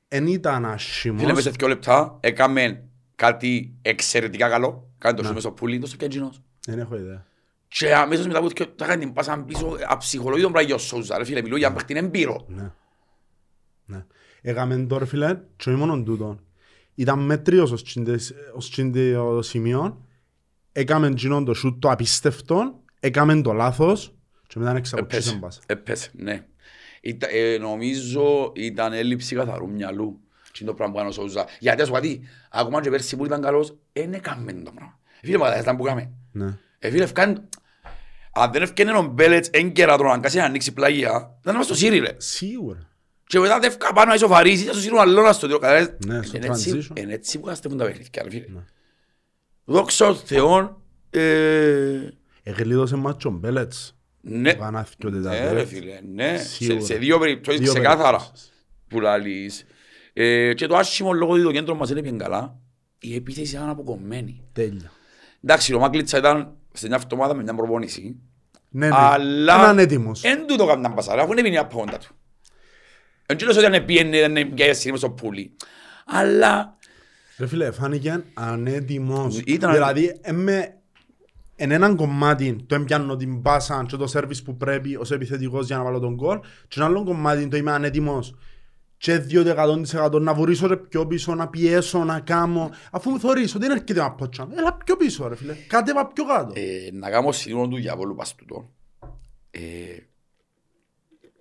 εν 0.08 0.26
ήταν 0.26 0.62
Φίλε, 0.62 0.72
άσχημος. 0.72 1.22
μέσα 1.22 1.40
σε 1.40 1.50
δύο 1.50 1.68
λεπτά 1.68 2.16
έκαμε 2.20 2.84
κάτι 3.16 3.74
εξαιρετικά 3.82 4.48
καλό. 4.48 4.88
Κάνει 4.98 5.16
το 5.16 5.22
Ναι. 5.22 5.28
σου 5.28 5.34
μέσα 5.34 5.46
στο 5.46 5.56
πουλί, 5.56 5.78
το 5.78 5.86
στο 5.86 5.96
και 5.96 6.06
Gino. 6.10 6.28
Δεν 6.66 6.78
έχω 6.78 6.96
ιδέα. 6.96 7.26
Και 7.68 7.94
αμέσως 7.94 8.26
μετά 8.26 8.40
που 8.40 8.48
και 8.48 8.66
τα 8.66 8.86
κάνει 8.86 9.04
την 9.04 9.12
πάσα 9.12 9.38
πίσω, 9.46 9.76
αψυχολογεί 9.88 10.42
τον 10.42 10.52
πράγμα 10.52 10.74
ο 10.74 10.78
Σόουζα, 10.78 11.18
ρε 11.18 11.24
φίλε, 11.24 11.42
μιλώ 11.42 11.56
για 11.56 11.72
παίχτη 11.72 11.94
εμπείρο. 11.96 12.44
Ναι. 12.48 12.70
Ναι. 13.86 14.04
Έκαμε 14.42 14.76
τώρα 14.78 15.06
φίλε 15.06 15.40
και 15.56 15.68
όχι 15.70 15.78
μόνον 15.78 16.04
τούτον. 16.04 16.40
Ήταν 16.94 17.18
μέτριος 17.18 17.70
ως 17.70 17.84
τσιν- 17.84 18.08
ως 18.54 18.70
τσιν 18.70 18.92
το 18.92 19.42
σημείο. 19.42 20.04
Έκαμε 20.72 21.06
εκείνον 21.06 21.44
το 21.44 21.54
σούτ 21.54 21.80
το 21.80 21.90
απίστευτο. 21.90 22.80
Έκαμε 23.00 23.40
το 23.42 23.52
λάθος. 23.52 24.14
Και 24.46 24.58
μετά 24.58 24.76
εξαπότσισε 24.76 25.18
Έπεσε, 25.28 25.40
πάσα. 25.40 25.60
έπεσε, 25.66 26.10
ναι. 26.14 26.46
Ήταν, 27.00 27.30
ε, 27.32 27.58
νομίζω 27.58 28.52
ήταν 28.54 28.92
έλλειψη 28.92 29.34
καθαρού 29.34 29.68
μυαλού. 29.70 30.20
Τι 30.56 30.62
είναι 30.64 30.70
το 30.70 30.76
πράγμα 30.76 30.92
που 30.94 30.98
έκανε 31.00 31.08
ο 31.10 31.12
Σόουζα. 31.14 31.46
Γιατί 31.58 31.82
ας 31.82 31.88
πω 31.88 31.94
κάτι, 31.94 32.20
ακόμα 32.50 32.80
και 32.80 32.90
πέρσι 32.90 33.16
που 33.16 33.24
ήταν 33.24 33.42
καλός, 33.42 33.76
δεν 33.92 34.12
έκαμε 34.12 34.52
το 34.52 34.70
πράγμα. 34.74 34.98
Φίλε, 35.20 35.38
μα 35.38 35.58
ήταν 35.58 35.76
που 35.76 35.86
έκαμε. 35.86 36.10
Ναι. 36.32 36.58
Ε, 36.78 36.90
φίλε, 36.90 37.02
ευκάνε... 37.04 37.42
Αν 38.32 38.52
δεν 38.52 38.62
ευκαινε 38.62 38.92
ο 38.92 39.02
Μπέλετς 39.02 39.48
έγκαιρα 39.52 39.96
τον 39.96 40.10
αγκάσει 40.10 40.36
να 40.36 40.44
ανοίξει 40.44 40.72
πλάγια, 40.72 41.10
θα 41.42 41.50
είμαστε 41.52 41.74
στο 41.74 41.84
Σύρι, 41.84 41.98
ρε. 41.98 42.14
Σίγουρα. 42.16 42.88
Και 43.26 43.38
μετά 43.38 43.58
δεν 43.58 43.70
ευκά 43.70 43.92
πάνω 43.92 44.08
να 44.08 44.14
ισοφαρίσει, 44.14 44.64
θα 44.64 44.72
στο 44.72 44.80
Σύρι 44.80 44.94
ο 44.94 45.00
αλλόνας 45.00 45.36
στο 45.36 45.46
τέλος. 45.46 45.60
Καταλάβες. 45.62 45.94
Ναι, 46.06 46.22
στο 46.22 46.36
Είναι 46.36 46.46
έτσι- 46.46 46.86
transition. 46.92 46.98
Είναι 46.98 47.12
έτσι 47.12 47.38
που 47.38 47.46
καστεύουν 47.46 47.78
τα 47.78 47.84
παιχνίδια, 47.84 48.22
ρε 48.22 48.30
φίλε. 48.30 48.44
Ναι. 48.48 48.60
Δόξα 49.64 50.06
ο 50.08 50.14
Θεόν, 50.14 50.82
ε, 51.10 52.08
Εγλίδωσε 52.42 52.96
μας 52.96 53.14
και 53.18 53.26
ο 53.26 53.30
Μπέλετς. 53.30 53.96
ναι. 54.20 54.54
Πανάθηκε 54.54 55.06
ο 55.06 55.10
Ναι, 55.10 55.16
τετάρτος. 55.16 55.52
ρε 55.52 55.64
φίλε, 55.64 55.98
ναι. 56.14 56.36
Σε, 56.38 56.44
Σίγουρα. 56.44 56.84
σε 56.84 56.94
δύο 56.94 57.18
περιπτώσεις 57.18 57.60
Δύο 57.60 57.72
ξεκάθαρα 57.72 58.16
περιπτώσεις. 58.16 58.52
που 58.88 59.00
λαλείς. 59.00 59.64
Ε, 60.18 60.54
και 60.54 60.66
το 60.66 60.76
άσχημο 60.76 61.12
λόγω 61.12 61.32
ότι 61.32 61.42
το 61.42 61.52
κέντρο 61.52 61.74
μας 61.74 61.90
είναι 61.90 62.00
bien 62.04 62.16
καλά, 62.16 62.56
η 62.98 63.14
επίθεση 63.14 63.54
ήταν 63.56 63.68
αποκομμένη. 63.68 64.42
Τέλεια. 64.52 64.90
Εντάξει, 65.44 65.74
ο 65.74 65.78
Μάγκλητσα 65.78 66.18
ήταν 66.18 66.52
σε 66.72 66.86
μια 66.86 66.96
εβδομάδα 67.02 67.34
με 67.34 67.42
μια 67.42 67.54
προπόνηση, 67.54 68.16
Ναι, 68.70 68.88
ναι. 68.88 68.94
αλλά 68.98 69.54
Έναν 69.54 69.78
έτοιμος. 69.78 70.22
εν 70.24 70.46
τούτο 70.46 70.66
καμνάν 70.66 70.94
πασάρα, 70.94 71.22
αφού 71.22 71.32
είναι 71.32 71.42
πίνει 71.42 71.58
από 71.58 71.80
όντα 71.80 71.98
του. 71.98 72.14
Εν 73.26 73.36
τέλος 73.36 73.56
ότι 73.56 73.66
αν 73.66 73.84
πήγαινε, 73.84 74.16
ήταν 74.16 74.36
για 74.54 74.66
εσύ 74.66 74.92
στο 74.96 75.10
πουλί. 75.10 75.56
Αλλά 76.06 76.76
Ρε 77.38 77.46
φίλε, 77.46 77.70
φάνηκε 77.70 78.24
ανέτοιμος. 78.34 79.38
Ήταν- 79.46 79.72
Δηλαδή, 79.72 80.18
εμε, 80.22 80.76
εν 81.56 81.70
έναν 81.70 81.96
κομμάτι 81.96 82.64
το 82.66 82.74
έμπιανω 82.74 83.16
την 83.16 83.42
πάσα 83.42 83.84
και 83.88 83.96
το 83.96 84.06
σέρβις 84.06 84.42
που 84.42 84.56
πρέπει 84.56 84.96
ως 84.96 85.10
επιθετικός 85.10 85.66
για 85.66 85.76
να 85.76 85.82
βάλω 85.82 85.98
τον 85.98 86.16
κόλ 86.16 86.38
και 86.68 86.74
ένα 86.76 86.84
άλλο 86.84 87.04
κομμάτι 87.04 87.48
το 87.48 87.56
είμαι 87.56 87.72
ανέτοιμος 87.72 88.34
και 88.98 89.26
2% 89.30 90.20
να 90.20 90.34
βουρήσω 90.34 90.66
ρε 90.66 90.76
πιο 90.76 91.06
πίσω, 91.06 91.34
να 91.34 91.48
πιέσω, 91.48 92.04
να 92.04 92.20
κάνω 92.20 92.70
αφού 92.90 93.10
μου 93.10 93.20
θωρείς 93.20 93.54
ότι 93.54 93.66
δεν 93.66 93.76
έρχεται 93.76 94.00
από 94.00 94.28
τσάμ 94.28 94.52
έλα 94.52 94.74
πιο 94.74 94.96
πίσω 94.96 95.28
ρε 95.28 95.36
φίλε, 95.36 95.54
κάτεβα 95.54 96.06
πιο 96.06 96.24
κάτω 96.24 96.52
ε, 96.56 96.90
να 96.92 97.10
κάνω 97.10 97.32
σύνολο 97.32 97.68
του 97.68 97.76
διαβόλου 97.76 98.14
πας 98.14 98.34
τούτο. 98.34 98.70
Ε, 99.50 99.60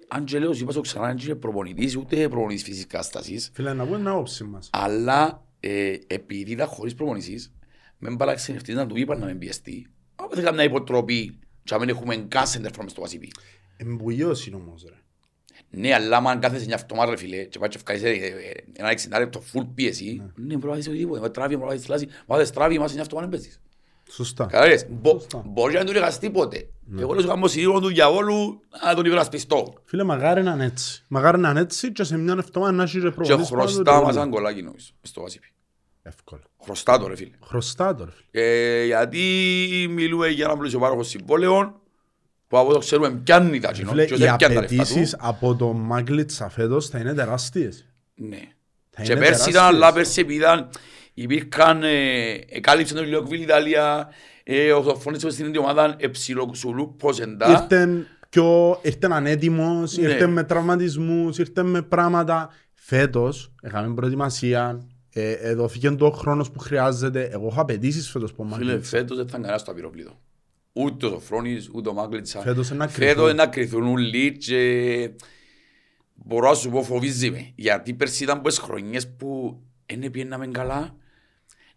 αν 0.07 0.25
και 0.25 0.39
λέω, 0.39 0.53
σου 0.53 0.63
είπα 0.63 0.71
στο 0.71 0.81
ξανά, 0.81 1.07
δεν 1.07 1.17
είναι 1.17 1.35
προπονητής, 1.35 1.95
ούτε 1.95 2.29
προπονητής 2.29 2.63
φυσικής 2.63 2.87
κατάστασης. 2.87 3.51
Φίλε, 3.53 3.73
να 3.73 3.85
πούμε 3.85 3.97
την 3.97 4.07
άποψη 4.07 4.43
μας 4.43 4.69
Αλλά 4.71 5.45
ε, 5.59 5.97
επειδή 6.07 6.51
ήταν 6.51 6.67
χωρίς 6.67 6.93
προπονησής, 6.93 7.53
με 7.97 8.09
μπάλαξε 8.09 8.51
ευθύς 8.51 8.75
να 8.75 8.87
του 8.87 8.97
είπαν 8.97 9.19
να 9.19 9.25
με 9.25 9.33
πιεστεί. 9.33 9.87
Αν 10.15 10.27
δεν 10.29 10.39
είχαμε 10.39 10.55
μια 10.55 10.65
υποτροπή 10.65 11.39
και 11.63 11.73
να 11.73 11.79
μην 11.79 11.89
έχουμε 11.89 12.15
καν 12.15 12.47
σέντερ 12.47 12.71
from 12.77 12.85
στο 12.85 13.01
βασίπι. 13.01 13.31
Εμπουλιώσει 13.77 14.53
όμως 14.53 14.85
ρε 14.89 15.04
Ναι, 15.77 15.93
αλλά 15.93 16.17
αν 16.17 16.39
κάθεσαι 16.39 16.65
μια 16.65 16.75
αυτομά 16.75 17.05
ρε 17.05 17.17
φίλε 17.17 17.43
και 17.43 17.59
πάει 17.59 17.69
και 17.69 17.77
ευκάεις 17.77 18.03
ε, 18.03 18.09
ε, 18.09 18.31
ένα 18.73 18.89
60 19.15 19.19
λεπτό 19.19 19.41
full 19.53 19.65
πίεση, 19.75 20.21
ναι, 20.35 20.55
μπορεί 20.55 20.67
να 20.69 20.75
δεις 20.75 20.87
οτιδήποτε. 20.87 21.19
Με 21.19 21.29
τράβει, 21.29 21.55
μπορεί 21.55 21.69
να 21.69 21.75
δεις 21.75 21.85
θλάση, 21.85 22.07
μα 22.27 22.37
δεις 22.37 22.49
τράβει, 22.51 22.79
μας 22.79 22.91
είναι 22.91 23.01
αυτομά 23.01 23.21
να 23.21 23.29
παίζεις. 23.29 23.59
Σωστά 24.09 24.45
Καταλάβες, 24.45 24.85
μπο- 24.89 25.11
Σωστά. 25.11 25.43
μπορεί 25.45 25.73
να 25.73 25.83
του 25.83 25.91
λέγας 25.93 26.19
τίποτε. 26.19 26.67
Εγώ 26.99 27.11
λέω 27.13 27.21
σου 27.21 27.27
κάνω 27.27 27.47
σίγουρο 27.47 27.79
του 27.79 27.87
διαβόλου 27.87 28.59
να 28.85 28.95
τον 28.95 29.05
υπερασπιστώ. 29.05 29.73
Φίλε, 29.85 30.03
μαγάρι 30.03 30.43
να 30.43 30.51
είναι 30.51 30.65
έτσι 30.65 31.03
Μαγάρι 31.07 31.37
να 31.39 31.49
είναι 31.49 31.59
έτσι 31.59 31.91
και 31.91 32.03
σε 32.03 32.17
μια 32.17 32.35
εβδομάδα 32.39 32.71
να 32.71 32.83
έχει 32.83 32.99
ρε 32.99 33.09
Και 33.09 33.15
προπονητής 33.15 33.49
πάνω 33.49 33.61
χρωστά 33.61 33.83
το 33.83 33.91
μας 33.91 33.99
τέλος. 34.01 34.13
σαν 34.15 34.29
κολλάκι 34.29 34.61
νομίζω, 34.61 34.87
μες 35.01 35.09
στο 35.09 35.21
βασίπι. 35.21 35.47
Εύκολα 36.01 36.41
Χρωστά 36.63 36.99
το 36.99 37.07
ρε 37.07 37.15
φίλε. 37.15 37.31
Χρωστά 37.43 37.95
το 37.95 38.05
ρε 38.05 38.11
φίλε 38.11 38.45
Ε, 38.45 38.85
γιατί 38.85 39.19
μιλούμε 39.89 40.27
για 40.27 40.45
ένα 40.45 40.57
πλουσιοπάροχο 40.57 41.03
συμβόλαιο 41.03 41.81
που 42.47 42.57
από 42.57 42.73
το 42.73 42.79
ξέρουμε 42.79 43.09
πιάνει 43.23 43.59
τα 43.59 43.71
κοινό 43.71 43.89
Φίλε, 43.89 44.05
και 44.05 44.13
οι 44.13 44.17
δεν 44.17 44.35
πιάνει 44.35 44.53
τα 44.55 44.61
λεφτά 44.61 44.75
απαιτήσεις 44.81 45.11
του. 45.11 45.17
από 45.21 45.55
το 45.55 45.73
Μάγκλητσα 45.73 46.49
φέτος 46.49 46.89
θα 46.89 46.99
είναι 46.99 47.13
τεράστιες. 47.13 47.85
Ναι. 48.15 48.39
Θα 48.89 49.03
Και 49.03 49.11
είναι 49.11 49.21
πέρσι 49.21 49.49
ήταν, 49.49 49.51
τεράστιες. 49.53 49.83
αλλά 49.83 49.93
πέρσι 49.93 50.19
επειδή 50.21 50.37
ήταν, 50.37 50.69
υπήρχαν, 51.13 51.83
ε, 51.83 51.89
εκάλυψαν 52.49 52.97
τον 52.97 53.05
Λιόκβιλ 53.05 53.41
Ιταλία, 53.41 54.09
ε, 54.43 54.71
ο 54.71 54.83
Σοφώνης 54.83 55.23
που 55.23 55.29
στην 55.29 55.45
ίδια 55.45 55.59
ομάδα, 55.59 55.95
εψιλοξουλού 55.99 56.95
ποσεντά. 56.95 57.49
Ήρθεν 57.51 58.07
πιο, 58.29 58.79
ήρθεν 58.81 59.13
ανέτοιμος, 59.13 59.97
Ναι. 59.97 60.07
ήρθεν 60.07 60.29
με 60.29 60.43
τραυματισμούς, 60.43 61.37
ήρθεν 61.37 61.65
με 61.65 61.81
πράγματα. 61.81 62.49
Φέτος, 62.73 63.51
είχαμε 63.63 63.93
προετοιμασία, 63.93 64.87
ε, 65.13 65.31
ε, 65.31 65.53
δόθηκε 65.53 65.91
το 65.91 66.09
χρόνος 66.11 66.51
που 66.51 66.59
χρειάζεται. 66.59 67.29
Εγώ 67.31 67.47
έχω 67.47 67.61
απαιτήσεις 67.61 68.09
φέτος 68.09 68.33
που 68.33 68.43
Φίλε, 68.43 68.55
Μάγκλητσα. 68.55 68.97
φέτος 68.97 69.17
δεν 69.17 69.25
θα 69.27 69.31
κανένας 69.37 69.61
στο 69.61 69.71
απειροπλήτο. 69.71 70.19
Ούτε 70.77 71.05
ο 71.05 71.09
Σοφρόνης, 71.09 71.69
ούτε 71.73 71.89
ο 71.89 71.93
Μάγκλητσα. 71.93 72.41
Φέτος 72.41 72.69
είναι 72.69 72.77
να 72.77 72.87
Φέτος 72.87 73.05
κρυθούν. 73.13 73.23
είναι 73.23 73.33
να 73.43 73.47
κρυθούν 73.47 73.87
όλοι 73.87 74.37
και 74.37 75.11
μπορώ 76.13 76.49
να 76.49 76.55
σου 76.55 76.69
πω 76.69 76.83
φοβίζει 76.83 77.29
με. 77.31 77.51
Γιατί 77.55 77.93
πέρσι 77.93 78.23
ήταν 78.23 78.41
πολλές 78.41 78.57
χρονιές 78.57 79.07
που 79.17 79.59
δεν 79.95 80.11
πιέναμε 80.11 80.47
καλά. 80.47 80.95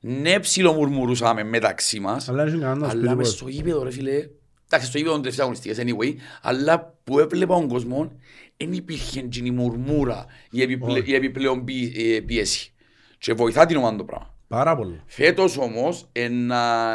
Ναι, 0.00 0.40
ψιλομουρμουρούσαμε 0.40 1.42
μεταξύ 1.44 2.00
μας, 2.00 2.28
Αλλά 2.28 2.44
δεν 2.44 2.60
κανένας 2.60 2.90
αλλά 2.90 3.00
σπίτι 3.00 3.14
μες 3.16 3.26
πώς. 3.28 3.36
στο 3.36 3.48
γήπεδο 3.48 3.82
ρε 3.82 3.90
φίλε, 3.90 4.28
εντάξει 4.66 4.86
στο 4.88 4.98
γήπεδο 4.98 5.16
τελευταία 5.20 5.44
αγωνιστικές 5.44 5.78
anyway, 5.84 6.14
αλλά 6.42 6.98
που 7.04 7.18
έβλεπα 7.18 7.54
τον 7.54 7.68
κόσμο, 7.68 8.12
δεν 8.56 8.72
υπήρχε 8.72 9.20
εκείνη 9.20 9.48
η 9.48 9.50
μουρμούρα, 9.50 10.26
η, 10.50 10.62
επιπλε, 10.62 11.02
η 11.04 11.14
επιπλέον 11.14 11.64
πι- 11.64 11.96
ε, 11.98 12.20
πίεση. 12.20 12.72
Και 13.18 13.32
βοηθά 13.32 13.66
την 13.66 13.76
ομάδα 13.76 13.96
το 13.96 14.04
πράγμα. 14.04 14.34
Πάρα 14.48 14.76
πολύ. 14.76 15.02
Φέτος 15.06 15.56
όμως, 15.58 16.08
ένα, 16.12 16.94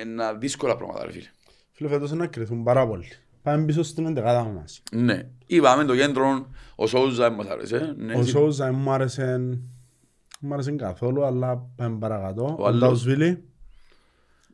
ένα 0.00 0.34
δύσκολα 0.34 0.76
πράγματα 0.76 1.04
ρε 1.04 1.12
φίλε. 1.12 1.26
Φίλε, 1.76 1.88
φέτος 1.88 2.12
να 2.12 2.26
κρυθούν 2.26 2.62
πάρα 2.62 2.86
πολύ. 2.86 3.08
Πάμε 3.42 3.64
πίσω 3.64 3.82
στην 3.82 4.06
εντεκάδα 4.06 4.44
μας. 4.44 4.82
Ναι, 4.92 5.28
είπαμε 5.46 5.84
το 5.84 5.96
κέντρο, 5.96 6.50
ο 6.74 6.86
Σόουζα 6.86 7.30
μας 7.30 7.46
άρεσε. 7.46 7.94
Ναι, 7.96 8.14
Ο 8.14 8.18
εσύ- 8.20 8.30
Σόουζα 8.30 8.64
δεν 8.64 8.74
μου 8.74 8.90
άρεσε, 8.90 9.38
μου 10.40 10.52
άρεσε 10.54 10.72
καθόλου, 10.72 11.24
αλλά 11.24 11.56
πάμε 11.76 11.98
παρακατώ. 11.98 12.56
Ο 12.58 12.66
άλλος. 12.66 12.80
Νταουσβίλη, 12.80 13.44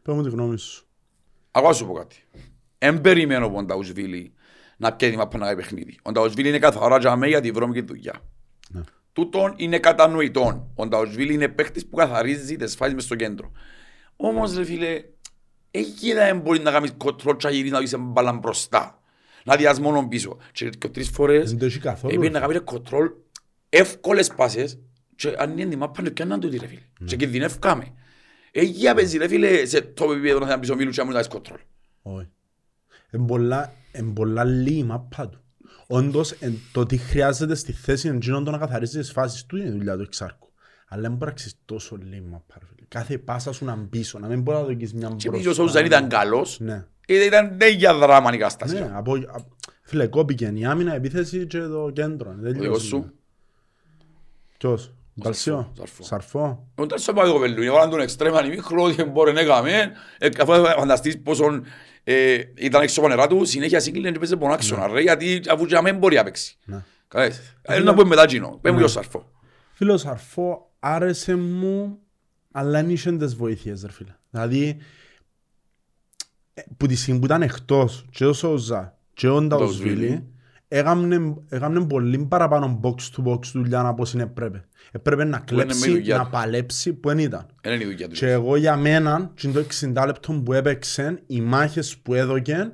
πες 0.03 0.15
μου 0.15 0.23
τη 0.23 0.31
γνώμη 0.31 0.59
σου. 0.59 0.87
Ακόμα 1.51 1.73
να 1.73 1.79
σου 1.79 1.87
πω 1.87 1.93
κάτι. 1.93 2.17
Εν 2.79 3.01
περιμένω 3.01 3.47
από 3.47 3.55
τον 3.55 3.67
Ταουσβίλη 3.67 4.33
να 4.77 4.93
πιέζει 4.93 5.17
μάπα 5.17 5.39
να 5.39 5.45
κάνει 5.45 5.57
παιχνίδι. 5.57 5.99
Ο 6.03 6.13
Ταουσβίλη 6.13 6.49
είναι 6.49 6.59
καθαρά 6.59 6.99
για 6.99 7.17
μένα 7.17 7.27
για 7.27 7.41
τη 7.41 7.51
βρώμικη 7.51 7.81
δουλειά. 7.81 8.13
Ναι. 8.71 8.81
Τούτον 9.13 9.53
είναι 9.57 9.79
κατανοητόν. 9.79 10.71
Ο 10.75 10.89
Ταουσβίλη 10.89 11.35
είναι 11.35 11.49
παίχτης 11.49 11.87
που 11.87 11.97
καθαρίζει 11.97 12.57
τις 12.57 12.75
φάσεις 12.75 12.95
μες 12.95 13.05
στο 13.05 13.15
κέντρο. 13.15 13.51
Όμως, 14.17 14.57
ρε 14.57 14.65
φίλε, 14.65 15.05
εκεί 15.75 16.13
δεν 16.13 16.39
μπορεί 16.39 16.59
να 16.59 16.71
κάνεις 16.71 16.93
κοτρό 16.97 17.37
και 17.37 17.47
να 17.47 17.53
γυρίσεις 17.53 17.73
να 17.73 17.81
δεις 17.81 17.95
μπάλα 17.99 18.33
μπροστά. 18.33 19.03
Να 19.45 19.57
διάς 19.57 19.81
μόνο 19.81 20.09
πίσω. 20.09 20.37
Και 20.53 20.69
και 20.69 20.89
τρεις 20.89 21.09
φορές 21.09 21.49
Δεν 21.51 21.59
το 21.59 21.65
έχει 21.65 21.79
καθόλου. 21.79 22.15
έπαιρνε 22.15 22.39
να 22.39 22.47
κάνει 22.47 22.61
κοτρόλ 22.61 23.11
εύκολες 23.69 24.29
πάσες 24.35 24.79
και 25.17 25.35
αν 25.39 25.59
είναι 25.59 25.77
μάπα 25.77 26.03
να 26.03 26.11
πιάνναν 26.11 26.41
τούτη 26.41 26.59
ρε 26.59 26.67
φίλε. 26.67 26.81
Ναι. 26.99 27.07
Και 27.07 27.17
κινδυνεύκαμε. 27.17 27.95
Εκεί 28.51 28.95
παίζει 28.95 29.19
ρε 29.19 29.29
φίλε 29.29 29.67
σε 29.67 29.81
το 29.81 30.13
επίπεδο 30.13 30.39
να 30.39 30.59
πίσω 30.59 30.75
μίλου 30.75 30.91
και 30.91 31.01
να 31.01 31.07
μου 31.07 31.13
κάνεις 31.13 31.29
κοτρόλ. 31.29 31.59
Όχι. 32.03 32.29
Εν 33.11 33.25
πολλά, 33.25 33.73
εν 33.93 34.13
πολλά 34.13 34.45
λίγη 34.45 34.79
η 34.79 34.83
μάπα 34.85 35.29
του. 35.29 35.41
Όντως, 35.87 36.31
εν, 36.31 36.59
το 36.73 36.87
τι 36.87 36.97
χρειάζεται 36.97 37.55
στη 37.55 37.73
θέση 37.73 38.09
εντζήνων 38.09 38.45
το 38.45 38.51
να 38.51 38.59
καθαρίζει 38.59 38.99
τις 38.99 39.13
φάσεις 39.13 39.47
του 39.47 39.57
είναι 39.57 39.69
η 39.69 39.71
δουλειά 39.71 39.97
του 39.97 40.03
εξάρκου. 40.03 40.52
Αλλά 40.93 41.01
δεν 41.03 41.11
μπορεί 41.11 41.25
να 41.25 41.31
αξίζει 41.31 41.55
τόσο 41.65 41.97
λίγη 41.97 42.21
μάπα. 42.31 42.55
ρε 42.59 42.65
φίλε. 42.67 42.87
Κάθε 42.89 43.19
πάσα 43.19 43.53
σου 43.53 43.65
να 43.65 43.75
μπίσω, 43.77 44.19
να 44.19 44.27
μην 44.29 44.41
μπορεί 44.41 44.57
να 44.59 44.65
δοκίσεις 44.65 44.95
μια 44.95 45.09
Και 45.09 45.29
μπροστά. 45.29 45.31
πίσω 45.39 45.51
ο 45.51 45.55
Σόουζα 45.55 45.73
δεν 45.73 45.85
ήταν 45.85 46.09
καλός. 46.09 46.61
Ναι. 46.61 46.85
Ε, 47.07 47.25
Ήταν 47.25 47.57
ναι 47.57 47.69
για 47.69 47.95
δράμα 47.95 48.33
η 48.35 48.37
κατάσταση. 48.39 48.75
Ναι, 48.75 48.91
από, 48.95 49.13
α- 49.15 49.45
φίλε, 49.83 50.07
κόπηκε 50.07 50.53
η 50.55 50.65
άμυνα, 50.65 50.93
η 50.93 50.97
επίθεση 50.97 51.47
και 51.47 51.59
το 51.61 51.91
κέντρο. 51.95 52.35
Δεν 52.39 52.51
Ο 52.51 52.53
δικός 52.53 52.63
τελειώσει. 52.63 52.87
σου. 52.87 53.13
Ποιος, 54.59 54.93
Μπαλσιό, 55.15 55.73
Σαρφό. 55.77 56.03
Σαρφό. 56.03 56.67
Όταν 56.75 56.99
σε 56.99 57.13
πάει 57.13 57.27
το 57.27 57.33
κοπελού, 57.33 57.63
έβαλαν 57.63 57.91
τον 57.91 58.01
εξτρέμα 58.01 58.39
ανημίχρο, 58.39 58.83
ότι 58.83 59.03
μπορεί 59.05 59.33
να 59.33 59.41
έκαμε. 59.41 59.93
Ε, 60.19 60.29
Αφού 60.41 60.53
φανταστείς 60.65 61.19
πόσο 61.23 61.61
ε, 62.05 62.39
ήταν 62.55 62.83
έξω 62.83 63.01
από 63.01 63.09
νερά 63.09 63.27
του, 63.27 63.45
συνέχεια 63.45 63.81
σύγκλινε 63.81 64.11
και 64.11 64.19
παίζει 64.19 64.37
πον 64.37 64.53
άξονα, 64.53 64.87
ρε, 64.87 65.01
γιατί 65.01 65.41
αφού 65.51 65.67
και 65.67 65.79
δεν 65.83 65.97
μπορεί 65.97 66.17
να 66.17 66.23
παίξει. 66.25 66.57
Ναι. 66.65 66.85
Κατάλαβες. 67.09 67.55
Ε, 67.63 67.79
Να 67.79 67.95
πούμε 67.95 68.09
μετά 68.09 68.27
κοινό. 68.27 68.59
Πες 68.61 68.71
μου 68.73 68.79
για 68.79 68.87
το 68.87 68.93
Σαρφό. 68.93 69.31
Φίλε, 69.73 69.93
ο 69.93 69.97
Σαρφό 69.97 70.72
άρεσε 70.85 71.35
μου, 71.37 71.99
αλλά 72.53 72.71
δεν 72.71 72.91
είχε 72.91 73.13
τις 73.17 73.35
βοήθειες, 73.35 73.83
ρε 73.83 73.93
φίλε. 73.93 74.15
Δηλαδή, 74.31 74.77
ε, 76.55 76.63
που 76.77 76.87
τη 76.87 76.95
στιγμή 76.97 77.19
που 77.21 77.27
ήταν 77.27 77.43
εκτός, 77.43 78.05
και 78.11 78.27
ο 78.27 78.33
Σόζα 78.33 78.99
και 79.15 79.29
ο 79.29 79.41
Νταουσβίλη, 79.43 80.27
έκαμνε, 80.69 81.35
έκαμνε 81.49 81.85
πολύ 81.87 82.19
παραπάνω 82.19 82.81
box 82.83 82.95
to 82.95 83.25
box 83.33 83.41
δουλειά 83.53 83.81
από 83.87 84.03
όσοι 84.03 84.19
έπρεπε. 84.19 84.65
Έπρεπε 84.93 85.25
να 85.25 85.45
είναι 85.51 85.57
με 85.57 85.61
η 85.63 85.65
κλέψει, 85.65 85.91
δουλειά 85.91 86.17
να 86.17 86.25
του. 86.25 86.31
παλέψει, 86.31 86.93
που 86.93 87.09
δεν 87.09 87.19
ήταν. 87.19 87.47
Δεν 87.63 87.73
είναι 87.73 87.83
η 87.83 87.87
δουλειά 87.87 88.09
του. 88.09 88.15
Και 88.15 88.31
εγώ 88.31 88.57
για 88.57 88.77
μένα, 88.77 89.31
και 89.35 89.49
το 89.49 89.65
60 89.81 90.03
λεπτό 90.07 90.33
που 90.45 90.53
έπαιξε, 90.53 91.23
οι 91.27 91.41
μάχες 91.41 91.97
που 91.99 92.15
έδωκε, 92.15 92.73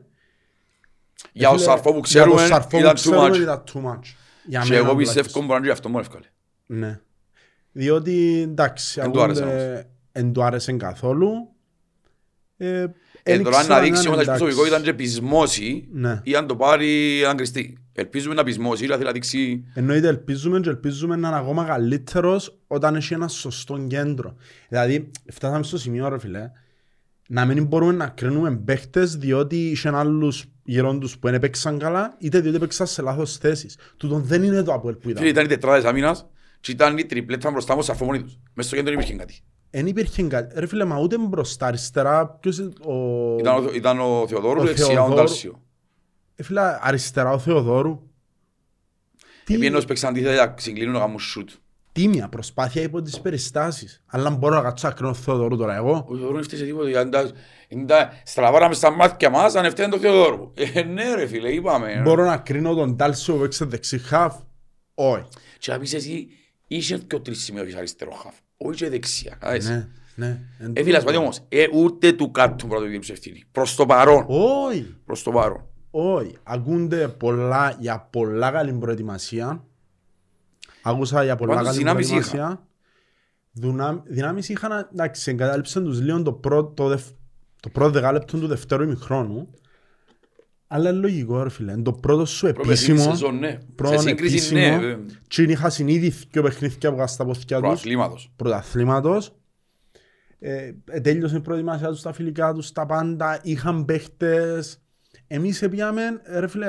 Για 1.32 1.48
ο 1.48 1.52
φίλε, 1.52 1.64
Σαρφό 1.64 1.88
που 1.90 1.92
για 1.94 2.02
ξέρουμε, 2.02 2.40
το 2.40 2.46
Σαρφό 2.46 2.68
που 2.68 2.76
ήταν 2.78 2.92
too 2.92 2.94
ξέρουμε, 2.94 3.28
much. 3.28 3.40
ήταν 3.40 3.62
too 3.72 3.78
much. 3.78 4.02
Για 4.44 4.60
Και 4.60 4.68
μένα 4.68 4.76
εγώ 4.80 4.90
τουλάχιστον. 4.90 5.22
πιστεύω 5.22 5.46
μπορεί 5.46 5.58
να 5.60 5.64
είναι 5.64 5.72
αυτό 5.72 5.88
μόνο 5.88 6.00
εύκολο. 6.00 6.22
Ναι. 6.66 7.00
Διότι 7.78 8.40
εντάξει, 8.50 9.00
Εν 9.04 9.10
του 9.12 9.22
άρεσε 9.22 9.42
ακούγονται- 9.42 9.86
εν 10.12 10.32
του 10.32 10.42
άρεσε 10.42 10.72
καθόλου. 10.72 11.30
Ε, 12.56 12.68
Ε, 13.22 13.32
εν 13.32 13.42
τώρα 13.42 13.56
να 13.56 13.62
ήξερα 13.62 13.80
δείξει 13.80 14.00
αν 14.00 14.06
όμως 14.12 14.16
είναι 14.16 14.24
προσωπικό 14.24 14.60
εντάξει. 14.60 14.68
ήταν 14.68 14.82
και 14.82 14.94
πεισμώσει 14.94 15.88
Ναι. 15.92 16.20
ή 16.24 16.34
αν 16.34 16.46
το 16.46 16.56
πάρει 16.56 17.24
αν 17.24 17.36
κρυστεί. 17.36 17.78
Ελπίζουμε 17.92 18.34
να 18.34 18.42
πεισμώσει, 18.44 18.82
δηλαδή 18.82 19.04
να 19.04 19.12
δείξει 19.12 19.64
Εννοείται 19.74 20.08
ελπίζουμε 20.08 20.60
και 20.60 20.68
ελπίζουμε 20.68 21.16
να 21.16 21.28
είναι 21.28 21.36
ακόμα 21.36 21.64
καλύτερος 21.64 22.58
όταν 22.66 22.94
έχει 22.96 23.14
ένα 23.14 23.28
σωστό 23.28 23.78
κέντρο. 23.88 24.36
Δηλαδή, 24.68 25.10
φτάσαμε 25.32 25.62
στο 25.64 25.78
σημείο, 25.78 26.08
ρε 26.08 26.18
φίλε, 26.18 26.50
να 27.28 27.44
μην 27.44 27.64
μπορούμε 27.64 27.92
να 27.92 28.06
κρίνουμε 28.06 28.56
παίχτες 28.56 29.16
διότι 29.16 29.56
είχαν 29.56 29.94
άλλους 29.94 30.44
γύρω 30.64 30.98
τους 30.98 31.12
που 31.18 31.26
δεν 31.26 31.34
έπαιξαν 31.34 31.78
καλά, 31.78 32.14
είτε 32.18 32.40
διότι 32.40 32.56
έπαιξαν 32.56 32.86
σε 32.86 33.02
λάθος 33.02 33.36
θέσεις. 33.36 33.76
Τούτον 33.96 34.22
δεν 34.22 34.42
είναι 34.42 34.62
το 34.62 34.72
Αποέλ 34.72 34.94
που 34.94 35.00
Φίλε, 35.00 35.12
ήταν. 35.12 35.26
ήταν 35.26 35.44
οι 35.44 35.48
τετράδες 35.48 35.84
άμυνας 35.84 36.26
και 36.60 36.70
ήταν 36.70 36.98
η 36.98 37.04
τριπλέτα 37.06 37.50
μπροστά 37.50 37.74
μου 37.74 37.82
Σαρφό 37.82 38.04
μόνοι 38.04 38.22
τους. 38.22 38.38
Μες 38.54 38.66
στο 38.66 38.76
κέντρο 38.76 38.90
δεν 38.90 39.00
υπήρχε 39.00 39.18
κάτι. 39.18 39.40
Εν 39.70 39.86
υπήρχε 39.86 40.22
κάτι. 40.22 40.60
Ρε 40.60 40.66
φίλε, 40.66 40.84
μα 40.84 40.98
ούτε 40.98 41.18
μπροστά 41.18 41.66
αριστερά, 41.66 42.26
ποιος 42.28 42.58
είναι 42.58 42.72
ο... 42.84 43.36
Ήταν 43.38 43.64
ο- 43.66 43.70
Ήταν 43.74 44.00
ο 44.00 44.26
Θεοδόρου, 44.28 44.60
ο 44.60 44.64
δεξιά 44.64 44.84
ο 44.86 44.88
Θεοδόρου. 44.88 45.14
Ντάλσιο. 45.14 45.62
Ε, 46.34 46.42
φίλε, 46.42 46.60
αριστερά 46.80 47.32
ο 47.32 47.38
Θεοδόρου. 47.38 48.00
Τι 49.44 49.54
Επειδή 49.54 49.66
ενώ 49.66 49.80
παίξαν 49.80 50.10
αντίθετα 50.10 50.32
για 50.32 50.54
συγκλίνουν 50.58 50.92
να 50.94 50.98
κάνουν 51.00 51.18
σούτ. 51.18 51.50
τίμια 51.92 52.28
προσπάθεια 52.28 52.82
υπό 52.82 53.02
τις 53.02 53.20
περιστάσεις. 53.20 54.02
Αλλά 54.06 54.30
μπορώ 54.30 54.54
να 54.54 54.62
κάτσω 54.62 54.88
να 54.88 54.94
κρίνω 54.94 55.14
Θεοδόρου 55.14 55.56
τώρα 55.56 55.74
εγώ. 55.76 56.04
Ο 56.08 56.14
Θεοδόρου 56.14 56.34
δεν 56.34 56.42
φταίει 56.42 56.58
σε 56.58 56.64
τίποτα. 56.64 56.88
γιατί 56.88 57.10
τα- 57.10 57.30
είναι 57.68 57.84
τα- 57.84 58.10
Στραβάραμε 58.24 58.74
στα 58.74 58.90
μάτια 58.90 59.30
μας 59.30 59.54
αν 59.54 59.70
φταίνει 59.70 59.90
το 59.90 59.98
Θεοδόρου. 59.98 60.52
Ε, 60.74 60.82
ναι 60.82 61.14
ρε 61.14 61.26
φίλε, 61.26 61.48
είπαμε. 61.52 62.00
Μπορώ 62.04 62.24
να 62.24 62.36
κρίνω 62.36 62.74
τον 62.74 62.96
Τάλσιο 62.96 63.34
που 63.36 63.44
έξε 63.44 63.64
δεξί 63.64 63.98
χαφ. 63.98 64.34
Όχι. 64.94 65.22
Και 65.58 65.72
να 65.72 65.78
πεις 65.78 65.94
εσύ, 65.94 66.28
είσαι 66.68 66.98
και 66.98 67.14
ο 67.14 67.20
τρεις 67.20 67.42
σημείο 67.42 67.62
αριστερό 67.76 68.10
χαφ. 68.12 68.34
Όχι 68.56 68.76
και 68.78 68.88
δεξιά. 68.88 69.30
κατάλαβες. 69.30 69.68
Ναι, 69.68 69.88
ναι. 70.14 70.40
Εν 70.58 70.72
Ε, 70.76 70.82
φίλε, 70.82 70.96
ας 70.96 71.04
πω 71.04 71.16
όμως, 71.16 71.40
ε, 71.48 71.64
ούτε 71.72 72.12
του 72.12 72.30
κάτω 72.30 72.66
μπορεί 72.66 72.80
να 72.80 72.86
του 72.86 72.92
δείξει 72.92 73.12
ευθύνη. 73.12 73.44
Προς 73.52 73.74
το 73.74 73.86
παρόν. 73.86 74.24
Όχι. 74.28 74.96
Προς 75.04 75.22
το 75.22 75.30
παρόν. 75.30 75.66
Όχι. 75.90 76.36
Ακούνται 76.42 77.08
πολλά 77.08 77.76
για 77.80 78.08
πολλά 78.12 78.50
καλή 78.50 78.72
προετοιμασία. 78.72 79.64
Άκουσα 80.82 81.24
για 81.24 81.36
πολλά 81.36 81.50
Πάντως 81.54 81.66
καλή 81.66 81.78
δυνάμεις 81.78 82.06
προετοιμασία. 82.08 82.66
Δυνάμ- 83.52 84.02
Δυνάμεις 84.06 84.48
είχαν, 84.48 84.88
εντάξει, 84.92 85.30
εγκατάλειψαν 85.30 85.84
τους 85.84 86.00
λίγο 86.00 86.22
το 86.22 86.32
πρώτο, 86.32 86.72
το 86.82 86.88
δευ- 86.88 87.16
το 87.60 87.68
πρώτο 87.68 87.90
δεκάλεπτο 87.90 88.38
του 88.38 88.46
δευτέρου 88.46 88.82
ημιχρόνου. 88.82 89.48
Αλλά 90.70 90.90
είναι 90.90 90.98
λογικό 90.98 91.42
ρε 91.42 91.48
φίλε, 91.48 91.72
είναι 91.72 91.82
το 91.82 91.92
πρώτο 91.92 92.24
σου 92.26 92.52
Πρώτη 92.52 92.68
επίσημο. 92.68 92.98
σεζόν, 93.02 93.38
ναι. 93.38 93.58
πρώτο 93.74 94.00
Σε 94.00 94.08
σύγκριση, 94.08 94.34
επίσημο, 94.34 94.60
ναι, 94.60 94.78
βέβαια. 94.78 94.98
Και 95.28 95.42
είχα 95.42 95.70
συνείδη 95.70 96.08
δυο 96.30 96.42
παιχνίδια 96.42 96.90
που 96.90 96.96
είχα 96.96 97.06
στα 97.06 97.24
ποθηκιά 97.24 97.56
τους. 97.56 97.66
Πρωταθλήματος. 97.66 98.32
Πρωταθλήματος. 98.36 99.32
Ε, 100.38 100.72
ε, 100.90 101.00
τέλειωσε 101.00 101.36
η 101.36 101.40
προετοιμασία 101.40 101.88
τους, 101.88 102.02
τα 102.02 102.12
φιλικά 102.12 102.52
τους, 102.52 102.72
τα 102.72 102.86
πάντα, 102.86 103.40
είχαν 103.42 103.84
παίχτες. 103.84 104.82
Εμείς 105.26 105.62
έπιαμε, 105.62 106.02
ε, 106.22 106.38
ρε 106.38 106.46
φίλε, 106.48 106.66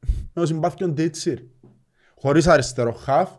με 0.00 0.40
το 0.40 0.46
συμπάθειο 0.46 0.92
Τίτσιρ. 0.92 1.38
Χωρίς 2.14 2.46
αριστερό 2.46 2.92
χαφ, 2.92 3.30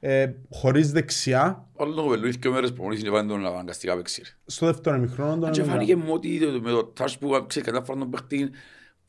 ε, 0.00 0.32
χωρίς 0.50 0.92
δεξιά. 0.92 1.68
Όλο 1.72 1.94
το 1.94 2.02
κοπελούι 2.02 2.38
και 2.38 2.48
μέρες 2.48 2.72
προπονήσεις 2.72 3.04
είναι 3.04 3.12
πάντα 3.12 3.28
τον 3.28 3.46
αναγκαστικά 3.46 3.96
παίξει. 3.96 4.22
ρε. 4.24 4.28
Στο 4.46 4.66
δεύτερο 4.66 4.96
ημιχρόνο 4.96 5.36
τον 5.38 5.50
Και 5.50 5.60
έμεινα. 5.60 5.74
φάνηκε 5.74 5.96
μου 5.96 6.12
ότι 6.12 6.38
το- 6.40 6.60
με 6.60 6.70
το 6.70 6.84
τάσ 6.84 7.18
που 7.18 7.44
ξέρεις 7.46 7.68
κατά 7.70 7.84
φορά 7.84 7.98
τον 7.98 8.10
παίχτη 8.10 8.50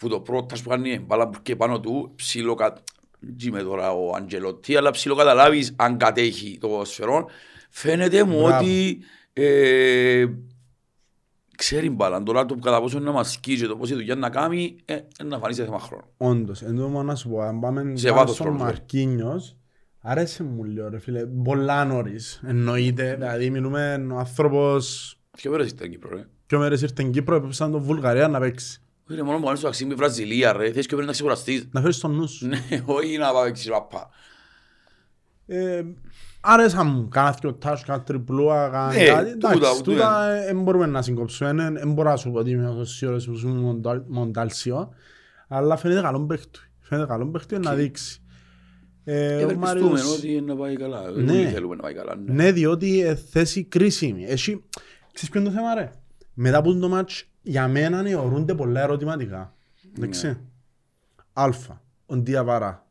που 0.04 0.10
το 0.10 0.20
πρώτο 0.20 0.46
τάσ 0.46 0.62
που 0.62 0.70
κάνει 0.70 0.90
η 0.90 1.04
μπάλα 1.08 1.30
που 1.30 1.40
και 1.42 1.56
πάνω 1.56 1.80
του 1.80 2.12
ψηλό 2.16 2.56
κα... 2.56 2.74
με 3.52 3.62
τώρα 3.62 3.92
ο 3.92 4.16
Αντζελωτή 4.16 4.76
αλλά 4.76 4.92
ψηλό 4.92 5.16
καταλάβεις 5.16 5.74
αν 5.76 5.98
κατέχει 5.98 6.58
το 6.62 6.82
σφαιρό 6.86 7.26
φαίνεται 7.70 8.24
μου 8.24 8.42
Μπράβο. 8.42 8.58
ότι 8.58 9.00
ε, 9.34 10.26
ξέρει 11.58 11.90
μπάλα 11.90 12.24
τώρα 12.24 12.46
το 12.46 12.56
κατά 12.56 12.82
πόσο 12.82 13.00
να 13.00 13.12
μας 13.12 13.32
σκίσει 13.32 13.62
και 13.62 13.68
το 13.68 13.76
πόση 13.78 13.94
δουλειά 13.94 14.16
να 14.16 14.30
κάνει 14.30 14.76
ε, 14.86 14.94
ε, 14.94 15.24
να 15.24 15.38
φανείς 15.40 15.56
σε 15.56 15.64
θέμα 15.64 15.80
χρόνου. 15.80 16.04
Όντως, 16.18 16.62
εν 16.62 16.76
τω 16.76 16.88
μόνο 16.88 17.04
να 17.04 17.16
σου 17.16 17.30
πω, 17.30 17.40
αν 17.40 17.60
πάμε 17.60 17.94
Σε 17.96 18.08
πάνω 18.08 18.20
βάθος 18.20 18.36
στον 18.36 18.46
χρόνου, 18.46 18.64
Μαρκίνιος, 18.64 19.56
άρεσε 20.00 20.44
μου 20.44 20.64
λίγο 20.64 20.90
ρε 20.90 21.00
φίλε, 21.00 21.26
πολλά 21.26 21.86
νωρίς, 21.86 22.42
εννοείται, 22.46 23.16
δηλαδή 23.16 23.50
μιλούμε 23.50 24.06
ο 24.12 24.18
άνθρωπος, 24.18 25.18
Ποιο 25.38 25.52
μέρες 25.52 25.70
ήταν 25.70 25.90
Κύπρο 25.90 26.16
ρε. 26.16 26.28
πιο 26.46 26.60
μέρες 26.60 26.82
ήρθε 26.82 26.94
στην 26.94 27.12
Κύπρο, 27.12 27.36
έπαιξαν 27.36 27.72
τον 27.72 27.82
Βουλγαρία 27.82 28.28
να 28.28 28.40
παίξει. 28.40 28.82
Όχι 29.10 29.16
ρε 29.20 29.24
μόνο 29.24 29.38
που 29.38 29.44
κάνεις 29.44 29.60
στο 29.60 29.68
αξίμι 29.68 29.94
Βραζιλία 29.94 30.54
ρε, 30.54 30.72
θες 30.72 30.86
και 30.86 30.92
πρέπει 30.92 31.06
να 31.08 31.12
ξεκουραστείς. 31.14 31.68
Να 31.72 31.82
φέρεις 31.82 32.00
τον 32.00 32.16
νους 32.16 32.32
σου. 32.32 32.48
Ναι, 32.48 32.60
όχι 32.86 33.18
να 33.18 33.32
πάει 33.32 33.46
παίξεις 33.46 33.68
ραπά. 33.68 34.10
Ε, 35.46 35.84
άρεσαν 36.42 36.88
μου, 36.88 37.08
κάνα 37.08 37.38
δυο 37.42 37.54
τάσου, 37.54 37.86
κάνα 37.86 38.04
τριπλούα, 38.04 38.70
κάνα 38.72 38.94
Ναι, 38.94 39.06
κάτι. 39.06 39.32
τούτα, 39.32 39.52
Εντάξει, 39.52 39.84
τούτα. 39.84 39.84
τούτα 39.84 40.28
δεν 40.46 40.62
μπορούμε 40.64 40.86
να 40.86 41.02
συγκόψουμε, 41.02 41.54
δεν 41.72 41.94
μπορώ 41.94 42.10
να 42.10 42.16
σου 42.16 42.32
πω 42.32 42.40
ότι 42.40 42.50
είμαι 42.50 42.68
όσο 42.70 43.08
ώρες 43.08 43.26
που 43.26 43.40
είμαι 43.44 44.04
Μοντάλσιο, 44.08 44.94
αλλά 45.48 45.78
φαίνεται 45.78 46.02
καλό 46.02 46.26
παίχτη. 46.26 46.60
Φαίνεται 46.80 47.08
καλό 47.08 47.28
παίχτη 47.28 47.58
να 47.60 47.74
δείξει. 47.74 48.18
Ε, 49.04 49.36
ο 49.36 49.40
Ευελπιστούμε 49.40 49.90
Μάριος- 49.90 50.18
ότι 50.18 50.42
να 50.42 50.56
πάει 50.56 50.76
καλά. 50.78 51.12
Ναι. 51.12 51.32
Όλοι 51.32 51.48
θέλουμε 51.48 51.76
να 51.76 51.82
πάει 51.82 51.94
καλά. 51.94 52.16
ναι. 52.16 52.34
Ναι, 52.34 52.52
διότι 52.52 53.02
ε, 53.02 53.16
θέση 53.16 53.64
κρίσιμη. 53.64 54.24
Έχει, 54.26 54.64
ξέρεις 55.14 55.30
ποιο 55.30 55.40
είναι 55.40 55.50
το 55.50 55.56
θέμα 55.56 55.74
ρε; 55.76 55.92
Μετά 56.34 56.58
από 56.58 56.74
το 56.76 56.90
μάτς, 56.90 57.30
για 57.44 57.68
μένα 57.68 58.08
αιωρούνται 58.08 58.56
πολλά 58.56 58.82
ερωτηματικά. 58.82 59.56
Εντάξει. 59.98 60.38
Αλφα, 61.34 61.82
ο 62.06 62.16
Διαβαρά. 62.16 62.88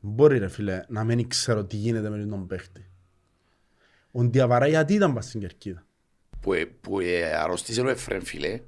Μπορεί 0.00 0.38
ρε 0.38 0.48
φίλε 0.48 0.84
να 0.88 1.04
μην 1.04 1.28
ξέρω 1.28 1.64
τι 1.64 1.76
γίνεται 1.76 2.10
με 2.10 2.24
τον 2.24 2.46
παίχτη. 2.46 2.90
Ο 4.10 4.22
Διαβαρά 4.22 4.66
γιατί 4.66 4.94
ήταν 4.94 5.14
πας 5.14 5.24
στην 5.24 5.40
Κερκίδα; 5.40 5.86
Που, 6.40 6.52
ε- 6.52 6.64
που 6.64 7.00
ε, 7.00 7.34
αρρώστησε 7.34 7.80
ο 7.80 7.88
Εφρέμ, 7.88 8.20
φίλε. 8.22 8.60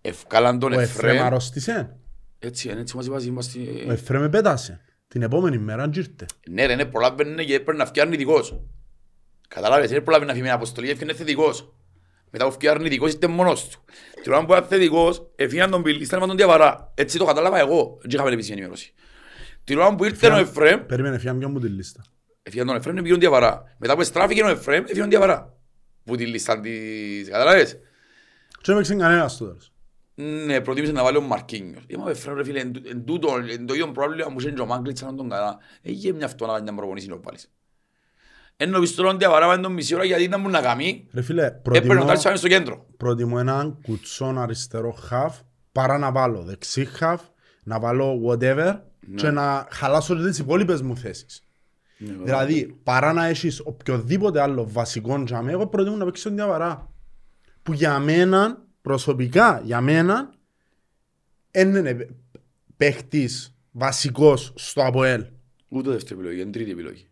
Ευκάλαν 0.00 0.58
τον 0.58 0.72
Ο 0.72 0.78
Εφρέμ 0.80 1.10
Εφρέμ. 1.10 1.26
αρρώστησε. 1.26 1.96
Έτσι, 2.38 2.68
είναι, 2.70 2.80
έτσι 2.80 2.96
μας 2.96 3.06
είπα, 3.06 3.20
είμαστε... 3.22 3.58
Ο 3.86 3.92
Εφρέμ 3.92 4.30
πέτασε. 4.30 4.80
Την 5.08 5.22
επόμενη 5.22 5.58
μέρα 5.58 5.90
ήρθε. 5.94 6.26
Ναι 6.50 6.66
ρε, 6.66 6.74
ναι, 6.74 6.84
προλάβαινε 6.84 7.44
και 7.44 7.54
έπρεπε 7.54 7.78
να 7.78 7.86
φτιάχνει 7.86 8.12
αρνητικός. 8.12 8.60
Καταλάβες, 9.48 9.90
δεν 9.90 10.02
προλάβαινε 10.02 10.30
να 10.30 10.36
φύγει 10.36 10.48
με 10.48 10.54
αποστολή, 10.54 10.90
έφυγε 10.90 11.14
θετικός. 11.14 11.74
Μετά 12.30 12.44
που 12.44 12.52
φτιάχνει 12.52 12.78
αρνητικός 12.78 13.12
ήταν 13.12 13.30
μόνος 13.30 13.64
τους. 13.64 13.78
Την 14.22 14.32
ώρα 14.32 14.44
που 14.44 14.52
ήταν 14.52 14.64
θετικός, 14.64 15.30
έφυγαν 15.36 15.70
τον 15.70 15.82
Πιλίστα 15.82 16.20
με 16.20 16.26
τον 16.26 16.36
Διαβαρά. 16.36 16.92
Έτσι 16.94 17.18
το 17.18 17.24
κατάλαβα 17.24 17.58
εγώ, 17.58 17.98
δεν 18.00 18.10
είχαμε 18.10 18.30
επίσημη 18.30 18.52
ενημέρωση. 18.56 18.92
Την 19.64 19.78
ώρα 19.78 19.94
που 19.94 20.04
ήρθε 20.04 20.26
ο 20.28 20.36
Εφρέμ, 20.36 20.86
Περίμενε, 20.86 21.18
φιάμε 21.18 21.38
πιο 21.38 21.48
μου 21.48 21.58
τη 21.58 21.68
λίστα. 21.68 22.04
έφυγαν 22.42 22.66
τον 22.66 22.76
Εφρέμ 22.76 22.94
και 22.94 23.00
πήγε 23.00 23.12
τον 23.12 23.20
Διαβαρά. 23.20 23.62
Μετά 23.78 23.96
που 23.96 24.04
στράφηκε 24.04 24.42
ο 24.42 24.48
Εφρέμ, 24.48 24.82
έφυγε 24.84 25.00
τον 25.00 25.08
Διαβαρά. 25.08 25.52
Που 26.04 26.16
τη 26.16 26.26
λίστα 26.26 26.60
της, 26.60 27.28
καταλάβες. 27.28 27.78
Και 28.62 28.72
έπαιξε 28.72 28.94
κανένας 28.94 29.32
στο 29.32 29.44
τέλος. 29.46 29.72
Ναι, 30.14 30.60
προτίμησε 30.60 30.92
να 30.92 31.02
βάλει 31.02 31.16
ο 31.16 31.20
Μαρκίνιος. 31.20 31.82
Είπα, 31.86 32.04
«Ρε 32.04 32.10
Εφρέμ, 32.10 32.36
ρε 32.36 32.44
φίλε, 32.44 32.60
εν 32.60 32.72
τού- 32.72 32.86
εν 32.88 33.04
τούτο, 33.04 33.40
εν 33.50 33.66
το 33.66 33.74
ίδιο 33.74 33.92
πρόβλημα 33.92 34.32
που 34.32 34.40
είχε 34.40 34.50
και 34.50 34.60
ο 34.60 34.66
Μάγκλητς 34.66 35.02
να 35.02 35.14
τον 35.14 35.28
καλά. 35.28 35.58
Έγινε 35.82 36.16
μια 36.16 36.26
αυτό 36.26 36.46
να 36.46 36.52
κάνει 36.52 36.62
μια 36.64 36.74
προπονήση 36.74 37.10
ο 37.12 37.18
Πάλης. 37.20 37.50
Εν 38.60 38.70
νομίζεις 38.70 38.94
τώρα 38.94 39.10
ότι 39.10 39.24
αβαράβαν 39.24 39.62
τον 39.62 39.72
μισή 39.72 39.94
ώρα 39.94 40.04
γιατί 40.04 40.22
ήταν 40.22 40.42
που 40.42 40.50
να 40.50 40.60
κάνει. 40.60 41.06
Ρε 41.12 41.22
φίλε, 41.22 41.44
Έπαιρνε 41.44 41.78
ο 41.78 41.80
προτιμώ, 41.80 42.04
Τάρης 42.04 42.24
να 42.24 42.30
είναι 42.30 42.38
στο 42.38 42.48
κέντρο. 42.48 42.86
προτιμώ 42.96 43.36
έναν 43.38 43.78
κουτσόν 43.82 44.38
αριστερό 44.38 44.90
χαφ 44.90 45.38
παρά 45.72 45.98
να 45.98 46.12
βάλω 46.12 46.42
δεξί 46.42 46.84
χαφ, 46.84 47.22
να 47.62 47.80
βάλω 47.80 48.20
whatever 48.26 48.80
και 49.14 49.30
να 49.30 49.68
χαλάσω 49.70 50.16
και 50.16 50.22
τις 50.22 50.38
υπόλοιπες 50.38 50.82
μου 50.82 50.96
θέσεις. 50.96 51.42
Δηλαδή, 51.98 52.80
παρά 52.82 53.12
να 53.12 53.26
έχεις 53.26 53.60
οποιοδήποτε 53.64 54.40
άλλο 54.40 54.68
βασικό 54.68 55.24
τζαμί, 55.24 55.52
εγώ 55.52 55.66
προτιμώ 55.66 55.96
να 55.96 56.04
παίξω 56.04 56.22
τον 56.22 56.34
διαβαρά. 56.34 56.92
Που 57.62 57.72
για 57.72 57.98
μένα, 57.98 58.62
προσωπικά, 58.82 59.60
για 59.64 59.80
μένα, 59.80 60.34
δεν 61.50 61.74
είναι 61.74 62.08
παίχτης 62.76 63.54
βασικός 63.72 64.52
στο 64.56 64.82
ΑΠΟΕΛ. 64.82 65.24
Ούτε 65.68 65.90
δεύτερη 65.90 66.20
επιλογή, 66.20 66.40
είναι 66.40 66.50
τρίτη 66.50 66.70
επιλογή. 66.70 67.08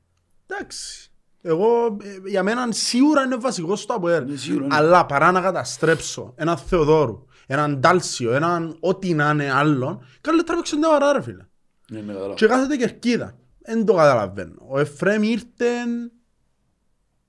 Εντάξει. 0.47 1.11
Εγώ, 1.49 1.97
ε, 2.03 2.28
για 2.28 2.42
μένα 2.42 2.72
σίγουρα 2.72 3.22
είναι 3.22 3.36
βασικός 3.36 3.80
στο 3.80 3.94
ΑΠΟΕΛ. 3.94 4.36
σίγουρα, 4.38 4.66
ναι. 4.66 4.74
Αλλά 4.76 5.07
παρά 5.07 5.30
να 5.30 5.40
καταστρέψω 5.40 6.32
έναν 6.36 6.57
Θεοδόρου, 6.57 7.24
έναν 7.47 7.80
Τάλσιο, 7.80 8.32
έναν 8.32 8.76
ό,τι 8.80 9.14
να 9.14 9.30
είναι 9.30 9.51
άλλον, 9.53 10.05
καλύτερα 10.20 10.53
να 10.53 10.62
παίξω 10.62 10.76
την 10.78 10.88
βαρά 10.90 11.12
ρε 11.12 11.22
φίλε. 11.22 11.44
Ναι, 11.90 12.01
ναι, 12.01 12.07
κατάλαβα. 12.12 12.34
Και 12.34 12.47
κάθεται 12.47 12.76
κερκίδα. 12.76 13.38
Δεν 13.59 13.84
το 13.84 13.94
καταλαβαίνω. 13.94 14.55
Ο 14.68 14.78
Εφρέμ 14.78 15.22
ήρθε, 15.22 15.66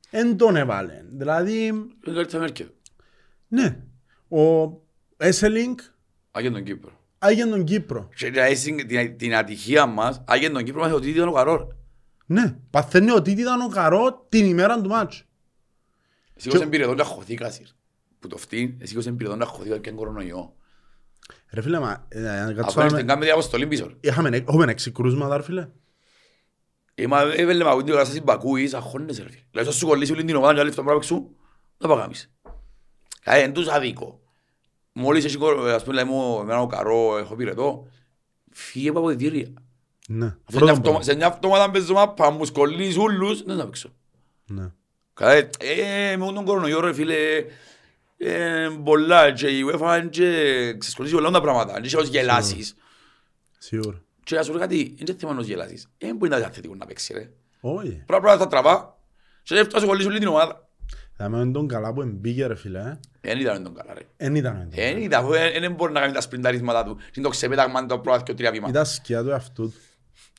δεν 0.09 0.37
τον 0.37 0.55
έβαλε. 0.55 1.01
Δηλαδή, 1.11 1.65
Είναι 1.65 1.87
καλύτερα 2.03 2.39
Μέρκελ. 2.39 2.67
ναι. 3.47 3.79
Ο 4.29 4.71
Έσελινγκ 5.17 5.77
Άγιον 6.31 6.53
τον 6.53 6.63
Κύπρο. 6.63 6.91
άγιε 7.19 7.45
τον 7.45 7.63
Κύπρο. 7.63 8.09
Και 8.15 8.29
δηλαδή, 8.29 8.55
στην- 8.55 8.87
την- 8.87 9.17
την 9.17 9.35
ατυχία 9.35 9.85
μας, 9.85 10.23
άγιον 10.27 10.53
τον 10.53 10.63
Κύπρο, 10.63 10.81
μάθε 10.81 10.93
ότι 10.93 11.09
ήταν 11.09 11.27
ο 11.27 11.31
Καρόρ. 11.31 11.67
Ναι. 12.29 12.55
Παθαίνει 12.69 13.11
ότι 13.11 13.31
ήταν 13.31 13.61
ο 13.61 13.67
καρό 13.67 14.25
την 14.29 14.45
ημέρα 14.45 14.81
του 14.81 14.89
μάτσου. 14.89 15.25
Σήκωσε 16.35 16.65
πυρετόν 16.65 16.95
και 16.95 17.01
αχωθήκα, 17.01 17.49
σύρ. 17.51 17.65
Που 18.19 18.27
το 18.27 18.37
φτύν, 18.37 18.77
σήκωσε 18.83 19.11
πυρετόν 19.11 19.37
και 19.37 19.43
αχωθήκα 19.43 19.77
και 19.77 19.91
κορονοϊό. 19.91 20.55
Ρε 21.51 21.61
φίλε, 21.61 21.79
μα, 21.79 22.05
ε, 22.09 22.21
ε, 22.21 22.39
Αφού 22.41 22.53
κάτσω 22.55 22.79
να 22.79 22.85
ήρθε 22.85 22.95
με- 22.97 23.03
κάμε 23.03 23.25
διαποστολή 23.25 23.67
πίσω. 23.67 23.91
Είχαμε, 23.99 24.43
έχουμε 24.47 24.71
έξι 24.71 24.91
κρούσματα, 24.91 25.37
ρε 25.37 25.43
φίλε. 25.43 25.67
Είμα, 26.95 27.21
έβελε 27.21 27.63
με 27.63 27.69
ακούγεται 27.69 27.91
κατάσταση 27.91 28.21
Μπακούης, 28.21 28.73
αχώνεσαι 28.73 29.23
ρε 29.23 29.29
φίλε. 29.29 29.41
Δηλαδή, 29.51 29.71
σου 29.71 29.87
κολλήσει 29.87 30.11
όλη 30.11 30.23
την 30.23 30.35
ομάδα 30.35 30.53
και 30.53 30.59
άλλη 30.59 30.69
αυτό 30.69 30.83
πράγμα 30.83 31.01
σου, 31.01 31.35
να 31.77 31.87
πάω 31.87 31.97
γάμεις. 31.97 32.31
Δηλαδή, 33.23 33.41
εν 33.41 33.53
τους 33.53 33.67
αδίκω. 33.67 34.19
Μόλις 34.91 35.25
έχει, 35.25 35.37
κορο- 35.37 35.63
ας 35.65 35.83
πούμε, 35.83 35.95
λέμε, 35.95 36.11
ο- 36.11 36.39
εμένα 36.41 36.61
ο 36.61 36.67
καρό, 36.67 37.17
έχω 37.17 37.35
πυρετό, 37.35 37.87
φύγε 38.51 38.89
από 38.89 38.99
αποδητήρια. 38.99 39.53
Ναι. 40.09 40.25
Αφού 40.25 40.35
Πρώτον 40.45 40.61
είναι 40.61 40.71
αυτόμα- 40.71 40.81
πράγμα. 40.81 41.01
Σε 41.03 41.15
μια 41.15 41.27
αυτόματα 41.27 41.71
παίζω 41.71 41.93
μάπα, 41.93 42.29
μου 42.31 42.45
σκολείς 42.45 42.97
ούλους, 42.97 43.43
δεν 43.43 43.57
θα 43.57 43.65
παίξω. 43.65 43.89
Ναι. 44.45 44.71
Καλά, 45.13 45.33
ε, 45.33 46.15
με 46.17 46.25
τον 46.33 46.45
κορονοϊό 46.45 46.79
ρε 46.79 46.93
φίλε, 46.93 47.15
ε, 48.17 48.67
πολλά 48.83 49.31
και 49.31 49.47
η 49.47 49.61
UEFA 49.71 49.97
είναι 49.99 50.09
και 50.09 50.75
ξεσκολήσει 50.77 51.15
όλα 51.15 51.29
τα 51.31 51.41
πράγματα, 51.41 51.73
αν 51.73 51.83
είσαι 51.83 51.97
ως 51.97 52.07
γελάσεις. 52.07 52.75
Σίγουρα. 53.57 54.01
Και 54.23 54.35
να 54.35 54.43
σου 54.43 54.51
πω 54.51 54.57
κάτι, 54.57 54.95
είναι 54.97 55.15
θέμα 55.19 55.35
ως 55.39 55.45
γελάσεις. 55.45 55.87
Ε, 55.97 56.13
μπορεί 56.13 56.31
να 56.31 56.37
είναι 56.37 56.49
θετικό 56.51 56.75
να 56.75 56.85
παίξει 56.85 57.13
ρε. 57.13 57.29
Όχι. 57.59 58.03
Πράγμα 58.05 58.37
θα 58.37 58.47
τραβά 58.47 58.97
και 59.43 59.55
δεν 59.55 59.65
φτάσει 59.65 59.85
κολλήσει 59.85 60.07
όλη 60.07 60.19
την 60.19 60.27
ομάδα. 60.27 60.61
Θα 61.19 61.29
με 61.29 61.51
τον 61.51 61.67
καλά 61.67 61.93
που 61.93 62.01
εμπήκε, 62.01 62.45
ρε 62.45 62.55
φίλε. 62.55 62.79
ε. 62.79 62.99
Δεν 63.21 63.39
ήταν 63.39 63.63
τον 63.63 63.73
καλά 63.75 63.93
ρε. 63.93 64.01
Εν 64.17 64.35
ήταν. 64.35 64.67
Δεν 64.69 64.97
ήταν, 65.01 65.23
αφού 65.23 65.31
δεν 65.31 65.51
δεν 65.61 65.73
μπορεί 65.73 65.91
να 65.93 65.99
κάνει 65.99 66.13
τα 66.13 66.21
σπρινταρίσματα 66.21 66.83
του. 66.83 66.97
Είναι 67.13 67.25
το 67.25 67.29
ξεπέταγμα 67.29 67.85
το 67.85 67.99
πρώτο 67.99 68.23
και 68.23 68.33
τρία 68.33 68.51
βήμα. 68.51 68.69
Ήταν 68.69 68.85
σκιά 68.85 69.23
του 69.23 69.29
εαυτού 69.29 69.63
του. 69.63 69.73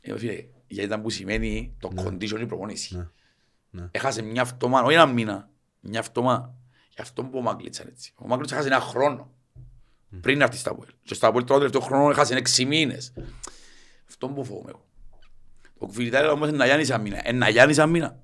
Ε, 0.09 0.19
φίλε, 0.19 0.33
γιατί 0.67 0.87
ήταν 0.87 1.03
που 1.03 1.11
σημαίνει 1.11 1.77
το 1.81 1.91
condition 1.97 2.41
η 2.41 2.47
προπονήση. 2.47 2.97
Ναι. 2.97 3.09
Ναι. 3.71 3.89
Έχασε 3.91 4.23
μια 4.23 4.45
φτωμά, 4.45 4.83
όχι 4.83 4.95
ένα 4.95 5.07
μήνα, 5.07 5.51
μια 5.81 6.03
φτωμά. 6.03 6.55
Γι' 6.89 7.01
αυτό 7.01 7.25
που 7.25 7.39
ο 7.39 7.41
Μάγκλητς 7.41 7.79
είναι 7.79 7.91
έτσι. 7.91 8.13
Ο 8.17 8.27
Μάγκλητς 8.27 8.53
έχασε 8.53 8.69
ένα 8.69 8.81
χρόνο. 8.81 9.31
Πριν 10.21 10.39
να 10.39 10.45
έρθει 10.45 10.57
στα 10.57 10.71
Αποέλ. 10.71 10.91
Και 11.03 11.15
στα 11.15 11.27
Αποέλ 11.27 11.45
τώρα 11.45 11.59
τελευταίο 11.59 11.81
χρόνο 11.81 12.11
έχασε 12.11 12.35
έξι 12.35 12.65
μήνες. 12.65 13.13
Αυτό 14.09 14.29
που 14.29 14.45
φοβούμαι 14.45 14.71
εγώ. 14.71 14.87
Ο 15.79 15.87
Κβιλιτάρη 15.87 16.29
όμως 16.29 16.49
είναι 16.49 16.57
να 16.57 16.65
γιάνει 16.65 16.85
σαν 16.85 17.01
μήνα. 17.01 17.29
Είναι 17.29 17.39
να 17.39 17.49
γιάνει 17.49 17.75
σαν 17.75 17.91
μήνα. 17.91 18.23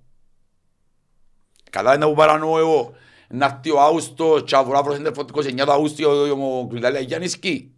Καλά 1.70 1.94
είναι 1.94 2.04
που 2.04 2.14
παρανοώ 2.14 2.58
εγώ. 2.58 2.94
Να 3.28 3.46
έρθει 3.46 3.70
ο 3.70 3.80
Αύγουστος 3.80 4.42
και 4.44 4.56
αφορά 4.56 4.82
προς 4.82 4.98
το 4.98 5.24
29 5.34 5.58
Αύγουστο 5.68 6.08
ο 6.60 6.66
Κβιλιτάρη 6.66 6.94
να 6.94 7.00
γιάνει 7.00 7.28
σκι. 7.28 7.74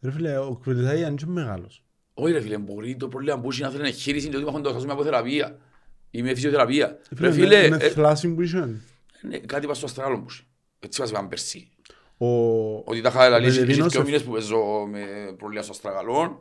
Ρε 0.00 0.10
φίλε, 0.10 0.38
ο 0.38 0.58
Κβιλιτάη 0.62 1.00
είναι 1.00 1.14
και 1.14 1.26
μεγάλος. 1.26 1.84
Όχι 2.14 2.32
ρε 2.32 2.40
φίλε, 2.40 2.58
μπορεί 2.58 2.96
το 2.96 3.08
πρόβλημα 3.08 3.40
που 3.40 3.50
έχει 3.50 3.62
να 3.62 3.70
θέλεις 3.70 3.88
εγχείρηση 3.88 4.26
είναι 4.26 4.36
ότι 4.36 4.44
υπάρχουν 4.44 4.62
το 4.62 4.92
από 4.92 5.04
θεραπεία 5.04 5.58
ή 6.10 6.22
με 6.22 6.34
φυσιοθεραπεία. 6.34 6.98
Ρε 7.18 7.26
με- 7.26 7.32
φίλε, 7.32 7.68
με 7.68 7.76
ε, 7.80 7.88
θλάση 7.88 8.34
που 8.34 8.42
είχε. 8.42 8.58
ναι, 9.22 9.38
κάτι 9.38 9.64
είπα 9.64 9.74
στο 9.74 9.86
αστράλο 9.86 10.16
μου. 10.16 10.26
Έτσι 10.78 11.00
μας 11.00 11.10
είπαν 11.10 11.28
πέρσι. 11.28 11.68
Ο... 12.18 12.26
Ότι 12.84 13.00
τα 13.00 13.08
είχα 13.08 13.28
λαλήσει 13.28 13.52
και 13.58 13.60
Βελεβίνος 13.64 13.90
δύο 13.92 14.00
εφ- 14.00 14.08
μήνες 14.08 14.22
που 14.24 14.32
παίζω 14.32 14.58
με 14.90 15.00
προβλήμα 15.38 15.62
στο 15.62 15.72
αστραγαλόν. 15.72 16.38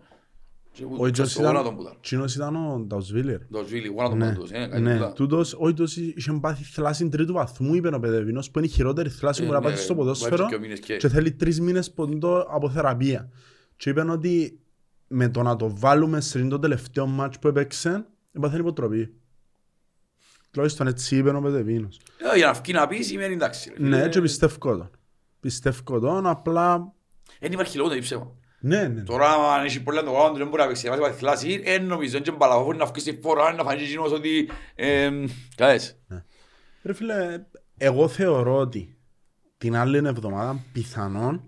και 0.71 0.83
που- 0.83 0.95
Ο 0.99 1.07
Ιτζος 1.07 1.31
στο 1.31 1.41
γόνατο 1.41 1.59
ήταν, 1.61 1.75
που 1.75 1.81
ήταν. 1.81 1.97
Τσίνος 2.01 2.35
ήταν 2.35 2.55
ο 2.55 2.79
Νταουσβίλερ. 2.87 3.39
Το 3.47 3.63
σβήλι, 3.67 3.87
γόνατο 3.87 4.15
Ναι, 4.15 4.33
που 4.33 4.41
τους, 4.41 4.51
ε, 4.51 4.67
κάτι 4.67 4.81
ναι. 4.81 4.93
τούτα. 4.93 5.13
Τούτος, 5.13 5.53
όχι 5.53 5.73
τούτος 5.73 5.95
είχε 5.97 6.31
πάθει 6.41 6.63
θλάση 6.63 7.09
τρίτου 7.09 7.33
βαθμού, 7.33 7.73
είπε 7.75 7.95
ο 7.95 7.99
Παιδεβίνος, 7.99 8.51
που 8.51 8.59
είναι 8.59 8.67
η 8.67 8.71
χειρότερη 8.71 9.09
θλάση 9.09 9.43
Ε, 9.43 9.45
που 9.45 9.51
να 9.51 9.59
ναι, 9.59 9.65
πάθει 9.65 9.77
στο 9.77 9.95
βάζει 9.95 9.99
ποδόσφαιρο 10.07 10.47
και 10.49 10.55
ο 10.55 10.59
μήνες 10.59 10.79
και- 10.79 10.97
και 10.97 11.07
θέλει 11.07 11.31
τρεις 11.31 11.59
μήνες 11.61 11.91
ποντό 11.91 12.39
από 12.49 12.69
θεραπεία. 12.69 13.29
Και 13.75 13.89
είπαν 13.89 14.09
ότι 14.09 14.59
με 15.15 15.30
το 15.30 15.41
να 15.41 15.56
το 15.56 15.76
βάλουμε 15.77 16.22
σε 16.22 16.48
το 16.48 16.60
τελευταίο 16.60 17.06
μάτς 17.06 17.40
που 17.40 17.48
έπαιξε, 17.48 18.06
έπαθαν 18.31 18.60
υποτροπή. 18.60 19.14
Τουλάχιστον 20.52 20.88
έτσι 20.88 21.18
είπε 21.18 21.30
ο 21.30 21.41
Παιδεβίνος. 21.41 21.99
Ε, 22.34 22.38
Για 22.38 22.45
να 22.45 22.53
βγει 22.53 22.73
να 22.73 22.88
πει 22.88 23.02
σημαίνει 23.02 23.34
εντάξει. 23.34 23.69
ρε 23.69 23.76
φίλε. 23.76 23.98
Ναι, 23.98 24.10
και 24.10 24.22
πιστεύω 24.22 24.57
τον. 24.60 24.91
Πιστεύω 25.40 25.99
τον, 25.99 26.27
απλά... 26.27 26.94
Δεν 27.40 27.52
υπάρχει 27.52 27.77
λόγο 27.77 27.90
να 27.90 27.95
το 27.95 28.02
ψέμα. 28.02 28.35
Ναι, 28.60 28.88
ναι. 28.88 29.02
Τώρα 29.02 29.53
αν 29.53 29.65
έχει 29.65 29.84
πολλά 29.84 30.03
το 30.03 30.11
κάνω, 30.11 30.34
δεν 30.34 30.48
μπορεί 30.48 30.61
να 30.61 30.68
παίξει. 30.68 30.90
Βάζει 30.90 31.18
θλάση, 31.18 31.61
εν 31.65 31.85
νομίζω, 31.85 32.15
είναι 32.15 32.26
και 32.26 32.31
μπαλαβό 32.31 32.73
να 32.73 32.85
βγει 32.85 32.99
στη 32.99 33.19
φορά, 33.22 33.53
να 33.53 33.64
φανεί 33.64 33.81
εκείνος 33.81 34.11
ότι... 34.11 34.49
εμ, 34.76 35.26
Καλές. 35.56 35.99
Ρε 36.84 36.94
φίλε, 36.94 37.45
εγώ 37.77 38.07
θεωρώ 38.07 38.57
ότι 38.57 38.98
την 39.57 39.76
άλλη 39.76 39.98
εβδομάδα 39.98 40.64
πιθανόν 40.73 41.44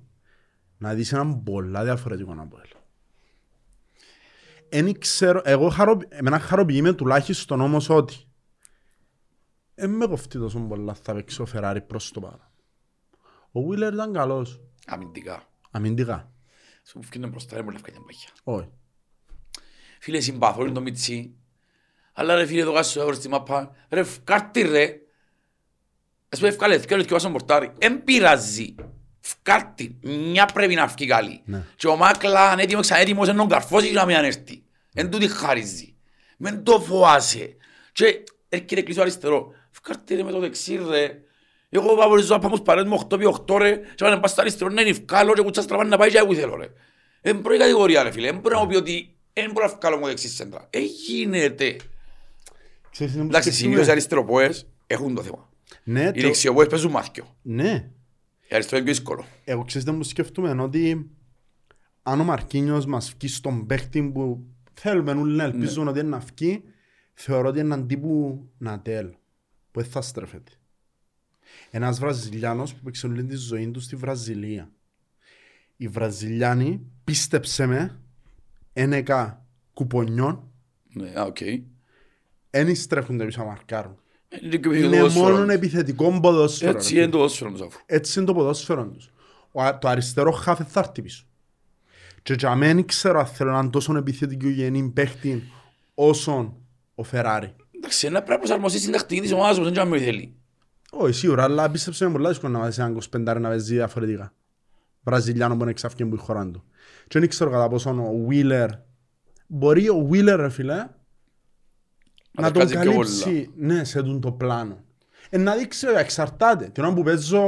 να 0.78 0.94
δεις 0.94 1.14
έναν 1.14 1.44
πολλά 1.44 1.84
διαφορετικό 1.84 2.36
Αποέλ. 2.38 2.75
Εν 4.78 5.00
ξέρω, 5.00 5.42
εγώ 5.46 5.70
χαρο, 5.70 6.00
εμένα 6.10 6.40
χαροποιήμαι 6.40 6.94
τουλάχιστον 6.94 7.62
όμως 7.62 7.90
ότι 7.90 8.16
δεν 9.76 9.90
με 9.90 10.06
κοφτεί 10.08 10.40
τόσο 10.40 10.60
πολλά 10.60 10.94
θα 10.94 11.14
παίξει 11.14 11.42
ο 11.42 11.46
Φεράρι 11.46 11.82
προς 11.82 12.12
το 12.12 12.20
παρόν. 12.20 12.50
Ο 13.52 13.62
Βίλερ 13.62 13.94
ήταν 13.94 14.14
καλός, 14.14 14.62
Αμυντικά. 14.86 15.44
αμυντικά. 15.72 16.32
Σου 16.84 17.00
που 17.00 17.08
βγαίνουν 17.12 17.30
μπροστά, 17.30 17.56
δεν 17.56 17.64
μπορεί 17.64 17.76
να 17.76 17.82
βγάλει 17.82 18.06
μπαγιά. 18.06 18.30
Όχι. 18.44 18.70
Φίλε, 20.00 20.20
συμπαθώ 20.20 20.62
είναι 20.62 20.72
το 20.72 20.82
Μιτσί. 20.82 21.36
Αλλά 22.14 22.36
ρε 22.36 22.46
φίλε, 22.46 22.64
το 22.64 22.74
κάσου 22.74 23.00
έβρε 23.00 23.14
στη 23.14 23.30
μάπα. 23.30 23.76
Ρε, 23.90 24.04
φκάρτη 24.04 24.62
ρε. 24.62 25.00
Ας 26.30 26.38
πούμε, 26.40 26.50
ευκάλε, 26.50 26.76
ευκάλε 26.76 27.04
και 27.04 27.14
βάσαν 27.14 27.32
πορτάρι. 27.32 27.72
Εν 27.78 28.04
πειράζει. 28.04 28.76
Φκάρτη. 29.20 29.98
Μια 30.02 30.46
πρέπει 30.46 30.74
να 30.76 30.88
βγει 30.88 31.06
καλή. 31.06 31.42
Ναι. 31.46 31.66
Και 31.76 31.88
ο 31.88 31.96
Μάκλα, 31.96 32.52
αν 32.52 32.60
έτοιμος, 32.60 32.88
ξανέτοιμος, 32.88 33.28
ενώ 33.28 33.48
καρφώσει 33.48 33.88
και 33.88 33.94
να 33.94 34.06
μην 34.06 34.16
ανέρθει. 34.16 34.64
Εν 34.98 35.10
τούτη 35.10 35.28
χαρίζει. 35.28 35.96
Μεν 36.38 36.64
το 36.64 36.80
φοάσαι. 36.80 37.56
Και 37.92 38.24
έρχεται 38.50 38.82
κλείσω 38.82 39.02
αριστερό. 39.02 39.52
Φκάρτε 39.72 40.16
ρε 40.16 40.24
με 40.24 40.32
το 40.32 40.40
δεξί 40.40 40.80
ρε. 40.90 41.20
Εγώ 41.70 41.96
πάω 41.96 42.16
να 42.16 42.40
πάμε 42.40 42.58
παρέτ 42.64 42.88
με 42.88 43.00
8 43.08 43.12
επί 43.12 43.26
8 43.48 43.58
ρε. 43.58 43.76
Και 43.78 44.04
πάνε 44.04 44.18
πας 44.18 44.32
στο 44.32 44.42
αριστερό 44.42 44.70
να 44.70 44.82
είναι 44.82 44.90
ευκάλω 44.90 45.34
και 45.34 45.42
κουτσάς 45.42 45.66
τραβάνε 45.66 45.90
να 45.90 45.98
πάει 45.98 46.10
και 46.10 46.18
εγώ 46.18 46.34
θέλω 46.36 46.56
ρε. 46.56 46.68
Εν 47.22 47.42
πρώτη 47.42 47.58
κατηγορία 47.60 48.04
ρε 48.04 48.12
φίλε. 48.12 48.28
Εν 48.28 48.40
μπορεί 48.40 48.56
να 48.56 48.62
μου 48.62 48.68
πει 48.68 48.76
ότι 48.76 49.16
εν 49.34 49.52
μπορώ 49.52 49.66
να 49.66 49.72
ευκάλω 49.72 49.98
μου 49.98 50.06
δεξί 50.06 50.28
σέντρα. 50.30 50.68
Ε, 50.70 50.80
γίνεται. 50.80 51.76
Ξέρεις 52.92 53.14
τι 53.14 53.20
είναι 53.20 53.28
που 53.28 53.36
Εντάξει, 53.36 53.50
σκεφτούμε; 53.50 53.54
συνήθως 53.54 53.88
οι 53.88 53.92
αριστεροπόες 53.92 54.68
έχουν 54.88 55.16
το 55.16 55.22
θέμα. 55.24 55.50
Ναι, 55.84 56.02
Οι 56.04 56.12
το- 56.12 56.22
δεξιοπόες 56.22 56.68
παίζουν 56.68 56.92
μάθηκιο. 56.92 57.36
Ναι. 57.42 57.90
Η 58.48 58.56
αριστερό 58.56 58.78
είναι 58.82 58.86
πιο 58.86 58.94
δύσκολο. 58.96 59.26
Εγώ 59.44 59.64
ξέρετε 59.66 59.92
μου 59.92 60.04
σκεφτούμε 60.04 60.62
ότι 60.62 61.10
αν 62.04 62.20
ο 62.20 62.24
Μαρκίνιος 62.24 62.86
μας 62.86 63.14
βγει 63.18 63.28
στον 63.28 63.66
παίχτη 63.66 64.04
που 64.04 64.46
θέλουμε 64.76 65.12
όλοι 65.12 65.36
να 65.36 65.44
ελπίζουμε 65.44 65.90
ότι 65.90 66.00
είναι 66.00 66.10
να 66.10 66.20
βγει, 66.36 66.64
θεωρώ 67.14 67.48
ότι 67.50 67.60
είναι 67.60 67.74
έναν 67.74 67.88
τύπου 67.88 68.46
Νατέλ, 68.58 69.08
που 69.72 69.82
δεν 69.82 69.90
θα 69.90 70.02
στρέφεται. 70.02 70.52
Ένας 71.72 72.00
Βραζιλιάνος 72.00 72.74
που 72.74 72.84
παίξει 72.84 73.06
όλη 73.06 73.24
τη 73.26 73.36
ζωή 73.36 73.72
του 73.72 73.80
στη 73.80 73.96
Βραζιλία. 73.96 74.70
Οι 75.78 75.88
Βραζιλιάνοι, 75.88 76.82
πίστεψε 77.04 77.66
με, 77.66 78.00
ένεκα 78.74 79.46
κουπονιών, 79.74 80.52
Ναι, 80.94 81.14
α, 81.20 81.24
οκ. 81.24 81.38
δεν 82.50 82.76
στρέφονται 82.76 83.26
πίσω 83.26 83.40
να 83.42 83.46
μαρκάρουν. 83.48 84.00
Είναι 84.42 84.58
και 84.58 84.68
επιθετικό 84.68 84.86
Είναι 84.88 84.98
ποδόσφαιρος. 84.98 85.30
μόνο 85.40 85.52
επιθετικό 85.52 86.20
ποδόσφαιρο. 86.20 86.78
Έτσι 86.78 86.94
ρε 86.96 87.02
είναι 87.02 87.10
το 87.12 87.18
ποδόσφαιρο 87.18 87.52
τους 87.52 87.62
αφού. 87.62 87.80
έτσι 87.86 88.18
είναι 88.20 88.28
το 88.28 88.34
ποδόσφαιρο 88.34 88.88
τους. 88.88 89.12
Ο, 89.52 89.62
α- 89.62 89.78
το 89.78 89.88
αριστερό 89.88 90.32
χαφ 90.32 90.60
θα 90.72 90.80
έρθει 90.80 91.02
πίσω. 91.02 91.26
Και 92.26 92.34
για 92.34 92.56
μένα 92.56 92.74
δεν 92.74 92.86
ξέρω 92.86 93.20
αν 93.20 93.26
θέλω 93.26 93.50
έναν 93.50 93.70
τόσο 93.72 93.98
επιθετικό 93.98 94.50
γενικά 94.50 94.92
παίχτη 94.94 95.44
όσο 95.94 96.58
ο 96.96 97.04
Φεράρι. 97.04 97.56
Εντάξει, 97.76 98.06
να 98.06 98.12
πρέπει 98.12 98.30
να 98.32 98.38
προσαρμοστεί 98.38 98.80
στην 98.80 98.92
τακτική 98.92 99.22
της 99.22 99.32
ομάδας 99.32 99.58
όμως, 99.58 99.64
δεν 99.64 99.74
ξέρω 99.74 99.92
αν 99.92 100.00
με 100.00 100.06
θέλει. 100.06 100.36
Όχι, 100.92 101.14
σίγουρα, 101.14 101.44
αλλά 101.44 101.72
πίστεψε 101.72 102.06
με 102.06 102.12
πολλά 102.12 102.30
δύσκολο 102.30 102.52
να 102.52 102.60
βάζεις 102.60 102.78
έναν 102.78 103.02
25 103.16 103.40
να 103.40 103.50
παίζει 103.50 103.74
διαφορετικά. 103.74 104.34
Βραζιλιάνο 105.04 105.56
που 105.56 105.62
είναι 105.62 105.72
εξαφκή 105.72 106.06
που 106.06 106.16
η 106.16 106.18
χώρα 106.18 106.52
του. 106.52 106.64
Και 107.08 107.20
δεν 107.20 107.30
ξέρω 107.30 107.50
κατά 107.50 107.68
πόσο 107.68 107.90
ο 107.90 108.28
Wheeler 108.30 108.70
μπορεί 109.48 109.90
ο 109.90 110.10
Wheeler, 110.12 110.36
ρε 110.36 110.50
φίλε, 110.50 110.88
να 112.32 112.52
τον 112.52 112.54
τα 112.54 112.60
κάνει 112.60 112.70
πιο 112.70 112.80
καλύψει 112.80 113.52
ναι, 113.56 113.84
σε 113.84 114.04
τούν 114.04 114.22
το 114.22 114.32
πλάνο. 114.32 114.84
Ε, 115.30 115.38
να 115.38 115.56
δείξει, 115.56 115.86
βέβαια, 115.86 116.02
εξαρτάται. 116.02 116.70
Την 116.70 116.84
ώρα 116.84 116.94
που 116.94 117.04
παίζω 117.04 117.44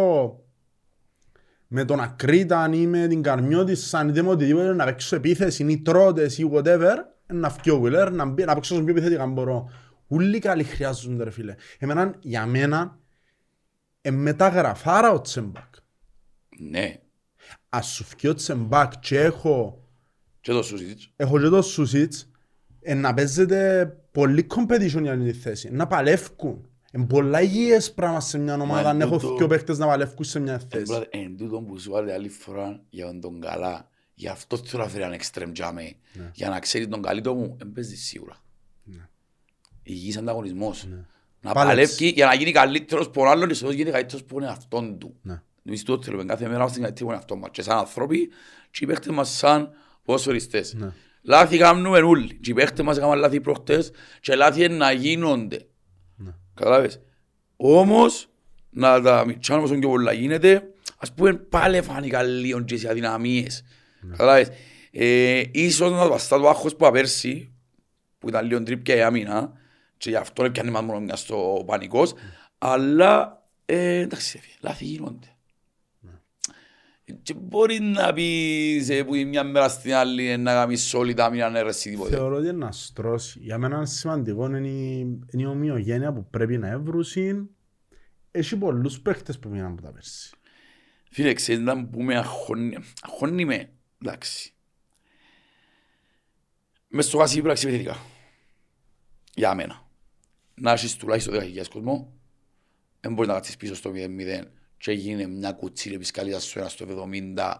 με 1.67 1.85
τον 1.85 1.99
Ακρίταν 1.99 2.73
ή 2.73 2.87
με 2.87 3.07
την 3.07 3.21
Καρμιώτη, 3.21 3.75
σαν 3.75 4.09
είτε 4.09 4.21
με 4.21 4.29
οτιδήποτε, 4.29 4.73
να 4.73 4.85
παίξω 4.85 5.15
επίθεση 5.15 5.65
ή 5.71 5.81
τρώτες 5.81 6.37
ή 6.37 6.49
whatever, 6.53 6.95
να 7.33 7.49
φύγει 7.49 7.69
ο 7.75 7.81
Wheeler, 7.83 8.09
να, 8.11 8.25
μπει, 8.25 8.43
να 8.43 8.53
παίξω 8.53 8.75
όσο 8.75 8.83
πιο 8.83 8.93
επιθετικά 8.93 9.25
μπορώ. 9.25 9.69
Ούλοι 10.07 10.39
καλοί 10.39 10.63
χρειάζονται, 10.63 11.23
ρε 11.23 11.29
φίλε. 11.29 11.55
Εμένα, 11.79 12.15
για 12.19 12.45
μένα, 12.45 12.99
ε, 14.01 14.11
μεταγραφάρα 14.11 15.11
ο 15.11 15.21
Τσεμπάκ. 15.21 15.73
Ναι. 16.59 16.99
Ας 17.69 17.87
σου 17.87 18.03
φύγει 18.03 18.27
ο 18.27 18.33
Τσεμπάκ 18.33 18.99
και 18.99 19.19
έχω 19.19 19.87
Και 20.41 20.51
το 20.51 20.63
Σούσιτς. 20.63 21.13
έχω 21.15 21.39
και 21.39 21.47
το 21.47 21.61
Σουσίτς, 21.61 22.31
ε, 22.81 22.93
να 22.93 23.13
παίζεται 23.13 23.85
πολύ 24.11 24.47
competition 24.55 25.01
για 25.01 25.17
την 25.17 25.33
θέση, 25.33 25.69
να 25.71 25.87
παλεύκουν. 25.87 26.66
Είναι 26.93 27.05
πολλά 27.05 27.41
υγιές 27.41 27.93
πράγμα 27.93 28.19
σε 28.19 28.37
μια 28.37 28.53
ομάδα, 28.53 28.89
αν 28.89 29.01
έχω 29.01 29.17
τούτο- 29.17 29.35
δύο 29.35 29.47
παίκτες 29.47 29.77
να 29.77 29.85
παλεύκουν 29.85 30.25
σε 30.25 30.39
μια 30.39 30.61
θέση. 30.69 30.83
Μπράδε, 30.85 31.07
Εν 31.11 31.37
τούτο 31.37 31.61
που 31.61 31.79
σου 31.79 31.91
βάλε 31.91 32.13
άλλη 32.13 32.29
φορά 32.29 32.81
για 32.89 33.19
τον 33.19 33.39
καλά. 33.41 33.89
Γι' 34.13 34.27
αυτό 34.27 34.57
θέλω 34.57 34.83
να 34.83 34.89
φέρει 34.89 35.01
έναν 35.01 35.13
εξτρέμ 35.13 35.51
τζάμε. 35.51 35.93
Ναι. 36.13 36.31
Για 36.33 36.49
να 36.49 36.59
ξέρει 36.59 36.87
τον 36.87 37.01
καλύτερο 37.01 37.35
μου, 37.35 37.55
δεν 37.57 37.71
παίζει 37.71 37.95
σίγουρα. 37.95 38.35
Υγιής 39.83 40.17
ανταγωνισμός. 40.17 40.85
Ναι. 40.89 40.95
Να 41.41 41.53
Πάλεψε. 41.53 41.75
παλεύει 41.95 42.07
για 42.15 42.25
να 42.25 42.33
γίνει 42.33 42.51
καλύτερος 42.51 43.05
από 43.05 43.19
τον 43.19 43.27
άλλον, 43.27 43.49
ίσως 43.49 43.73
γίνει 43.73 43.91
καλύτερος 43.91 44.23
που 44.23 44.37
είναι 44.39 44.47
αυτόν 44.49 44.97
του. 44.99 45.15
Ναι. 45.21 45.41
Εμείς 45.65 45.83
το 45.83 46.01
θέλουμε 46.03 46.23
κάθε 46.25 46.43
μέρα 46.43 46.53
να 46.55 46.59
είμαστε 46.59 46.79
καλύτεροι 46.79 47.05
που 47.05 47.11
είναι 47.11 47.19
αυτόν 47.19 47.37
μας. 47.39 47.49
Και 47.51 47.61
σαν 47.61 47.77
ανθρώποι, 47.77 48.29
και 48.71 48.83
οι 48.83 48.87
παίχτες 48.87 49.13
μας 49.13 49.29
σαν 49.37 49.71
ποδοσφαιριστές. 50.03 50.73
Ναι. 50.73 50.91
Λάθη 51.21 51.57
κάνουμε 51.57 51.99
όλοι. 51.99 52.33
Και 52.35 52.51
οι 52.51 52.53
παίχτες 52.53 52.85
μας 52.85 52.97
έκαναν 52.97 53.19
λάθη 53.19 53.41
προχτές 53.41 53.91
και 54.21 54.35
λάθη 54.35 54.63
είναι 54.63 54.75
να 54.75 54.91
γίνονται. 54.91 55.67
Ναι. 56.57 56.63
Καταλάβες. 56.65 56.99
Όμως, 57.55 58.29
να 58.69 59.01
τα 59.01 59.25
μιτσάνουμε 59.25 59.65
όσο 59.65 59.79
και 59.79 59.87
πολλά 59.87 60.11
γίνεται, 60.11 60.71
ας 60.97 61.13
πούμε 61.13 61.33
πάλι 61.33 61.81
φάνηκα 61.81 62.23
λίγο 62.23 62.63
και 62.63 62.77
σε 62.77 62.89
αδυναμίες. 62.89 63.63
Καταλάβες. 64.09 64.49
Ε, 64.91 65.43
ίσως 65.51 65.91
να 65.91 66.07
βαστά 66.07 66.39
το 66.39 66.49
άγχος 66.49 66.71
που 66.71 66.77
είπα 66.83 66.91
πέρσι, 66.91 67.51
που 68.19 68.29
ήταν 68.29 68.45
λίγο 68.45 68.63
τρίπ 68.63 68.83
και 68.83 68.93
η 68.93 69.01
άμυνα, 69.01 69.53
και 69.97 70.09
γι' 70.09 70.15
αυτό 70.15 70.43
έπιανε 70.43 70.71
μας 70.71 70.81
μόνο 70.81 70.99
μια 70.99 71.15
στο 71.15 71.63
πανικός, 71.65 72.13
αλλά 72.57 73.43
ε, 73.65 73.99
εντάξει, 73.99 74.37
έφυγε, 74.37 74.55
λάθη 74.61 74.85
γίνονται. 74.85 75.36
Και 77.21 77.33
μπορεί 77.33 77.79
να 77.79 78.13
πεις 78.13 78.89
ε, 78.89 79.03
που 79.03 79.15
η 79.15 79.25
μια 79.25 79.43
μέρα 79.43 79.69
στην 79.69 79.93
άλλη 79.93 80.29
ε, 80.29 80.37
να 80.37 80.53
κάνεις 80.53 80.93
όλη 80.93 81.13
τα 81.13 81.25
άμυνα 81.25 81.49
να 81.49 81.59
έρθει 81.59 81.89
τίποτε. 81.89 82.15
Θεωρώ 82.15 82.35
ότι 82.35 82.47
είναι 82.47 82.57
να 82.57 82.71
στρώσει. 82.71 83.39
Για 83.39 83.57
μένα 83.57 83.85
σημαντικό 83.85 84.45
είναι 84.45 84.67
η, 84.67 84.99
είναι 85.31 85.41
η 85.41 85.45
ομοιογένεια 85.45 86.13
που 86.13 86.29
πρέπει 86.29 86.57
να 86.57 86.67
έβρουσιν. 86.67 87.49
Έχει 88.31 88.57
πολλούς 88.57 88.99
παίχτες 88.99 89.39
που 89.39 89.49
μείναν 89.49 89.71
από 89.71 89.81
τα 89.81 89.91
πέρσι. 89.91 90.35
Φίλε, 91.11 91.33
ξέρεις 91.33 91.61
να 91.61 91.75
μου 91.75 91.89
πούμε 91.89 92.17
αγχώνει, 92.17 92.77
αγχώνει 93.01 93.45
με, 93.45 93.69
εντάξει. 94.01 94.53
Μες 96.87 97.05
στο 97.05 97.17
γάσι 97.17 97.41
πράξη 97.41 97.67
επιθετικά. 97.67 97.97
Για 99.33 99.55
μένα. 99.55 99.89
Να 100.53 100.71
έχεις 100.71 100.95
τουλάχιστον 100.95 101.33
10.000 101.33 101.65
κόσμο, 101.71 102.13
δεν 102.99 103.13
μπορείς 103.13 103.27
να 103.29 103.35
κάτσεις 103.35 103.57
πίσω 103.57 103.75
στο 103.75 103.91
0-0 103.93 104.56
και 104.77 104.91
γίνει 104.91 105.27
μια 105.27 105.51
κουτσίλη 105.51 105.95
επισκαλίδα 105.95 106.39
στο 106.39 106.59
ένα 106.59 106.69
στο 106.69 106.85
70 107.35 107.53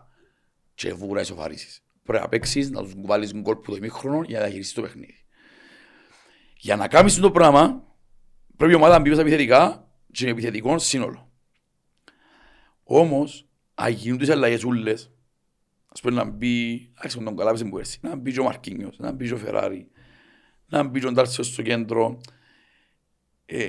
και 0.74 0.94
βούρα 0.94 1.22
ισοφαρίσεις. 1.22 1.84
Πρέπει 2.04 2.24
να 2.24 2.30
παίξεις, 2.30 2.70
να 2.70 2.84
τους 2.84 2.94
βάλεις 2.98 3.34
γκολ 3.34 3.56
που 3.56 3.72
το 3.72 3.76
ημίχρονο 3.76 4.24
για 4.24 4.38
να 4.38 4.44
διαχειριστείς 4.44 4.76
το 4.76 4.82
παιχνίδι. 4.82 5.26
Για 6.58 6.76
να 6.76 6.88
κάνεις 6.88 7.16
το 7.16 7.32
πράγμα, 7.32 7.84
πρέπει 8.58 8.72
η 8.72 8.76
ομάδα 8.76 8.94
να 8.94 9.00
μπει 9.00 9.10
μέσα 9.10 9.22
επιθετικά 9.22 9.92
και 10.12 10.24
είναι 10.24 10.32
επιθετικό 10.32 10.80
σύνολο. 10.80 11.32
Όμως, 12.84 13.48
αν 13.74 13.92
γίνουν 13.92 14.18
τις 14.18 14.30
αλλαγές 14.30 14.64
ούλες, 14.64 15.12
ας 15.88 16.02
πούμε 16.02 16.16
να 16.16 16.24
μπει, 16.24 16.90
άξιο 16.96 17.24
τον 17.24 17.36
καλάβησε 17.36 17.66
που 17.66 17.78
έρθει, 17.78 17.98
να 18.02 18.16
μπει 18.16 18.32
και 18.32 18.40
ο 18.40 18.44
Μαρκίνιος, 18.44 18.98
να 19.00 19.12
μπει 19.12 19.28
και 19.28 19.34
ο 19.34 19.38
Φεράρι, 19.38 19.90
να 20.68 20.84
μπει 20.84 21.00
και 21.00 21.08
ο 21.08 21.12
Ντάρσιος 21.12 21.48
στο 21.48 21.62
κέντρο. 21.62 22.22
Ε, 23.46 23.68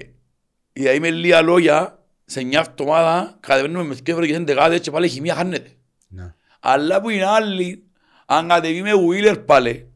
δηλαδή 0.72 1.00
με 1.00 1.10
λίγα 1.10 1.42
λόγια, 1.42 1.97
σε 2.30 2.44
μια 2.44 2.66
εβδομάδα 2.68 3.36
κατεβαίνουμε 3.40 3.84
με 3.84 3.94
δύο 3.94 4.02
διαφορετικές 4.04 4.40
εντεκάδες 4.40 4.80
και 4.80 4.90
πάλι 4.90 5.06
η 5.06 5.08
χημεία 5.08 5.34
χάνεται. 5.34 5.70
Ναι. 6.08 6.34
Αλλά 6.60 7.00
που 7.00 7.10
είναι 7.10 7.24
άλλοι, 7.24 7.82
αν 8.26 8.48
κατεβεί 8.48 8.82
με 8.82 8.90
Wheeler 8.92 9.42
πάλι, 9.46 9.92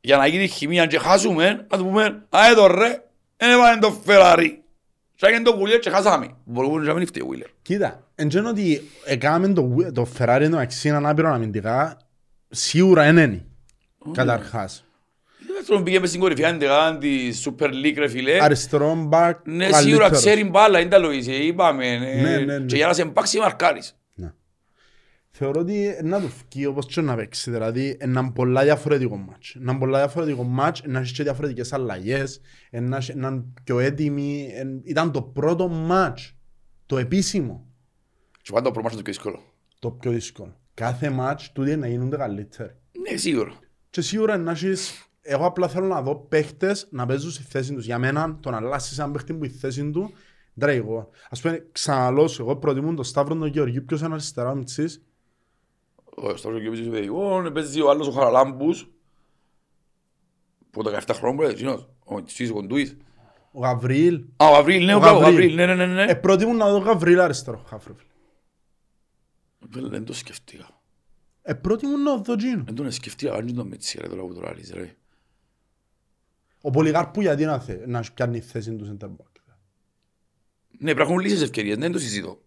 για 0.00 0.16
να 0.16 0.26
γίνει 0.26 0.46
χημεία 0.46 0.86
και 0.86 0.98
χάσουμε, 0.98 1.66
να 1.70 1.78
του 1.78 1.84
πούμε, 1.84 2.26
α, 2.28 2.48
εδώ 2.50 2.66
ρε, 2.66 3.04
δεν 3.36 3.50
έβαλε 3.50 3.78
το 3.80 3.92
Φεράρι. 4.04 4.62
Και 5.14 5.26
έγινε 5.26 5.42
το 5.42 5.60
Wheeler 5.60 5.80
και 5.80 5.90
χάσαμε. 5.90 6.36
Μπορεί 6.44 6.86
να 6.86 6.94
μην 6.94 7.06
φταίει 7.06 7.22
ο 7.22 7.28
Wheeler. 7.32 7.50
Κοίτα, 7.62 8.06
εν 8.14 8.28
τζένω 8.28 8.48
ότι 8.48 8.90
έκαμε 9.04 9.48
το, 9.48 9.68
το 9.94 10.06
Ferrari 10.18 10.48
το 10.50 10.56
αξίνα 10.56 10.96
ανάπηρο 10.96 11.32
αμυντικά, 11.32 11.96
σίγουρα 12.48 13.08
είναι 13.08 13.22
είναι. 13.22 13.44
Καταρχάς. 14.12 14.84
Δεύτερον 15.60 15.84
πήγε 15.84 16.00
μες 16.00 16.08
στην 16.08 16.20
κορυφαία 16.20 16.48
εντεγάδα 16.48 16.98
της 16.98 17.48
Super 17.48 17.66
League 17.68 17.94
ρε 17.96 18.08
φίλε. 18.08 18.42
Αριστερό 18.44 18.94
μπακ, 18.94 19.46
Ναι, 19.48 19.64
σίγουρα 19.64 19.78
καλύτερος. 19.80 20.18
ξέρει 20.18 20.44
μπάλα, 20.44 20.80
είναι 20.80 20.90
τα 20.90 20.98
λογίσε, 20.98 21.32
είπαμε. 21.32 21.98
Ναι, 21.98 22.20
ναι. 22.22 22.36
ναι, 22.38 22.58
ναι. 22.58 22.64
Και 22.64 22.76
για 22.76 22.86
να 22.86 22.92
σε 22.92 23.02
εμπάξει 23.02 23.38
μαρκάρεις. 23.38 23.94
Θεωρώ 25.30 25.60
ότι 25.60 25.98
να 26.02 26.20
του 26.20 26.28
φκεί 26.28 26.66
όπως 26.66 26.86
και 26.86 27.00
να 27.00 27.14
παίξει, 27.16 27.50
δηλαδή 27.50 27.98
είναι 28.04 28.30
πολλά 28.34 28.62
διαφορετικό 28.62 29.16
μάτς. 29.16 29.54
Είναι 29.54 29.78
πολλά 29.78 29.98
διαφορετικό 29.98 30.42
μάτς, 30.42 30.82
να 30.86 30.98
έχεις 30.98 31.12
και 31.12 31.22
διαφορετικές 31.22 31.72
αλλαγές, 31.72 32.40
να 32.70 32.96
έχει- 32.96 33.14
να 33.14 33.28
είναι 33.28 33.42
πιο 33.64 33.78
έτοιμοι. 33.78 34.50
Εν- 34.54 34.80
Ήταν 34.84 35.12
το 35.12 35.22
πρώτο 35.22 35.68
μάτς, 35.68 36.36
το 36.86 36.98
επίσημο, 36.98 37.66
Και 38.42 38.50
πάντα 38.52 38.64
το 38.64 38.70
προμάσιο 38.70 38.96
το 38.98 39.04
πιο 39.04 39.12
δύσκολο. 39.12 39.42
το 39.78 39.90
πιο 39.90 40.10
δύσκολο. 40.10 40.56
Κάθε 40.74 41.10
μάτς 41.10 41.52
τούτοι 41.52 41.76
να 41.76 41.88
γίνονται 41.88 42.16
καλύτεροι. 42.16 42.70
Ναι, 43.10 43.16
σίγουρα. 43.16 43.52
Και 43.90 44.00
σίγουρα 44.00 44.36
να 44.36 44.50
έχεις, 44.50 45.09
εγώ 45.22 45.46
απλά 45.46 45.68
θέλω 45.68 45.86
να 45.86 46.02
δω 46.02 46.16
παίχτες 46.16 46.88
να 46.90 47.06
παίζουν 47.06 47.30
στη 47.30 47.42
θέση 47.42 47.74
τους. 47.74 47.84
Για 47.84 47.98
μένα, 47.98 48.38
το 48.40 48.50
να 48.50 48.56
αλλάσεις 48.56 48.98
έναν 48.98 49.12
παίχτη 49.12 49.34
που 49.34 49.44
η 49.44 49.48
θέση 49.48 49.90
του, 49.90 50.12
δεν 50.54 50.68
εγώ. 50.68 51.08
Ας 51.30 51.40
πούμε, 51.40 51.66
ξαναλώ 51.72 52.36
εγώ 52.38 52.56
προτιμούν 52.56 52.94
τον 52.94 53.04
Σταύρο 53.04 53.34
τον 53.34 53.48
Γεωργίου, 53.48 53.84
ποιος 53.84 54.00
είναι 54.00 54.12
αριστερά 54.12 54.54
με 54.54 54.64
τσίς. 54.64 55.02
Ο 56.04 56.36
Σταύρος 56.36 56.60
Γεωργίου 56.60 56.84
είναι 56.84 56.92
παιδικό, 56.92 57.50
παίζει 57.52 57.80
ο 57.80 57.90
άλλος 57.90 58.08
ο 58.08 58.10
Χαραλάμπους. 58.10 58.90
Που 60.70 60.82
17 60.82 61.14
χρόνων 61.14 61.36
που 61.36 61.58
είναι, 61.58 61.86
ο 62.04 62.22
Τσίς 62.22 62.50
Κοντούης. 62.50 62.96
Ο 63.52 63.60
Γαβρίλ. 63.60 64.24
Α, 64.36 64.46
ο 64.46 64.52
Γαβρίλ, 64.52 64.84
ναι, 64.84 64.94
ο 64.94 64.98
Γαβρίλ, 64.98 65.54
ναι, 65.54 65.66
ναι, 65.66 65.74
ναι, 65.74 65.86
ναι. 65.86 66.04
Ε, 66.04 66.14
προτιμούν 66.14 66.56
να 66.56 66.70
δω 66.70 66.78
Γαβρίλ 66.78 67.20
αριστερό 67.20 67.62
χάφρο. 67.66 67.96
Δεν 69.68 70.04
το 70.04 70.12
σκεφτήκα. 70.12 70.80
Ε, 71.42 71.54
προτιμούν 71.54 72.02
να 72.02 72.16
δω 72.16 72.36
Τζίνο. 72.36 72.62
Δεν 72.64 72.74
τον 72.74 72.90
σκεφτήκα, 72.90 73.34
αν 73.34 73.46
δεν 73.46 73.54
το 73.54 73.64
μετσί 73.64 73.98
ρε 74.00 74.08
τώρα 74.08 74.22
που 74.22 74.34
το 74.34 74.40
λάρεις 74.40 74.70
ρε. 74.74 74.96
Ο 76.60 76.70
Πολυγάρπου 76.70 77.20
γιατί 77.20 77.44
να, 77.44 77.58
θε, 77.60 77.86
να 77.86 78.04
πιάνει 78.14 78.40
θέση 78.40 78.74
του 78.74 78.96
center 79.00 79.06
back; 79.06 79.40
Ναι, 80.78 80.94
πρέπει 80.94 80.98
να 80.98 81.02
έχουν 81.04 81.18
λύσεις 81.18 81.42
ευκαιρίες, 81.42 81.76
δεν 81.76 81.92
το 81.92 81.98
συζητώ. 81.98 82.40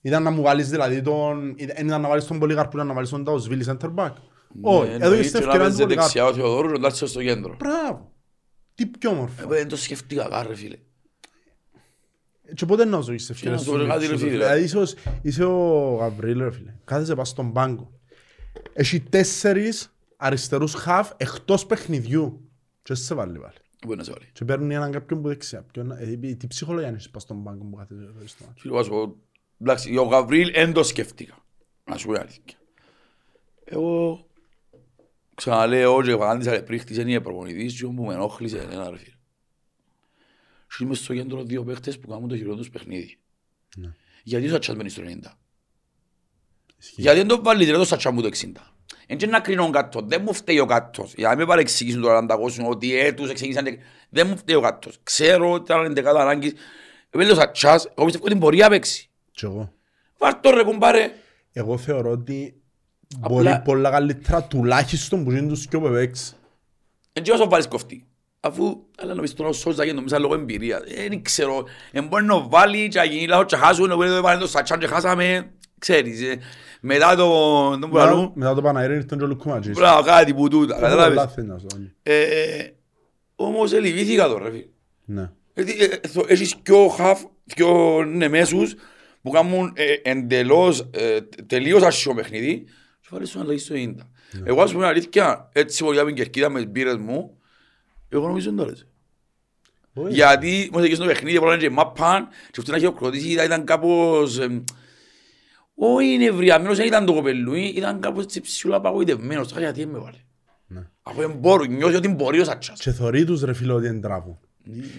Ήταν 0.00 0.22
να 0.22 0.30
μου 0.30 0.42
βάλεις 0.42 0.68
δηλαδή 0.68 1.02
τον... 1.02 1.54
Ήταν 1.56 1.86
ήταν 1.86 2.00
να 2.00 2.08
βάλεις 2.08 2.24
τον 2.24 2.38
Πολυγάρπου, 2.38 2.76
ήταν 2.76 2.86
να 2.86 2.94
βάλεις 2.94 3.10
τον 3.10 3.24
Ταοσβίλη 3.24 3.64
center 3.68 3.94
back. 3.94 4.12
Ναι, 4.52 4.60
Όχι, 4.62 4.90
εδώ 4.90 5.04
εννοείται 5.04 5.18
είστε 5.24 5.38
να 5.38 5.44
ευκαιρία 5.44 5.66
παίζει 5.66 5.82
του 5.82 5.88
δεξιά 5.88 6.24
ο 6.24 6.26
Πολυγάρπου. 6.26 6.36
Θεοδόρους 6.40 6.70
και 6.72 6.76
ο 6.76 6.80
Ντάλσιος 6.80 7.10
στο 7.10 7.22
κέντρο. 7.22 7.56
Μπράβο. 7.58 8.12
Τι 8.74 8.86
πιο 8.86 9.10
όμορφο. 9.10 9.42
Ε, 9.42 9.46
Δεν 9.46 9.68
το 9.68 9.76
σκεφτήκα 9.76 10.28
καν, 10.28 10.46
ρε 10.48 10.54
φίλε. 10.54 10.76
Και 12.54 12.66
πότε 12.66 12.84
να 12.84 13.02
σου 13.02 13.12
είσαι 13.12 13.32
ευκαιρία 13.32 13.56
να 13.56 13.62
σου 13.62 13.70
πω 13.70 13.86
κάτι, 13.86 14.06
ρε 14.06 14.16
φίλε. 14.16 14.30
Δηλαδή 14.30 14.62
είσαι, 14.62 14.78
ο- 14.78 14.86
είσαι 15.22 15.44
ο 15.44 15.94
Γαβρίλ 15.94 16.38
ρε 16.42 16.50
φίλε. 16.50 16.74
Κάθεσαι 16.84 17.14
πας 17.14 17.28
στον 17.28 17.52
πάγκο. 17.52 17.92
Έχει 18.72 19.00
τέσσερις 19.00 19.94
αριστερούς 20.20 20.74
χαφ 20.74 21.10
εκτός 21.16 21.66
παιχνιδιού. 21.66 22.50
Και 22.82 22.94
σε 22.94 23.14
βάλει 23.14 23.38
πάλι. 23.38 23.54
Μπορεί 23.86 23.98
να 23.98 24.04
σε 24.04 24.12
βάλει; 24.12 24.24
Και 24.32 24.44
παίρνουν 24.44 24.70
έναν 24.70 24.92
κάποιον 24.92 25.22
που 25.22 25.28
δεξιά. 25.28 25.62
Ποιον- 25.62 25.90
ε, 25.90 26.18
ε, 26.22 26.34
Τι 26.34 26.46
ψυχολογία 26.46 26.88
είναι 26.88 27.00
πας 27.10 27.22
στον 27.22 27.42
πάγκο 27.44 27.64
που 27.64 27.76
κάθεσαι 27.76 28.12
στο 28.24 28.44
μάτσο. 28.44 28.60
Φίλε, 28.60 28.72
βάζω, 28.74 29.16
εντάξει, 29.60 29.96
ο 29.96 30.02
Γαβρίλ 30.02 30.50
δεν 30.52 30.72
το 30.72 30.82
σκεφτήκα. 30.82 31.44
Να 31.84 31.96
σου 31.96 32.06
πω 32.06 32.12
την 32.12 32.20
αλήθεια. 32.22 32.42
Εγώ 33.64 34.26
ξαναλέω 35.34 36.02
και 36.02 36.12
ο 36.12 36.18
Παγάντης 36.18 36.46
Αλεπρίχτης 36.46 36.96
είναι 36.96 37.12
η 37.12 37.20
προπονητής 37.20 37.80
και 37.80 37.86
που 37.86 38.04
με 38.04 38.14
ενόχλησε 38.14 38.58
ένα 38.58 38.90
ρε 38.90 38.96
φίλε. 38.96 39.14
Και 40.76 40.84
είμαι 40.84 40.94
στο 40.94 41.14
κέντρο 41.14 41.44
δύο 41.44 41.64
παίχτες 41.64 41.98
που 41.98 42.08
κάνουν 42.08 42.28
το 42.28 42.34
χειρότερο 42.36 42.58
τους 42.60 42.70
παιχνίδι. 42.70 43.18
Ναι. 43.76 43.94
Γιατί 44.22 44.46
ο 44.46 44.50
Σατσάς 44.50 44.76
μένει 44.76 44.88
στο 44.88 45.02
90. 45.02 45.38
Γιατί 46.96 47.18
δεν 47.18 47.26
το 47.28 47.42
βάλει 47.42 47.72
το 47.72 47.84
Σατσάς 47.84 48.12
μου 48.12 48.20
το 48.22 48.26
60. 48.26 48.74
Εν 49.12 49.16
και 49.16 49.26
να 49.26 49.40
κρίνω 49.40 49.70
κάτω, 49.70 50.00
δεν 50.06 50.22
μου 50.24 50.32
φταίει 50.34 50.58
ο 50.58 50.66
κάτος. 50.66 51.12
Για 51.16 51.28
να 51.28 51.36
μην 51.36 51.46
παρεξηγήσουν 51.46 52.00
τώρα 52.02 52.20
να 52.20 52.26
τα 52.26 52.34
ακούσουν 52.34 52.64
ότι 52.68 52.98
ε, 52.98 53.12
τους 53.12 53.30
εξηγήσαν. 53.30 53.64
και- 53.64 53.78
Δεν 54.08 54.26
μου 54.26 54.36
φταίει 54.36 54.56
ο 54.56 54.60
κάτος. 54.60 54.98
Ξέρω 55.02 55.50
ότι 55.52 55.62
ήταν 55.72 55.84
εντεκάδα 55.84 56.20
ανάγκης. 56.20 56.52
Επειδή 57.10 57.30
ο 57.30 57.34
Σατσάς, 57.34 57.84
εγώ 57.94 58.04
πιστεύω 58.04 58.24
ότι 58.26 58.34
μπορεί 58.34 58.58
να 58.58 58.68
παίξει. 58.68 59.08
Και 59.30 59.46
εγώ. 59.46 59.72
Βάρ' 60.18 60.34
το 60.40 60.50
ρε 60.50 60.62
κουμπάρε. 60.62 61.10
Εγώ 61.52 61.78
θεωρώ 61.78 62.10
ότι 62.10 62.60
Απλά- 63.20 63.42
μπορεί 63.42 63.60
πολλά 63.64 63.90
καλύτερα 63.90 64.42
τουλάχιστον 64.42 65.24
που 65.24 65.30
είναι 65.30 65.48
τους 65.48 65.66
και 65.66 65.76
ο 65.76 65.80
Πεπέξ. 65.80 66.36
Εν 67.12 67.22
και 67.22 67.32
όσο 67.32 67.48
βάλεις 67.48 67.68
κοφτή. 67.68 68.06
Αφού, 68.40 68.82
αλλά 68.98 69.14
να 69.14 69.20
πεις 69.22 69.34
τον 69.34 69.46
όσο 69.46 69.72
θα 69.74 69.84
γίνει 69.84 69.96
νομίζω 69.96 70.18
λόγω 70.18 70.34
εμπειρία. 70.34 70.80
Δεν 71.08 71.22
ξέρω, 71.22 71.64
εν 71.92 72.06
μπορεί 72.06 72.24
να 72.24 72.40
βάλει 72.40 72.88
και 72.88 72.98
να 72.98 73.04
γίνει 73.04 73.26
λάθος 73.26 73.46
και 73.46 73.56
χάσουν, 73.56 73.94
μπορεί 73.94 74.08
να 74.08 74.20
βάλει 74.20 74.40
το 74.40 74.46
Σατσάν 74.48 74.78
και 74.78 74.86
χάσαμε. 74.86 75.50
Ξέρεις, 75.78 76.22
ε, 76.22 76.38
μετά 76.80 77.16
το... 77.16 77.24
τον 77.70 77.78
Μετά- 77.78 77.86
Μπουραλού, 77.88 78.32
Μετά 78.34 78.54
το 78.54 78.62
Παναήρη 78.62 78.94
ήρθαν 78.94 79.18
και 79.18 79.24
ο 79.24 79.26
Λουκούματζης. 79.26 79.76
μπράβο, 79.76 80.02
κάτι 80.02 80.34
που 80.34 80.48
τούτα, 80.48 80.74
Εγώ 80.74 80.82
καταλάβες. 80.84 81.14
λάθη 81.16 81.42
να 81.42 81.58
σου 81.58 81.66
πω. 81.66 81.76
Ε, 82.02 82.72
Όμως 83.36 83.72
ελυπήθηκα 83.72 84.28
τώρα, 84.28 84.44
ρε 84.44 84.50
φίλε. 84.50 84.64
Ναι. 85.04 85.30
Γιατί 85.54 85.72
ε, 85.84 85.84
ε, 86.02 86.08
θω- 86.08 86.30
έχεις 86.30 86.54
δυο 86.62 86.88
χαφ, 86.88 87.22
δυο 87.44 88.04
νεμέσους 88.04 88.74
που 89.22 89.30
κάνουν 89.30 89.72
ε, 89.74 89.94
εντελώς, 90.10 90.88
ε, 90.90 91.20
τελείως 91.46 91.82
άσχημο 91.82 92.14
παιχνίδι 92.14 92.64
και 93.00 93.08
βάλεις 93.10 93.32
τον 93.32 93.42
αλλαγή 93.42 93.58
στο 93.58 93.74
90. 93.74 93.94
Εγώ 94.44 94.62
ας 94.62 94.72
πούμε 94.72 94.86
αλήθεια, 94.86 95.48
έτσι 95.52 95.84
που 95.84 95.92
την 96.06 96.14
κερκίδα 96.14 96.48
με 96.50 96.58
τις 96.62 96.68
μπύρες 96.70 96.96
μου, 96.96 97.38
εγώ 98.08 98.26
νομίζω 98.26 98.50
δεν 98.52 98.58
το 98.58 98.64
λες. 98.70 98.86
Γιατί 100.08 100.70
μόλις 100.72 100.96
στο 100.96 101.04
παιχνίδι 101.06 101.36
απλά 101.36 101.56
και 101.56 101.70
μάπαν 101.70 102.28
και 102.50 102.56
αυτό 102.60 102.72
να 102.72 102.78
χειροκροτήσει 102.78 103.28
ήταν- 103.28 103.44
ήταν 103.44 103.64
κάπως... 103.64 104.38
εμ, 105.86 105.92
Όχι 105.94 106.16
νευριαμένος, 106.18 106.76
δεν 106.76 106.86
ήταν 106.86 107.04
το 107.04 107.12
κοπελούι, 107.12 107.62
ήταν 107.64 108.00
κάπως 108.00 108.24
έτσι 108.24 108.40
ψηλά 108.40 108.76
απαγοητευμένος. 108.76 109.48
Τώρα 109.48 109.60
γιατί 109.60 109.86
με 109.86 109.98
βάλε; 109.98 110.16
Αφού 111.02 111.20
δεν 111.20 111.32
μπορώ, 111.32 111.64
νιώθει 111.64 111.94
ότι 111.94 112.08
μπορεί 112.08 112.40
ο 112.40 112.44
Σατσάς. 112.44 112.80
Και 112.80 112.90
θωρεί 112.90 113.24
τους 113.24 113.42
ρε 113.42 113.52
φίλε 113.52 113.72
ότι 113.72 113.86
είναι 113.86 114.00
τράβο. 114.00 114.40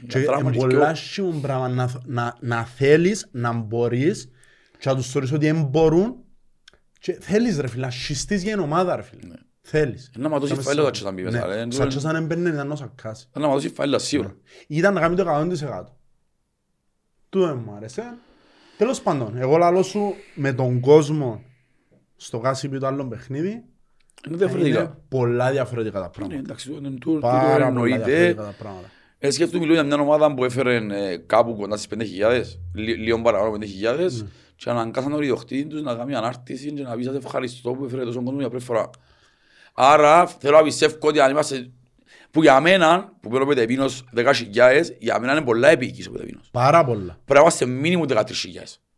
Και 0.08 0.18
να 0.20 0.24
τράβουν 0.26 0.46
είναι 0.46 0.52
και 0.52 0.58
πολλά 0.68 0.86
δυο. 0.86 0.96
σίγουρο 0.96 1.38
πράγμα 1.38 1.68
να, 1.70 1.92
να, 2.06 2.38
να 2.40 2.66
θέλεις, 2.66 3.28
να 3.32 3.52
μπορείς 3.54 4.30
και 4.80 4.90
να 4.90 4.96
τους 4.96 5.08
θωρείς 5.12 5.32
ότι 5.32 5.46
δεν 5.52 5.64
μπορούν 5.64 6.16
και 7.00 7.14
θέλεις 7.22 7.60
ρε 7.60 7.68
φίλε, 7.68 7.86
να 7.86 7.92
σχιστείς 7.92 8.44
για 8.44 8.54
την 8.54 8.62
ομάδα 8.62 8.96
ρε 8.96 9.02
φίλε. 9.02 9.34
Θέλεις. 9.62 10.12
Να 10.18 10.30
ματώσει 10.30 10.52
Κάμε 10.52 10.64
φάιλο 10.64 10.80
σε- 10.80 10.86
Σατσάς 10.86 11.04
να 11.06 11.12
μπει 11.12 11.24
μέσα, 11.24 11.48
Ναι, 11.48 11.56
ρε. 11.56 11.72
Σατσάς 11.72 12.06
αν 12.06 12.16
έμπαινε 12.16 12.50
ήταν 12.50 12.72
ο 12.72 12.76
Σακάς. 12.76 13.30
Να 13.34 13.48
ματώσει 13.48 13.70
φάιλο 13.70 14.00
σίγουρα. 14.00 14.36
Ήταν 14.68 14.94
να 14.94 15.00
κάνει 15.00 15.16
το 15.16 15.24
100%. 15.24 15.84
Του 17.30 17.46
δεν 17.46 17.62
μου 17.66 17.74
άρεσε. 17.76 18.14
Τέλος 18.82 19.02
πάντων, 19.02 19.38
εγώ 19.38 19.58
λαλώ 19.58 19.84
σου 19.84 20.14
με 20.36 20.54
τον 20.54 20.80
κόσμο 20.80 21.44
στο 22.16 22.40
κάσιπι 22.40 22.80
του 22.80 22.86
άλλον 22.86 23.10
παιχνίδι 23.10 23.64
Είναι 24.28 24.38
διαφορετικά. 24.38 24.80
είναι 24.80 24.98
πολλά 25.10 25.52
διαφορετικά 25.52 26.00
τα 26.00 26.06
Ναι, 26.06 26.12
πράγματα. 26.12 26.40
εντάξει, 26.40 26.70
τούτο- 26.70 26.90
τούτο 27.00 27.20
Πάρα 27.20 27.54
πολλά 27.54 27.68
εννοείται. 27.68 27.98
διαφορετικά 27.98 28.44
τα 28.44 28.56
πράγματα. 28.60 28.90
Ε, 29.20 29.30
σκέφτομαι 29.32 29.60
μιλώ 29.64 29.74
για 29.74 29.84
μια 29.84 29.96
ομάδα 30.00 30.34
που 30.34 30.44
έφερε 30.44 30.76
ε, 30.76 31.18
κάπου 31.18 31.56
κοντά 31.56 31.76
στις 31.78 31.88
5.000, 31.88 32.60
λι- 32.74 32.98
λίγο 32.98 33.22
παραπάνω 33.22 33.52
5.000 33.52 34.22
Ναι. 34.22 34.28
και 34.56 34.70
αναγκάσαν 34.70 35.12
τον 35.12 35.22
ιδιοκτήτη 35.22 35.70
τους 35.70 35.82
να 35.82 35.96
κάνει 35.96 36.16
ανάρτηση 36.16 36.72
και 36.72 36.82
να 36.84 36.96
πει 36.96 37.04
σας 37.04 37.16
ευχαριστώ 37.16 37.72
που 37.74 37.86
έφερε 37.86 38.04
τόσο 38.04 38.24
κόσμο 38.24 38.40
για 38.40 38.50
πρώτη 38.50 38.64
φορά. 38.64 38.90
Άρα 39.74 40.28
θέλω 40.28 40.58
να 40.58 40.64
πιστεύω 40.64 40.96
ότι 41.02 41.20
αν 41.20 41.32
είμαστε 41.32 41.72
που 42.32 42.42
για 42.42 42.60
μένα, 42.60 43.14
που 43.22 43.30
παίρνω 43.30 43.46
πετεπίνος 43.46 44.04
10.000, 44.16 44.34
για 45.00 45.20
μένα 45.20 45.32
είναι 45.32 45.42
πολλά 45.42 45.70
επίκης 45.70 46.08
ο 46.08 46.12
πετεπίνος. 46.12 46.50
Πάρα 46.52 46.86
πολλά. 46.86 47.20
Πρέπει 47.26 47.34
να 47.34 47.40
είμαστε 47.40 47.66
μίνιμου 47.66 48.06
13.000. 48.08 48.24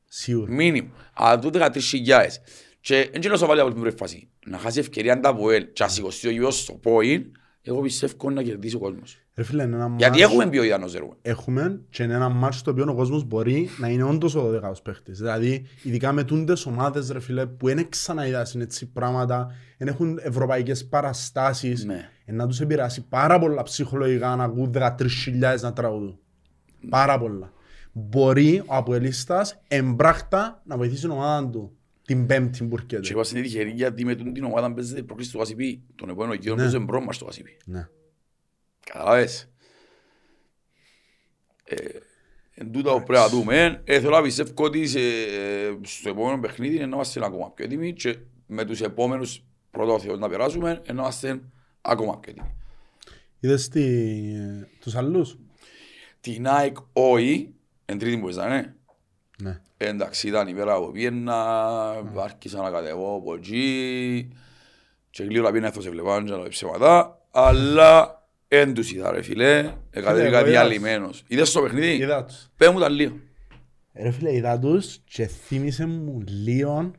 Σίγουρα. 0.06 0.52
Μίνιμου. 0.52 0.94
Αλλά 1.14 1.40
τούτε 1.40 1.60
13.000. 1.60 2.26
Και 2.80 3.10
δεν 3.12 3.20
ξέρω 3.20 3.38
να 3.40 3.48
βάλει 3.48 3.60
από 3.60 3.72
την 3.72 3.82
πρώτη 3.82 3.96
φάση. 3.96 4.30
Να 4.46 4.58
χάσει 4.58 4.80
ευκαιρία 4.80 5.20
τα 5.20 5.30
Αποέλ 5.30 5.64
και 5.74 5.84
να 5.84 5.90
σηκωστεί 5.90 6.28
ο 6.28 6.32
γιος 6.32 6.60
στο 6.60 6.74
πόιν, 6.74 7.26
εγώ 7.66 7.82
πιστεύω 7.82 8.30
να 8.30 8.44
κερδίσει 8.44 8.76
ο 8.76 8.80
κόσμος. 8.80 9.18
Ρε 9.36 9.44
φίλε, 9.44 9.64
είναι 9.64 9.76
ένα 9.76 9.96
Γιατί 9.98 10.20
μάτς- 10.20 10.32
έχουμε 10.34 10.50
ποιότητα 10.50 10.78
να 10.78 10.88
ζερούμε. 10.88 11.14
Έχουμε 11.22 11.82
και 11.90 12.04
είναι 12.04 12.14
ένα 12.14 12.30
μάτς 12.30 12.58
στο 12.58 12.72
οποίο 12.72 12.86
ο 12.90 12.94
κόσμος 12.96 13.24
μπορεί 13.24 13.70
να 13.80 13.88
είναι 13.88 14.04
όντως 14.04 14.36
ο 14.36 14.42
12ος 14.50 14.82
παίχτης. 14.84 15.18
Δηλαδή, 15.18 15.66
ειδικά 15.84 16.12
με 16.12 16.24
τούντες 16.24 16.66
ομάδες 16.66 17.10
ρε 17.10 17.20
φίλε, 17.20 17.46
που 17.46 17.66
δεν 17.68 17.90
ξαναείδασαν 17.90 18.62
έτσι 18.62 18.86
πράγματα, 18.92 19.52
δεν 19.78 19.88
έχουν 19.88 20.20
ευρωπαϊκές 20.22 20.86
παραστάσεις, 20.88 21.84
Ναι. 21.86 22.10
ε, 22.26 22.32
να 22.32 22.48
τους 22.48 22.62
επηρεάσει 22.62 23.06
πάρα 23.08 23.40
πολλά 23.40 23.64
ψυχολογικά 23.64 24.36
να 24.36 24.44
ακούν 24.44 24.72
13.000 24.72 25.62
να 25.62 25.74
τραγουδούν. 25.74 26.18
Πάρα 26.90 27.20
πολλά. 27.20 27.52
Μπορεί 27.92 28.60
ο 28.66 28.76
Αποελίστας 28.76 29.62
εμπράχτα 29.68 30.62
να 30.66 30.78
βοηθήσει 30.78 31.02
την 31.02 31.10
ομάδα 31.12 31.50
του 31.50 31.78
την 32.06 32.26
πέμπτη 32.26 32.64
που 32.64 32.76
έρχεται. 32.76 33.00
Και 33.00 33.14
είμαστε 33.14 33.42
τυχεροί 33.42 33.70
γιατί 33.72 34.06
με 34.06 34.16
την 34.16 34.44
ομάδα 34.44 34.74
παίζεται 34.74 35.00
η 35.00 35.04
πρόκληση 35.04 35.32
του 35.32 35.38
Βασιπί. 35.38 35.84
Τον 35.96 36.10
επόμενο 36.10 36.34
γύρο 36.34 36.56
Ναι. 36.56 36.62
παίζεται 36.62 36.84
μπρο 36.84 37.02
μας 37.02 37.16
στο 37.16 37.26
Βασιπί. 37.26 37.58
Ναι. 37.66 37.88
Καταλάβες. 38.86 39.52
Ε, 41.64 41.76
Εν 42.56 42.72
τούτα 42.72 42.92
που 42.92 43.04
πρέπει 43.04 43.20
να 43.20 43.28
δούμε. 43.30 43.82
Ε, 43.84 44.00
θέλω 44.00 44.16
να 44.16 44.22
πιστεύω 44.22 44.64
ότι 44.64 44.88
σε, 44.88 45.00
ε, 45.00 45.78
στο 45.82 46.10
επόμενο 46.10 46.40
παιχνίδι 46.40 46.78
να 46.78 46.84
είμαστε 46.84 47.26
ακόμα 47.26 47.52
πιο 47.52 47.66
έτοιμοι 47.66 47.94
και 47.94 48.18
με 48.48 48.66
τους 48.66 48.82
επόμενους 48.82 49.44
πρώτο 49.72 50.00
Θεός 50.00 50.20
να 50.20 50.30
περάσουμε 50.30 50.82
να 50.88 50.94
είμαστε 50.94 51.42
ακόμα 51.82 52.20
πιο 52.20 52.32
έτοιμοι. 52.32 52.56
Είδες 53.40 53.68
τι, 53.68 53.82
ε, 54.34 54.68
τους 54.80 54.96
άλλους; 54.96 55.38
Την 56.22 56.48
ΑΕΚ 56.48 56.78
όχι, 56.94 57.54
εν 57.86 57.98
τρίτη 57.98 58.18
που 58.18 58.30
ήταν, 58.30 58.76
Ναι. 59.42 59.60
Εντάξει, 59.78 60.28
ήταν 60.28 60.48
η 60.48 60.54
μέρα 60.54 60.78
που 60.80 60.92
πήγαινα, 60.92 61.36
άρχισα 62.18 62.62
να 62.62 62.70
κατεβώ 62.70 63.16
από 63.16 63.36
εκεί 63.36 64.30
και 65.10 65.24
γλύωρα 65.24 65.48
πήγαινα 65.52 65.68
αυτό 65.68 65.82
σε 65.82 65.90
βλέπαν 65.90 66.26
και 66.26 66.32
να 66.32 66.48
ψέματα, 66.48 67.22
αλλά 67.32 68.22
εν 68.48 68.74
τους 68.74 68.92
είδα 68.92 69.12
ρε 69.12 69.22
φίλε, 69.22 69.74
εκατέβηκα 69.90 70.38
εγώ 70.38 70.38
είδα. 70.38 70.44
διαλυμένος. 70.44 71.24
Είδες 71.28 71.52
το 71.52 71.62
παιχνίδι, 71.62 71.94
Είδα 72.04 72.24
τους. 72.26 72.48
πες 72.58 72.70
μου 72.70 72.80
τα 72.80 72.90
λίγο. 72.90 73.16
Ρε 73.94 74.12
φίλε, 74.12 74.36
είδα 74.36 74.60
τους 74.60 75.00
και 75.06 75.28
θύμισε 75.28 75.86
μου 75.86 76.24
λίγο 76.28 76.92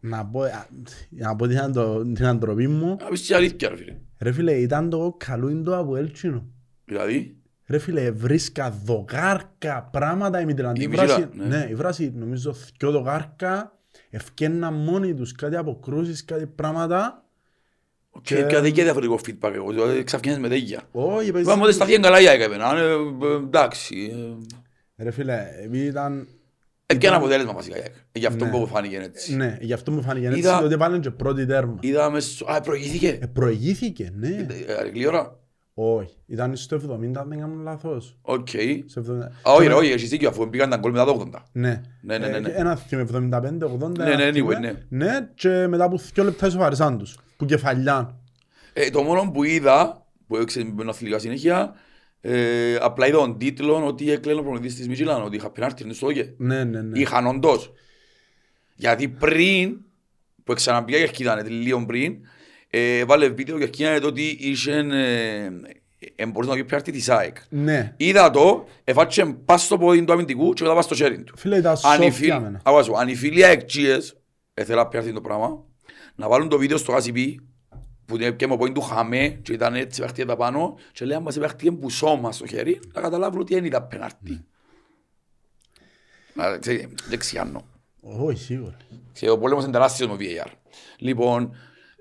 να 0.00 0.26
πω, 0.26 0.42
α, 0.42 0.66
να 1.10 1.36
πω 1.36 1.46
την, 1.46 1.58
αντο, 1.58 2.02
την 2.14 2.26
αντροπή 2.26 2.68
μου. 2.68 2.96
Να 3.00 3.06
πεις 3.08 3.26
την 3.26 3.34
αλήθεια 3.34 3.68
ρε 3.68 3.76
φίλε. 3.76 3.96
Ρε 4.18 4.32
φίλε, 4.32 4.52
ήταν 4.52 4.90
το 4.90 5.14
καλούιν 5.18 5.64
το 5.64 5.78
από 5.78 5.96
Έλτσινο. 5.96 6.46
Δηλαδή, 6.84 7.36
Ρε 7.70 7.78
φίλε, 7.78 8.10
βρίσκα 8.10 8.70
δογάρκα 8.84 9.88
πράγματα 9.92 10.40
η 10.40 10.44
Μιτραντή. 10.44 10.80
Η 10.80 10.84
Η 10.84 10.88
Μιτραντή, 10.88 11.12
βράση, 11.12 11.28
ναι. 11.48 11.56
ναι. 11.56 11.66
η 11.70 11.74
βράση 11.74 12.12
νομίζω 12.16 12.54
δυο 12.78 12.90
δογάρκα 12.90 13.78
ευκέναν 14.10 14.74
μόνοι 14.74 15.14
τους 15.14 15.32
κάτι 15.32 15.56
αποκρούσεις, 15.56 16.24
κάτι 16.24 16.46
πράγματα. 16.46 17.24
και 18.22 18.42
και 18.42 18.58
δεν 18.60 18.72
και 18.72 18.82
διαφορετικό 18.82 19.18
feedback 19.26 19.52
εγώ, 19.54 19.70
δηλαδή 19.70 20.04
ξαφνιάζεις 20.04 20.42
με 20.42 20.48
τέτοια. 20.48 20.80
Όχι, 20.92 21.32
παίζει- 21.32 21.48
Πάμε 21.48 21.62
ότι 21.64 21.72
σταθεί 21.72 21.98
καλά 22.00 22.20
η 22.20 22.28
ΑΕΚ 22.28 22.40
εμένα, 22.40 22.76
ε, 22.76 22.82
ε, 22.82 23.34
εντάξει. 23.36 24.12
ε, 24.96 25.02
Ρε 25.04 25.10
φίλε, 25.10 25.46
επειδή 25.64 25.84
ήταν... 25.86 26.28
ε, 26.86 26.94
Και 26.94 27.06
ένα 27.06 27.16
αποτέλεσμα 27.16 27.52
βασικά 27.52 27.76
η 27.76 27.80
ΑΕΚ, 27.80 27.92
Ε, 28.12 28.18
γι' 28.18 28.26
αυτό 28.26 28.44
Ναι. 28.44 28.50
που 28.50 28.66
φάνηκε 28.66 28.96
έτσι. 28.96 29.36
Ναι, 29.36 29.56
γι' 29.60 29.72
αυτό 29.72 29.90
μου 29.92 30.02
φάνηκε 30.02 30.26
έτσι, 30.26 30.38
Είδα- 30.38 30.62
ότι 30.62 30.76
βάλουν 30.76 31.00
και 31.00 31.10
πρώτη 31.10 31.46
τέρμα. 31.46 31.76
Είδαμε, 31.80 32.20
στο- 32.20 32.46
α, 32.52 32.60
προηγήθηκε. 32.60 33.18
Ε, 33.20 33.26
προηγήθηκε, 33.26 34.12
ναι. 34.16 34.46
Ε, 34.66 34.88
Γλήορα. 34.92 35.38
Όχι, 35.82 36.14
ήταν 36.26 36.56
στο 36.56 36.76
70, 36.76 37.16
αν 37.20 37.28
δεν 37.28 37.38
κάνω 37.38 37.62
λάθος. 37.62 38.16
Οκ. 38.22 38.48
Στο 38.86 39.00
70. 39.00 39.48
Α, 39.48 39.52
όχι, 39.52 39.62
Και 39.62 39.68
ρε, 39.68 39.74
με- 39.74 39.80
όχι, 39.80 39.90
έχεις 39.92 40.08
δίκιο, 40.08 40.28
αφού 40.28 40.50
πήγαν 40.50 40.70
τα 40.70 40.76
γκολ 40.76 40.90
μετά 40.90 41.04
το 41.04 41.12
80. 41.32 41.42
Ναι. 41.52 41.80
Ναι, 42.00 42.18
ναι, 42.18 42.28
ναι, 42.28 42.38
ναι. 42.38 42.48
Ε, 42.48 42.52
Ένα 42.60 42.76
θύμα 42.76 43.02
75-80. 43.02 43.98
Ναι, 43.98 44.04
ναι, 44.04 44.22
ένα 44.22 44.32
θύμα. 44.32 44.56
anyway, 44.56 44.60
ναι. 44.60 44.72
Ναι, 44.88 45.28
και 45.34 45.66
μετά 45.66 45.84
από 45.84 45.98
δύο 46.14 46.24
λεπτά 46.24 46.46
ισοφαρισάν 46.46 46.98
τους. 46.98 47.18
Που 47.36 47.44
κεφαλιά. 47.44 48.16
Ε, 48.72 48.90
το 48.90 49.02
μόνο 49.02 49.30
που 49.30 49.44
είδα, 49.44 50.06
που 50.26 50.36
έξερε 50.36 50.68
με 50.74 50.84
αθλητικά 50.88 51.18
συνέχεια. 51.18 51.74
Ε, 52.20 52.74
απλά 52.80 53.06
είδα 53.06 53.16
τον 53.18 53.38
τίτλο 53.38 53.86
ότι 53.86 54.10
έκλαινε 54.10 54.38
ο 54.38 54.42
προπονητής 54.42 54.74
της 54.74 54.88
Μιτσιλάν, 54.88 55.22
ότι 55.22 55.36
είχα 55.36 55.50
πενάρτη, 55.50 55.82
είναι 55.82 55.92
στο 55.92 56.06
ΟΚΕ. 56.06 56.34
Ναι, 56.36 56.64
ναι, 56.64 56.80
ναι. 56.80 56.98
Είχαν 56.98 57.26
όντως. 57.26 57.72
Γιατί 58.74 59.08
πριν, 59.08 59.76
που 60.44 60.52
ξαναπήγα 60.54 60.98
και 60.98 61.04
αρκετάνε 61.04 61.42
λίγο 61.48 61.86
πριν, 61.86 62.16
ε, 62.70 63.04
βάλε 63.04 63.28
βίντεο 63.28 63.56
και 63.58 63.62
αρκετάνε 63.64 64.06
ότι 64.06 64.36
είχε 64.40 64.72
ε, 64.76 65.50
ε, 66.16 66.26
μπορούσε 66.26 66.50
να 66.50 66.56
πεις 66.56 66.64
πιάρτη 66.66 66.92
της 66.92 67.08
ΑΕΚ. 67.08 67.36
Ναι. 67.48 67.94
Είδα 67.96 68.30
το, 68.30 68.66
εφάτσε 68.84 69.24
πας 69.44 69.62
στο 69.64 69.78
πόδι 69.78 70.04
του 70.04 70.12
αμυντικού 70.12 70.52
και 70.52 70.62
μετά 70.62 70.74
πας 70.74 70.84
στο 70.84 70.94
χέρι 70.94 71.22
του. 71.22 71.36
Φίλε, 71.36 71.56
ήταν 71.56 71.76
Αν 71.82 72.00
οι 72.02 72.04
σόφια 72.04 72.12
φίλοι- 72.12 72.40
μένα. 72.40 72.60
Άκουα 72.64 72.82
σου, 72.82 72.96
αν 72.98 73.08
οι 73.08 73.14
φίλοι 73.14 73.44
αεξίες, 73.44 74.16
έθελα 74.54 74.88
πιάρτη 74.88 75.12
το 75.12 75.20
πράγμα, 75.20 75.64
να 76.14 76.28
βάλουν 76.28 76.48
το 76.48 76.58
βίντεο 76.58 76.76
στο 76.76 76.94
ACP, 76.96 77.34
που 78.06 78.16
είναι 78.16 78.30
και 78.30 78.46
με 78.46 78.56
πόιν 78.56 78.72
του 78.74 78.80
χαμέ 78.80 79.28
και 79.28 79.52
ήταν 79.52 79.74
έτσι 79.74 80.00
παίχτη 80.00 80.24
τα 80.24 80.36
πάνω 80.36 80.78
και 80.92 81.04
λέει 81.04 81.16
αν 81.16 81.22
μας 81.22 81.38
παίχτη 81.38 81.72
που 81.72 81.90
σώμα 81.90 82.32
στο 82.32 82.46
χέρι, 82.46 82.80
να 82.94 83.00
καταλάβουν 83.00 83.40
ότι 83.40 83.54
δεν 83.54 83.64
ήταν 83.64 83.82
Ναι. 83.82 83.88
πενάρτη. 83.88 84.44
Να, 86.34 86.58
ξέρει, 86.58 86.88
Δεν 87.08 87.18
ξιάνω. 87.18 87.64
Όχι, 88.00 88.42
σίγουρα. 88.44 88.76
Και 89.12 89.30
ο 89.30 89.38
πόλεμος 89.38 89.62
είναι 89.62 89.72
τεράστιος 89.72 90.08
με 90.08 90.16
VAR. 90.20 90.50
Λοιπόν, 90.98 91.42
ε, 91.42 91.56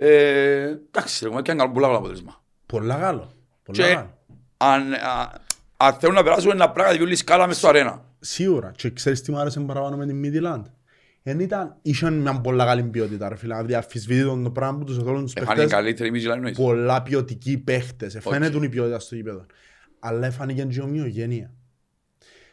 εντάξει, 0.05 1.25
έχουμε 1.25 1.41
και 1.41 1.51
ένα 1.51 1.61
καλό 1.61 1.73
πολλά 1.73 1.87
αποτέλεσμα. 1.87 2.43
Πολλά 2.65 2.95
καλό. 2.95 3.31
Πολλά 3.63 3.87
Και 3.87 3.93
καλό. 3.93 4.17
αν, 4.57 4.93
α- 4.93 5.31
αν 5.77 5.93
θέλουν 5.93 6.15
να 6.15 6.23
περάσουν 6.23 6.51
ένα 6.51 6.69
πράγμα 6.71 6.93
διόλου 6.93 7.15
σκάλα 7.15 7.47
μες 7.47 7.57
στο 7.57 7.67
αρένα. 7.67 8.05
Σίγουρα. 8.19 8.71
Και 8.75 8.89
ξέρεις 8.91 9.21
τι 9.21 9.31
μου 9.31 9.37
άρεσε 9.39 9.59
παραπάνω 9.59 9.97
με 9.97 10.05
την 10.05 10.21
Midland; 10.25 10.61
Εν 11.23 11.39
ήταν, 11.39 11.75
είχαν 11.81 12.13
μια 12.13 12.41
πολλά 12.41 12.65
καλή 12.65 12.83
ποιότητα 12.83 13.29
ρε 13.29 13.35
φίλε. 13.35 13.53
Δηλαδή 13.53 13.73
αναμφισβήτητον 13.73 14.43
το 14.43 14.51
πράγμα 14.51 14.77
που 14.77 14.83
τους 14.83 14.97
εθώρουν 14.97 15.23
τους 15.23 15.33
Εφάνηκε 15.33 15.55
παίχτες. 15.55 15.73
καλύτερη 15.79 16.19
η 16.19 16.23
Midland 16.25 16.35
εννοείς. 16.35 16.57
Πολλά 16.57 17.01
ποιοτικοί 17.03 17.57
παίχτες. 17.57 18.15
Οκ. 18.15 18.25
Εφαίνεται 18.25 18.65
η 18.65 18.69
ποιότητα 18.69 18.99
στο 18.99 19.15
γήπεδο. 19.15 19.45
Αλλά 19.99 20.25
εφάνηκε 20.27 20.63
και 20.63 20.75
η 20.79 20.81
ομοιογένεια. 20.83 21.53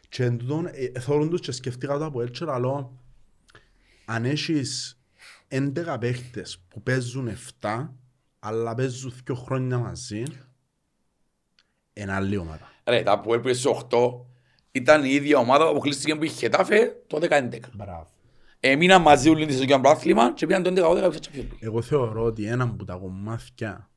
Και 0.09 0.25
εν 0.25 0.37
τούτον, 0.39 0.67
ε, 0.67 0.71
εθώρουν 0.93 1.31
τους 1.31 1.41
και 1.41 1.53
σκεφτήκα 1.53 1.99
το 1.99 2.05
από 2.05 2.23
έτσι 2.23 2.45
αλλά 2.49 2.91
αν 4.05 4.25
έχεις 4.25 4.96
11 5.49 5.97
παίχτες 6.01 6.59
που 6.69 6.83
παίζουν 6.83 7.29
7 7.61 7.89
αλλά 8.39 8.75
παίζουν 8.75 9.13
2 9.31 9.35
χρόνια 9.35 9.79
μαζί 9.79 10.23
είναι 11.93 12.13
άλλη 12.13 12.37
ομάδα. 12.37 12.73
Ρε, 12.85 13.03
τα 13.03 13.21
που 13.21 13.35
έπαιζε 13.35 13.61
στις 13.61 13.73
8 13.91 13.99
ήταν 14.71 15.05
η 15.05 15.11
ίδια 15.11 15.39
ομάδα 15.39 15.65
που 15.65 15.71
αποκλείστηκε 15.71 16.15
που 16.15 16.25
είχε 16.25 16.35
Χετάφε 16.35 17.03
το 17.07 17.19
10-11. 17.23 17.59
Μπράβο. 17.75 18.11
Έμειναν 18.61 19.03
μαζί 19.03 19.29
όλοι 19.29 19.53
στο 19.53 19.65
κοινό 19.65 19.81
πρόθλημα 19.81 20.33
και 20.33 20.47
πήγαν 20.47 20.63
το 20.63 20.71
11-12 20.71 21.13
σε 21.13 21.21
Champions 21.23 21.39
League. 21.39 21.57
Εγώ 21.59 21.83
θεωρώ 21.83 22.23
ότι 22.23 22.47
ένα 22.47 22.65
από 22.65 22.85
τα 22.85 22.95
κομμάτια 22.95 23.91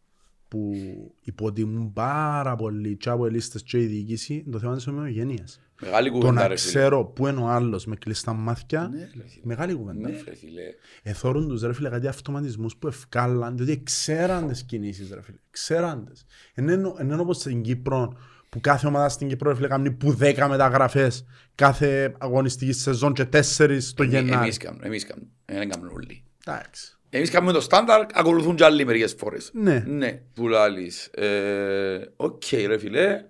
που 0.47 0.73
υποτιμούν 1.21 1.93
πάρα 1.93 2.55
πολύ 2.55 2.97
και 2.97 3.09
από 3.09 3.25
ελίστες 3.25 3.63
και 3.63 3.81
η 3.81 3.85
διοίκηση 3.85 4.33
είναι 4.33 4.51
το 4.51 4.59
θέμα 4.59 4.75
της 4.75 4.87
ομοιογενείας. 4.87 5.61
Μεγάλη 5.81 6.07
Το 6.07 6.13
κουβέντα 6.13 6.33
να 6.33 6.47
ρε 6.47 6.55
φίλε. 6.57 6.69
ξέρω 6.71 7.05
πού 7.05 7.27
είναι 7.27 7.41
ο 7.41 7.47
άλλος 7.47 7.85
με 7.85 7.95
κλειστά 7.95 8.33
μάτια, 8.33 8.89
Ναι, 8.93 8.99
ρε 8.99 9.05
φίλε. 9.11 9.23
μεγάλη 9.43 9.73
κουβέντα. 9.73 10.09
Ναι 10.09 10.15
ρε 10.25 10.35
φίλε. 10.35 10.61
Εθώρουν 11.03 11.47
τους 11.47 11.61
ρε 11.61 11.73
φίλε 11.73 11.89
κάτι 11.89 12.07
αυτοματισμούς 12.07 12.75
που 12.75 12.87
ευκάλαν, 12.87 13.57
διότι 13.57 13.83
ξέραν 13.83 14.47
τις 14.47 14.63
κινήσεις 14.63 15.09
ρε 15.13 15.21
φίλε, 15.21 15.37
ξέραν 15.51 16.05
τις. 16.05 16.25
Εν 16.53 16.67
είναι 16.67 16.93
εν 16.97 17.05
είναι 17.09 17.21
όπως 17.21 17.37
στην 17.37 17.61
Κύπρο, 17.61 18.17
που 18.49 18.59
κάθε 18.61 18.87
ομάδα 18.87 19.09
στην 19.09 19.27
Κύπρο 19.27 19.49
ρε 19.49 19.55
φίλε 19.55 19.67
κάνει 19.67 19.91
που 19.91 20.13
δέκα 20.13 20.47
μεταγραφές 20.47 21.25
κάθε 21.55 22.13
αγωνιστική 22.17 22.71
σεζόν 22.73 23.13
και 23.13 23.25
τέσσερις 23.25 23.93
το 23.93 24.03
Εμεί- 24.03 24.13
Γενάρη. 24.13 24.43
Εμείς 24.43 24.57
κάνουμε, 24.57 24.85
εμείς 24.85 25.05
κάνουμε. 25.05 25.27
Δεν 25.45 25.69
κάνουμε 25.69 25.91
όλοι. 25.93 26.23
Εντάξει. 26.45 26.93
Εμείς 27.11 27.29
κάνουμε 27.29 27.51
το 27.51 27.61
στάνταρ, 27.61 28.05
ακολουθούν 28.13 28.55
και 28.55 28.63
άλλοι 28.63 28.85
μερικές 28.85 29.13
φορές. 29.17 29.51
Ναι. 29.53 29.83
Ναι, 29.87 30.21
που 30.33 30.47
λαλείς. 30.47 31.05
Ε, 31.05 31.99
Οκ 32.15 32.43
ρε 32.67 32.77
φίλε. 32.77 33.23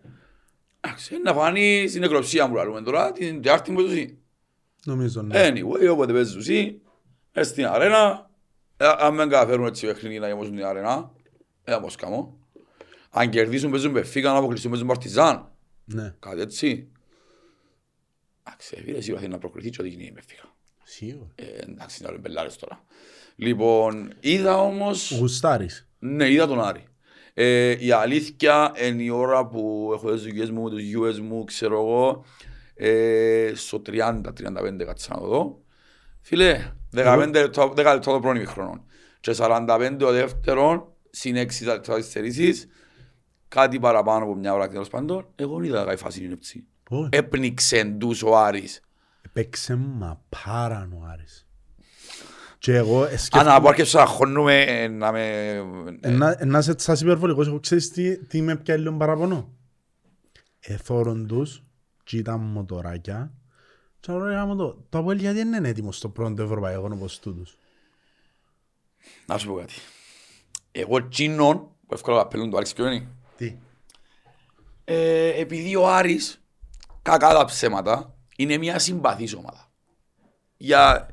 Εντάξει, 0.81 1.17
να 1.23 1.33
φανεί 1.33 1.85
στην 1.87 2.01
νεκροψία 2.01 2.47
που 2.49 2.55
λαλούμε 2.55 2.81
τώρα, 2.81 3.11
την 3.11 3.41
Τετάρτη 3.41 3.71
που 3.71 3.81
τους 3.81 4.05
Νομίζω 4.85 5.21
ναι. 5.21 5.47
Anyway, 5.49 5.91
όποτε 5.91 6.13
παίζεις 6.13 6.35
εσύ, 6.35 6.81
μες 7.33 7.47
στην 7.47 7.65
αρένα, 7.65 8.29
ε, 8.77 8.85
αν 8.97 9.15
δεν 9.15 9.29
καταφέρουν 9.29 9.65
έτσι 9.65 9.85
παιχνίδι 9.85 10.19
να 10.19 10.27
γεμώσουν 10.27 10.55
την 10.55 10.65
αρένα, 10.65 11.11
ε, 11.63 11.71
θα 11.71 11.79
πως 11.79 11.95
κάνω. 11.95 12.37
Αν 13.09 13.29
κερδίσουν 13.29 13.71
παίζουν 13.71 13.93
πεφίκα, 13.93 14.31
αν 14.31 14.37
αποκλειστούν 14.37 14.71
παίζουν 14.71 14.87
παρτιζάν. 14.87 15.51
Ναι. 15.85 16.15
Κάτι 16.19 16.41
έτσι. 16.41 16.91
Εντάξει, 18.43 18.75
ε, 18.77 18.81
φίλε, 18.81 19.01
σίγουρα 19.01 19.21
θέλει 19.21 19.33
να 19.33 19.39
προκριθείς 19.39 19.71
και 19.71 19.81
ό,τι 19.81 19.89
γίνει 19.89 20.05
η 20.05 20.11
πεφίκα. 20.11 20.55
Σίγουρα. 20.83 21.29
Ε, 21.35 21.43
εντάξει, 21.45 21.97
είναι 21.99 22.09
όλοι 22.09 22.19
μπελάρες 22.19 22.55
τώρα. 22.55 22.83
Λοιπόν, 23.35 24.13
είδα 24.19 24.57
όμως... 24.57 25.17
Γουστάρεις. 25.19 25.87
Ναι, 25.99 26.31
είδα 26.31 26.47
τον 26.47 26.61
Άρη. 26.61 26.87
Ε, 27.33 27.75
η 27.85 27.91
αλήθεια 27.91 28.73
είναι 28.87 29.03
η 29.03 29.09
ώρα 29.09 29.47
που 29.47 29.91
έχω 29.93 30.11
τις 30.11 30.21
δουλειές 30.21 30.51
μου, 30.51 30.69
τους 30.69 30.81
γιούες 30.81 31.19
μου, 31.19 31.43
ξέρω 31.43 31.79
εγώ, 31.79 32.25
ε, 32.75 33.51
στο 33.55 33.81
30-35 33.85 34.85
κάτσα 34.85 35.13
να 35.13 35.19
το 35.19 35.27
δω. 35.27 35.61
Φίλε, 36.21 36.71
15 36.91 37.29
λεπτά 37.33 37.63
10 37.63 37.75
λεπτά 37.75 37.99
το 37.99 38.19
πρώτο 38.19 38.45
χρόνο. 38.45 38.85
Και 39.19 39.33
45 39.33 40.05
ο 40.05 40.11
δεύτερο, 40.11 40.95
συν 41.09 41.35
6 41.35 41.65
τα 41.65 41.73
λεπτά 41.73 41.93
καθυστερήσεις, 41.93 42.67
κάτι 43.47 43.79
παραπάνω 43.79 44.23
από 44.23 44.35
μια 44.35 44.53
ώρα 44.53 44.67
τέλος 44.67 44.87
πάντων, 44.87 45.27
εγώ 45.35 45.55
δεν 45.55 45.63
είδα 45.63 45.83
κάτι 45.83 45.97
φάση 45.97 46.23
είναι 46.23 46.33
έτσι. 46.33 46.67
Όχι. 46.89 47.09
Έπνιξε 47.11 47.95
τους 47.99 48.23
ο 48.23 48.37
Άρης. 48.37 48.81
Παίξε 49.33 49.75
μα 49.75 50.21
πάραν 50.29 50.91
ο 50.93 51.05
Άρης. 51.11 51.48
Και 52.59 52.75
εγώ 52.75 53.01
Αν 53.03 53.17
σκέφτομαι... 53.17 53.43
να 53.43 53.61
πω 53.61 53.67
αρκεψω 53.67 53.99
να 53.99 54.05
χώνουμε, 54.05 54.61
ε, 54.63 54.87
να 54.87 55.11
με... 55.11 55.53
Ε, 56.01 56.09
να- 56.09 56.35
ε, 56.39 56.45
Να 56.45 56.61
σε 56.61 56.73
σας 56.77 57.01
υπερβολικός, 57.01 57.47
εγώ 57.47 57.59
ξέρεις 57.59 57.89
τι, 57.91 58.17
τι 58.25 58.41
με 58.41 58.55
πιάει 58.55 58.77
λίγο 58.77 58.97
παραπονό; 58.97 59.49
Εθώρον 60.59 61.27
τους, 61.27 61.63
και 62.03 62.17
ήταν 62.17 62.39
μοτοράκια, 62.39 63.31
και 63.99 64.11
λέω 64.11 64.25
ρε 64.25 64.55
το, 64.55 64.85
το 64.89 64.97
Αποέλ 64.97 65.19
γιατί 65.19 65.37
δεν 65.37 65.53
είναι 65.53 65.69
έτοιμος 65.69 65.97
στο 65.97 66.09
πρώτο 66.09 66.43
ευρωπαϊκό 66.43 66.89
όπως 66.93 67.19
τούτους. 67.19 67.57
Να 69.25 69.37
σου 69.37 69.47
πω 69.47 69.55
κάτι. 69.55 69.73
Εγώ 70.71 71.07
τσίνον, 71.07 71.57
που 71.57 71.93
εύκολα 71.93 72.17
καπέλουν 72.21 72.49
το 72.49 72.57
Άρης 72.57 72.73
ποιο 72.73 72.87
είναι. 72.91 73.07
Τι; 73.37 73.55
Ε, 74.83 75.27
επειδή 75.39 75.75
ο 75.75 75.87
Άρης, 75.89 76.41
κακά 77.01 77.33
τα 77.33 77.45
ψέματα, 77.45 78.15
είναι 78.35 78.57
μια 78.57 78.79
συμπαθής 78.79 79.33
ομάδα. 79.33 79.71
Για, 80.57 81.07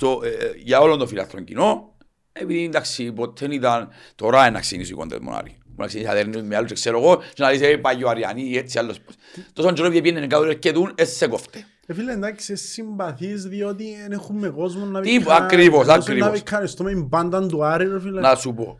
το, 0.00 0.20
ε, 0.24 0.52
για 0.56 0.80
όλον 0.80 0.98
το 0.98 1.06
φιλάθρο 1.06 1.40
κοινό, 1.40 1.96
επειδή 2.32 2.64
εντάξει, 2.64 3.12
ποτέ 3.12 3.46
δεν 3.46 3.56
ήταν, 3.56 3.88
τώρα 4.14 4.40
είναι 4.40 4.50
να 4.50 4.60
ξεκινήσει 4.60 4.92
η 4.92 4.94
κόντες 4.94 5.18
με 5.18 5.24
τον 5.24 5.34
Άρη. 5.34 5.56
Μπορεί 5.66 5.76
να 5.76 5.86
ξεκινήσει 5.86 6.14
να 6.14 6.22
δέρνει 6.22 6.48
με 6.48 6.56
άλλους, 6.56 6.68
και 6.68 6.74
ξέρω 6.74 6.98
εγώ, 6.98 7.16
και 7.16 7.42
να 7.42 7.50
δεις, 7.50 7.60
ε, 7.60 7.76
πάει 7.76 8.04
ο 8.04 8.08
Αριανή 8.08 8.42
ή 8.42 8.56
έτσι 8.56 8.78
άλλος. 8.78 9.00
πώς. 9.00 9.14
Τόσο 9.52 9.72
καιρό 9.72 9.90
που 9.90 10.00
πήγαινε 10.00 10.26
κάτω 10.26 10.54
και 10.54 10.72
δουν, 10.72 10.92
ε, 10.94 11.04
σε 11.04 11.26
κόφτε. 11.26 11.64
Ε, 11.86 11.94
φίλε, 11.94 12.12
εντάξει, 12.12 12.56
συμπαθείς 12.56 13.44
διότι 13.44 13.96
δεν 14.00 14.12
έχουμε 14.12 14.48
κόσμο 14.48 14.84
να 14.84 15.00
Τι, 15.00 15.24
ακριβώς, 15.28 15.86
Να 15.86 15.94
ακριβώς. 15.94 16.30
βικαριστούμε 16.30 16.90
η 16.90 17.04
μπάντα 17.08 17.46
του 17.46 17.64
Άρη, 17.64 17.88
ρε 17.88 18.00
φίλε. 18.00 18.20
Να 18.20 18.34
σου 18.34 18.54
πω. 18.54 18.78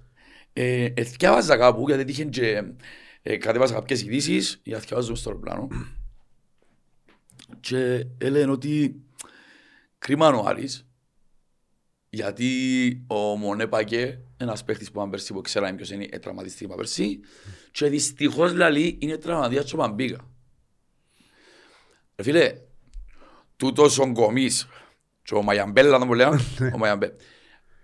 Ε, 0.52 0.84
ε, 0.94 1.05
θυκιάβαζα 1.05 1.56
κάπου, 1.56 1.84
γιατί 1.88 2.05
τύχε 2.05 2.24
και 2.24 2.62
ε, 3.22 3.36
κατέβαζα 3.36 3.74
κάποιες 3.74 4.02
ειδήσεις, 4.02 4.60
για 4.62 4.74
να 4.74 4.80
θυκιαβάζω 4.80 5.14
στο 5.14 5.28
αεροπλάνο. 5.28 5.68
Και 7.60 8.06
έλεγαν 8.18 8.51
ότι 8.51 9.01
κρίμα 9.98 10.28
ο 10.28 10.47
Άρης, 10.47 10.86
γιατί 12.11 13.05
ο 13.07 13.16
Μονέ 13.16 13.66
Πακέ, 13.66 14.19
ένας 14.37 14.65
παίχτης 14.65 14.91
που 14.91 14.99
ήταν 14.99 15.11
πέρσι 15.11 15.32
που 15.32 15.41
ξέραμε 15.41 15.73
ποιος 15.77 15.91
είναι, 15.91 16.07
τραυματίστηκε 16.07 16.74
πέρσι, 16.74 17.20
και 17.70 17.87
δυστυχώς 17.87 18.53
λαλή 18.53 18.99
είναι 19.01 19.16
τραυματίας 19.16 19.65
και 19.65 19.74
ο 19.74 19.78
Παμπίγα. 19.78 20.19
Ρε 22.16 22.23
φίλε, 22.23 22.53
τούτος 23.57 23.99
ο 23.99 24.07
Γκομής 24.07 24.69
και 25.23 25.35
ο 25.35 25.43
Μαγιαμπέλα, 25.43 25.99
να 25.99 26.05
μου 26.05 26.15
λέω, 26.15 26.28
ο 26.74 26.78
Μαγιαμπέλα. 26.78 27.12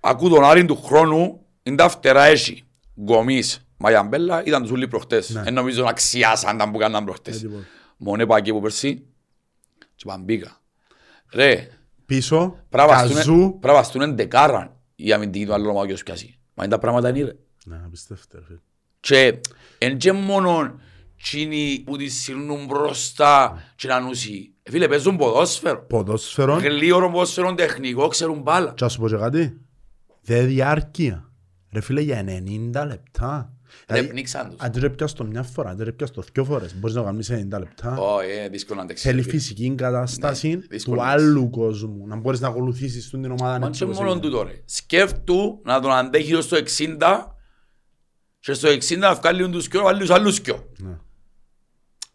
Ακού 0.01 0.29
τον 0.29 0.45
Άρη 0.45 0.65
του 0.65 0.83
χρόνου, 0.83 1.47
είναι 1.63 1.77
τα 1.77 1.89
φτερά 1.89 2.25
έχει. 2.25 2.65
Γκομής, 3.01 3.67
Μαγιαμπέλα, 3.77 4.45
ήταν 4.45 4.63
τους 4.63 4.71
ούλοι 4.71 4.89
προχτές. 4.89 5.31
Ναι. 5.31 5.43
Εν 5.47 5.55
νομίζω 5.55 5.83
να 5.83 5.89
αξιάσαν 5.89 6.59
τα 6.59 6.71
που 6.71 6.79
κάναν 6.79 7.05
προχτές. 7.05 7.37
Ε, 7.37 7.47
λοιπόν. 7.47 7.67
Μονέ 7.97 8.27
Πακέ 8.27 8.53
που 8.53 8.61
πέρσι, 8.61 9.07
και 9.95 10.05
Παμπίγα. 10.07 10.61
Ρε, 11.33 11.76
Πίσω, 12.07 12.57
Πρέπει 12.69 12.91
να 12.91 12.97
Καζού. 12.97 13.15
βαστούν- 13.15 13.51
πρέπει 13.51 13.67
να 13.67 13.73
βαστούν 13.73 14.03
εντεκάραν 14.03 14.71
η 14.95 15.13
αμυντική 15.13 15.47
του 15.47 15.53
άλλου 15.55 15.69
ομάδα 15.69 15.87
ποιος 15.87 16.03
πιάσει. 16.03 16.39
Μα 16.55 16.65
είναι 16.65 16.73
τα 16.73 16.79
πράγματα 16.81 17.09
είναι 17.09 17.23
ρε. 17.23 17.33
Ναι, 17.65 17.81
απίστευτο, 17.85 18.39
ρε 18.39 18.45
φίλε. 18.45 18.59
Και 19.01 19.41
εν 19.79 19.99
και 19.99 20.13
μόνο 20.13 20.75
τσίνοι 21.23 21.83
που 21.87 21.97
τις 21.97 22.23
σύρνουν 22.23 22.65
μπροστά 22.67 23.63
και 23.77 23.89
να 23.89 24.01
νουσί. 24.01 24.55
Ε, 24.63 24.71
Φίλε, 24.71 24.89
παίζουν 24.89 25.17
ποδόσφαιρο. 25.17 25.83
Ποδόσφαιρο. 25.89 26.55
Γλίωρο 26.59 27.11
ποδόσφαιρο 27.11 27.55
τεχνικό, 27.55 28.09
ξέρουν 28.09 28.41
μπάλα. 28.41 28.73
Και 28.73 28.85
να 28.85 28.89
σου 28.91 29.01
πω 29.01 29.09
και 29.09 29.17
κάτι. 29.17 29.61
Δε 30.23 30.43
διάρκεια. 30.45 31.31
Ρε 31.73 31.81
φίλε, 31.81 32.01
για 32.01 32.25
90 32.27 32.85
λεπτά. 32.87 33.53
Ρε, 33.89 33.95
Δηλαδή, 33.95 34.09
πνίξαν 34.09 34.49
τους. 34.51 34.57
Αν 34.61 34.73
δεν 34.73 34.95
πιάσεις 34.95 35.17
το 35.17 35.25
μια 35.25 35.43
φορά, 35.43 35.71
αν 35.71 35.77
δεν 35.77 35.97
πιάσεις 35.97 36.15
το 36.15 36.23
δυο 36.33 36.45
φορές, 36.45 36.75
μπορείς 36.79 36.95
να 36.97 37.01
το 37.03 37.07
κάνεις 37.07 37.27
σε 37.27 37.49
90 37.53 37.59
λεπτά. 37.59 37.97
Όχι, 37.99 38.33
είναι 38.37 38.49
δύσκολο 38.49 38.79
να 38.79 38.85
αντέξει. 38.85 39.03
Θέλει 39.07 39.17
ρε, 39.17 39.23
φίλε. 39.23 39.39
φυσική 39.39 39.75
κατάσταση 39.77 40.57
δύσκολο 40.69 40.97
του 40.97 41.03
είναι. 41.03 41.13
άλλου 41.13 41.51
κόσμου. 41.51 42.07
Να 42.07 42.17
μπορείς 42.17 42.41
να 42.41 42.49
ακολουθήσεις 42.49 43.11
την 43.11 43.25
ομάδα 43.31 43.59
Μα 43.59 43.67
έτσι 43.67 43.79
και 43.79 43.85
όπως 43.85 43.97
μόνο 43.99 44.11
είναι. 44.11 44.21
τούτο 44.21 44.43
ρε. 44.43 44.53
Σκέφτου 44.65 45.61
να 45.65 45.81
τον 45.81 45.91
αντέχεις 45.93 46.35
ως 46.35 46.49
το 46.49 46.57
60 46.57 47.37
Και 48.41 48.53
στο 48.53 48.69
60 48.69 48.97
να 48.99 49.15
βγάλουν 49.15 49.53
τους 49.53 49.67
δυο, 49.69 49.81
να 49.81 49.87
βάλουν 49.87 50.01
τους 50.01 50.11
άλλους 50.11 50.39
δυο. 50.41 50.67
Ναι. 50.79 50.97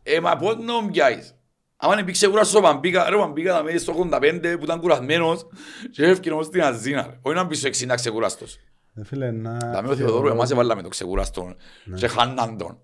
Ε, 0.04 0.20
μα 0.20 0.36
πώς 0.38 0.56
να 0.58 0.82
μπιάεις. 0.90 1.36
Άμα 1.84 1.94
είναι 1.94 2.04
πήγε 2.04 2.28
κουράσος 2.28 2.56
ο 2.56 2.62
Παμπίκα, 2.62 3.10
ρε 3.10 3.16
ο 3.16 3.20
Παμπίκα 3.20 3.54
να 3.54 3.64
μένει 3.64 3.78
στο 3.80 4.10
85 4.12 4.56
που 4.58 4.64
ήταν 4.64 4.80
κουρασμένος 4.80 5.48
και 5.92 6.04
έφυγε 6.06 6.32
όμως 6.32 6.46
στην 6.46 6.62
Αζίνα. 6.62 7.08
ρε. 7.10 7.20
Όχι 7.22 7.36
να 7.36 7.44
μπει 7.44 7.56
στο 7.56 7.68
60 7.68 7.96
ξεκουράστος. 7.96 8.58
Ε, 8.94 9.04
Φίλε, 9.04 9.32
να... 9.32 9.58
Τα 9.58 9.82
με 9.82 9.90
ο 9.90 9.96
Θεοδόρου, 9.96 10.28
εμάς 10.28 10.52
έβαλαμε 10.52 10.82
το 10.82 10.90
ξεκουράστο 10.90 11.56
και 11.96 12.08
χάναν 12.08 12.58
τον. 12.58 12.80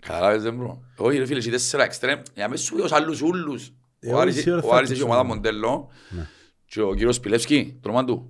Καταλάβες 0.00 0.42
δεν 0.42 0.56
μπρο. 0.56 0.82
Όχι 0.96 1.18
ρε 1.18 1.26
φίλε, 1.26 1.38
έχει 1.38 1.50
τέσσερα 1.50 1.82
εξτρέμ, 1.84 2.20
για 2.34 2.48
μέσα 2.48 2.64
σου 2.64 2.76
τους 2.76 2.92
άλλους 2.92 3.20
ούλους. 3.20 3.72
Ε, 3.98 4.08
Ο 4.08 4.12
όχι, 4.12 4.20
Άρης- 4.20 4.40
σίγουρα 4.40 4.62
Ο 4.64 4.68
θα 4.68 4.76
Άρης 4.76 4.88
τους 4.88 4.98
έχει 4.98 5.06
ομάδα 5.06 5.22
βάλουμε. 5.22 5.34
μοντέλο 5.50 5.88
Ναι. 6.10 6.26
και 6.66 6.80
ο 6.80 6.94
κύριος 6.94 7.20
Πιλεύσκη, 7.20 7.78
το 7.80 7.88
όνομα 7.88 8.04
του. 8.04 8.28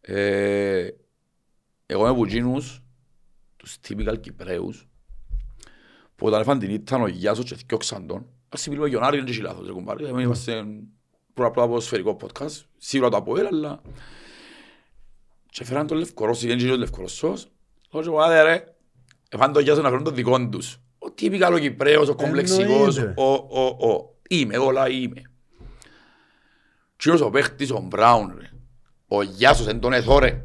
Ε, 0.00 0.88
Εγώ 1.86 2.00
είμαι 2.00 2.10
από 2.10 2.24
εκείνους, 2.24 2.82
τους 3.56 3.76
typical 3.88 4.20
Κυπρέους, 4.20 4.88
που 6.16 6.26
όταν 6.26 6.40
έφαν 6.40 6.58
την 6.58 6.70
ήταν 6.70 7.02
ο 7.02 7.06
Γιάσος 7.06 7.44
και 7.44 7.54
θυκιώξαν 7.54 8.06
τον, 8.06 8.26
ας 8.48 8.68
μιλούμε 8.68 8.88
για 8.88 8.98
τον 8.98 9.06
Άρης, 9.06 9.20
δεν 9.20 9.28
έχει 9.32 9.40
λάθος, 9.40 9.66
ρε 9.66 9.72
κουμπάρε. 9.72 10.08
Εμείς 10.08 10.24
Είμαστε 10.24 10.64
πρώτα 11.34 11.48
απ' 11.50 11.56
όλα 11.58 11.66
ποδοσφαιρικό 11.66 12.16
podcast, 12.20 12.62
σίγουρα 12.76 13.10
το 13.10 13.16
από 13.16 13.38
έλα, 13.38 13.48
αλλά... 13.52 13.80
Και 15.58 15.64
φέραν 15.64 15.86
τον 15.86 15.98
Λευκορώσο, 15.98 16.46
δεν 16.46 16.58
είναι 16.58 16.72
ο 16.72 16.76
Λευκορώσος, 16.76 17.48
λέω 17.92 18.02
και 18.02 18.08
εγώ, 18.08 18.18
«Άντε 18.18 18.42
ρε, 18.42 18.64
έφαν 19.28 19.52
τον 19.52 19.62
Γιάσο 19.62 19.82
να 19.82 19.88
φέρουν 19.88 20.04
τον 20.04 20.14
δικών 20.14 20.50
τους. 20.50 20.80
Ο 20.98 21.06
typical 21.18 21.50
ο 21.54 21.58
Κυπρέος, 21.58 22.08
ο 22.08 22.14
κομπλεξικός, 22.14 22.96
Εννοείται. 22.98 23.22
ο, 23.22 23.32
ο, 23.32 23.88
ο, 23.88 24.14
είμαι, 24.28 24.54
εγώ 24.54 24.64
όλα 24.66 24.88
είμαι. 24.88 25.22
Και 26.96 27.10
ο 27.10 27.30
παίχτης 27.30 27.70
ο 27.70 27.80
Μπράουν, 27.80 28.34
ρε. 28.38 28.50
Ο 29.08 29.22
Γιάσος 29.22 29.66
εν 29.66 29.80
τον 29.80 29.92
εθώρε. 29.92 30.44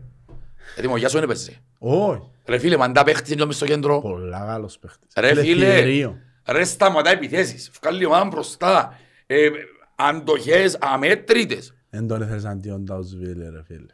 Γιατί 0.75 0.91
ο 0.91 0.97
Γιάσος 0.97 1.19
δεν 1.19 1.29
έπαιζε. 1.29 1.61
Όχι. 1.79 2.21
Ρε 2.45 2.57
φίλε, 2.57 2.77
μαντά 2.77 3.03
παίχτης 3.03 3.31
είναι 3.33 3.45
μες 3.45 3.55
στο 3.55 3.65
κέντρο. 3.65 4.01
Πολλά 4.01 4.45
καλός 4.47 4.79
παίχτης. 4.79 5.13
Ρε 5.15 5.35
φίλε, 5.35 5.75
θηρίο. 5.75 6.17
ρε 6.47 6.63
σταματά 6.63 7.09
επιθέσεις. 7.09 7.71
Βγάλει 7.81 8.05
ομάδα 8.05 8.25
μπροστά. 8.25 8.99
Ε, 9.25 9.49
αντοχές 9.95 10.77
αμέτρητες. 10.81 11.73
Εν 11.89 12.07
τον 12.07 12.21
ήθελες 12.21 12.45
αντίον 12.45 12.85
τα 12.85 12.97
ουσβίλε, 12.97 13.49
ρε 13.49 13.63
φίλε. 13.63 13.93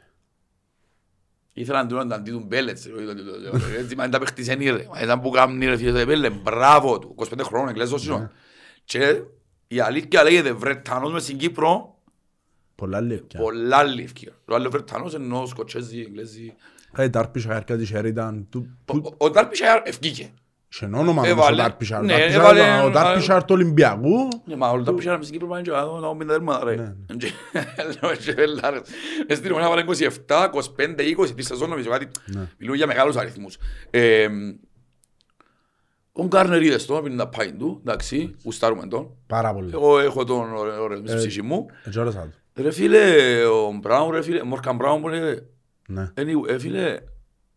Ήθελαν 1.59 1.81
να 1.87 1.89
τον 1.89 2.13
αντί 2.13 2.31
του 2.31 2.43
Μπέλετς. 2.47 2.85
ρε. 2.85 3.77
Έτσι 3.79 3.95
μαντά 3.95 4.19
παίχτης 4.19 4.47
είναι 4.47 4.71
ρε. 4.71 4.85
Μα 4.93 5.01
Ήταν 5.01 5.21
που 5.21 5.29
κάμνει 5.29 5.65
ρε 5.65 5.77
φίλες, 5.77 6.05
Μπέλε, 6.05 6.29
μπράβο 6.29 6.99
του. 6.99 7.15
25 7.17 7.43
χρόνων, 7.43 7.69
εκλέζος 7.69 8.05
είναι. 8.05 8.31
Και 8.83 9.21
η 9.67 9.79
αλήθεια 9.79 10.23
λέγεται 10.23 10.51
Βρετανός 10.51 11.11
μες 11.11 11.23
στην 11.23 11.37
Κύπρο, 11.37 11.97
Πολλά 12.75 13.01
λεπτά. 13.01 13.39
πολλά 13.39 13.83
λευκή. 13.83 14.27
Ο 14.45 14.55
άλλος 14.55 14.71
Βρετανός 14.71 15.13
ενώ 15.13 15.45
Σκοτσέζοι, 15.45 15.99
Εγγλέζοι. 15.99 16.53
Κάτι 16.93 17.09
Τάρπισχαερ, 17.09 17.63
κάτι 17.63 17.87
Sheridan. 17.93 18.43
του- 18.49 18.77
του- 18.85 19.13
Ο 19.17 19.29
Ντάρπισχαερ 19.29 19.81
ευκήκε. 19.85 20.29
Σε 20.71 20.85
όνομα 20.85 21.03
όμως 21.09 21.23
ο 21.25 21.27
Έβαλε- 21.27 21.61
Τάρπισχαερ. 21.61 22.01
ναι, 22.01 22.13
Ο 22.13 22.17
Τάρπισχαερ 22.17 22.41
έβαλε- 22.43 22.63
ήταν 22.79 22.85
Ο 22.85 22.91
Τάρπισχαερ 22.91 23.39
του 23.43 23.53
Ολυμπιακού. 23.53 24.27
Ναι, 24.45 24.55
μα 24.55 24.69
ο 24.69 24.79
Ντάρπισχαερ 24.81 25.17
μες 25.17 25.25
στην 25.25 25.37
Κύπρο 25.39 25.51
πάνε 25.51 25.61
και 25.63 25.71
να 25.71 25.85
δω 25.85 26.15
πέντε 26.15 26.31
τέρματα 26.33 26.63
ρε. 26.65 26.95
Και- 27.17 27.31
λέω, 28.01 28.15
και 28.15 28.31
βελάρες. 28.31 28.81
Μες 29.27 29.37
στην 29.37 29.51
Ομονία 29.51 29.69
βάλε 29.69 29.81
27, 29.81 30.49
25, 30.53 31.03
20 31.03 31.33
τη 31.35 31.43
σεζόν 31.43 31.69
νομίζω 31.69 31.89
κάτι. 31.89 32.07
Ναι. 32.25 32.47
Μιλούν 32.57 32.75
για 32.75 32.87
μεγάλους 32.87 33.15
αριθμούς. 33.15 33.57
Ε, 33.89 34.27
Ο 36.13 36.25
Γκάρνερ 36.25 36.61
είδες 36.61 36.85
τον, 36.85 37.03
πίνει 37.03 37.15
τα 37.17 37.27
πάει 37.27 37.51
του, 37.51 37.79
εντάξει, 37.85 38.35
γουστάρουμε 38.43 38.87
τον. 38.87 39.09
Πάρα 39.27 39.53
πολύ. 39.53 39.69
Εγώ 39.73 39.99
έχω 39.99 40.23
τον 40.23 40.53
ωραίο 40.53 40.83
ωραίο 40.83 41.01
μες 41.01 41.09
στη 41.09 41.19
Ε, 41.19 41.21
ψυχή 41.27 41.41
μου. 41.41 41.65
Έτσι 41.83 41.99
όρασα 41.99 42.21
του. 42.21 42.61
Ρε 42.63 42.71
φίλε, 42.71 42.99
ο 43.45 43.71
Μπράουν, 43.81 44.11
ρε 44.11 44.21
φίλε, 44.21 44.43
Μόρκαν 44.43 44.75
Μπράουν 44.75 45.01
που 45.01 45.07
λέγεται. 45.07 45.45
Ναι. 45.87 46.11
Anyway, 46.17 46.49
ε, 46.49 46.59
φίλε, 46.59 46.97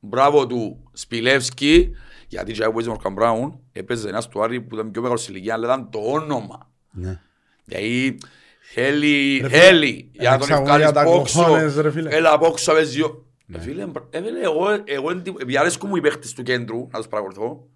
μπράβο 0.01 0.47
του 0.47 0.91
Σπιλεύσκη, 0.93 1.91
γιατί 2.33 2.53
και 2.53 2.63
έπαιζε 2.65 2.89
ο 2.89 2.93
Μόρκαν 2.93 3.13
Μπράουν, 3.13 3.61
έπαιζε 3.73 4.09
ένας 4.09 4.29
του 4.29 4.43
Άρη 4.43 4.61
που 4.61 4.75
ήταν 4.75 4.91
πιο 4.91 5.01
μεγάλος 5.03 5.23
σε 5.23 5.33
ηλικία, 5.33 5.55
αλλά 5.55 5.67
ήταν 5.67 5.91
το 5.91 5.99
όνομα. 5.99 6.71
Ναι. 6.91 7.21
Δηλαδή, 7.65 8.19
θέλει, 8.61 9.39
Ρε 9.43 9.49
φίλε, 9.49 9.59
θέλει, 9.61 10.11
για 10.13 10.31
να 10.31 10.39
τον 10.39 10.47
εξαγωγή 10.49 10.71
ευκάλεις 10.71 10.85
για 10.85 10.93
τα 10.93 11.05
πόξο, 11.05 11.43
κοχώνες, 11.43 11.77
ρε 11.77 11.91
φίλε. 11.91 12.11
έλα 12.17 12.39
πόξο, 12.39 12.73
παίζει 12.73 13.03
ο- 13.03 13.27
Ε, 13.55 13.61
Φίλε, 13.61 13.87
μπρα- 13.87 14.07
ε, 14.11 14.23
φίλε, 14.23 14.41
εγώ, 14.41 14.65
εγώ, 14.85 15.11
εντυ- 15.11 15.41
επειδή 15.41 15.57
αρέσκουν 15.59 15.89
μου 15.89 15.97
οι 15.97 16.01
παίχτες 16.01 16.33
του 16.33 16.43
κέντρου, 16.43 16.89
να 16.91 16.99
τους 16.99 17.09
παρακολουθώ, 17.09 17.69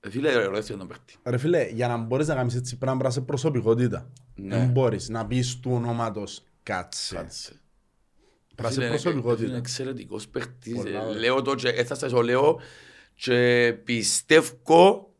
ε, 0.00 0.10
φίλε, 0.10 0.46
ωραίος 0.46 0.68
είναι 0.68 0.78
τον 0.78 0.88
παίχτη. 0.88 1.14
Ρε 1.24 1.38
φίλε, 1.38 1.68
για 1.68 1.88
να 1.88 1.96
μπορείς 1.96 2.26
να 2.28 2.34
κάνεις 2.34 2.54
έτσι 2.54 2.76
πρέπει 2.78 2.96
να 3.02 3.08
είσαι 3.08 3.20
προσωπικότητα. 3.20 4.10
Ναι. 4.34 4.56
Δεν 4.56 4.68
μπορείς 4.68 5.08
να 5.08 5.26
πεις 5.26 5.60
του 5.60 5.70
ονόματος 5.74 6.42
κάτσε. 6.62 7.14
Πρέπει 7.14 7.26
να 8.62 8.68
είσαι 8.68 8.72
Φίλε, 8.72 8.84
Είναι 8.86 8.94
προσωπικότητα. 9.00 9.56
εξαιρετικός 9.56 10.28
παίχτης. 10.28 10.74
Πολλά 10.74 10.90
Ε, 11.00 11.04
ωραία. 11.04 11.18
Λέω 11.18 11.42
το 11.42 11.54
και 11.54 11.68
έφτασα 11.68 12.08
στο 12.08 12.22
λέω 12.22 12.60
και 13.18 13.72
πιστεύω 13.84 15.14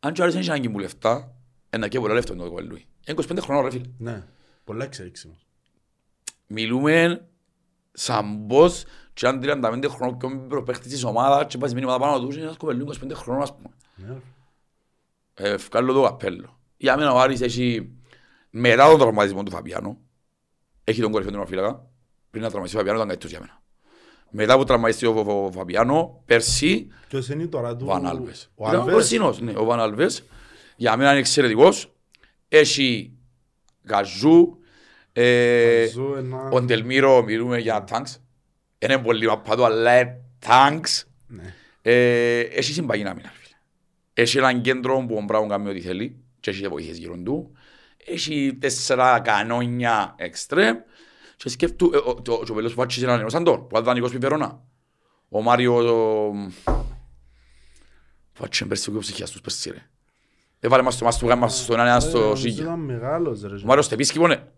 αν 0.00 0.12
και 0.12 0.22
άρεσε 0.22 0.38
να 0.38 0.54
έχει 0.54 0.68
μου 0.68 0.78
λεφτά 0.78 1.34
ένα 1.70 1.88
και 1.88 2.00
πολλά 2.00 2.14
λεφτά 2.14 2.32
είναι 2.32 2.42
το 2.42 2.50
κολλούι. 2.50 2.86
Είναι 3.06 3.18
25 3.28 3.38
χρονών 3.40 3.64
ρε 3.64 3.70
φίλε. 3.70 3.88
Ναι, 3.98 4.24
πολλά 4.64 4.84
εξελίξιμος. 4.84 5.46
Μιλούμε 6.46 7.26
σαν 7.92 8.46
πως 8.46 8.84
και 9.12 9.26
αν 9.26 9.40
35 9.42 9.84
χρονών 9.88 10.16
πιο 10.16 10.28
μικρό 10.28 10.62
παίχτης 10.62 10.92
της 10.92 11.04
ομάδας 11.04 11.46
και 11.46 11.58
πας 11.58 11.74
μήνυμα 11.74 11.98
πάνω 11.98 12.20
τους 12.20 12.34
και 12.34 12.40
ένας 12.40 12.56
κοπελού 12.56 12.86
25 12.86 13.10
χρονών 13.14 13.42
ας 13.42 13.56
πούμε. 13.56 13.68
Ναι. 13.94 14.16
Ε, 15.34 15.56
Βγάλω 15.56 15.92
το 15.92 16.02
καπέλο. 16.02 16.58
Για 16.76 16.96
μένα 16.96 17.12
ο 17.12 17.18
Άρης 17.18 17.40
έχει 17.40 17.92
μετά 18.50 18.88
τον 18.88 18.98
τραυματισμό 18.98 19.42
του 19.42 19.50
Φαπιάνο 19.50 19.98
έχει 20.84 21.00
τον 21.00 21.10
κορυφαίο 21.10 21.32
τερματοφύλακα. 21.32 21.86
Πριν 22.30 22.42
να 22.42 22.48
τραυματιστεί 22.48 22.76
ο 22.76 22.80
Φαπιάνο 22.80 22.98
ήταν 22.98 23.08
καλύτερος 23.08 23.30
για 23.30 23.40
μένα. 23.40 23.62
Μετά 24.30 24.56
που 24.56 24.64
τραυματιστεί 24.64 25.06
ο 25.06 25.12
Φ- 25.14 25.28
ο 25.28 25.50
Φαπιάνο, 25.52 26.22
πέρσι 26.26 26.86
Ποιος 27.08 27.28
είναι 27.28 27.46
τώρα 27.46 27.76
του... 27.76 27.84
ο 27.88 27.92
Βαν 27.92 28.06
Άλβες. 28.06 28.50
Ο 28.54 28.68
Ήταν 28.68 28.78
ο 28.78 28.80
Άλβες. 28.82 28.94
Περσίνος, 28.94 29.40
ναι, 29.40 29.52
ο 29.56 29.64
Βαν 29.64 29.80
Άλβες. 29.80 30.24
Για 30.76 30.96
μένα 30.96 31.10
είναι 31.10 31.18
εξαιρετικός. 31.18 31.92
Έχει 32.48 33.12
Γαζού, 33.84 34.58
ε, 35.12 35.80
Γαζού, 35.84 36.14
ένα- 36.16 36.48
ο 36.52 36.60
Ντελμίρο, 36.62 37.22
μιλούμε 37.22 37.58
για 37.58 37.84
τάγκς. 37.84 38.22
Είναι 38.78 38.98
πολύ 38.98 39.26
μαπάτο, 39.26 39.64
αλλά 39.64 39.98
είναι 40.00 40.20
τάγκς. 40.38 41.04
Ναι. 41.26 41.54
Ε, 41.82 42.38
Έχει 42.40 42.72
συμπαγή 42.72 43.02
να 43.02 43.14
μην 43.14 43.22
φίλε. 43.24 43.56
Έχει 44.14 44.38
έναν 44.38 44.60
κέντρο 44.60 45.04
που 45.08 45.14
ο 45.16 45.20
Μπράουν 45.20 45.48
κάνει 45.48 45.68
ό,τι 45.68 45.80
θέλει 45.80 46.16
και 46.40 46.50
έχει 46.50 46.68
βοήθειες 46.68 46.96
γύρω 46.98 47.16
του. 47.24 47.52
Έχει 48.06 48.56
τέσσερα 48.60 49.20
κανόνια 49.20 50.14
εξτρέμ 50.18 50.76
και 51.38 51.48
σκέφτου, 51.48 51.90
ε, 51.94 51.96
ο- 51.96 52.14
το- 52.22 52.42
και 52.44 52.50
ο 52.50 52.54
Πελός 52.54 52.70
που 52.74 52.78
βάτσισε 52.78 53.04
έναν 53.04 53.18
νέο 53.18 53.28
Σαντών, 53.28 53.58
που 53.60 53.66
ήταν 53.70 53.84
δανεικός 53.84 54.10
πιπερώνα. 54.12 54.62
Ο 55.28 55.42
Μάριο... 55.42 55.74
Βάτσισε 58.38 58.64
πέρσι 58.64 58.90
και 58.90 58.96
ο 58.96 59.00
ψυχιάς 59.00 59.40
πέρσι 59.40 59.70
ρε. 59.70 59.86
Έβαλε 60.60 60.82
μας 60.82 60.98
το 60.98 61.04
μας 61.04 61.18
του 61.18 61.26
γάμμα 61.26 61.40
μας 61.40 61.62
στον 61.62 61.80
ένα 61.80 61.94
Ε, 61.96 62.00
στο 62.00 62.18
νομίζω 62.18 62.36
Σίγια. 62.36 62.62
Ήταν 62.62 62.80
μεγάλος 62.80 63.40
ρε. 63.42 63.54
Ο 63.54 63.60
Μάριος 63.64 63.84
Στεπίσκι 63.86 64.18
πόνε. 64.18 64.52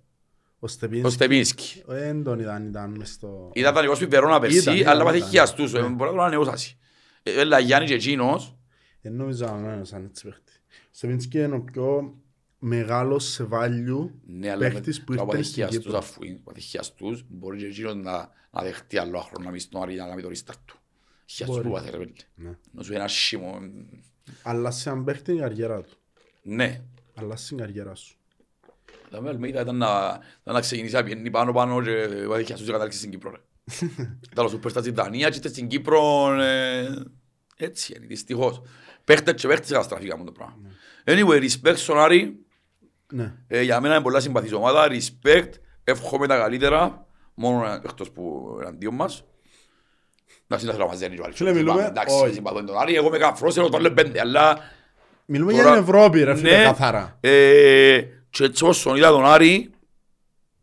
Ο 0.58 0.66
Στεπίνσκι. 0.66 1.06
Ο 1.06 1.10
Στεπίνσκι. 1.10 1.82
Δεν 1.86 2.22
τον 2.24 2.38
είδαν, 2.38 2.66
ήταν 2.68 2.90
μες 2.96 3.08
στο... 3.10 3.50
Ήταν 3.54 3.74
δανεικός 3.74 3.98
πιπερώνα 3.98 4.36
Ήταν, 4.36 4.40
πέρσι, 4.40 4.78
ήταν, 4.78 4.92
αλλά 4.92 5.04
πάθε 5.04 5.16
ήταν. 5.16 5.28
χιαστούς. 5.28 5.72
Ναι. 5.72 5.78
ε, 5.78 5.82
Μπορεί 5.82 5.96
να 5.98 6.06
τον 6.06 6.20
ανανεώσασαι. 6.20 6.76
Ε, 7.22 7.40
Έλα 7.40 7.58
Γιάννη 7.58 7.86
και 7.88 7.94
εκείνος, 7.94 8.56
Δεν 9.00 9.12
νομίζω 9.12 9.46
να 9.46 9.72
είναι 9.74 9.84
σαν 9.84 10.04
έτσι 10.04 10.24
παίχτη. 10.24 10.52
Ο 10.68 10.90
Στεπίνσκι 10.90 11.38
είναι 11.38 11.54
ο 11.54 11.60
πιο 11.60 12.14
μεγάλος 12.62 13.24
σε 13.24 13.48
value 13.52 14.10
Ναι, 14.26 14.50
αλλά 14.50 14.58
παίχτης 14.70 15.04
που 15.04 15.12
με- 15.12 15.20
ήρθε 15.20 15.22
από 15.22 15.42
στην 15.42 15.62
ατυχιαστούς, 15.62 15.82
Κύπρο. 15.84 15.98
αφού 15.98 16.24
είναι 16.24 16.36
από 16.40 16.50
ατυχιαστούς, 16.50 17.24
μπορεί 17.28 17.58
και 17.58 17.66
εκείνος 17.66 17.94
να, 17.94 18.28
να 18.50 18.62
δεχτεί 18.62 18.98
άλλο 18.98 19.18
άχρονο 19.18 19.44
να 19.44 19.50
μπει 19.50 19.58
στον 19.58 19.82
Άρη 19.82 19.92
για 19.92 20.02
να 20.02 20.08
κάνει 20.08 20.22
το 20.22 20.28
restart 20.28 20.54
του. 20.64 20.78
Ατυχιαστούς 21.22 21.56
Μπορεί. 21.56 21.68
που 21.68 21.74
πάθε 21.74 21.90
ρε 21.90 21.96
παιδί. 21.96 22.12
Ναι. 22.34 22.50
Να 22.72 22.82
σου 22.82 22.92
ένα 22.94 23.08
σίμω. 23.08 23.58
Αλλά 24.42 24.70
σε 24.70 24.90
αν 24.90 25.04
παίχτη 25.04 25.30
είναι 25.32 25.40
η 25.40 25.42
καριέρα 25.42 25.82
του. 25.82 25.96
Ναι. 26.42 26.82
Αλλά 27.14 27.36
στην 27.36 27.56
καριέρα 27.56 27.94
σου. 27.94 28.14
Τα 29.10 29.20
με 29.20 29.28
Αλμέιδα 29.28 29.60
ήταν 29.60 29.76
να, 29.76 30.20
ήταν 30.42 30.54
να 30.54 30.60
ξεκινήσει 30.60 30.94
να 30.94 31.02
πιένει 31.04 31.30
πάνω 31.30 31.52
πάνω 31.52 31.82
και 31.82 31.90
ο 32.28 32.34
ατυχιαστούς 32.34 32.66
και 32.66 32.72
κατάληξε 32.72 32.98
στην 32.98 33.10
Κύπρο. 33.10 33.30
ρε. 33.30 33.38
Ήταν 34.32 34.44
ο 34.44 34.48
σούπερσταρ 34.48 34.82
στην 34.82 34.94
Δανία 34.94 35.28
και 35.28 35.36
ήρθε 35.36 35.48
στην 35.48 35.66
Κύπρο. 35.68 36.32
ε, 36.40 37.02
Έτσι 37.56 37.94
είναι, 37.96 38.06
δυστυχώς. 38.06 38.62
Παίχτες 39.04 39.40
και 39.40 39.48
παίχτες 39.48 39.70
καταστραφήκαμε 39.70 40.24
το 40.24 40.32
πράγμα. 40.32 40.56
Anyway, 41.04 41.48
respect 41.50 41.76
στον 41.76 41.98
Άρη. 41.98 42.44
Ναι. 43.10 43.32
Ε, 43.46 43.62
για 43.62 43.80
μένα 43.80 43.94
είναι 43.94 44.02
πολλά 44.02 44.20
συμπαθής 44.20 44.52
ομάδα. 44.52 44.86
Respect. 44.90 45.48
Εύχομαι 45.84 46.26
τα 46.26 46.36
καλύτερα. 46.38 47.06
Μόνο 47.34 47.66
εκτός 47.84 48.10
που 48.10 48.56
εναντίον 48.60 48.94
μας. 48.94 49.24
Να 50.46 50.58
συνήθω 50.58 50.78
να 50.78 50.86
μας 50.86 50.98
δένει 50.98 51.14
και 51.14 51.20
ο 51.20 51.24
άλλος. 51.24 51.36
Φίλε, 51.36 51.52
μιλούμε- 51.52 51.84
Εντάξει, 51.84 52.14
όχι. 52.22 52.32
συμπαθώ 52.34 52.64
τον 52.64 52.78
Άρη. 52.78 52.94
Εγώ 52.94 53.06
είμαι 53.06 53.18
καφρός, 53.18 53.56
εγώ 53.56 53.68
τον 53.68 53.80
λέω 53.80 53.92
πέντε, 53.92 54.20
αλλά... 54.20 54.58
Μιλούμε 55.24 55.52
για 55.52 55.62
τώρα- 55.62 55.74
την 55.74 55.82
Ευρώπη 55.84 56.22
ρε 56.22 56.34
φίλε 56.36 56.56
Ναι. 56.56 56.62
καθαρά. 56.64 57.16
Ε, 57.20 58.00
και 58.30 58.44
έτσι 58.44 58.64
όσον 58.64 58.96
είδα 58.96 59.08
τον 59.10 59.24
Άρη, 59.24 59.70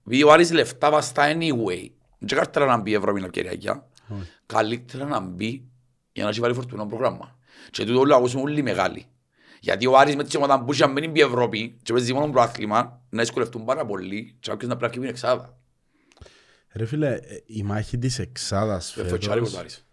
βγει 0.03 0.23
ο 0.23 0.31
Άρης 0.31 0.51
λεφτά 0.51 0.91
βαστά 0.91 1.23
anyway. 1.33 1.89
Δεν 2.19 2.37
καλύτερα 2.37 2.65
να 2.65 2.77
μπει 2.77 2.91
η 2.91 2.93
Ευρώπη 2.93 3.21
να 3.21 3.27
Κυριακιά. 3.27 3.87
Όχι. 4.07 4.29
Καλύτερα 4.45 5.05
να 5.05 5.19
μπει 5.19 5.63
για 6.11 6.23
να 6.23 6.29
έχει 6.29 6.39
βάλει 6.39 6.53
φορτουνό 6.53 6.85
πρόγραμμα. 6.85 7.37
Και 7.71 7.85
τούτο 7.85 7.99
όλο 7.99 8.15
ακούσουμε 8.15 8.41
όλοι 8.41 8.61
μεγάλοι. 8.61 9.05
Γιατί 9.59 9.85
ο 9.87 9.97
Άρης 9.97 10.15
με 10.15 10.23
τις 10.23 10.35
ομάδα 10.35 10.63
που 10.63 10.73
είχε 10.73 10.83
αν 10.83 10.91
μην 10.91 11.11
μπει 11.11 11.19
η 11.19 11.23
Ευρώπη 11.23 11.77
και 11.83 11.93
παίζει 11.93 12.13
μόνο 12.13 12.31
προάθλημα, 12.31 13.01
να 13.09 13.21
δυσκολευτούν 13.21 13.65
πάρα 13.65 13.85
πολύ 13.85 14.35
και 14.39 14.49
κάποιος 14.49 14.69
να 14.69 14.77
πρέπει 14.77 14.95
να 14.95 15.01
βγει 15.01 15.09
εξάδα. 15.11 15.57
Ρε 16.73 16.85
φίλε, 16.85 17.13
ε, 17.13 17.19
η 17.45 17.63
μάχη 17.63 17.97
της 17.97 18.19
εξάδας 18.19 18.97
Ε, 18.97 19.03
φωτσάρικος 19.03 19.47
ο 19.53 19.57
φέτος... 19.57 19.59
Άρης. 19.59 19.85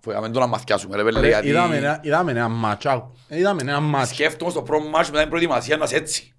Φοβάμαι 0.00 0.30
το 0.30 0.38
να 0.40 0.46
μαθιάσουμε, 0.46 0.96
ρε 0.96 1.02
πέλε, 1.04 1.20
Ρε, 1.20 1.26
γιατί... 1.28 1.48
Είδαμε 1.48 1.76
ένα- 1.76 2.00
είδαμε 2.02 2.30
ένα 2.30 2.48
μάτς, 2.48 2.86
άκου. 2.86 3.16
Ε, 3.28 3.38
είδαμε 3.38 3.62
ένα 3.62 3.80
μάτς. 3.80 4.08
Σκέφτομαι 4.10 4.50
στο 4.50 4.62
πρώτο 4.62 4.88
μάτς 4.88 5.08
μετά 5.08 5.20
την 5.20 5.28
προετοιμασία 5.28 5.76
να 5.76 5.84
είσαι 5.84 5.96
έτσι. 5.96 6.34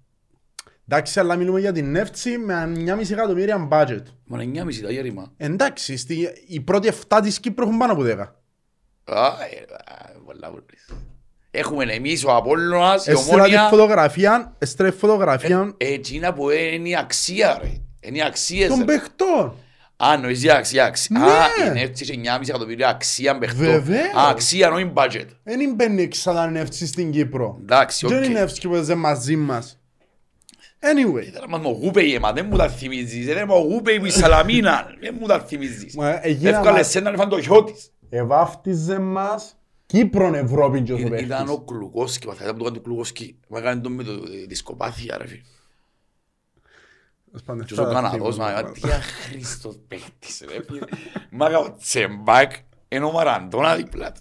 Εντάξει, 0.88 1.20
αλλά 1.20 1.36
μιλούμε 1.36 1.60
για 1.60 1.72
την 1.72 1.96
Εύτσι 1.96 2.38
με 2.38 2.72
9,5 2.76 3.10
εκατομμύρια 3.10 3.68
budget. 3.70 4.02
Μα 4.24 4.42
είναι 4.42 4.62
9,5 4.64 4.80
τα 4.82 4.90
γέρημα. 4.90 5.32
Εντάξει, 5.36 5.96
στη, 5.96 6.28
οι 6.46 6.60
πρώτοι 6.60 6.90
7 7.08 7.20
της 7.22 7.40
Κύπρου 7.40 7.64
έχουν 7.66 7.78
πάνω 7.78 7.92
από 7.92 8.02
10. 8.02 8.08
Α, 8.08 9.26
ε, 9.26 9.64
α, 9.84 10.20
πολλά 10.24 10.50
βολές. 10.50 10.88
Έχουμε 11.58 11.84
εμείς 11.84 12.24
ο 12.24 12.34
Απόλλωνας, 12.36 13.06
η 13.06 13.10
Έστειλα 13.10 13.34
τη 13.34 13.40
Ομόνια. 13.40 13.68
φωτογραφία, 13.68 14.54
έστειλε 14.58 14.90
φωτογραφία 14.90 15.74
Εκείνα 15.76 16.32
που 16.32 16.50
είναι 16.50 16.88
η 16.88 16.96
αξία, 16.96 17.58
ρε. 17.62 17.68
Είναι 18.00 18.18
οι 18.18 18.22
αξίες, 18.22 18.68
των 18.68 18.78
ρε. 18.78 18.84
παιχτών. 18.84 19.54
Α, 19.96 20.16
νοείς 20.16 20.42
η 20.44 20.50
αξία, 20.50 20.84
αξία. 20.84 21.18
Ναι. 21.18 21.26
Α, 21.26 21.68
είναι 21.70 21.80
έτσι 21.80 22.04
σε 22.04 22.12
9,5 22.12 22.48
εκατομμύρια 22.48 22.88
αξία 22.88 23.38
παιχτό. 23.38 23.58
Βεβαίως. 23.58 24.14
Α, 24.14 24.28
αξία, 24.28 24.68
νόη 24.68 24.92
budget. 24.94 25.26
Δεν 25.42 25.74
μπαίνει 25.74 26.08
ξανά 26.08 26.52
η 26.54 26.58
Εύτσι 26.58 26.86
στην 26.86 27.10
Κύπρο. 27.10 27.58
Εντάξει, 27.60 28.06
Δεν 28.06 28.18
οκ. 28.18 28.24
είναι 28.24 28.40
Εύτσι 28.40 28.60
που 28.60 28.70
παίζει 28.70 28.94
μαζί 28.94 29.36
μας. 29.36 29.78
Anyway. 30.80 31.26
Ήταν 31.26 31.44
μας 31.48 31.60
μογούπεϊ, 31.60 32.18
μα 32.18 32.32
δεν 32.32 32.46
μου 32.50 32.56
τα 32.56 32.68
θυμίζεις. 32.68 33.26
Δεν 33.26 33.46
μογούπεϊ 33.46 33.98
που 33.98 34.06
η 34.06 34.10
Σαλαμίνα. 34.10 34.86
Δεν 35.00 35.16
μου 35.20 35.26
τα 35.26 35.40
θυμίζεις. 35.40 35.96
Μα, 35.96 36.18
έγινα 36.26 36.56
Εύκαλε 36.56 36.76
μας- 36.76 36.90
σένα 36.90 37.10
να 37.10 37.16
φάνε 37.16 37.30
το 37.30 37.40
χιό 37.40 37.64
της. 37.64 37.90
Εβάφτιζε 38.10 38.98
μας 38.98 39.55
Κύπρον 39.86 40.34
Ευρώπη 40.34 40.82
και 40.82 40.92
ο 40.92 40.96
Ήταν- 40.96 41.10
παίχτης. 41.10 41.26
Ήταν 41.28 41.48
ο 41.48 41.58
Κλουκόσκι, 41.64 42.26
θα 42.26 42.34
ήταν 42.44 42.56
το 42.58 42.64
κάνει 42.64 42.76
του 42.76 42.82
Κλουκόσκι. 42.82 43.38
Μα 43.48 43.58
έκανε 43.58 43.80
το 43.80 43.90
με 43.90 44.02
το 44.02 44.12
δισκοπάθεια, 44.48 45.16
ρε 45.18 45.26
φίλε. 45.26 45.40
Σπάνε 47.34 47.64
Και 47.64 47.72
ο 47.72 47.76
στα 47.76 47.92
Καναδός, 47.92 48.34
θύματα. 48.34 48.62
μα 48.62 48.70
τι 48.72 48.90
αχρήστος 48.90 49.78
παίχτης, 49.88 50.44
ρε 50.48 50.62
φίλε. 50.64 50.78
Μα 51.30 51.46
ο 51.58 51.74
Τσεμπάκ 51.78 52.52
είναι 52.88 53.04
ο 53.04 53.12
Μαραντώνα 53.12 53.76
δίπλα 53.76 54.12
του. 54.12 54.20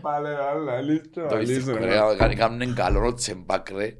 Πάλε, 0.00 0.34
άλλα, 0.42 0.80
λίστο, 0.80 1.26
Το 1.26 1.36
λίστο, 1.36 1.54
βρίσκω, 1.72 1.84
ρε. 1.84 2.08
ρε, 2.08 2.16
κάνει- 2.16 2.34
κάνουν 2.34 2.74
καλό 2.74 3.06
ο 3.06 3.14
Τσεμπάκ, 3.14 3.70
ρε. 3.70 3.96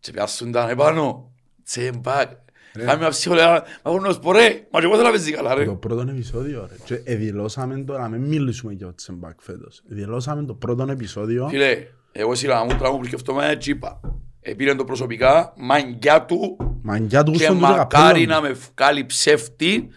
Και 0.00 0.10
πιάσουν 0.12 0.52
τα 0.52 0.68
επάνω. 0.70 1.32
Τσεμπάκ. 1.64 2.30
Κάμε 2.72 2.96
μια 2.96 3.08
ψυχολέα, 3.08 3.50
μα 3.50 3.90
έχουν 3.92 4.04
ως 4.04 4.18
πορέ. 4.18 4.66
Μα 4.70 4.80
και 4.80 4.86
εγώ 4.86 4.94
θέλω 4.94 5.06
να 5.06 5.10
παίζει 5.10 5.32
καλά, 5.32 5.54
ρε. 5.54 5.64
Το 5.64 5.74
πρώτο 5.74 6.00
επεισόδιο, 6.00 6.68
ρε. 6.70 6.76
Και 6.84 7.10
εδηλώσαμε 7.10 7.84
το 7.84 7.98
να 7.98 8.08
μην 8.08 8.22
μιλήσουμε 8.22 8.72
για 8.72 8.86
ο 8.86 8.94
Τσεμπάκ 8.94 9.38
φέτος. 9.40 9.82
Εδηλώσαμε 9.90 10.44
το 10.44 10.54
πρώτο 10.54 10.86
επεισόδιο. 10.90 11.48
Φίλε, 11.48 11.86
εγώ 12.12 12.34
σειρά 12.34 12.64
μου 12.64 12.76
τραγούδι 12.78 13.00
που 13.00 13.06
σκεφτόμαι 13.06 13.44
ένα 13.44 13.56
τσίπα. 13.56 14.00
Επήρε 14.40 14.74
το 14.74 14.84
προσωπικά, 14.84 15.52
μαγκιά 15.56 16.24
του 16.24 16.56
Μαγκιά 16.82 17.22
του 17.22 17.32
και 17.32 17.38
γούστον 17.38 17.56
του 17.56 17.60
μακάρι 17.60 18.26
καπέλο. 18.26 18.26
να 18.26 18.40
με 18.40 18.56
βγάλει 18.74 19.06
ψεύτη 19.06 19.88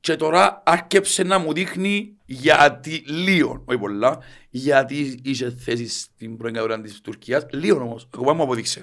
και 0.00 0.16
τώρα 0.16 0.62
άρχεψε 0.64 1.22
να 1.22 1.38
μου 1.38 1.52
δείχνει 1.52 2.16
γιατί 2.24 3.02
λίγο, 3.06 3.62
όχι 3.64 3.78
πολλά, 3.78 4.18
γιατί 4.50 5.20
είχε 5.22 5.50
θέση 5.50 5.88
στην 5.88 6.36
πρώην 6.36 6.54
κατηγορία 6.54 6.84
της 6.84 7.00
Τουρκίας, 7.00 7.46
λίγο 7.50 7.80
όμως, 7.80 8.08
ακόμα 8.12 8.32
μου 8.32 8.42
αποδείξε. 8.42 8.82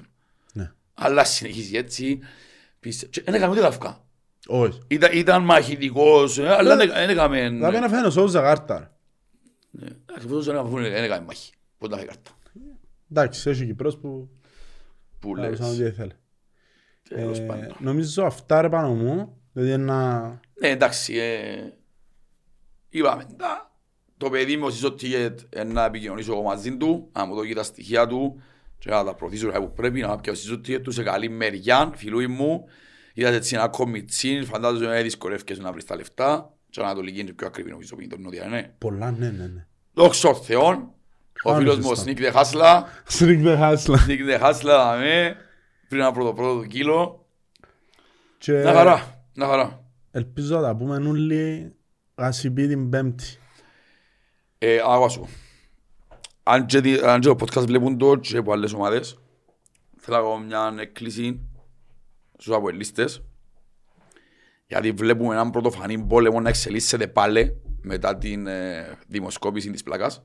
Ναι. 0.52 0.72
Αλλά 0.94 1.24
συνεχίζει 1.24 1.76
έτσι, 1.76 2.18
πίστε, 2.18 2.18
και 2.18 2.43
δεν 3.24 3.34
έκαμε 3.34 3.52
ούτε 3.52 3.60
λαυκά. 3.60 4.04
Όχι. 4.46 4.80
Ήταν, 4.88 5.10
ήταν 5.18 5.42
μαχητικός, 5.44 6.38
ε, 6.38 6.48
αλλά 6.52 6.76
δεν 6.76 6.88
δεν 6.88 7.08
έκαμε... 7.10 7.58
Θα 7.60 7.70
πει 7.70 7.78
να 7.78 7.88
φαίνω 7.88 8.10
σώου 8.10 8.26
Ζαγάρτα. 8.26 8.96
Ακριβώς 10.16 10.44
δεν 10.44 10.54
έκαμε- 10.54 10.88
δεν 10.88 11.04
έκαμε 11.04 11.24
μάχη. 11.26 11.52
Πότε 11.78 11.90
να 11.92 11.96
φάει 11.98 12.06
κάρτα. 12.06 12.30
Εντάξει, 13.10 13.50
έχει 13.50 13.66
Κυπρός 13.66 13.98
που... 13.98 14.28
Που 15.18 15.34
να 15.36 15.48
λες. 15.48 15.58
σαν 15.58 15.70
ό,τι 15.70 15.82
ήθελε. 15.84 16.12
Τέλος 17.08 17.38
Ε, 17.38 17.42
πάντων. 17.42 17.76
Νομίζω 17.78 18.24
αυτά 18.24 18.60
ρε 18.60 18.68
πάνω 18.68 18.94
μου. 18.94 19.36
Δηλαδή 19.52 19.72
ένα... 19.72 20.20
Ναι, 20.60 20.68
εντάξει, 20.68 21.16
ε, 21.16 21.72
είπαμε, 22.88 23.26
τα, 23.36 23.72
το 24.16 24.30
παιδί 24.30 24.56
μου 24.56 24.70
στο 24.70 24.94
ticket 25.00 25.34
ε, 25.48 25.64
να 25.64 25.84
επικοινωνήσω 25.84 26.32
εγώ 26.32 26.42
μαζί 26.42 26.76
του, 26.76 27.10
να 27.12 27.24
μου 27.24 27.34
δώσει 27.34 27.52
τα 27.54 27.62
στοιχεία 27.62 28.06
του 28.06 28.42
και 28.84 28.90
να 28.90 29.04
τα 29.04 29.14
προωθήσω 29.14 29.48
που 29.48 29.72
πρέπει, 29.72 30.00
να 30.00 30.18
πιω 30.18 30.34
στο 30.34 30.54
ticket 30.54 30.82
του 30.82 30.90
σε 30.90 31.02
καλή 31.02 31.28
μεριά, 31.28 31.92
φιλούι 31.94 32.26
μου, 32.26 32.64
είδατε 33.14 33.36
έτσι 33.36 33.54
ένα 33.54 33.68
κομιτσίν, 33.68 34.44
φαντάζομαι 34.44 34.94
ότι 34.94 35.02
δυσκολεύκες 35.02 35.58
να 35.58 35.72
βρεις 35.72 35.84
τα 35.84 35.96
λεφτά 35.96 36.52
και 36.70 36.80
ανατολική 36.80 37.20
είναι 37.20 37.32
πιο 37.32 37.46
ακριβή 37.46 37.70
νομίζω 37.70 37.94
που 37.94 38.00
είναι 38.00 38.14
το 38.14 38.20
νότια, 38.20 38.46
ναι. 38.46 38.72
Πολλά, 38.78 39.10
ναι, 39.10 39.30
ναι, 39.30 39.46
ναι. 39.46 39.66
Δόξα 39.92 40.28
τω 40.28 40.34
Θεόν, 40.34 40.74
ο 40.74 41.50
Πάμε 41.50 41.58
φίλος 41.58 41.78
μου 41.78 41.90
ο 41.90 41.94
σωστά. 41.94 42.12
Sneak 42.12 42.18
the 42.18 42.32
Hustler, 42.32 42.82
Sneak 43.18 43.44
the 43.44 43.58
Hustler. 43.60 43.98
Sneak 44.06 44.38
the 44.38 44.42
Hustler, 44.42 44.62
δαμε, 44.62 45.36
πριν 45.88 46.02
από 46.02 46.24
το 46.24 46.32
πρώτο 46.32 46.60
του 46.60 46.66
κιλό, 46.66 47.26
Και 48.38 48.52
να 48.52 48.72
χαρά, 48.72 49.24
να 49.34 49.46
χαρά. 49.46 49.84
Ελπίζω 50.10 50.56
να 50.56 50.62
τα 50.62 50.76
πούμε 50.76 50.96
όλοι 50.96 51.72
ασυπή 52.14 52.68
την 52.68 52.90
Πέμπτη. 52.90 53.24
Ε, 54.58 54.78
άκουα 54.86 55.08
σου. 55.08 55.28
Αν 56.46 56.66
και, 56.66 56.80
δι- 56.80 57.02
αν 57.02 57.20
και 57.20 57.28
το 57.28 57.36
podcast 57.40 57.66
βλέπουν 57.66 57.98
το 57.98 58.16
και 58.16 58.36
από 58.36 58.52
άλλες 58.52 58.72
ομάδες, 58.72 59.18
θέλω 59.96 60.16
να 60.16 60.22
κάνω 60.22 60.38
μια 60.38 60.74
έκκληση 60.82 61.40
στους 62.38 62.54
αποελίστες, 62.54 63.22
γιατί 64.66 64.90
βλέπουμε 64.90 65.34
έναν 65.34 65.50
πρωτοφανή 65.50 65.98
πόλεμο 65.98 66.40
να 66.40 66.48
εξελίσσεται 66.48 67.06
πάλι 67.06 67.60
μετά 67.82 68.18
την 68.18 68.46
ε, 68.46 68.98
δημοσκόπηση 69.06 69.70
της 69.70 69.82
πλάκας. 69.82 70.22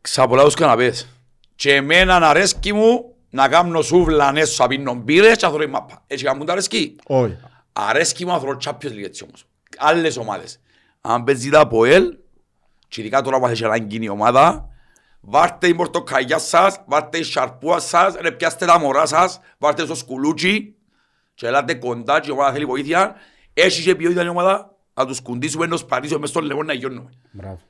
Ξαπολάω 0.00 0.44
τους 0.44 0.54
καναπές. 0.54 1.08
Και 1.54 1.74
εμένα 1.74 2.18
να 2.18 2.28
αρέσκει 2.28 2.72
μου 2.72 3.14
να 3.30 3.48
κάνω 3.48 3.82
σούβλανες 3.82 4.50
σου 4.50 4.64
απίνω 4.64 4.94
μπύρες 4.94 5.36
και 5.36 5.46
να 5.46 5.50
θωρώ 5.52 5.62
η 5.62 5.66
μάπα. 5.66 6.04
Έτσι 6.06 6.24
κάνουν 6.24 6.46
τα 6.46 6.52
αρέσκει. 6.52 6.96
Όχι. 7.06 7.38
Αρέσκει 7.72 8.24
μου 8.24 8.30
να 8.32 8.38
θωρώ 8.38 8.58
Champions 8.64 8.92
League 8.92 9.04
έτσι 9.04 9.24
όμως. 9.24 9.46
Άλλες 9.78 10.16
ομάδες. 10.16 10.60
Αν 11.00 11.24
παίζει 11.24 11.50
τα 11.50 11.60
από 11.60 11.84
ελ, 11.84 12.16
και 12.88 13.00
ειδικά 13.00 13.22
τώρα 13.22 13.38
που 13.38 13.44
θα 13.44 13.50
έχει 13.50 13.64
ανάγκη 13.64 13.98
η 14.04 14.08
ομάδα, 14.08 14.68
βάρτε 15.20 15.66
η 15.68 15.74
πορτοκαλιά 15.74 16.38
σας, 16.38 16.80
βάρτε 16.86 17.18
η 17.18 17.22
σαρπούα 17.22 17.78
σας, 17.78 18.14
ρε 18.20 18.30
πιάστε 18.30 18.66
τα 18.66 18.78
μωρά 18.78 19.06
σας, 19.06 19.40
βάρτε 19.58 19.84
στο 19.84 19.94
σκουλούτσι 19.94 20.74
και 21.34 21.46
ελάτε 21.46 21.74
κοντά 21.74 22.20
και 22.20 22.28
η 22.28 22.32
ομάδα 22.32 22.52
θέλει 22.52 22.64
βοήθεια. 22.64 23.14
Έχεις 23.54 23.84
και 23.84 23.94
ποιότητα 23.94 24.24
η 24.24 24.28
ομάδα, 24.28 24.74
να 24.94 25.06
τους 25.06 25.20
κουντήσουμε, 25.20 25.66
να 25.66 25.70
τους 25.72 25.84
πατήσουμε 25.84 26.18
μες 26.18 26.28
στο 26.28 26.40
λαιμό 26.40 26.62
να 26.62 26.72
γιώνουμε. 26.72 27.10
Μπράβο. 27.30 27.60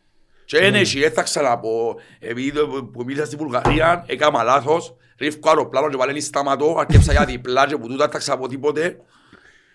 Και 0.45 0.59
δεν 0.59 0.74
έχει, 0.74 1.01
δεν 1.01 1.12
θα 1.12 1.23
ξαναπώ, 1.23 1.97
επειδή 2.19 2.53
το 2.53 2.66
που 2.93 3.05
μίλησα 3.05 3.24
στη 3.27 3.36
Βουλγαρία, 3.36 4.05
έκανα 4.07 4.43
λάθος, 4.43 4.95
ρίφκω 5.19 5.49
αεροπλάνο 5.49 5.89
και 5.90 5.97
πάλι 5.97 6.20
σταματώ, 6.20 6.77
αρκέψα 6.78 7.12
για 7.12 7.24
διπλά 7.24 7.66
και 7.66 7.77
που 7.77 7.86
τούτα 7.89 8.03
δεν 8.05 8.11
θα 8.12 8.19
ξαναπώ 8.19 8.49
τίποτε. 8.49 9.01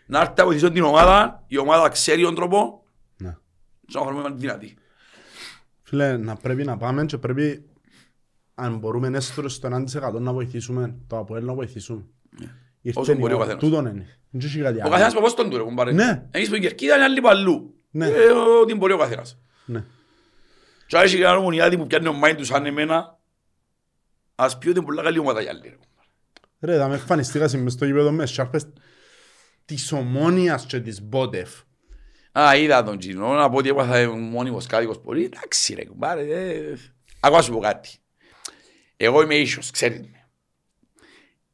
Να 0.06 0.20
έρθει 0.20 0.34
να 0.38 0.46
βοηθήσω 0.46 0.72
την 0.72 0.84
ομάδα, 0.84 1.44
η 1.48 1.58
ομάδα 1.58 1.90
ξέρει 1.90 2.22
τον 2.24 2.36
τρόπο, 2.36 2.84
Ναι. 3.18 3.36
και 3.88 4.00
να 4.00 4.06
κάνουμε 4.06 4.30
δυνατή. 4.36 4.78
Φίλε, 5.94 6.18
να 6.18 6.36
πρέπει 6.36 6.64
να 6.64 6.78
πάμε 6.78 7.06
και 7.06 7.18
πρέπει 7.18 7.66
αν 8.56 8.78
μπορούμε 8.78 9.18
έστω 9.18 9.50
στο 9.50 9.70
1% 10.02 10.14
να 10.20 10.34
βοηθήσουμε 10.34 10.96
το 11.08 11.18
ΑΠΟΕΛ 11.18 11.46
να 11.46 11.54
βοηθήσουμε. 11.54 12.06
Ήρθε 12.82 13.00
Όσο 13.00 13.12
η 13.12 13.16
μπορεί 13.16 13.34
ο 13.34 13.36
ώρα. 13.36 13.46
καθένας. 13.46 13.64
Τούτον 13.64 13.86
είναι. 13.86 14.20
Δεν 14.30 14.48
έχει 14.50 14.60
κάτι 14.60 14.78
Ο 14.78 14.82
άλλο. 14.82 14.90
καθένας 14.92 15.14
πώς 15.14 15.34
τον 15.34 15.50
του 15.50 15.58
ρε 15.58 15.64
κουμπάρε. 15.64 15.92
Ναι. 15.92 16.28
Εμείς 16.32 16.50
που 16.50 16.56
η 16.56 16.60
Κερκίδα 16.60 16.96
είναι 16.96 17.04
άλλοι 17.04 17.22
που 17.22 17.28
αλλού. 17.28 17.76
Ναι. 17.92 18.08
Ε, 18.08 18.32
Ό,τι 18.62 18.74
μπορεί 18.76 18.94
ο 18.94 18.98
καθένας. 18.98 19.38
Ναι. 19.66 19.84
Και 20.88 20.98
αν 20.98 21.04
έχει 21.04 21.16
κανένα 21.18 21.38
ομονιάτη 21.38 21.78
που 21.78 21.88
πιάνει 21.88 22.08
ο 22.08 22.14
μάιν 22.14 22.36
τους 22.36 22.48
σαν 22.48 22.66
εμένα, 22.66 23.20
ας 24.36 24.58
πει 24.58 24.68
ότι 24.70 24.78
είναι 24.78 24.86
πολλά 24.86 25.04
καλή 25.04 25.20
ομάδα 25.20 25.42
για 25.42 25.52
άλλη. 25.52 25.62
ρε. 25.68 25.78
Ρε, 26.72 26.78
θα 26.78 26.88
με 26.88 26.94
εμφανιστήκα 26.94 27.58
μες 27.58 27.74
στο 27.74 27.86
γήπεδο 27.86 28.12
μες 28.12 28.32
σάρπες 28.32 28.68
της 29.66 29.92
Ομόνιας 29.92 30.66
και 30.66 30.80
της 30.80 31.02
Μπότεφ. 31.02 31.50
Α, 32.40 32.56
είδα 32.58 32.84
τον 32.84 33.00
Τζινό, 33.00 33.28
να 33.34 33.50
πω 33.50 33.58
ότι 33.58 33.70
έπαθα 33.70 34.10
μόνιμος 34.10 34.66
κάτοικος 34.66 35.00
πολύ. 35.00 35.24
Εντάξει 35.24 35.74
ρε 35.74 35.86
κουμπάρε. 35.86 36.22
ε. 36.22 36.78
Ακόμα 37.20 37.42
σου 37.42 37.52
πω 37.52 37.60
κάτι. 37.60 37.90
Εγώ 38.98 39.22
είμαι 39.22 39.36
ίσιος, 39.36 39.72
ξέρετε 39.72 40.08
με. 40.12 40.28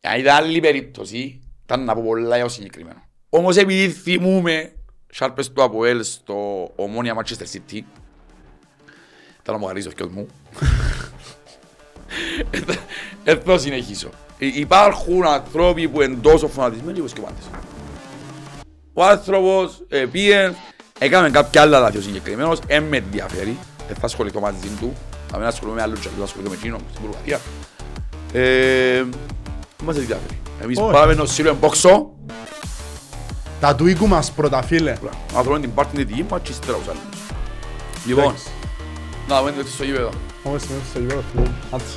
Αν 0.01 0.19
ήταν 0.19 0.35
άλλη 0.35 0.59
περίπτωση, 0.59 1.41
ήταν 1.63 1.83
να 1.83 1.93
πω 1.95 2.01
πολλά 2.01 2.35
για 2.35 2.45
το 2.45 2.51
συγκεκριμένο. 2.51 3.01
Όμως 3.29 3.57
επειδή 3.57 3.89
θυμούμε 3.89 4.73
σάρπες 5.09 5.51
του 5.51 5.63
Αποέλ 5.63 6.03
στο 6.03 6.69
Ομόνια 6.75 7.15
Manchester 7.15 7.55
City, 7.55 7.79
θα 9.43 9.51
να 9.51 9.57
μου 9.57 9.65
χαρίσει 9.65 9.87
ο 9.87 9.91
θκιός 9.91 10.09
μου. 10.11 10.27
Δεν 13.23 13.41
θα 13.45 13.57
συνεχίσω. 13.57 14.09
Υ- 14.37 14.55
Υπάρχουν 14.55 15.25
ανθρώποι 15.25 15.87
που 15.87 16.01
είναι 16.01 16.15
τόσο 16.21 16.47
φανατισμένοι 16.47 16.99
όπως 16.99 17.13
και 17.13 17.21
πάντες. 17.21 17.43
Ο 18.99 19.03
άνθρωπος 19.05 19.81
ε, 19.89 20.05
πήγε, 20.05 20.53
έκαμε 20.99 21.29
κάποια 21.29 21.61
άλλα 21.61 21.79
λάθη 21.79 21.97
ο 21.97 22.01
συγκεκριμένος, 22.01 22.59
δεν 22.67 22.83
με 22.83 22.97
ενδιαφέρει, 22.97 23.57
δεν 23.87 23.95
θα 23.95 24.05
ασχοληθώ 24.05 24.39
μαζί 24.39 24.67
του, 24.79 24.93
θα 25.31 25.37
μην 25.37 25.47
ασχολούμαι 25.47 25.75
με 25.77 25.81
άλλους 25.81 25.99
και 25.99 26.07
θα 26.17 26.23
ασχοληθώ 26.23 26.49
με 26.49 26.55
εκείνον 26.55 26.79
στην 26.91 27.01
Βουλγαρία. 27.05 27.39
Ε, 28.33 29.03
δεν 29.77 29.85
μας 29.85 29.95
ενδιαφέρει. 29.97 30.39
Εμείς 30.61 30.77
Όχι. 30.79 30.91
πάμε 30.91 31.13
να 31.13 31.25
στείλουμε 31.25 31.55
μπόξο, 31.59 32.09
Τα 33.59 33.75
του 33.75 33.87
οίκου 33.87 34.07
μας 34.07 34.31
πρώτα, 34.31 34.61
φίλε. 34.61 34.95
να 35.33 35.41
θέλουμε 35.41 35.59
την 35.59 35.73
πάρτι 35.73 35.95
την 35.95 36.07
δική 36.07 36.25
μας 36.29 36.41
και 36.43 36.51
ύστερα 36.51 36.77
τους 36.77 36.87
άλλους. 36.87 37.01
Λοιπόν, 38.05 38.33
να 39.27 39.39
δούμε 39.39 39.51
το 39.51 39.67
στο 39.67 39.83
γήπεδο. 39.83 40.09
Όμως 40.43 40.63
είμαι 40.63 40.79
στο 40.89 40.99
γήπεδο, 40.99 41.23
φίλε. 41.33 41.47
Άτσι. 41.71 41.95